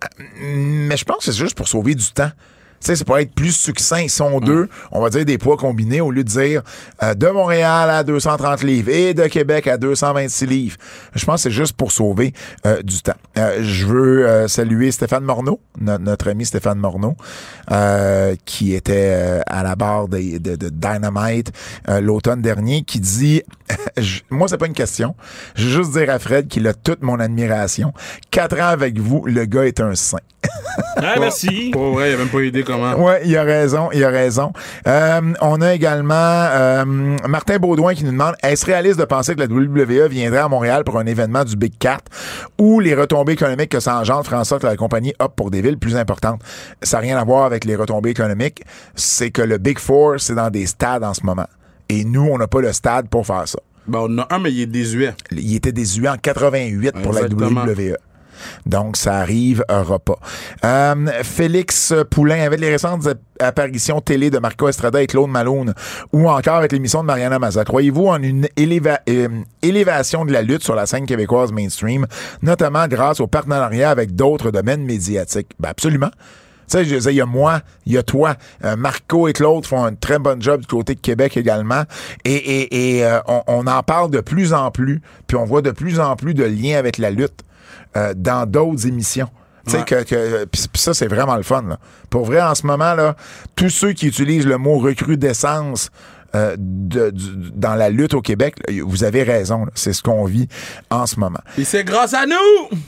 Euh, 0.04 0.08
Mais 0.38 0.96
je 0.96 1.04
pense 1.04 1.18
que 1.18 1.24
c'est 1.24 1.38
juste 1.38 1.56
pour 1.56 1.66
sauver 1.66 1.96
du 1.96 2.06
temps. 2.12 2.30
Tu 2.80 2.86
sais, 2.86 2.96
c'est 2.96 3.04
pour 3.04 3.18
être 3.18 3.34
plus 3.34 3.54
succinct. 3.54 4.00
Ils 4.00 4.08
sont 4.08 4.40
deux. 4.40 4.68
On 4.90 5.02
va 5.02 5.10
dire 5.10 5.26
des 5.26 5.36
poids 5.36 5.58
combinés 5.58 6.00
au 6.00 6.10
lieu 6.10 6.24
de 6.24 6.28
dire 6.30 6.62
euh, 7.02 7.12
de 7.12 7.26
Montréal 7.28 7.90
à 7.90 8.02
230 8.04 8.62
livres 8.62 8.88
et 8.90 9.12
de 9.12 9.26
Québec 9.26 9.66
à 9.66 9.76
226 9.76 10.46
livres. 10.46 10.76
Je 11.14 11.24
pense 11.26 11.36
que 11.36 11.50
c'est 11.50 11.54
juste 11.54 11.74
pour 11.74 11.92
sauver 11.92 12.32
euh, 12.66 12.80
du 12.82 13.02
temps. 13.02 13.12
Euh, 13.36 13.58
je 13.62 13.86
veux 13.86 14.26
euh, 14.26 14.48
saluer 14.48 14.90
Stéphane 14.92 15.24
Morneau, 15.24 15.60
no- 15.78 15.98
notre 15.98 16.30
ami 16.30 16.46
Stéphane 16.46 16.78
Morneau, 16.78 17.16
euh, 17.70 18.34
qui 18.46 18.74
était 18.74 19.12
euh, 19.14 19.40
à 19.46 19.62
la 19.62 19.76
barre 19.76 20.08
des- 20.08 20.38
de, 20.38 20.56
de 20.56 20.68
Dynamite 20.70 21.52
euh, 21.88 22.00
l'automne 22.00 22.40
dernier, 22.40 22.82
qui 22.82 22.98
dit 23.00 23.42
je- 23.98 24.20
Moi, 24.30 24.48
c'est 24.48 24.56
pas 24.58 24.66
une 24.66 24.72
question. 24.72 25.14
Je 25.54 25.66
veux 25.66 25.82
juste 25.82 25.92
dire 25.98 26.08
à 26.08 26.18
Fred 26.18 26.48
qu'il 26.48 26.66
a 26.66 26.72
toute 26.74 27.02
mon 27.02 27.20
admiration. 27.20 27.92
Quatre 28.30 28.58
ans 28.58 28.68
avec 28.68 28.98
vous, 28.98 29.24
le 29.26 29.44
gars 29.44 29.66
est 29.66 29.80
un 29.80 29.94
saint. 29.94 30.18
Ah, 30.96 31.16
merci. 31.20 31.70
Pour 31.72 31.92
vrai, 31.92 32.10
il 32.10 32.14
a 32.14 32.16
même 32.16 32.28
pas 32.28 32.40
idée 32.42 32.62
comment? 32.70 33.04
Ouais, 33.04 33.22
il 33.24 33.36
a 33.36 33.42
raison, 33.42 33.88
il 33.92 34.04
a 34.04 34.08
raison. 34.08 34.52
Euh, 34.86 35.20
on 35.40 35.60
a 35.60 35.74
également 35.74 36.14
euh, 36.14 36.84
Martin 37.28 37.58
Baudouin 37.58 37.94
qui 37.94 38.04
nous 38.04 38.12
demande 38.12 38.34
est-ce 38.42 38.66
réaliste 38.66 38.98
de 38.98 39.04
penser 39.04 39.34
que 39.34 39.40
la 39.40 39.46
WWE 39.46 40.08
viendrait 40.08 40.40
à 40.40 40.48
Montréal 40.48 40.84
pour 40.84 40.98
un 40.98 41.06
événement 41.06 41.44
du 41.44 41.56
Big 41.56 41.72
Cat 41.78 42.00
ou 42.58 42.80
les 42.80 42.94
retombées 42.94 43.32
économiques 43.32 43.70
que 43.70 43.80
ça 43.80 43.98
engendre 43.98 44.24
ferait 44.24 44.36
en 44.36 44.44
sorte 44.44 44.62
que 44.62 44.66
la 44.66 44.76
compagnie 44.76 45.14
opte 45.18 45.36
pour 45.36 45.50
des 45.50 45.62
villes 45.62 45.78
plus 45.78 45.96
importantes? 45.96 46.40
Ça 46.82 46.98
n'a 46.98 47.02
rien 47.02 47.18
à 47.18 47.24
voir 47.24 47.44
avec 47.44 47.64
les 47.64 47.76
retombées 47.76 48.10
économiques. 48.10 48.62
C'est 48.94 49.30
que 49.30 49.42
le 49.42 49.58
Big 49.58 49.78
Four, 49.78 50.14
c'est 50.18 50.34
dans 50.34 50.50
des 50.50 50.66
stades 50.66 51.04
en 51.04 51.14
ce 51.14 51.24
moment. 51.24 51.46
Et 51.88 52.04
nous, 52.04 52.28
on 52.30 52.38
n'a 52.38 52.46
pas 52.46 52.60
le 52.60 52.72
stade 52.72 53.08
pour 53.08 53.26
faire 53.26 53.48
ça. 53.48 53.58
Ben, 53.86 54.00
on 54.00 54.04
en 54.04 54.18
a 54.18 54.28
un, 54.30 54.38
mais 54.38 54.52
il 54.52 54.60
est 54.60 54.66
désuet. 54.66 55.14
Il 55.32 55.56
était 55.56 55.72
désuet 55.72 56.08
en 56.08 56.16
88 56.16 56.92
pour 57.02 57.12
la 57.12 57.22
WWE. 57.22 57.96
Donc, 58.66 58.96
ça 58.96 59.18
arrivera 59.18 59.98
pas. 59.98 60.18
Euh, 60.64 60.94
Félix 61.22 61.94
Poulain, 62.10 62.42
avec 62.42 62.60
les 62.60 62.70
récentes 62.70 63.06
ap- 63.06 63.18
apparitions 63.40 64.00
télé 64.00 64.30
de 64.30 64.38
Marco 64.38 64.68
Estrada 64.68 65.02
et 65.02 65.06
Claude 65.06 65.30
Malone, 65.30 65.74
ou 66.12 66.28
encore 66.28 66.56
avec 66.56 66.72
l'émission 66.72 67.00
de 67.00 67.06
Mariana 67.06 67.38
Maza, 67.38 67.64
croyez-vous 67.64 68.06
en 68.06 68.22
une 68.22 68.46
euh, 68.58 69.28
élévation 69.62 70.24
de 70.24 70.32
la 70.32 70.42
lutte 70.42 70.62
sur 70.62 70.74
la 70.74 70.86
scène 70.86 71.06
québécoise 71.06 71.52
mainstream, 71.52 72.06
notamment 72.42 72.86
grâce 72.86 73.20
au 73.20 73.26
partenariat 73.26 73.90
avec 73.90 74.14
d'autres 74.14 74.50
domaines 74.50 74.84
médiatiques? 74.84 75.48
Ben, 75.58 75.70
absolument. 75.70 76.10
Tu 76.70 76.76
sais, 76.78 76.84
je 76.84 76.94
disais, 76.94 77.12
il 77.12 77.16
y 77.16 77.20
a 77.20 77.26
moi, 77.26 77.62
il 77.84 77.94
y 77.94 77.98
a 77.98 78.04
toi. 78.04 78.36
Euh, 78.64 78.76
Marco 78.76 79.26
et 79.26 79.32
Claude 79.32 79.66
font 79.66 79.82
un 79.82 79.94
très 79.94 80.20
bon 80.20 80.40
job 80.40 80.60
du 80.60 80.66
côté 80.68 80.94
de 80.94 81.00
Québec 81.00 81.36
également. 81.36 81.82
Et, 82.24 83.04
on 83.48 83.66
en 83.66 83.82
parle 83.82 84.10
de 84.10 84.20
plus 84.20 84.52
en 84.52 84.70
plus, 84.70 85.02
puis 85.26 85.36
on 85.36 85.44
voit 85.44 85.62
de 85.62 85.72
plus 85.72 85.98
en 85.98 86.14
plus 86.14 86.32
de 86.32 86.44
liens 86.44 86.78
avec 86.78 86.98
la 86.98 87.10
lutte 87.10 87.42
euh, 87.96 88.14
dans 88.16 88.46
d'autres 88.48 88.86
émissions. 88.86 89.28
Tu 89.66 89.72
sais, 89.72 89.78
Ouais. 89.78 90.04
que, 90.04 90.44
puis 90.46 90.62
ça, 90.74 90.94
c'est 90.94 91.06
vraiment 91.06 91.36
le 91.36 91.42
fun. 91.42 91.62
Là. 91.68 91.78
Pour 92.08 92.24
vrai, 92.24 92.40
en 92.40 92.54
ce 92.54 92.66
moment, 92.66 92.94
là, 92.94 93.14
tous 93.56 93.68
ceux 93.68 93.92
qui 93.92 94.06
utilisent 94.08 94.46
le 94.46 94.56
mot 94.58 94.78
recrudescence 94.78 95.90
euh, 96.34 96.54
de- 96.58 97.10
du- 97.10 97.50
dans 97.54 97.74
la 97.74 97.90
lutte 97.90 98.14
au 98.14 98.22
Québec, 98.22 98.54
là, 98.68 98.82
vous 98.86 99.04
avez 99.04 99.22
raison. 99.24 99.66
C'est 99.74 99.92
ce 99.92 100.00
qu'on 100.02 100.24
vit 100.24 100.48
en 100.88 101.06
ce 101.06 101.18
moment. 101.20 101.40
Et 101.58 101.64
c'est 101.64 101.84
grâce 101.84 102.14
à 102.14 102.24
nous! 102.24 102.78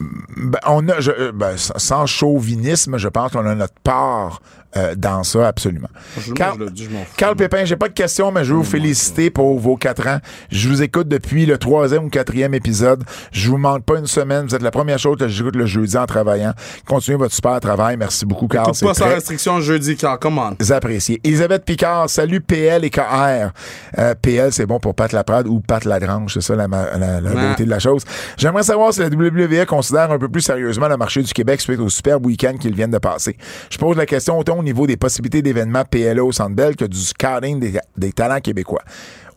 Ben, 0.00 0.58
on 0.66 0.88
a, 0.88 1.00
je- 1.00 1.10
euh, 1.10 1.32
ben, 1.32 1.56
sans 1.56 2.06
chauvinisme, 2.06 2.96
je 2.98 3.08
pense 3.08 3.32
qu'on 3.32 3.44
a 3.46 3.54
notre 3.54 3.74
part 3.82 4.40
euh, 4.76 4.94
dans 4.94 5.22
ça, 5.24 5.48
absolument. 5.48 5.88
Je, 6.20 6.32
Carl- 6.32 6.56
je 6.58 6.64
le 6.64 6.70
dis, 6.70 6.84
je 6.84 6.90
m'en 6.90 7.00
fous. 7.04 7.14
Carl 7.16 7.36
Pépin, 7.36 7.64
j'ai 7.64 7.76
pas 7.76 7.88
de 7.88 7.94
questions, 7.94 8.30
mais 8.30 8.44
je 8.44 8.52
veux 8.52 8.58
vous 8.58 8.64
féliciter 8.64 9.30
pour 9.30 9.58
vos 9.58 9.76
quatre 9.76 10.06
ans. 10.06 10.18
Je 10.50 10.68
vous 10.68 10.82
écoute 10.82 11.08
depuis 11.08 11.46
le 11.46 11.56
troisième 11.58 12.04
ou 12.04 12.08
quatrième 12.10 12.54
épisode. 12.54 13.04
Je 13.32 13.50
vous 13.50 13.56
manque 13.58 13.84
pas 13.84 13.98
une 13.98 14.06
semaine. 14.06 14.46
Vous 14.46 14.54
êtes 14.54 14.62
la 14.62 14.70
première 14.70 14.98
chose 14.98 15.16
que 15.18 15.26
j'écoute 15.28 15.56
le 15.56 15.66
jeudi 15.66 15.96
en 15.96 16.06
travaillant. 16.06 16.52
Continuez 16.86 17.16
votre 17.18 17.34
super 17.34 17.58
travail. 17.60 17.96
Merci 17.96 18.26
beaucoup, 18.26 18.46
Carl. 18.46 18.66
Écoute 18.66 18.76
C'est 18.76 18.86
pas 18.86 18.94
sans 18.94 19.04
très 19.06 19.14
restriction 19.14 19.60
jeudi, 19.60 19.96
Carl. 19.96 20.18
Come 20.18 20.38
on. 20.38 20.72
apprécié. 20.72 21.20
Elisabeth 21.24 21.64
Picard, 21.64 22.10
salut 22.10 22.40
PL 22.40 22.84
et 22.84 22.90
KR. 22.90 23.50
Euh, 23.98 24.14
PL, 24.20 24.52
c'est 24.52 24.66
bon 24.66 24.78
pour 24.78 24.94
Pat 24.94 25.10
Laprade 25.12 25.46
ou 25.48 25.60
Pat 25.60 25.84
Lagrange, 25.84 26.34
c'est 26.34 26.40
ça 26.42 26.54
la, 26.54 26.66
la, 26.66 27.20
la 27.20 27.30
beauté 27.30 27.64
de 27.64 27.70
la 27.70 27.78
chose. 27.78 28.02
J'aimerais 28.36 28.62
savoir 28.62 28.92
si 28.92 29.00
la 29.00 29.06
WWE 29.08 29.64
considère 29.66 30.10
un 30.12 30.18
peu 30.18 30.28
plus 30.28 30.40
sérieusement 30.42 30.88
le 30.88 30.96
marché 30.96 31.22
du 31.22 31.32
Québec 31.32 31.60
suite 31.60 31.80
au 31.80 31.88
superbe 31.88 32.26
week-end 32.26 32.54
qu'ils 32.58 32.74
viennent 32.74 32.90
de 32.90 32.98
passer. 32.98 33.36
Je 33.70 33.78
pose 33.78 33.96
la 33.96 34.06
question 34.06 34.38
autant 34.38 34.57
au 34.58 34.62
niveau 34.62 34.86
des 34.86 34.96
possibilités 34.96 35.42
d'événements 35.42 35.84
PLE 35.84 36.20
au 36.20 36.32
Centre 36.32 36.54
Bell 36.54 36.76
que 36.76 36.84
du 36.84 36.98
scouting 36.98 37.80
des, 37.96 38.12
talents 38.12 38.40
québécois. 38.40 38.82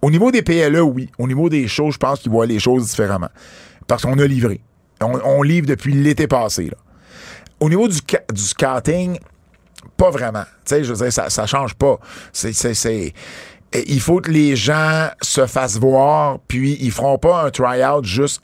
Au 0.01 0.09
niveau 0.09 0.31
des 0.31 0.41
PLE, 0.41 0.81
oui. 0.81 1.09
Au 1.17 1.27
niveau 1.27 1.49
des 1.49 1.67
shows, 1.67 1.91
je 1.91 1.97
pense 1.97 2.19
qu'ils 2.19 2.31
voient 2.31 2.45
les 2.45 2.59
choses 2.59 2.87
différemment. 2.87 3.29
Parce 3.87 4.03
qu'on 4.03 4.17
a 4.19 4.25
livré. 4.25 4.61
On, 5.01 5.41
livre 5.41 5.67
depuis 5.67 5.93
l'été 5.93 6.27
passé. 6.27 6.69
Au 7.59 7.69
niveau 7.69 7.87
du, 7.87 7.99
du 8.33 8.41
scouting, 8.41 9.17
pas 9.97 10.11
vraiment. 10.11 10.43
Sais, 10.65 10.83
je 10.83 10.93
dire, 10.93 11.11
ça, 11.11 11.29
ça 11.29 11.45
change 11.45 11.73
pas. 11.75 11.99
C'est, 12.33 13.13
Il 13.73 13.99
faut 14.01 14.19
que 14.19 14.31
les 14.31 14.55
gens 14.55 15.09
se 15.21 15.45
fassent 15.47 15.77
voir, 15.77 16.39
puis 16.47 16.77
ils 16.81 16.91
feront 16.91 17.17
pas 17.17 17.45
un 17.45 17.49
try-out 17.51 18.05
juste 18.05 18.41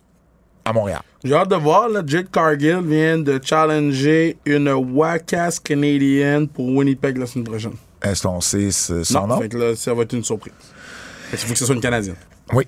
à 0.69 0.73
Montréal. 0.73 1.01
J'ai 1.23 1.33
hâte 1.33 1.49
de 1.49 1.55
voir, 1.55 1.89
là, 1.89 2.01
Jake 2.05 2.31
Cargill 2.31 2.79
vient 2.83 3.17
de 3.17 3.39
challenger 3.43 4.37
une 4.45 4.69
Wackass 4.69 5.59
canadienne 5.59 6.47
pour 6.47 6.67
Winnipeg 6.67 7.17
la 7.17 7.25
semaine 7.25 7.45
prochaine. 7.45 7.73
Est-ce 8.01 8.23
qu'on 8.27 8.41
sait 8.41 8.71
ce- 8.71 9.03
son 9.03 9.21
non, 9.21 9.27
nom? 9.27 9.41
fait 9.41 9.49
que 9.49 9.57
là, 9.57 9.75
ça 9.75 9.93
va 9.93 10.03
être 10.03 10.13
une 10.13 10.23
surprise. 10.23 10.53
Qu'il 11.29 11.39
faut 11.39 11.53
que 11.53 11.59
ce 11.59 11.65
soit 11.65 11.75
une 11.75 11.81
Canadienne. 11.81 12.15
Oui. 12.53 12.65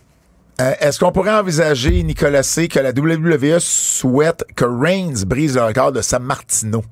Euh, 0.60 0.74
Est-ce 0.82 1.00
qu'on 1.00 1.12
pourrait 1.14 1.34
envisager, 1.34 2.04
Nicolas 2.04 2.44
C., 2.44 2.68
que 2.68 2.80
la 2.80 2.92
WWE 2.92 3.60
souhaite 3.60 4.44
que 4.56 4.66
Reigns 4.66 5.24
brise 5.26 5.56
le 5.56 5.64
record 5.64 5.92
de 5.94 6.02
Sam 6.02 6.24
Martino? 6.24 6.84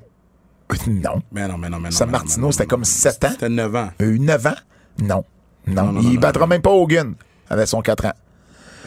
Non. 0.87 1.21
Mais 1.31 1.47
non, 1.47 1.57
mais 1.57 1.69
non, 1.69 1.79
mais 1.79 1.89
non. 1.89 1.97
Non, 1.99 2.07
Martino, 2.11 2.51
c'était 2.51 2.65
comme 2.65 2.81
non. 2.81 2.85
7 2.85 3.23
ans. 3.25 3.29
C'était 3.31 3.49
9 3.49 3.75
ans. 3.75 3.89
Il 3.99 4.05
a 4.05 4.09
eu 4.09 4.19
9 4.19 4.45
ans? 4.47 4.55
Non. 5.01 5.23
Non. 5.65 5.83
Non, 5.85 5.91
non, 5.93 6.01
il 6.01 6.17
battra 6.19 6.47
même 6.47 6.61
pas 6.61 6.71
Hogan 6.71 7.13
avec 7.49 7.67
son 7.67 7.81
4 7.81 8.05
ans. 8.05 8.13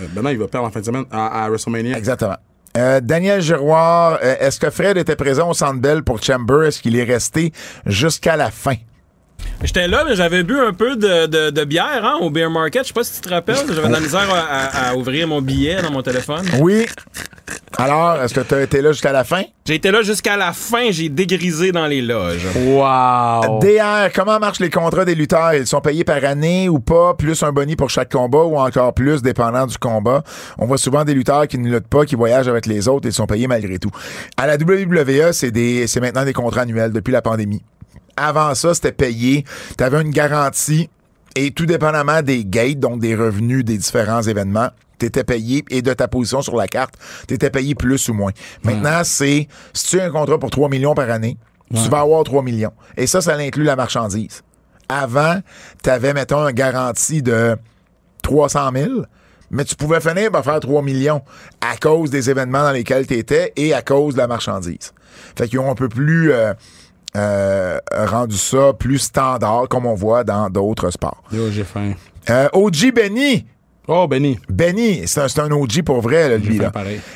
Euh, 0.00 0.06
ben 0.12 0.22
non, 0.22 0.30
il 0.30 0.38
va 0.38 0.48
perdre 0.48 0.66
en 0.66 0.70
fin 0.70 0.80
de 0.80 0.84
semaine 0.84 1.04
à, 1.10 1.48
WrestleMania. 1.48 1.96
Exactement. 1.96 2.36
Euh, 2.76 3.00
Daniel 3.00 3.40
Giroir, 3.40 4.18
euh, 4.22 4.36
est-ce 4.38 4.60
que 4.60 4.70
Fred 4.70 4.96
était 4.96 5.16
présent 5.16 5.50
au 5.50 5.54
Centre 5.54 6.00
pour 6.02 6.22
Chamber? 6.22 6.68
Est-ce 6.68 6.80
qu'il 6.80 6.96
est 6.96 7.04
resté 7.04 7.52
jusqu'à 7.84 8.36
la 8.36 8.50
fin? 8.50 8.76
J'étais 9.62 9.88
là, 9.88 10.04
mais 10.08 10.16
j'avais 10.16 10.42
bu 10.42 10.58
un 10.58 10.72
peu 10.72 10.96
de, 10.96 11.26
de- 11.26 11.50
de 11.50 11.64
bière 11.64 12.02
hein, 12.04 12.16
au 12.20 12.30
Beer 12.30 12.48
Market. 12.50 12.82
Je 12.82 12.88
sais 12.88 12.94
pas 12.94 13.04
si 13.04 13.14
tu 13.20 13.28
te 13.28 13.28
rappelles. 13.34 13.56
J'avais 13.68 13.88
de 13.88 13.92
la 13.92 14.00
misère 14.00 14.28
à, 14.32 14.38
à- 14.38 14.90
à 14.90 14.94
ouvrir 14.96 15.28
mon 15.28 15.42
billet 15.42 15.82
dans 15.82 15.90
mon 15.90 16.02
téléphone. 16.02 16.46
Oui. 16.60 16.86
Alors, 17.76 18.20
est-ce 18.22 18.34
que 18.34 18.40
tu 18.40 18.54
as 18.54 18.62
été 18.62 18.80
là 18.82 18.92
jusqu'à 18.92 19.12
la 19.12 19.22
fin? 19.24 19.42
J'ai 19.66 19.74
été 19.74 19.90
là 19.90 20.02
jusqu'à 20.02 20.36
la 20.36 20.52
fin. 20.52 20.90
J'ai 20.90 21.08
dégrisé 21.08 21.72
dans 21.72 21.86
les 21.86 22.00
loges. 22.02 22.46
Wow! 22.56 23.60
DR, 23.60 24.10
comment 24.14 24.38
marchent 24.38 24.60
les 24.60 24.70
contrats 24.70 25.04
des 25.04 25.14
lutteurs? 25.14 25.54
Ils 25.54 25.66
sont 25.66 25.80
payés 25.80 26.04
par 26.04 26.24
année 26.24 26.68
ou 26.68 26.80
pas? 26.80 27.14
Plus 27.14 27.42
un 27.42 27.52
boni 27.52 27.76
pour 27.76 27.90
chaque 27.90 28.10
combat 28.10 28.42
ou 28.44 28.56
encore 28.58 28.92
plus, 28.94 29.22
dépendant 29.22 29.66
du 29.66 29.76
combat? 29.78 30.22
On 30.58 30.66
voit 30.66 30.78
souvent 30.78 31.04
des 31.04 31.14
lutteurs 31.14 31.46
qui 31.48 31.58
ne 31.58 31.70
luttent 31.70 31.86
pas, 31.88 32.04
qui 32.04 32.16
voyagent 32.16 32.48
avec 32.48 32.66
les 32.66 32.88
autres 32.88 33.08
et 33.08 33.12
sont 33.12 33.26
payés 33.26 33.46
malgré 33.46 33.78
tout. 33.78 33.90
À 34.36 34.46
la 34.46 34.56
WWE, 34.56 35.32
c'est 35.32 35.50
des, 35.50 35.86
c'est 35.86 36.00
maintenant 36.00 36.24
des 36.24 36.32
contrats 36.32 36.62
annuels 36.62 36.92
depuis 36.92 37.12
la 37.12 37.22
pandémie. 37.22 37.62
Avant 38.20 38.54
ça, 38.54 38.74
c'était 38.74 38.92
payé. 38.92 39.44
Tu 39.78 39.82
avais 39.82 40.02
une 40.02 40.10
garantie 40.10 40.90
et 41.36 41.52
tout 41.52 41.64
dépendamment 41.64 42.20
des 42.20 42.44
gates, 42.44 42.78
donc 42.78 43.00
des 43.00 43.14
revenus 43.14 43.64
des 43.64 43.78
différents 43.78 44.20
événements, 44.20 44.68
tu 44.98 45.06
étais 45.06 45.24
payé 45.24 45.64
et 45.70 45.80
de 45.80 45.92
ta 45.94 46.06
position 46.06 46.42
sur 46.42 46.56
la 46.56 46.66
carte, 46.66 46.94
tu 47.26 47.34
étais 47.34 47.48
payé 47.48 47.74
plus 47.74 48.08
ou 48.10 48.14
moins. 48.14 48.32
Maintenant, 48.62 49.00
c'est 49.04 49.48
si 49.72 49.86
tu 49.86 50.00
as 50.00 50.04
un 50.04 50.10
contrat 50.10 50.38
pour 50.38 50.50
3 50.50 50.68
millions 50.68 50.94
par 50.94 51.08
année, 51.08 51.38
tu 51.72 51.88
vas 51.88 52.00
avoir 52.00 52.24
3 52.24 52.42
millions. 52.42 52.72
Et 52.96 53.06
ça, 53.06 53.22
ça 53.22 53.36
inclut 53.36 53.64
la 53.64 53.76
marchandise. 53.76 54.42
Avant, 54.88 55.40
tu 55.82 55.88
avais, 55.88 56.12
mettons, 56.12 56.46
une 56.46 56.54
garantie 56.54 57.22
de 57.22 57.56
300 58.22 58.70
000, 58.74 58.90
mais 59.50 59.64
tu 59.64 59.76
pouvais 59.76 60.00
finir 60.00 60.30
par 60.30 60.44
faire 60.44 60.60
3 60.60 60.82
millions 60.82 61.22
à 61.60 61.76
cause 61.76 62.10
des 62.10 62.28
événements 62.28 62.64
dans 62.64 62.72
lesquels 62.72 63.06
tu 63.06 63.14
étais 63.14 63.52
et 63.56 63.72
à 63.72 63.82
cause 63.82 64.14
de 64.14 64.18
la 64.18 64.26
marchandise. 64.26 64.92
Fait 65.36 65.48
qu'ils 65.48 65.60
ont 65.60 65.70
un 65.70 65.74
peu 65.74 65.88
plus 65.88 66.32
euh, 66.32 66.52
euh, 67.16 67.78
rendu 67.92 68.36
ça 68.36 68.72
plus 68.78 68.98
standard, 68.98 69.68
comme 69.68 69.86
on 69.86 69.94
voit 69.94 70.24
dans 70.24 70.48
d'autres 70.48 70.90
sports. 70.90 71.22
Yo, 71.32 71.50
j'ai 71.50 71.64
faim. 71.64 71.92
Euh, 72.28 72.48
OG 72.52 72.92
Benny. 72.94 73.46
Oh, 73.88 74.06
Benny. 74.06 74.38
Benny, 74.48 75.02
c'est 75.06 75.38
un, 75.40 75.50
OG 75.50 75.82
pour 75.82 76.00
vrai, 76.00 76.28
là, 76.28 76.36
lui. 76.36 76.58
Là. 76.58 76.70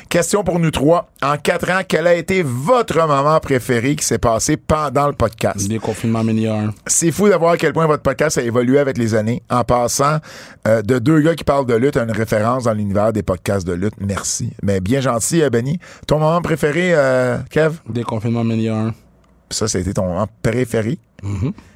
Question 0.09 0.43
pour 0.43 0.59
nous 0.59 0.71
trois. 0.71 1.07
En 1.23 1.37
quatre 1.37 1.69
ans, 1.71 1.81
quel 1.87 2.05
a 2.05 2.15
été 2.15 2.43
votre 2.43 3.07
moment 3.07 3.39
préféré 3.39 3.95
qui 3.95 4.03
s'est 4.03 4.17
passé 4.17 4.57
pendant 4.57 5.07
le 5.07 5.13
podcast? 5.13 5.69
Des 5.69 5.79
confinements 5.79 6.25
meilleurs. 6.25 6.73
C'est 6.85 7.11
fou 7.13 7.29
de 7.29 7.35
voir 7.35 7.53
à 7.53 7.57
quel 7.57 7.71
point 7.71 7.87
votre 7.87 8.03
podcast 8.03 8.39
a 8.39 8.41
évolué 8.41 8.77
avec 8.77 8.97
les 8.97 9.15
années, 9.15 9.41
en 9.49 9.63
passant 9.63 10.17
euh, 10.67 10.81
de 10.81 10.99
deux 10.99 11.21
gars 11.21 11.35
qui 11.35 11.45
parlent 11.45 11.65
de 11.65 11.75
lutte 11.75 11.95
à 11.95 12.03
une 12.03 12.11
référence 12.11 12.65
dans 12.65 12.73
l'univers 12.73 13.13
des 13.13 13.23
podcasts 13.23 13.65
de 13.65 13.73
lutte. 13.73 13.95
Merci. 14.01 14.51
Mais 14.61 14.81
bien 14.81 14.99
gentil, 14.99 15.49
Benny. 15.49 15.79
Ton 16.07 16.19
moment 16.19 16.41
préféré, 16.41 16.93
Kev? 17.49 17.75
Des 17.87 18.03
confinements 18.03 18.43
meilleurs. 18.43 18.91
Ça, 19.49 19.67
c'était 19.67 19.93
ton 19.93 20.05
moment 20.07 20.27
préféré. 20.41 20.97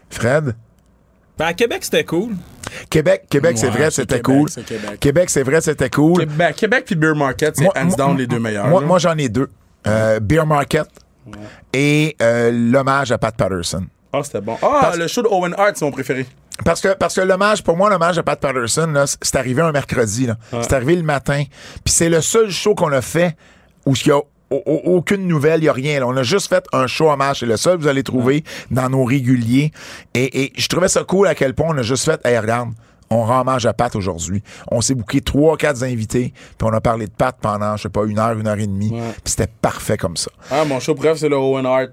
Fred? 0.10 0.56
Ben, 1.38 1.46
à 1.46 1.54
Québec, 1.54 1.84
c'était 1.84 2.04
cool. 2.04 2.36
Québec, 2.90 3.24
Québec, 3.30 3.58
c'est 3.58 3.70
vrai, 3.70 3.90
c'était 3.92 4.22
cool. 4.22 4.50
Québec. 5.00 5.30
C'est 5.30 5.44
vrai, 5.44 5.62
c'était 5.62 5.90
cool. 5.90 6.20
Québec, 6.20 6.56
Québec 6.56 6.84
puis 6.86 6.96
Beer 6.96 7.16
Market, 7.16 7.56
c'est 7.56 7.66
hands 7.78 7.86
moi- 7.86 7.96
down 7.96 8.18
les 8.18 8.28
deux 8.28 8.40
meilleurs. 8.40 8.68
Moi, 8.68 8.82
là. 8.82 8.88
moi, 8.88 9.00
j'en 9.00 9.18
ai 9.18 9.30
deux. 9.30 9.50
Euh, 9.88 10.20
Beer 10.20 10.46
Market 10.46 10.88
et 11.74 12.16
euh, 12.22 12.52
l'hommage 12.52 13.12
à 13.12 13.18
Pat 13.18 13.36
Patterson. 13.36 13.86
Ah, 14.12 14.22
c'était 14.24 14.42
bon. 14.42 14.58
Ah, 14.62 14.92
le 14.98 15.08
show 15.08 15.22
de 15.22 15.28
Owen 15.28 15.54
Hart, 15.58 15.78
c'est 15.78 15.86
mon 15.86 15.92
préféré. 15.92 16.26
Parce 16.66 16.82
que, 16.82 16.94
parce 16.94 17.16
que 17.16 17.22
l'hommage, 17.22 17.64
pour 17.64 17.78
moi, 17.78 17.90
l'hommage 17.90 18.18
à 18.18 18.24
Pat 18.24 18.38
Patterson, 18.40 18.94
c'est 19.22 19.36
arrivé 19.38 19.62
un 19.62 19.72
mercredi. 19.72 20.26
là. 20.28 20.36
C'est 20.52 20.74
arrivé 20.74 20.96
le 20.96 21.04
matin. 21.04 21.44
Puis 21.86 21.94
c'est 21.94 22.10
le 22.10 22.20
seul 22.22 22.50
show 22.50 22.76
qu'on 22.76 22.92
a 22.92 23.02
fait 23.02 23.38
où 23.86 23.94
il 23.96 24.08
y 24.08 24.12
a 24.12 24.20
aucune 24.52 25.28
nouvelle, 25.28 25.60
il 25.60 25.64
n'y 25.64 25.70
a 25.70 25.74
rien. 25.74 26.00
là. 26.00 26.08
On 26.08 26.16
a 26.18 26.24
juste 26.24 26.50
fait 26.50 26.66
un 26.74 26.88
show 26.88 27.10
hommage. 27.10 27.40
C'est 27.40 27.46
le 27.46 27.58
seul 27.58 27.78
que 27.78 27.82
vous 27.84 27.88
allez 27.88 28.04
trouver 28.04 28.44
dans 28.72 28.90
nos 28.90 29.04
réguliers. 29.04 29.72
Et, 30.14 30.44
et 30.46 30.54
je 30.58 30.68
trouvais 30.68 30.88
ça 30.88 31.04
cool 31.04 31.28
à 31.28 31.36
quel 31.36 31.54
point 31.54 31.68
on 31.70 31.78
a 31.78 31.84
juste 31.84 32.06
fait, 32.06 32.20
hey, 32.26 32.38
regarde, 32.38 32.70
on 33.12 33.24
rend 33.26 33.42
hommage 33.42 33.66
à 33.66 33.74
Pat 33.74 33.96
aujourd'hui. 33.96 34.44
On 34.72 34.82
s'est 34.82 34.94
booké 34.96 35.22
trois, 35.22 35.58
quatre 35.58 35.82
invités, 35.84 36.32
puis 36.58 36.68
on 36.68 36.74
a 36.74 36.82
parlé 36.82 37.08
de 37.08 37.12
Pat 37.12 37.36
pendant, 37.40 37.76
je 37.76 37.84
sais 37.84 37.90
pas, 37.90 38.04
une 38.06 38.20
heure, 38.20 38.38
une 38.38 38.48
heure 38.48 38.60
et 38.60 38.68
demie. 38.68 38.92
Ouais. 38.92 39.00
Puis 39.24 39.32
c'était 39.32 39.48
parfait 39.62 39.98
comme 39.98 40.16
ça. 40.18 40.30
Ah, 40.52 40.64
mon 40.66 40.80
show 40.80 40.94
préf, 40.94 41.18
c'est 41.18 41.30
le 41.30 41.36
Owen 41.36 41.66
Hart. 41.66 41.90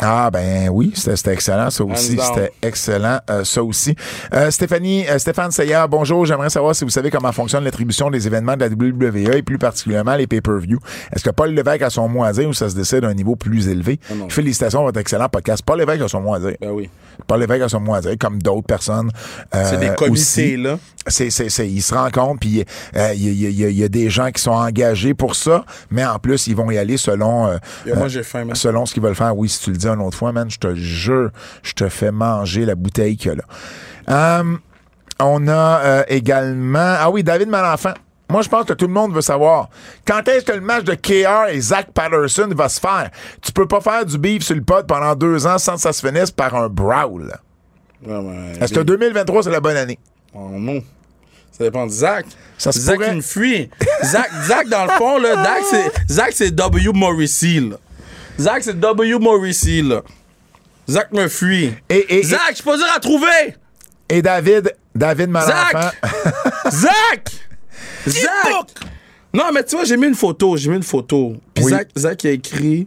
Ah 0.00 0.30
ben 0.30 0.68
oui, 0.68 0.92
c'était 0.94 1.32
excellent 1.32 1.70
ça 1.70 1.82
aussi, 1.82 2.18
c'était 2.20 2.52
excellent 2.60 3.18
euh, 3.30 3.44
ça 3.44 3.62
aussi. 3.62 3.94
Euh, 4.34 4.50
Stéphanie, 4.50 5.08
euh, 5.08 5.18
Stéphane 5.18 5.50
Seyard, 5.50 5.88
bonjour, 5.88 6.26
j'aimerais 6.26 6.50
savoir 6.50 6.74
si 6.74 6.84
vous 6.84 6.90
savez 6.90 7.10
comment 7.10 7.32
fonctionne 7.32 7.64
l'attribution 7.64 8.10
des 8.10 8.26
événements 8.26 8.56
de 8.56 8.60
la 8.60 8.68
WWE 8.68 9.36
et 9.36 9.42
plus 9.42 9.56
particulièrement 9.56 10.14
les 10.16 10.26
pay-per-view. 10.26 10.78
Est-ce 11.14 11.24
que 11.24 11.30
Paul 11.30 11.50
Lévesque 11.50 11.80
a 11.80 11.88
son 11.88 12.08
mot 12.08 12.24
à 12.24 12.32
dire 12.34 12.46
ou 12.46 12.52
ça 12.52 12.68
se 12.68 12.74
décide 12.74 13.04
à 13.04 13.08
un 13.08 13.14
niveau 13.14 13.36
plus 13.36 13.68
élevé? 13.68 13.98
Ah. 14.10 14.14
Félicitations 14.28 14.80
à 14.80 14.84
votre 14.84 15.00
excellent 15.00 15.30
podcast. 15.30 15.62
Paul 15.64 15.78
Lévesque 15.78 16.02
a 16.02 16.08
son 16.08 16.20
mot 16.20 16.34
à 16.34 16.40
dire. 16.40 16.56
Ben 16.60 16.70
oui. 16.72 16.90
Paul 17.26 17.40
Lévesque 17.40 17.62
a 17.62 17.68
son 17.70 17.80
mot 17.80 17.94
à 17.94 18.02
dire, 18.02 18.16
comme 18.20 18.42
d'autres 18.42 18.66
personnes. 18.66 19.10
euh, 19.54 19.64
C'est 19.70 19.78
des 19.80 19.88
aussi 20.10 20.42
comités, 20.42 20.56
là. 20.58 20.78
c'est, 21.06 21.30
c'est, 21.30 21.48
c'est, 21.48 21.66
ils 21.66 21.80
se 21.80 21.94
rencontrent, 21.94 22.40
puis 22.40 22.62
euh, 22.96 23.12
il 23.14 23.32
y, 23.32 23.46
a- 23.64 23.70
y 23.70 23.82
y 23.82 23.88
des 23.88 24.10
gens 24.10 24.30
qui 24.30 24.42
sont 24.42 24.50
engagés 24.50 25.14
pour 25.14 25.34
ça, 25.36 25.64
mais 25.90 26.04
en 26.04 26.18
plus, 26.18 26.46
ils 26.48 26.54
vont 26.54 26.70
y 26.70 26.76
aller 26.76 26.98
selon, 26.98 27.46
euh, 27.46 27.56
moi, 27.86 28.04
euh, 28.04 28.08
j'ai 28.08 28.22
faim, 28.22 28.46
selon 28.52 28.84
ce 28.84 28.92
qu'ils 28.92 29.02
veulent 29.02 29.14
faire. 29.14 29.34
Oui, 29.34 29.48
si 29.48 29.60
tu 29.60 29.70
le 29.70 29.78
dis 29.78 29.85
une 29.88 30.00
autre 30.00 30.16
fois, 30.16 30.32
man, 30.32 30.50
je 30.50 30.58
te 30.58 30.74
jure, 30.74 31.30
je 31.62 31.72
te 31.72 31.88
fais 31.88 32.10
manger 32.12 32.64
la 32.64 32.74
bouteille 32.74 33.16
qu'il 33.16 33.32
y 33.32 33.34
a 33.34 33.36
là. 33.36 34.38
Hum, 34.40 34.60
on 35.18 35.48
a 35.48 35.80
euh, 35.84 36.04
également... 36.08 36.96
Ah 36.98 37.10
oui, 37.10 37.22
David 37.22 37.48
Malenfant. 37.48 37.94
Moi, 38.28 38.42
je 38.42 38.48
pense 38.48 38.64
que 38.64 38.72
tout 38.72 38.86
le 38.88 38.92
monde 38.92 39.14
veut 39.14 39.20
savoir 39.20 39.68
quand 40.06 40.26
est-ce 40.28 40.44
que 40.44 40.52
le 40.52 40.60
match 40.60 40.82
de 40.84 40.94
KR 40.94 41.48
et 41.50 41.60
Zach 41.60 41.92
Patterson 41.94 42.48
va 42.56 42.68
se 42.68 42.80
faire? 42.80 43.10
Tu 43.40 43.52
peux 43.52 43.66
pas 43.68 43.80
faire 43.80 44.04
du 44.04 44.18
beef 44.18 44.42
sur 44.42 44.56
le 44.56 44.62
pod 44.62 44.86
pendant 44.86 45.14
deux 45.14 45.46
ans 45.46 45.58
sans 45.58 45.74
que 45.74 45.80
ça 45.80 45.92
se 45.92 46.04
finisse 46.06 46.32
par 46.32 46.54
un 46.56 46.68
brawl. 46.68 47.32
Ouais, 48.04 48.16
ouais, 48.16 48.52
Est-ce 48.60 48.72
que 48.74 48.80
les- 48.80 48.84
2023, 48.84 49.44
c'est 49.44 49.50
la 49.50 49.60
bonne 49.60 49.76
année? 49.76 49.98
Oh 50.34 50.48
non. 50.52 50.82
Ça 51.52 51.64
dépend 51.64 51.86
de 51.86 51.90
Zach. 51.92 52.26
Ça 52.58 52.72
Zach, 52.72 52.96
pourrait. 52.96 53.10
il 53.12 53.16
me 53.16 53.20
fuit. 53.22 53.70
Zach, 54.04 54.28
Zach, 54.44 54.68
dans 54.68 54.84
le 54.84 54.90
fond, 54.90 55.18
là, 55.18 55.34
Zach, 55.42 55.62
c'est, 55.70 55.92
Zach, 56.12 56.32
c'est 56.32 56.50
W. 56.50 56.90
Morrissey, 56.92 57.60
là. 57.60 57.76
Zach, 58.38 58.62
c'est 58.62 58.78
W. 58.78 59.18
Morrissey, 59.18 59.82
là. 59.82 60.02
Zach 60.88 61.10
me 61.12 61.28
fuit. 61.28 61.72
Et, 61.88 62.18
et, 62.18 62.22
Zach, 62.22 62.40
je 62.50 62.54
suis 62.56 62.64
pas 62.64 62.76
dur 62.76 62.86
à 62.94 63.00
trouver. 63.00 63.56
et 64.08 64.22
David, 64.22 64.74
David 64.94 65.30
Malenfant. 65.30 65.52
Zach! 65.72 65.94
Zach! 66.70 67.32
Zach! 68.06 68.68
Non, 69.32 69.50
mais 69.52 69.64
tu 69.64 69.74
vois, 69.76 69.84
j'ai 69.84 69.96
mis 69.96 70.06
une 70.06 70.14
photo. 70.14 70.56
J'ai 70.56 70.70
mis 70.70 70.76
une 70.76 70.82
photo. 70.82 71.34
Puis 71.54 71.64
Oui. 71.64 71.70
Zach, 71.72 71.88
Zach, 71.96 72.24
il 72.24 72.28
a 72.28 72.30
écrit. 72.32 72.86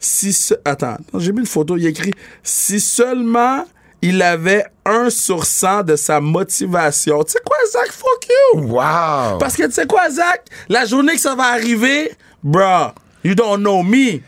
Si. 0.00 0.32
se- 0.32 0.54
Attends, 0.64 0.96
j'ai 1.14 1.32
mis 1.32 1.40
une 1.40 1.46
photo. 1.46 1.76
Il 1.76 1.86
a 1.86 1.90
écrit. 1.90 2.12
Si 2.42 2.80
seulement 2.80 3.64
il 4.00 4.22
avait 4.22 4.64
1 4.86 5.10
sur 5.10 5.44
100 5.44 5.82
de 5.82 5.96
sa 5.96 6.20
motivation. 6.20 7.22
Tu 7.24 7.32
sais 7.32 7.40
quoi, 7.44 7.56
Zach? 7.70 7.90
Fuck 7.92 8.28
you! 8.54 8.60
Wow! 8.60 9.38
Parce 9.38 9.54
que 9.56 9.64
tu 9.66 9.72
sais 9.72 9.86
quoi, 9.86 10.08
Zach? 10.08 10.44
La 10.68 10.84
journée 10.86 11.14
que 11.14 11.20
ça 11.20 11.34
va 11.34 11.44
arriver, 11.52 12.12
bruh, 12.42 12.92
you 13.24 13.34
don't 13.34 13.58
know 13.60 13.82
me. 13.82 14.20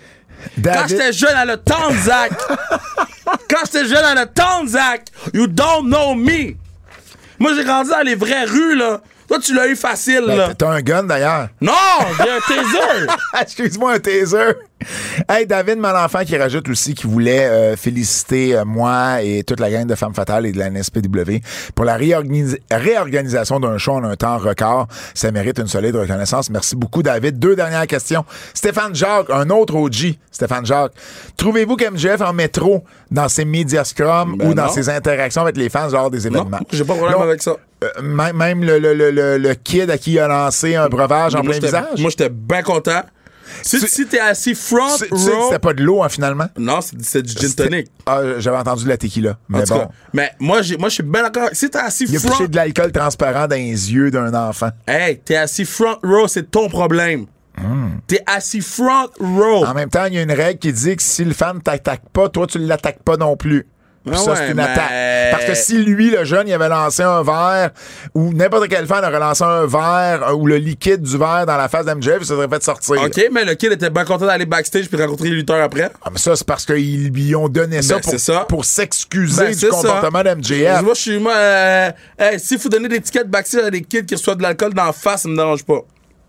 Quand 0.57 0.63
David, 0.63 0.89
j'étais 0.89 1.13
jeune 1.13 1.37
à 1.37 1.45
le 1.45 1.57
Zach. 2.05 2.33
Quand 3.49 3.61
j'étais 3.65 3.87
jeune 3.87 4.05
à 4.05 4.15
le 4.15 4.27
temps, 4.27 4.67
Zach, 4.67 5.07
you 5.33 5.47
don't 5.47 5.87
know 5.87 6.15
me. 6.15 6.55
Moi, 7.39 7.55
j'ai 7.55 7.65
grandi 7.65 7.91
dans 7.91 8.03
les 8.05 8.15
vraies 8.15 8.45
rues, 8.45 8.77
là. 8.77 9.01
Toi, 9.29 9.39
tu 9.39 9.55
l'as 9.55 9.69
eu 9.69 9.77
facile, 9.77 10.25
là. 10.27 10.49
Ben, 10.49 10.55
T'as 10.55 10.71
un 10.71 10.81
gun 10.83 11.05
d'ailleurs. 11.05 11.49
Non, 11.61 11.73
j'ai 12.17 12.31
un 12.31 12.41
taser. 12.41 13.07
Excuse-moi, 13.41 13.95
un 13.95 13.99
taser. 14.01 14.55
Hey, 15.29 15.47
David 15.47 15.79
Malenfant 15.79 16.25
qui 16.25 16.37
rajoute 16.37 16.69
aussi 16.69 16.95
qu'il 16.95 17.11
voulait 17.11 17.45
euh, 17.47 17.77
féliciter 17.77 18.57
euh, 18.57 18.65
moi 18.65 19.23
et 19.23 19.43
toute 19.45 19.61
la 19.61 19.71
gang 19.71 19.87
de 19.87 19.95
Femmes 19.95 20.15
Fatales 20.15 20.47
et 20.47 20.53
de 20.53 20.59
la 20.59 20.71
NSPW 20.71 21.41
pour 21.75 21.85
la 21.85 21.99
réorganisa- 21.99 22.59
réorganisation 22.71 23.61
d'un 23.61 23.77
show 23.79 23.93
en 23.93 24.05
un 24.05 24.17
temps 24.17 24.39
record. 24.39 24.87
Ça 25.15 25.31
mérite 25.31 25.59
une 25.59 25.67
solide 25.69 25.97
reconnaissance. 25.97 26.49
Merci 26.51 26.77
beaucoup, 26.77 27.03
David. 27.03 27.39
Deux 27.39 27.55
dernières 27.57 27.87
questions. 27.87 28.25
Stéphane 28.55 28.95
Jacques, 28.95 29.29
un 29.31 29.51
autre 29.51 29.75
OG. 29.77 30.15
Stéphane 30.31 30.65
Jacques. 30.65 30.93
Trouvez-vous 31.37 31.77
qu'MJF 31.77 32.21
en 32.23 32.33
métro 32.33 32.83
dans 33.11 33.29
ses 33.29 33.45
médias 33.45 33.85
scrum 33.85 34.37
Ben 34.39 34.49
ou 34.49 34.55
dans 34.55 34.67
non. 34.67 34.73
ses 34.73 34.89
interactions 34.89 35.43
avec 35.43 35.57
les 35.57 35.69
fans 35.69 35.89
lors 35.89 36.11
des 36.11 36.29
non, 36.31 36.41
événements? 36.41 36.61
j'ai 36.73 36.85
pas 36.85 36.95
de 36.95 36.99
problème 36.99 37.21
avec 37.21 37.43
ça. 37.43 37.53
euh, 37.85 38.03
même 38.03 38.37
même 38.37 38.65
le, 38.65 38.79
le, 38.79 38.95
le, 38.95 39.11
le, 39.11 39.37
le 39.39 39.55
kid 39.55 39.91
à 39.91 39.99
qui 39.99 40.13
il 40.13 40.19
a 40.21 40.29
lancé 40.29 40.75
un 40.77 40.89
breuvage 40.89 41.35
en 41.35 41.43
Moi, 41.43 41.53
plein 41.53 41.61
visage? 41.67 41.99
Moi, 41.99 42.11
j'étais 42.11 42.31
bien 42.31 42.63
content. 42.63 43.03
Si, 43.63 43.79
Tu- 43.81 43.87
si 43.89 44.07
t'es 44.07 44.21
assis 44.21 44.55
front 44.55 44.87
Tu 44.93 45.05
sais- 45.05 45.09
tu 45.11 45.19
sais 45.19 45.31
que 45.31 45.37
row... 45.37 45.43
c'était 45.47 45.59
pas 45.59 45.73
de 45.75 45.83
l'eau, 45.83 46.03
hein, 46.03 46.09
finalement? 46.09 46.47
Non, 46.59 46.81
c'est 46.81 47.23
du 47.23 47.33
gin 47.33 47.53
tonic. 47.55 47.89
Ah, 48.07 48.21
j'avais 48.39 48.57
entendu 48.57 48.85
de 48.85 48.89
la 48.89 48.97
tequila. 48.97 49.31
En 49.31 49.37
Mais 49.49 49.65
tout 49.65 49.75
bon. 49.75 49.81
cas. 49.81 49.89
Mais 50.13 50.33
moi, 50.39 50.61
moi, 50.79 50.89
je 50.89 50.95
suis 50.95 51.03
bien 51.03 51.23
d'accord. 51.23 51.49
Si 51.53 51.69
t'es 51.71 51.79
assis 51.79 52.05
Il 52.09 52.17
a 52.17 52.21
front... 52.21 52.31
poussé 52.31 52.49
de 52.49 52.57
l'alcool 52.57 52.93
transparent 52.93 53.47
dans 53.47 53.57
les 53.57 53.93
yeux 53.93 54.11
d'un 54.11 54.33
enfant. 54.35 54.71
Hey, 54.87 55.19
t'es 55.25 55.37
assis 55.37 55.65
front 55.65 55.97
row, 56.03 56.27
c'est 56.29 56.51
ton 56.51 56.69
problème. 56.69 57.27
T'es 58.07 58.23
assis 58.27 58.63
front 58.63 59.09
row. 59.21 59.67
En 59.67 59.75
même 59.75 59.91
temps, 59.91 60.07
il 60.07 60.15
y 60.15 60.19
a 60.19 60.23
une 60.23 60.33
règle 60.33 60.59
qui 60.59 60.73
dit 60.73 60.97
que 60.97 61.03
si 61.03 61.25
le 61.25 61.35
fan 61.35 61.61
t'attaque 61.61 62.03
pas, 62.11 62.29
toi, 62.31 62.47
tu 62.47 62.59
l'attaques 62.59 63.03
pas 63.03 63.19
non 63.19 63.37
plus. 63.37 63.67
Puis 64.05 64.15
Ah 64.15 64.19
ça, 64.19 64.31
ouais, 64.31 64.37
c'est 64.39 64.49
une 64.51 64.55
mais- 64.55 64.63
attaque. 64.63 65.31
Parce 65.33 65.45
que 65.45 65.55
si 65.55 65.77
lui, 65.85 66.11
le 66.11 66.25
jeune, 66.25 66.49
il 66.49 66.53
avait 66.55 66.69
lancé 66.71 67.03
un 67.03 67.23
verre, 67.23 67.71
ou 68.15 68.33
n'importe 68.33 68.69
quel 68.69 68.87
fan 68.87 69.05
aurait 69.05 69.19
lancé 69.21 69.45
un 69.45 69.67
verre, 69.67 70.27
euh, 70.29 70.33
ou 70.33 70.47
le 70.47 70.57
liquide 70.57 71.03
du 71.03 71.19
verre 71.19 71.45
dans 71.47 71.57
la 71.59 71.69
face 71.69 71.85
d'MJF, 71.85 72.21
ça 72.21 72.35
serait 72.35 72.49
fait 72.49 72.63
sortir. 72.63 73.03
OK, 73.03 73.29
mais 73.31 73.45
le 73.45 73.55
kid 73.55 73.73
était 73.73 73.91
bien 73.91 74.05
content 74.05 74.25
d'aller 74.27 74.47
backstage 74.47 74.89
puis 74.89 75.01
rencontrer 75.01 75.29
les 75.29 75.37
lutteurs 75.37 75.63
après. 75.63 75.91
Ah, 76.03 76.09
mais 76.11 76.19
ça, 76.19 76.35
c'est 76.35 76.47
parce 76.47 76.65
qu'ils 76.65 77.09
lui 77.11 77.35
ont 77.37 77.49
donné 77.49 77.83
ça 77.83 77.97
Ben, 77.97 78.01
pour, 78.01 78.19
ça. 78.19 78.45
pour 78.49 78.65
s'excuser 78.65 79.45
Ben, 79.45 79.55
du 79.55 79.67
comportement 79.69 80.23
d'MJF. 80.23 80.83
Moi, 80.83 80.95
je 80.95 81.01
suis. 81.01 81.19
Moi, 81.19 81.35
euh, 81.35 81.91
hey, 82.19 82.41
s'il 82.41 82.59
faut 82.59 82.69
donner 82.71 82.89
des 82.89 83.01
tickets 83.01 83.29
backstage 83.29 83.65
à 83.65 83.71
des 83.71 83.83
kids 83.83 84.07
qui 84.07 84.15
reçoivent 84.15 84.39
de 84.39 84.43
l'alcool 84.43 84.73
dans 84.73 84.87
la 84.87 84.93
face, 84.93 85.23
ça 85.23 85.29
me 85.29 85.37
dérange 85.37 85.63
pas. 85.65 85.81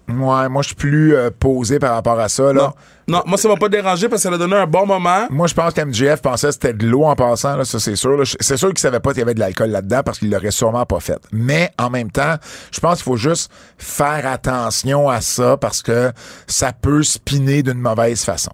Ouais, 0.10 0.50
moi, 0.50 0.62
je 0.62 0.68
suis 0.68 0.76
plus 0.76 1.16
euh, 1.16 1.30
posé 1.38 1.80
par 1.80 1.94
rapport 1.94 2.20
à 2.20 2.28
ça, 2.28 2.52
là. 2.52 2.62
Non. 2.64 2.74
Non, 3.08 3.24
moi, 3.26 3.38
ça 3.38 3.50
m'a 3.50 3.58
pas 3.58 3.68
dérangé 3.68 4.08
parce 4.08 4.24
que 4.24 4.30
ça 4.30 4.34
a 4.34 4.38
donné 4.38 4.56
un 4.56 4.68
bon 4.68 4.86
moment. 4.86 5.28
Moi, 5.30 5.48
je 5.48 5.54
pense 5.54 5.74
qu'MJF 5.74 6.22
pensait 6.22 6.48
que 6.48 6.54
c'était 6.54 6.74
de 6.74 6.86
l'eau 6.88 7.04
en 7.04 7.16
passant, 7.16 7.58
là, 7.58 7.66
ça 7.66 7.78
c'est 7.80 7.98
sûr. 7.98 8.22
C'est 8.40 8.56
sûr 8.56 8.70
qu'il 8.70 8.80
savait 8.80 9.02
pas 9.02 9.10
qu'il 9.12 9.20
y 9.20 9.24
avait 9.24 9.34
de 9.34 9.40
l'alcool 9.40 9.70
là-dedans 9.70 10.02
parce 10.06 10.20
qu'il 10.20 10.32
l'aurait 10.32 10.52
sûrement 10.52 10.86
pas 10.86 11.00
fait. 11.02 11.20
Mais 11.34 11.72
en 11.78 11.90
même 11.90 12.10
temps, 12.10 12.36
je 12.72 12.80
pense 12.80 12.98
qu'il 12.98 13.04
faut 13.04 13.18
juste 13.18 13.52
faire 13.78 14.26
attention 14.28 15.10
à 15.10 15.20
ça 15.20 15.58
parce 15.58 15.82
que 15.82 16.12
ça 16.48 16.72
peut 16.72 17.04
spinner 17.04 17.64
d'une 17.64 17.80
mauvaise 17.80 18.24
façon. 18.24 18.52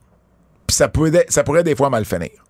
Puis 0.65 0.75
ça 0.75 0.87
pourrait, 0.87 1.25
ça 1.29 1.43
pourrait 1.43 1.63
des 1.63 1.75
fois 1.75 1.89
mal 1.89 2.05
finir. 2.05 2.46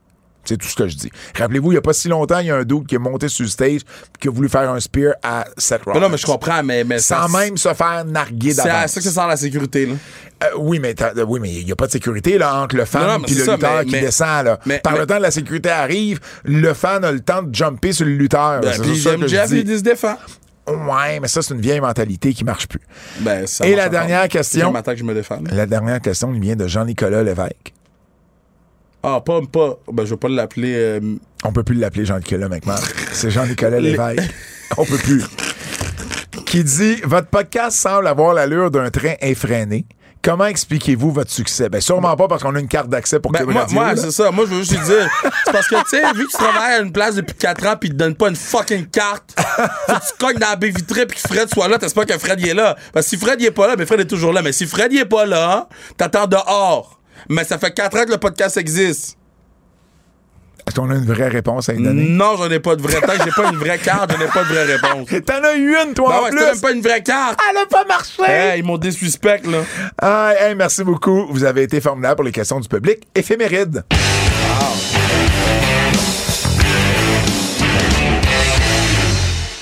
C'est 0.48 0.58
tout 0.58 0.68
ce 0.68 0.76
que 0.76 0.88
je 0.88 0.96
dis. 0.96 1.12
Rappelez-vous, 1.38 1.72
il 1.72 1.76
y 1.76 1.78
a 1.78 1.82
pas 1.82 1.94
si 1.94 2.08
longtemps, 2.08 2.40
il 2.40 2.48
y 2.48 2.52
a 2.52 2.56
un 2.56 2.64
dude 2.64 2.86
qui 2.88 2.96
est 2.96 3.00
monté 3.00 3.28
sur 3.28 3.44
le 3.44 3.50
stage 3.50 3.82
qui 4.20 4.28
a 4.28 4.32
voulu 4.32 4.48
faire 4.50 4.70
un 4.72 4.80
spear 4.80 5.14
à 5.24 5.46
Seth 5.58 5.84
Rollins. 5.84 6.00
Non, 6.00 6.10
mais 6.10 6.18
je 6.18 6.26
comprends, 6.26 6.64
mais. 6.64 6.84
mais 6.84 7.00
Sans 7.00 7.28
ça- 7.28 7.38
même 7.40 7.58
se 7.58 7.74
faire 7.74 8.06
narguer 8.06 8.54
C'est 8.54 8.62
à 8.62 8.66
d'avance. 8.66 8.92
ça 8.92 9.00
que 9.00 9.06
ça 9.06 9.12
sert 9.12 9.28
la 9.28 9.38
sécurité, 9.38 9.86
là. 9.86 9.94
Euh, 10.44 10.48
oui, 10.60 10.80
mais 10.80 10.94
euh, 11.02 11.26
oui, 11.28 11.40
mais 11.42 11.52
il 11.52 11.66
n'y 11.66 11.72
a 11.72 11.76
pas 11.76 11.88
de 11.88 11.92
sécurité 11.92 12.38
là, 12.38 12.56
entre 12.62 12.76
le 12.76 12.86
fan 12.86 13.22
et 13.28 13.34
le 13.34 13.44
ça, 13.44 13.54
lutteur 13.54 13.78
mais- 13.80 13.86
qui 13.86 13.92
mais- 13.92 14.02
descend. 14.02 14.46
Là. 14.46 14.60
mais- 14.66 14.80
Par 14.80 14.96
le 14.98 15.06
temps 15.08 15.18
que 15.18 15.22
la 15.24 15.32
sécurité 15.32 15.70
arrive, 15.70 16.20
le 16.44 16.74
fan 16.74 17.04
a 17.04 17.12
le 17.12 17.20
temps 17.22 17.42
de 17.42 17.54
jumper 17.54 17.92
sur 17.92 18.06
le 18.06 18.12
lutteur. 18.12 18.62
Ben, 18.62 18.72
puis 18.80 19.04
que 19.04 19.28
Jeff, 19.28 19.50
il 19.52 19.78
se 19.78 19.82
défend. 19.84 20.16
Ouais, 20.68 21.20
mais 21.22 21.28
ça, 21.30 21.42
c'est 21.42 21.54
une 21.54 21.62
vieille 21.62 21.80
mentalité 21.80 22.34
qui 22.34 22.44
marche 22.44 22.68
plus. 22.68 22.82
Ben, 23.22 23.48
ça 23.48 23.66
Et 23.66 23.74
la 23.76 23.88
dernière 23.90 24.28
question. 24.28 24.72
M'attaque, 24.72 24.98
je 24.98 25.04
me 25.04 25.14
défends. 25.14 25.40
La 25.52 25.66
dernière 25.66 26.02
question 26.02 26.30
vient 26.32 26.56
de 26.58 26.68
Jean-Nicolas 26.68 27.24
Lévesque. 27.24 27.74
Ah, 29.10 29.22
pas, 29.22 29.40
pas. 29.52 29.78
Ben, 29.92 30.04
je 30.06 30.12
vais 30.12 30.18
pas 30.18 30.28
l'appeler. 30.28 30.74
euh, 30.76 31.00
On 31.46 31.52
peut 31.54 31.64
plus 31.64 31.76
l'appeler 31.76 32.04
Jean-Nicolas 32.06 32.50
McMahon. 32.50 32.76
C'est 33.14 33.32
Jean-Nicolas 33.32 33.80
Lévesque. 33.80 34.30
On 34.78 34.84
peut 34.86 34.98
plus. 34.98 35.24
Qui 36.46 36.64
dit 36.64 36.96
Votre 37.04 37.28
podcast 37.28 37.78
semble 37.78 38.08
avoir 38.08 38.34
l'allure 38.34 38.70
d'un 38.72 38.90
train 38.90 39.14
effréné. 39.22 39.86
Comment 40.22 40.46
expliquez-vous 40.48 41.12
votre 41.12 41.32
succès? 41.32 41.70
Ben, 41.70 41.80
sûrement 41.80 42.16
pas 42.18 42.28
parce 42.28 42.44
qu'on 42.44 42.54
a 42.56 42.60
une 42.60 42.68
carte 42.68 42.90
d'accès 42.90 43.20
pour 43.22 43.32
Ben, 43.32 43.40
Club 43.40 43.52
moi, 43.52 43.62
Radio, 43.62 43.76
moi 43.76 43.94
là. 43.94 43.96
c'est 43.96 44.12
ça. 44.12 44.30
Moi, 44.32 44.46
je 44.50 44.56
veux 44.56 44.64
juste 44.64 44.74
te 44.78 44.86
dire. 44.86 45.10
C'est 45.46 45.52
parce 45.54 45.68
que, 45.70 45.76
tu 45.76 45.90
sais, 45.90 46.02
vu 46.14 46.26
que 46.26 46.32
tu 46.32 46.38
travailles 46.38 46.74
à 46.74 46.80
une 46.82 46.92
place 46.92 47.16
depuis 47.16 47.36
4 47.36 47.66
ans 47.68 47.78
pis 47.78 47.88
ils 47.88 47.92
te 47.94 47.96
donnent 47.98 48.16
pas 48.16 48.28
une 48.28 48.36
fucking 48.36 48.88
carte, 48.88 49.34
faut 49.40 49.94
que 49.94 50.00
tu 50.00 50.14
cognes 50.20 50.40
dans 50.40 50.50
la 50.50 50.56
baie 50.58 50.70
vitrée 50.70 51.06
pis 51.06 51.16
que 51.16 51.22
Fred 51.34 51.48
soit 51.54 51.70
là, 51.70 51.78
t'espères 51.78 52.06
que 52.06 52.18
Fred 52.18 52.42
il 52.42 52.50
est 52.50 52.54
là. 52.54 52.76
Parce 52.92 53.06
que 53.06 53.10
si 53.12 53.18
Fred 53.18 53.40
il 53.40 53.46
est 53.46 53.52
pas 53.52 53.68
là, 53.68 53.78
ben 53.78 53.86
Fred 53.88 54.02
est 54.02 54.06
toujours 54.06 54.34
là. 54.34 54.42
Mais 54.42 54.52
si 54.52 54.66
Fred 54.66 54.92
il 54.92 55.00
est 55.00 55.06
pas 55.06 55.26
là, 55.26 55.70
t'attends 55.96 56.28
dehors. 56.28 56.97
Mais 57.30 57.44
ça 57.44 57.58
fait 57.58 57.72
4 57.74 57.98
ans 57.98 58.06
que 58.06 58.12
le 58.12 58.18
podcast 58.18 58.58
existe. 58.58 59.18
Est-ce 60.66 60.76
qu'on 60.76 60.90
a 60.90 60.96
une 60.96 61.06
vraie 61.06 61.30
réponse 61.30 61.70
à 61.70 61.74
lui 61.74 61.84
donner? 61.84 62.10
Non, 62.10 62.36
j'en 62.36 62.50
ai 62.52 62.60
pas 62.60 62.76
de 62.76 62.82
vraie 62.82 63.00
j'ai 63.24 63.32
pas 63.32 63.50
une 63.50 63.56
vraie 63.58 63.78
carte, 63.78 64.12
j'en 64.12 64.20
ai 64.26 64.28
pas 64.28 64.44
de 64.44 64.50
vraie 64.50 64.66
réponse. 64.66 65.08
T'en 65.26 65.42
as 65.44 65.56
eu 65.56 65.74
une, 65.74 65.94
toi, 65.94 66.10
Ben 66.10 66.16
en 66.20 66.24
ouais, 66.24 66.30
plus! 66.32 66.40
c'était 66.40 66.52
même 66.52 66.62
pas 66.62 66.72
une 66.72 66.82
vraie 66.82 67.04
carte. 67.04 67.40
Elle 67.50 67.58
a 67.58 67.66
pas 67.68 67.86
marché! 67.86 68.24
Hey, 68.28 68.60
ils 68.60 68.66
m'ont 68.66 68.78
désuspect, 68.78 69.42
là. 69.46 69.60
Ah, 70.02 70.34
hey, 70.38 70.56
merci 70.56 70.84
beaucoup. 70.84 71.26
Vous 71.30 71.46
avez 71.46 71.64
été 71.64 71.80
formidable 71.80 72.16
pour 72.18 72.26
les 72.26 72.34
questions 72.34 72.60
du 72.60 72.68
public. 72.68 73.08
Éphéméride. 73.16 73.84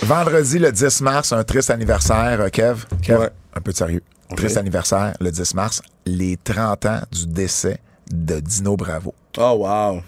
Vendredi, 0.03 0.59
le 0.59 0.71
10 0.71 1.01
mars, 1.01 1.31
un 1.33 1.43
triste 1.43 1.69
anniversaire, 1.71 2.39
euh, 2.41 2.49
Kev. 2.49 2.83
Kev, 3.01 3.19
Ouais. 3.21 3.29
un 3.55 3.61
peu 3.61 3.71
de 3.71 3.77
sérieux. 3.77 4.01
Triste 4.35 4.57
anniversaire, 4.57 5.13
le 5.19 5.31
10 5.31 5.53
mars, 5.55 5.81
les 6.05 6.37
30 6.37 6.85
ans 6.85 6.99
du 7.11 7.27
décès 7.27 7.79
de 8.11 8.39
Dino 8.39 8.75
Bravo. 8.77 9.13
Oh, 9.37 9.55
wow. 9.67 10.01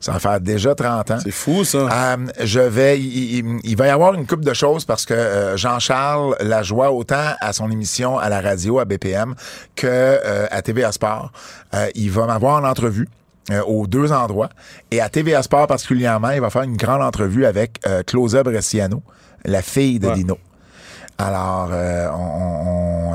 Ça 0.00 0.10
va 0.12 0.18
faire 0.18 0.40
déjà 0.40 0.74
30 0.74 1.10
ans. 1.12 1.18
C'est 1.22 1.30
fou, 1.30 1.62
ça. 1.64 1.78
Euh, 1.78 2.16
je 2.42 2.58
vais, 2.58 2.98
il, 2.98 3.36
il- 3.38 3.60
il 3.62 3.76
va 3.76 3.86
y 3.86 3.90
avoir 3.90 4.14
une 4.14 4.26
coupe 4.26 4.44
de 4.44 4.52
choses 4.52 4.84
parce 4.84 5.04
que 5.06 5.14
euh, 5.14 5.56
Jean-Charles 5.56 6.34
la 6.40 6.62
joie 6.64 6.90
autant 6.90 7.34
à 7.40 7.52
son 7.52 7.70
émission 7.70 8.18
à 8.18 8.28
la 8.28 8.40
radio 8.40 8.80
à 8.80 8.84
BPM 8.84 9.34
que 9.76 9.86
euh, 9.86 10.46
à 10.50 10.60
TVA 10.62 10.90
Sport. 10.90 11.30
Il 11.94 12.10
va 12.10 12.26
m'avoir 12.26 12.60
en 12.62 12.66
entrevue. 12.68 13.08
aux 13.66 13.86
deux 13.86 14.10
endroits. 14.12 14.48
Et 14.90 15.00
à 15.00 15.08
TVA 15.08 15.42
Sport 15.42 15.66
particulièrement, 15.68 16.30
il 16.30 16.40
va 16.40 16.50
faire 16.50 16.62
une 16.62 16.76
grande 16.76 17.02
entrevue 17.02 17.44
avec 17.46 17.80
Claudia 18.06 18.42
Bresciano, 18.42 19.02
la 19.44 19.62
fille 19.62 19.98
de 20.00 20.08
Ouais. 20.08 20.14
Dino. 20.14 20.38
Alors, 21.18 21.70
on, 22.14 23.12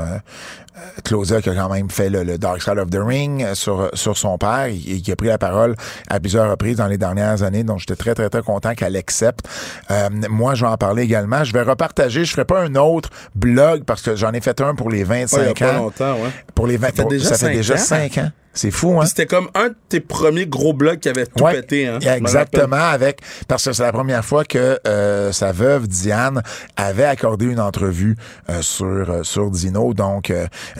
Claudia 1.04 1.40
qui 1.42 1.50
a 1.50 1.54
quand 1.54 1.68
même 1.68 1.90
fait 1.90 2.10
le, 2.10 2.22
le 2.22 2.38
Dark 2.38 2.62
Side 2.62 2.78
of 2.78 2.90
the 2.90 2.98
Ring 3.00 3.42
euh, 3.42 3.54
sur, 3.54 3.88
sur 3.94 4.16
son 4.16 4.36
père 4.38 4.66
et, 4.66 4.74
et 4.76 5.00
qui 5.00 5.10
a 5.12 5.16
pris 5.16 5.28
la 5.28 5.38
parole 5.38 5.74
à 6.08 6.20
plusieurs 6.20 6.50
reprises 6.50 6.76
dans 6.76 6.86
les 6.86 6.98
dernières 6.98 7.42
années. 7.42 7.64
Donc, 7.64 7.78
j'étais 7.80 7.96
très, 7.96 8.14
très, 8.14 8.28
très 8.28 8.42
content 8.42 8.74
qu'elle 8.74 8.96
accepte. 8.96 9.48
Euh, 9.90 10.08
moi, 10.28 10.54
je 10.54 10.64
vais 10.64 10.70
en 10.70 10.76
parler 10.76 11.02
également. 11.02 11.44
Je 11.44 11.52
vais 11.52 11.62
repartager. 11.62 12.24
Je 12.24 12.30
ferai 12.32 12.44
pas 12.44 12.60
un 12.62 12.74
autre 12.74 13.10
blog 13.34 13.84
parce 13.84 14.02
que 14.02 14.16
j'en 14.16 14.32
ai 14.32 14.40
fait 14.40 14.60
un 14.60 14.74
pour 14.74 14.90
les 14.90 15.04
Ouais, 15.08 15.24
il 15.32 15.38
y 15.38 15.40
a 15.40 15.46
25 15.46 15.58
pas 15.58 15.72
ans. 15.72 15.78
longtemps, 15.84 16.14
ouais. 16.14 16.30
Pour 16.54 16.66
les 16.66 16.76
20, 16.76 16.88
fait 16.88 17.02
pour- 17.02 17.10
déjà 17.10 17.34
ça 17.34 17.48
fait 17.48 17.54
déjà 17.54 17.74
ans. 17.74 17.78
5 17.78 18.18
ans. 18.18 18.30
C'est 18.54 18.70
fou, 18.70 19.00
hein? 19.00 19.06
C'était 19.06 19.26
comme 19.26 19.48
un 19.54 19.68
de 19.68 19.76
tes 19.88 20.00
premiers 20.00 20.46
gros 20.46 20.72
blogs 20.72 20.98
qui 20.98 21.08
avait 21.08 21.26
tout 21.26 21.44
Ouais, 21.44 21.54
pété, 21.60 21.86
hein. 21.86 21.98
Exactement, 22.00 22.76
avec 22.76 23.20
parce 23.46 23.64
que 23.64 23.72
c'est 23.72 23.82
la 23.82 23.92
première 23.92 24.24
fois 24.24 24.44
que 24.44 24.80
euh, 24.86 25.30
sa 25.32 25.52
veuve 25.52 25.86
Diane 25.86 26.42
avait 26.76 27.04
accordé 27.04 27.46
une 27.46 27.60
entrevue 27.60 28.16
euh, 28.48 28.62
sur 28.62 28.86
euh, 28.86 29.22
sur 29.22 29.50
Dino, 29.50 29.94
donc 29.94 30.32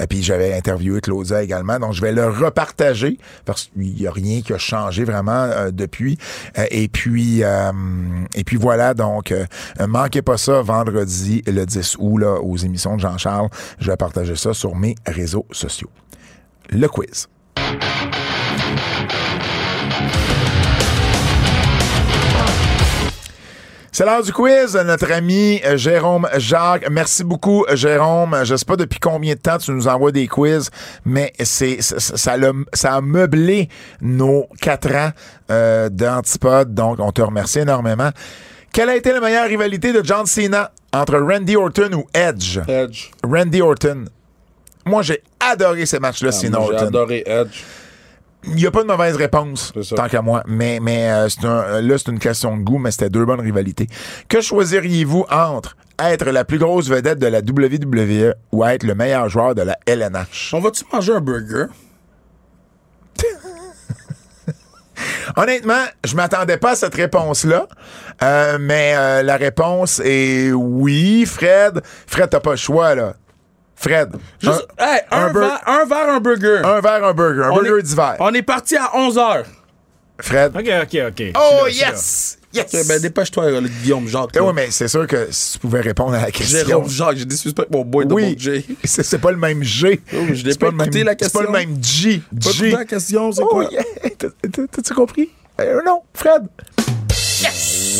puis 0.08 0.22
j'avais 0.22 0.54
interviewé 0.54 1.00
Claudia 1.00 1.42
également, 1.42 1.78
donc 1.78 1.92
je 1.92 2.00
vais 2.00 2.12
le 2.12 2.26
repartager 2.26 3.18
parce 3.44 3.64
qu'il 3.66 4.00
y 4.00 4.06
a 4.06 4.12
rien 4.12 4.40
qui 4.42 4.52
a 4.52 4.58
changé 4.58 5.04
vraiment 5.04 5.32
euh, 5.32 5.70
depuis. 5.70 6.18
Euh, 6.58 6.66
et 6.70 6.88
puis 6.88 7.42
euh, 7.42 7.70
et 8.34 8.44
puis 8.44 8.56
voilà, 8.56 8.94
donc 8.94 9.32
euh, 9.32 9.46
manquez 9.86 10.22
pas 10.22 10.36
ça 10.38 10.62
vendredi 10.62 11.42
le 11.46 11.64
10 11.64 11.96
août 11.98 12.18
là 12.18 12.40
aux 12.40 12.56
émissions 12.56 12.96
de 12.96 13.00
Jean-Charles, 13.00 13.48
je 13.78 13.90
vais 13.90 13.96
partager 13.96 14.36
ça 14.36 14.54
sur 14.54 14.74
mes 14.74 14.94
réseaux 15.06 15.46
sociaux. 15.52 15.90
Le 16.70 16.88
quiz. 16.88 17.28
C'est 23.90 24.04
l'heure 24.04 24.22
du 24.22 24.32
quiz, 24.32 24.76
notre 24.76 25.10
ami 25.10 25.60
euh, 25.64 25.76
Jérôme 25.76 26.28
Jacques. 26.36 26.88
Merci 26.88 27.24
beaucoup, 27.24 27.64
Jérôme. 27.72 28.36
Je 28.44 28.54
sais 28.54 28.64
pas 28.64 28.76
depuis 28.76 29.00
combien 29.00 29.34
de 29.34 29.40
temps 29.40 29.58
tu 29.58 29.72
nous 29.72 29.88
envoies 29.88 30.12
des 30.12 30.28
quiz, 30.28 30.70
mais 31.04 31.32
c'est 31.42 31.82
ça, 31.82 31.98
ça, 31.98 32.36
l'a- 32.36 32.52
ça 32.72 32.94
a 32.94 33.00
meublé 33.00 33.68
nos 34.00 34.46
quatre 34.60 34.94
ans 34.94 35.10
euh, 35.50 35.88
d'Antipode, 35.88 36.74
donc 36.74 37.00
on 37.00 37.10
te 37.10 37.22
remercie 37.22 37.58
énormément. 37.60 38.10
Quelle 38.72 38.90
a 38.90 38.94
été 38.96 39.10
la 39.12 39.20
meilleure 39.20 39.48
rivalité 39.48 39.92
de 39.92 40.04
John 40.04 40.26
Cena 40.26 40.70
entre 40.92 41.18
Randy 41.18 41.56
Orton 41.56 41.90
ou 41.94 42.06
Edge? 42.14 42.60
Edge. 42.68 43.06
Randy 43.24 43.62
Orton. 43.62 44.04
Moi, 44.88 45.02
j'ai 45.02 45.22
adoré 45.38 45.86
ces 45.86 45.98
matchs-là, 46.00 46.30
Ah, 46.32 46.38
J'ai 46.70 46.76
adoré 46.76 47.22
Edge. 47.26 47.62
Il 48.44 48.54
n'y 48.54 48.66
a 48.66 48.70
pas 48.70 48.82
de 48.82 48.86
mauvaise 48.88 49.16
réponse, 49.16 49.72
tant 49.96 50.08
qu'à 50.08 50.22
moi. 50.22 50.42
Mais, 50.46 50.78
mais 50.80 51.10
euh, 51.10 51.26
un- 51.42 51.46
euh, 51.46 51.80
là, 51.82 51.96
c'est 51.98 52.08
une 52.10 52.20
question 52.20 52.56
de 52.56 52.62
goût, 52.62 52.78
mais 52.78 52.92
c'était 52.92 53.10
deux 53.10 53.24
bonnes 53.24 53.40
rivalités. 53.40 53.88
Que 54.28 54.40
choisiriez-vous 54.40 55.26
entre 55.30 55.76
être 55.98 56.26
la 56.30 56.44
plus 56.44 56.58
grosse 56.58 56.88
vedette 56.88 57.18
de 57.18 57.26
la 57.26 57.40
WWE 57.40 58.34
ou 58.52 58.64
être 58.64 58.84
le 58.84 58.94
meilleur 58.94 59.28
joueur 59.28 59.56
de 59.56 59.62
la 59.62 59.76
LNH? 59.86 60.52
On 60.54 60.60
va-tu 60.60 60.84
manger 60.92 61.14
un 61.14 61.20
burger? 61.20 61.64
Honnêtement, 65.36 65.84
je 66.04 66.14
m'attendais 66.16 66.56
pas 66.56 66.70
à 66.72 66.74
cette 66.76 66.94
réponse-là, 66.94 67.66
euh, 68.22 68.58
mais 68.60 68.94
euh, 68.96 69.22
la 69.22 69.36
réponse 69.36 70.00
est 70.04 70.50
oui, 70.52 71.24
Fred. 71.26 71.80
Fred, 72.06 72.30
t'as 72.30 72.40
pas 72.40 72.52
le 72.52 72.56
choix, 72.56 72.94
là. 72.94 73.14
Fred, 73.80 74.10
Juste, 74.40 74.66
hey, 74.78 75.00
un, 75.10 75.32
verre, 75.32 75.60
un 75.66 75.84
verre, 75.84 76.08
un 76.10 76.20
burger. 76.20 76.60
un, 76.64 76.80
verre, 76.80 77.04
un 77.04 77.12
burger, 77.14 77.44
un 77.44 77.50
On 77.52 77.62
burger 77.62 77.82
d'hiver. 77.82 78.16
On 78.18 78.34
est 78.34 78.42
parti 78.42 78.76
à 78.76 78.90
11h. 78.94 79.44
Fred. 80.20 80.52
OK, 80.56 80.68
OK, 80.82 80.98
OK. 81.10 81.22
Oh, 81.36 81.64
là, 81.66 81.70
yes! 81.70 82.38
Yes! 82.52 82.88
Ben, 82.88 83.00
dépêche-toi, 83.00 83.60
Guillaume 83.82 84.08
Jacques. 84.08 84.30
Eh 84.34 84.40
oui, 84.40 84.52
mais 84.52 84.68
c'est 84.72 84.88
sûr 84.88 85.06
que 85.06 85.28
si 85.30 85.52
tu 85.52 85.58
pouvais 85.60 85.80
répondre 85.80 86.14
à 86.14 86.22
la 86.22 86.30
question. 86.32 86.66
Jérôme 86.66 86.88
Jacques, 86.88 87.18
j'ai 87.18 87.24
disrespect 87.24 87.66
mon 87.70 87.84
boy 87.84 88.04
de 88.06 88.14
Oui, 88.14 88.32
mon 88.32 88.36
J. 88.38 88.66
c'est 88.84 89.04
c'est 89.04 89.18
pas 89.18 89.30
le 89.30 89.36
même 89.36 89.62
G. 89.62 90.00
Oh, 90.12 90.16
je 90.32 90.42
l'ai 90.44 90.52
C'est 90.52 90.58
pas 90.58 90.66
le 90.66 90.72
même- 90.72 90.80
écouté, 90.86 91.04
la 91.04 91.12
C'est 91.16 91.32
pas 91.32 91.42
le 91.42 91.46
question. 91.46 91.52
même 91.70 91.84
G. 91.84 92.22
Pas 92.42 92.50
G. 92.50 92.70
la 92.72 92.84
question, 92.84 93.30
c'est 93.32 93.42
Oh, 93.42 93.46
quoi? 93.48 93.64
yeah. 93.70 93.82
T'as-tu 94.72 94.94
compris? 94.94 95.30
Euh, 95.60 95.80
non, 95.86 96.02
Fred. 96.14 96.48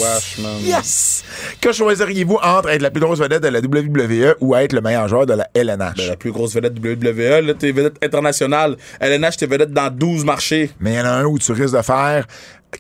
Wesh, 0.01 0.39
man. 0.39 0.61
Yes! 0.61 1.25
Que 1.61 1.73
choisiriez-vous 1.73 2.37
entre 2.43 2.69
être 2.71 2.83
la 2.83 2.91
plus 2.91 3.01
grosse 3.01 3.19
vedette 3.21 3.43
de 3.43 3.49
la 3.49 3.61
WWE 3.61 4.37
ou 4.41 4.55
être 4.55 4.73
le 4.73 4.81
meilleur 4.81 5.09
joueur 5.09 5.27
de 5.27 5.33
la 5.35 5.49
LNH? 5.55 5.95
Ben, 5.97 6.09
la 6.09 6.17
plus 6.17 6.31
grosse 6.33 6.55
vedette 6.55 6.75
WWE, 6.79 7.47
là, 7.47 7.55
t'es 7.55 7.73
vedette 7.73 7.97
internationale. 8.05 8.77
LNH, 9.01 9.37
t'es 9.39 9.47
vedette 9.47 9.73
dans 9.73 9.91
12 9.91 10.25
marchés. 10.25 10.71
Mais 10.81 10.93
il 10.93 10.97
y 10.97 11.01
en 11.01 11.05
a 11.07 11.11
un 11.11 11.25
où 11.25 11.39
tu 11.39 11.53
risques 11.53 11.77
de 11.77 11.83
faire 11.83 12.27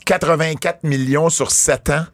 84 0.04 0.84
millions 0.84 1.30
sur 1.30 1.50
7 1.50 1.90
ans, 1.90 2.04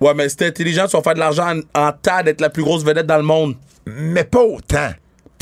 Ouais, 0.00 0.12
mais 0.12 0.28
si 0.28 0.36
t'es 0.36 0.46
intelligent, 0.46 0.86
tu 0.86 0.96
vas 0.96 1.02
faire 1.02 1.14
de 1.14 1.20
l'argent 1.20 1.52
en, 1.74 1.80
en 1.88 1.92
tas 1.92 2.22
d'être 2.22 2.40
la 2.40 2.50
plus 2.50 2.62
grosse 2.62 2.84
vedette 2.84 3.06
dans 3.06 3.16
le 3.16 3.22
monde. 3.22 3.54
mais 3.86 4.24
pas 4.24 4.42
autant. 4.42 4.90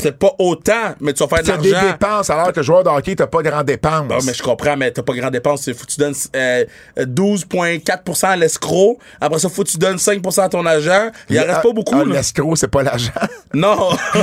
C'est 0.03 0.19
pas 0.19 0.33
autant, 0.39 0.95
mais 0.99 1.13
tu 1.13 1.23
vas 1.23 1.29
faire 1.35 1.43
de 1.43 1.51
as 1.51 1.57
des 1.57 1.71
l'argent. 1.71 1.91
dépenses 1.91 2.29
alors 2.29 2.53
que 2.53 2.61
joueur 2.61 2.83
de 2.83 2.89
hockey, 2.89 3.15
t'as 3.15 3.27
pas 3.27 3.41
grand 3.41 3.63
dépenses. 3.63 4.05
Ah, 4.11 4.17
mais 4.25 4.33
je 4.33 4.43
comprends, 4.43 4.77
mais 4.77 4.91
t'as 4.91 5.01
pas 5.01 5.13
grand 5.13 5.29
dépense. 5.31 5.65
Faut 5.71 5.85
que 5.85 5.91
tu 5.91 5.99
donnes 5.99 6.13
euh, 6.35 6.65
12,4% 6.99 8.25
à 8.25 8.35
l'escroc. 8.35 8.97
Après 9.21 9.39
ça, 9.39 9.49
faut 9.49 9.63
que 9.63 9.69
tu 9.69 9.77
donnes 9.77 9.97
5% 9.97 10.41
à 10.41 10.49
ton 10.49 10.65
agent. 10.65 11.09
Il 11.29 11.39
en 11.39 11.43
Ah, 11.47 11.51
reste 11.53 11.63
pas 11.63 11.71
beaucoup. 11.73 11.95
ah. 11.99 12.03
L'escroc, 12.05 12.55
c'est 12.55 12.67
pas 12.67 12.83
l'agent. 12.83 13.11
Non. 13.53 13.89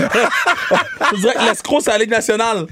Je 1.15 1.21
dirais 1.21 1.35
que 1.35 1.45
l'escroc, 1.49 1.81
c'est 1.81 1.91
la 1.91 1.99
Ligue 1.99 2.11
nationale. 2.11 2.67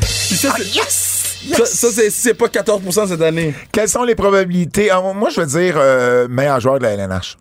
Puis 0.00 0.36
ça, 0.36 0.54
c'est- 0.56 0.74
yes! 0.76 1.10
ça, 1.56 1.66
ça, 1.66 1.88
c'est 1.92 2.10
c'est 2.10 2.34
pas 2.34 2.46
14% 2.46 3.08
cette 3.08 3.20
année. 3.20 3.52
Quelles 3.72 3.88
sont 3.88 4.04
les 4.04 4.14
probabilités? 4.14 4.90
Ah, 4.90 5.00
moi, 5.14 5.28
je 5.30 5.40
veux 5.40 5.46
dire 5.46 5.74
euh, 5.76 6.26
meilleur 6.28 6.60
joueur 6.60 6.78
de 6.78 6.84
la 6.84 6.92
LNH. 6.92 7.36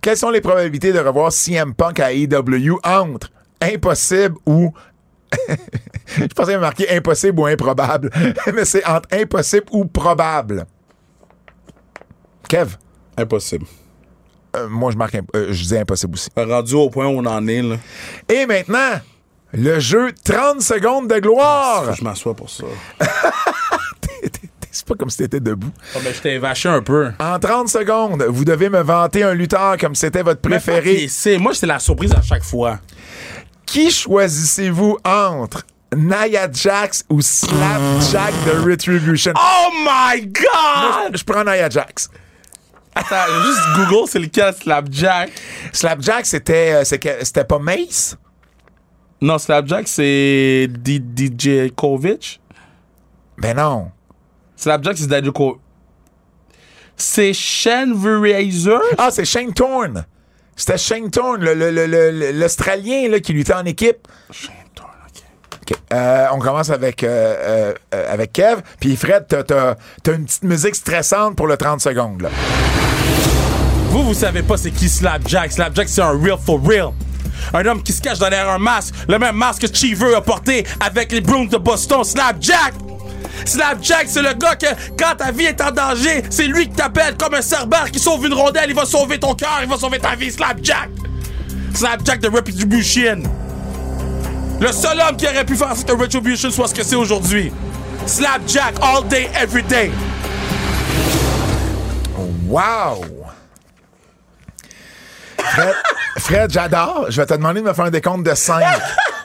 Quelles 0.00 0.16
sont 0.16 0.30
les 0.30 0.40
probabilités 0.40 0.92
de 0.92 0.98
revoir 0.98 1.30
CM 1.32 1.74
Punk 1.74 2.00
à 2.00 2.12
AEW 2.12 2.78
entre 2.82 3.30
impossible 3.62 4.36
ou. 4.46 4.72
je 6.18 6.26
pensais 6.26 6.58
marqué 6.58 6.90
impossible 6.94 7.40
ou 7.40 7.46
improbable. 7.46 8.10
Mais 8.54 8.64
c'est 8.64 8.84
entre 8.86 9.08
impossible 9.12 9.66
ou 9.72 9.84
probable. 9.86 10.66
Kev, 12.48 12.76
Impossible. 13.16 13.64
euh, 14.56 14.68
moi, 14.68 14.90
je 14.90 14.96
marque. 14.96 15.14
imp- 15.14 15.30
euh, 15.34 15.48
je 15.52 15.64
dis 15.64 15.76
impossible 15.78 16.14
aussi. 16.14 16.28
Rendu 16.36 16.74
au 16.74 16.90
point 16.90 17.06
où 17.06 17.18
on 17.18 17.24
en 17.26 17.46
est, 17.48 17.62
là. 17.62 17.76
Et 18.28 18.44
maintenant, 18.46 19.00
le 19.54 19.80
jeu 19.80 20.12
30 20.24 20.60
secondes 20.60 21.08
de 21.08 21.18
gloire. 21.18 21.94
Je 21.94 22.04
m'assois 22.04 22.34
pour 22.34 22.50
ça. 22.50 22.64
C'est 24.74 24.86
pas 24.86 24.94
comme 24.94 25.10
si 25.10 25.18
t'étais 25.18 25.38
debout. 25.40 25.70
Oh, 25.94 25.98
mais 26.02 26.14
je 26.14 26.20
t'ai 26.22 26.38
vaché 26.38 26.66
un 26.66 26.80
peu. 26.80 27.10
En 27.20 27.38
30 27.38 27.68
secondes, 27.68 28.22
vous 28.30 28.44
devez 28.44 28.70
me 28.70 28.80
vanter 28.80 29.22
un 29.22 29.34
lutteur 29.34 29.76
comme 29.76 29.94
c'était 29.94 30.22
votre 30.22 30.40
préféré. 30.40 31.08
C'est 31.08 31.36
moi, 31.36 31.52
c'est 31.52 31.66
la 31.66 31.78
surprise 31.78 32.12
à 32.14 32.22
chaque 32.22 32.42
fois. 32.42 32.80
Qui 33.72 33.90
choisissez-vous 33.90 34.98
entre 35.02 35.64
Nia 35.96 36.46
Jax 36.52 37.06
ou 37.08 37.22
Slapjack 37.22 38.34
de 38.44 38.70
Retribution? 38.70 39.32
Oh 39.34 39.70
my 39.72 40.26
God! 40.26 41.16
Je 41.16 41.24
prends 41.24 41.42
Nia 41.42 41.70
Jax. 41.70 42.10
Attends, 42.94 43.32
juste 43.46 43.62
Google, 43.74 44.06
c'est 44.10 44.18
lequel 44.18 44.52
Slapjack? 44.52 45.32
Slapjack, 45.72 46.26
c'était 46.26 46.74
euh, 46.74 46.84
c'était 46.84 47.44
pas 47.44 47.58
Mace? 47.58 48.14
Non, 49.22 49.38
Slapjack, 49.38 49.88
c'est 49.88 50.68
DJ 50.84 51.72
Kovic? 51.74 52.42
Ben 53.38 53.56
non. 53.56 53.90
Slapjack, 54.54 54.98
c'est 54.98 55.08
DJ 55.08 55.30
Kovic. 55.32 55.60
C'est 56.94 57.32
Shane 57.32 57.98
Fraser? 57.98 58.84
Ah, 58.98 59.10
c'est 59.10 59.24
Shane 59.24 59.54
Thorne. 59.54 60.04
C'était 60.56 60.78
Shane 60.78 61.10
Thorne, 61.10 61.42
l'Australien 62.34 63.08
là, 63.08 63.20
qui 63.20 63.32
luttait 63.32 63.54
en 63.54 63.64
équipe. 63.64 64.06
OK. 65.62 65.76
Euh, 65.92 66.26
on 66.32 66.38
commence 66.40 66.70
avec, 66.70 67.04
euh, 67.04 67.08
euh, 67.08 67.74
euh, 67.94 68.12
avec 68.12 68.32
Kev. 68.32 68.62
Puis 68.80 68.96
Fred, 68.96 69.26
t'as, 69.28 69.44
t'as- 69.44 69.76
t'as 70.02 70.14
une 70.14 70.24
petite 70.24 70.42
musique 70.42 70.74
stressante 70.74 71.36
pour 71.36 71.46
le 71.46 71.56
30 71.56 71.80
secondes. 71.80 72.22
Là. 72.22 72.30
Vous, 73.90 74.02
vous 74.02 74.14
savez 74.14 74.42
pas 74.42 74.56
c'est 74.56 74.70
qui 74.72 74.88
Slapjack. 74.88 75.52
Slapjack, 75.52 75.88
c'est 75.88 76.00
un 76.02 76.10
real 76.18 76.38
for 76.44 76.60
real. 76.66 76.88
Un 77.54 77.64
homme 77.66 77.82
qui 77.82 77.92
se 77.92 78.00
cache 78.00 78.18
derrière 78.18 78.48
un 78.48 78.58
masque, 78.58 78.94
le 79.08 79.18
même 79.18 79.36
masque 79.36 79.68
que 79.68 79.74
Cheever 79.74 80.14
a 80.14 80.20
porté 80.20 80.64
avec 80.80 81.12
les 81.12 81.20
Bruins 81.20 81.46
de 81.46 81.56
Boston. 81.58 82.02
Slapjack! 82.04 82.74
Slapjack, 83.44 84.06
c'est 84.08 84.22
le 84.22 84.34
gars 84.34 84.56
que, 84.56 84.66
quand 84.98 85.16
ta 85.16 85.30
vie 85.32 85.44
est 85.44 85.60
en 85.60 85.70
danger, 85.70 86.22
c'est 86.30 86.46
lui 86.46 86.68
qui 86.68 86.74
t'appelle 86.74 87.16
comme 87.16 87.34
un 87.34 87.42
cerbère 87.42 87.90
qui 87.90 87.98
sauve 87.98 88.26
une 88.26 88.34
rondelle. 88.34 88.66
Il 88.68 88.74
va 88.74 88.84
sauver 88.84 89.18
ton 89.18 89.34
cœur, 89.34 89.58
il 89.62 89.68
va 89.68 89.76
sauver 89.76 89.98
ta 89.98 90.14
vie. 90.14 90.30
Slapjack! 90.30 90.88
Slapjack 91.74 92.20
de 92.20 92.28
Retribution. 92.28 93.22
Le 94.60 94.72
seul 94.72 95.00
homme 95.00 95.16
qui 95.16 95.26
aurait 95.26 95.44
pu 95.44 95.56
faire 95.56 95.74
que 95.86 95.92
Retribution 95.92 96.50
soit 96.50 96.68
ce 96.68 96.74
que 96.74 96.84
c'est 96.84 96.96
aujourd'hui. 96.96 97.52
Slapjack, 98.06 98.74
all 98.80 99.06
day, 99.08 99.28
every 99.34 99.62
day. 99.62 99.90
Wow! 102.46 103.04
Fred, 105.38 105.74
Fred, 106.18 106.50
j'adore. 106.50 107.06
Je 107.08 107.20
vais 107.20 107.26
te 107.26 107.34
demander 107.34 107.60
de 107.60 107.66
me 107.66 107.72
faire 107.72 107.86
un 107.86 107.90
décompte 107.90 108.24
de 108.24 108.34
5. 108.34 108.62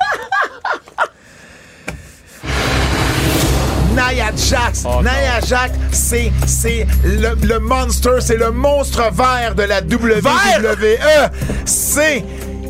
Nia 3.97 4.31
Jax. 4.35 4.83
Nia 5.01 5.39
Jax, 5.43 5.73
c'est, 5.91 6.31
c'est 6.45 6.85
le, 7.03 7.35
le 7.47 7.59
monster, 7.59 8.19
c'est 8.19 8.37
le 8.37 8.51
monstre 8.51 9.01
vert 9.11 9.55
de 9.55 9.63
la 9.63 9.81
WWE. 9.81 11.31
C'est 11.65 12.23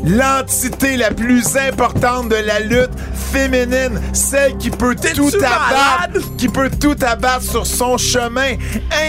l'entité 0.04 0.96
la 0.96 1.10
plus 1.10 1.44
importante 1.56 2.30
de 2.30 2.36
la 2.36 2.60
lutte 2.60 2.92
féminine, 3.30 4.00
celle 4.14 4.56
qui 4.56 4.70
peut 4.70 4.94
tout 5.14 5.28
abattre, 5.36 6.12
malade? 6.14 6.22
qui 6.38 6.48
peut 6.48 6.70
tout 6.80 6.96
abattre 7.06 7.42
sur 7.42 7.66
son 7.66 7.98
chemin, 7.98 8.54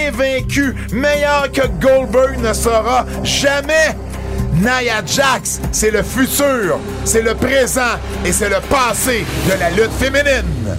invaincu, 0.05 0.75
meilleur 0.91 1.49
que 1.53 1.65
Goldberg 1.79 2.41
ne 2.41 2.51
sera 2.51 3.05
jamais. 3.23 3.95
Nia 4.55 5.01
Jax, 5.05 5.61
c'est 5.71 5.91
le 5.91 6.03
futur, 6.03 6.79
c'est 7.05 7.21
le 7.21 7.33
présent 7.33 7.95
et 8.25 8.33
c'est 8.33 8.49
le 8.49 8.59
passé 8.69 9.23
de 9.47 9.57
la 9.57 9.69
lutte 9.69 9.93
féminine. 9.97 10.75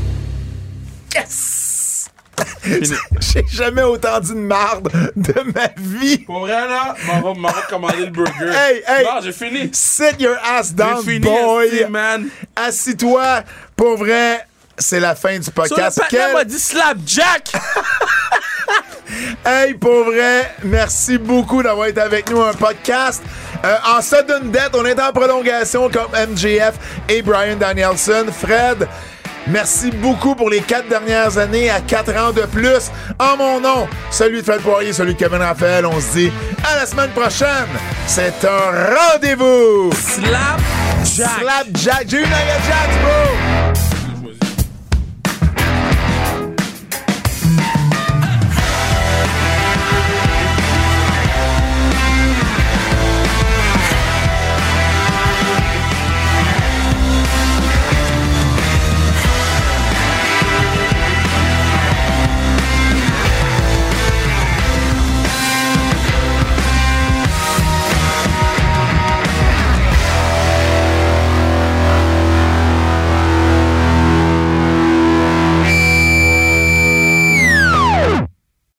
Yes! 1.15 2.09
J'ai 2.65 3.45
jamais 3.51 3.83
autant 3.83 4.19
dit 4.21 4.31
de 4.31 4.35
marde 4.35 4.91
de 5.17 5.35
ma 5.55 5.69
vie. 5.77 6.19
Pour 6.19 6.41
vrai, 6.41 6.53
là, 6.53 6.95
m'en 7.23 7.33
va, 7.33 7.63
commander 7.69 8.07
le 8.07 8.11
burger. 8.11 8.51
Hey, 8.51 8.83
hey! 8.87 9.05
Non, 9.05 9.21
j'ai 9.23 9.33
fini. 9.33 9.71
Sit 9.73 10.21
your 10.21 10.37
ass 10.43 10.73
down, 10.73 11.03
J'ai 11.05 11.13
fini, 11.15 11.27
boy. 11.27 11.87
Assis-toi. 12.57 13.43
Pour 13.77 13.97
vrai, 13.99 14.47
c'est 14.79 15.01
la 15.01 15.15
fin 15.15 15.37
du 15.37 15.45
Sur 15.45 15.53
le 15.57 15.69
podcast. 15.69 16.01
Quel- 16.09 16.33
m'a 16.33 16.45
dit 16.45 16.59
Slapjack. 16.59 17.53
Hey, 19.45 19.75
pour 19.75 20.05
vrai, 20.05 20.55
merci 20.63 21.19
beaucoup 21.19 21.63
d'avoir 21.63 21.89
été 21.89 22.01
avec 22.01 22.31
nous 22.31 22.41
à 22.43 22.51
un 22.51 22.55
podcast. 22.55 23.23
Euh, 23.65 23.77
en 23.97 24.01
sudden 24.01 24.51
death, 24.51 24.71
on 24.75 24.85
est 24.85 25.01
en 25.01 25.13
prolongation 25.13 25.91
comme 25.91 26.11
MJF 26.13 26.75
et 27.09 27.21
Brian 27.21 27.57
Danielson. 27.57 28.27
Fred, 28.33 28.87
merci 29.47 29.91
beaucoup 29.91 30.35
pour 30.35 30.51
les 30.51 30.61
quatre 30.61 30.89
dernières 30.89 31.39
années 31.39 31.71
à 31.71 31.81
quatre 31.81 32.15
ans 32.17 32.33
de 32.33 32.43
plus. 32.43 32.91
En 33.19 33.37
mon 33.37 33.61
nom, 33.61 33.89
celui 34.11 34.41
de 34.41 34.45
Fred 34.45 34.61
Poirier, 34.61 34.93
celui 34.93 35.15
de 35.15 35.19
Kevin 35.19 35.39
Raphaël, 35.39 35.87
on 35.87 36.01
se 36.01 36.13
dit 36.13 36.33
à 36.65 36.77
la 36.81 36.87
semaine 36.87 37.11
prochaine. 37.11 37.69
C'est 38.07 38.45
un 38.45 38.95
rendez-vous. 38.97 39.91
Slapjack. 39.93 41.41
Slapjack. 41.41 42.05
J'ai 42.09 42.19
eu 42.19 42.23
Nia 42.23 42.59
Jax, 42.67 42.97
bro. 43.03 44.00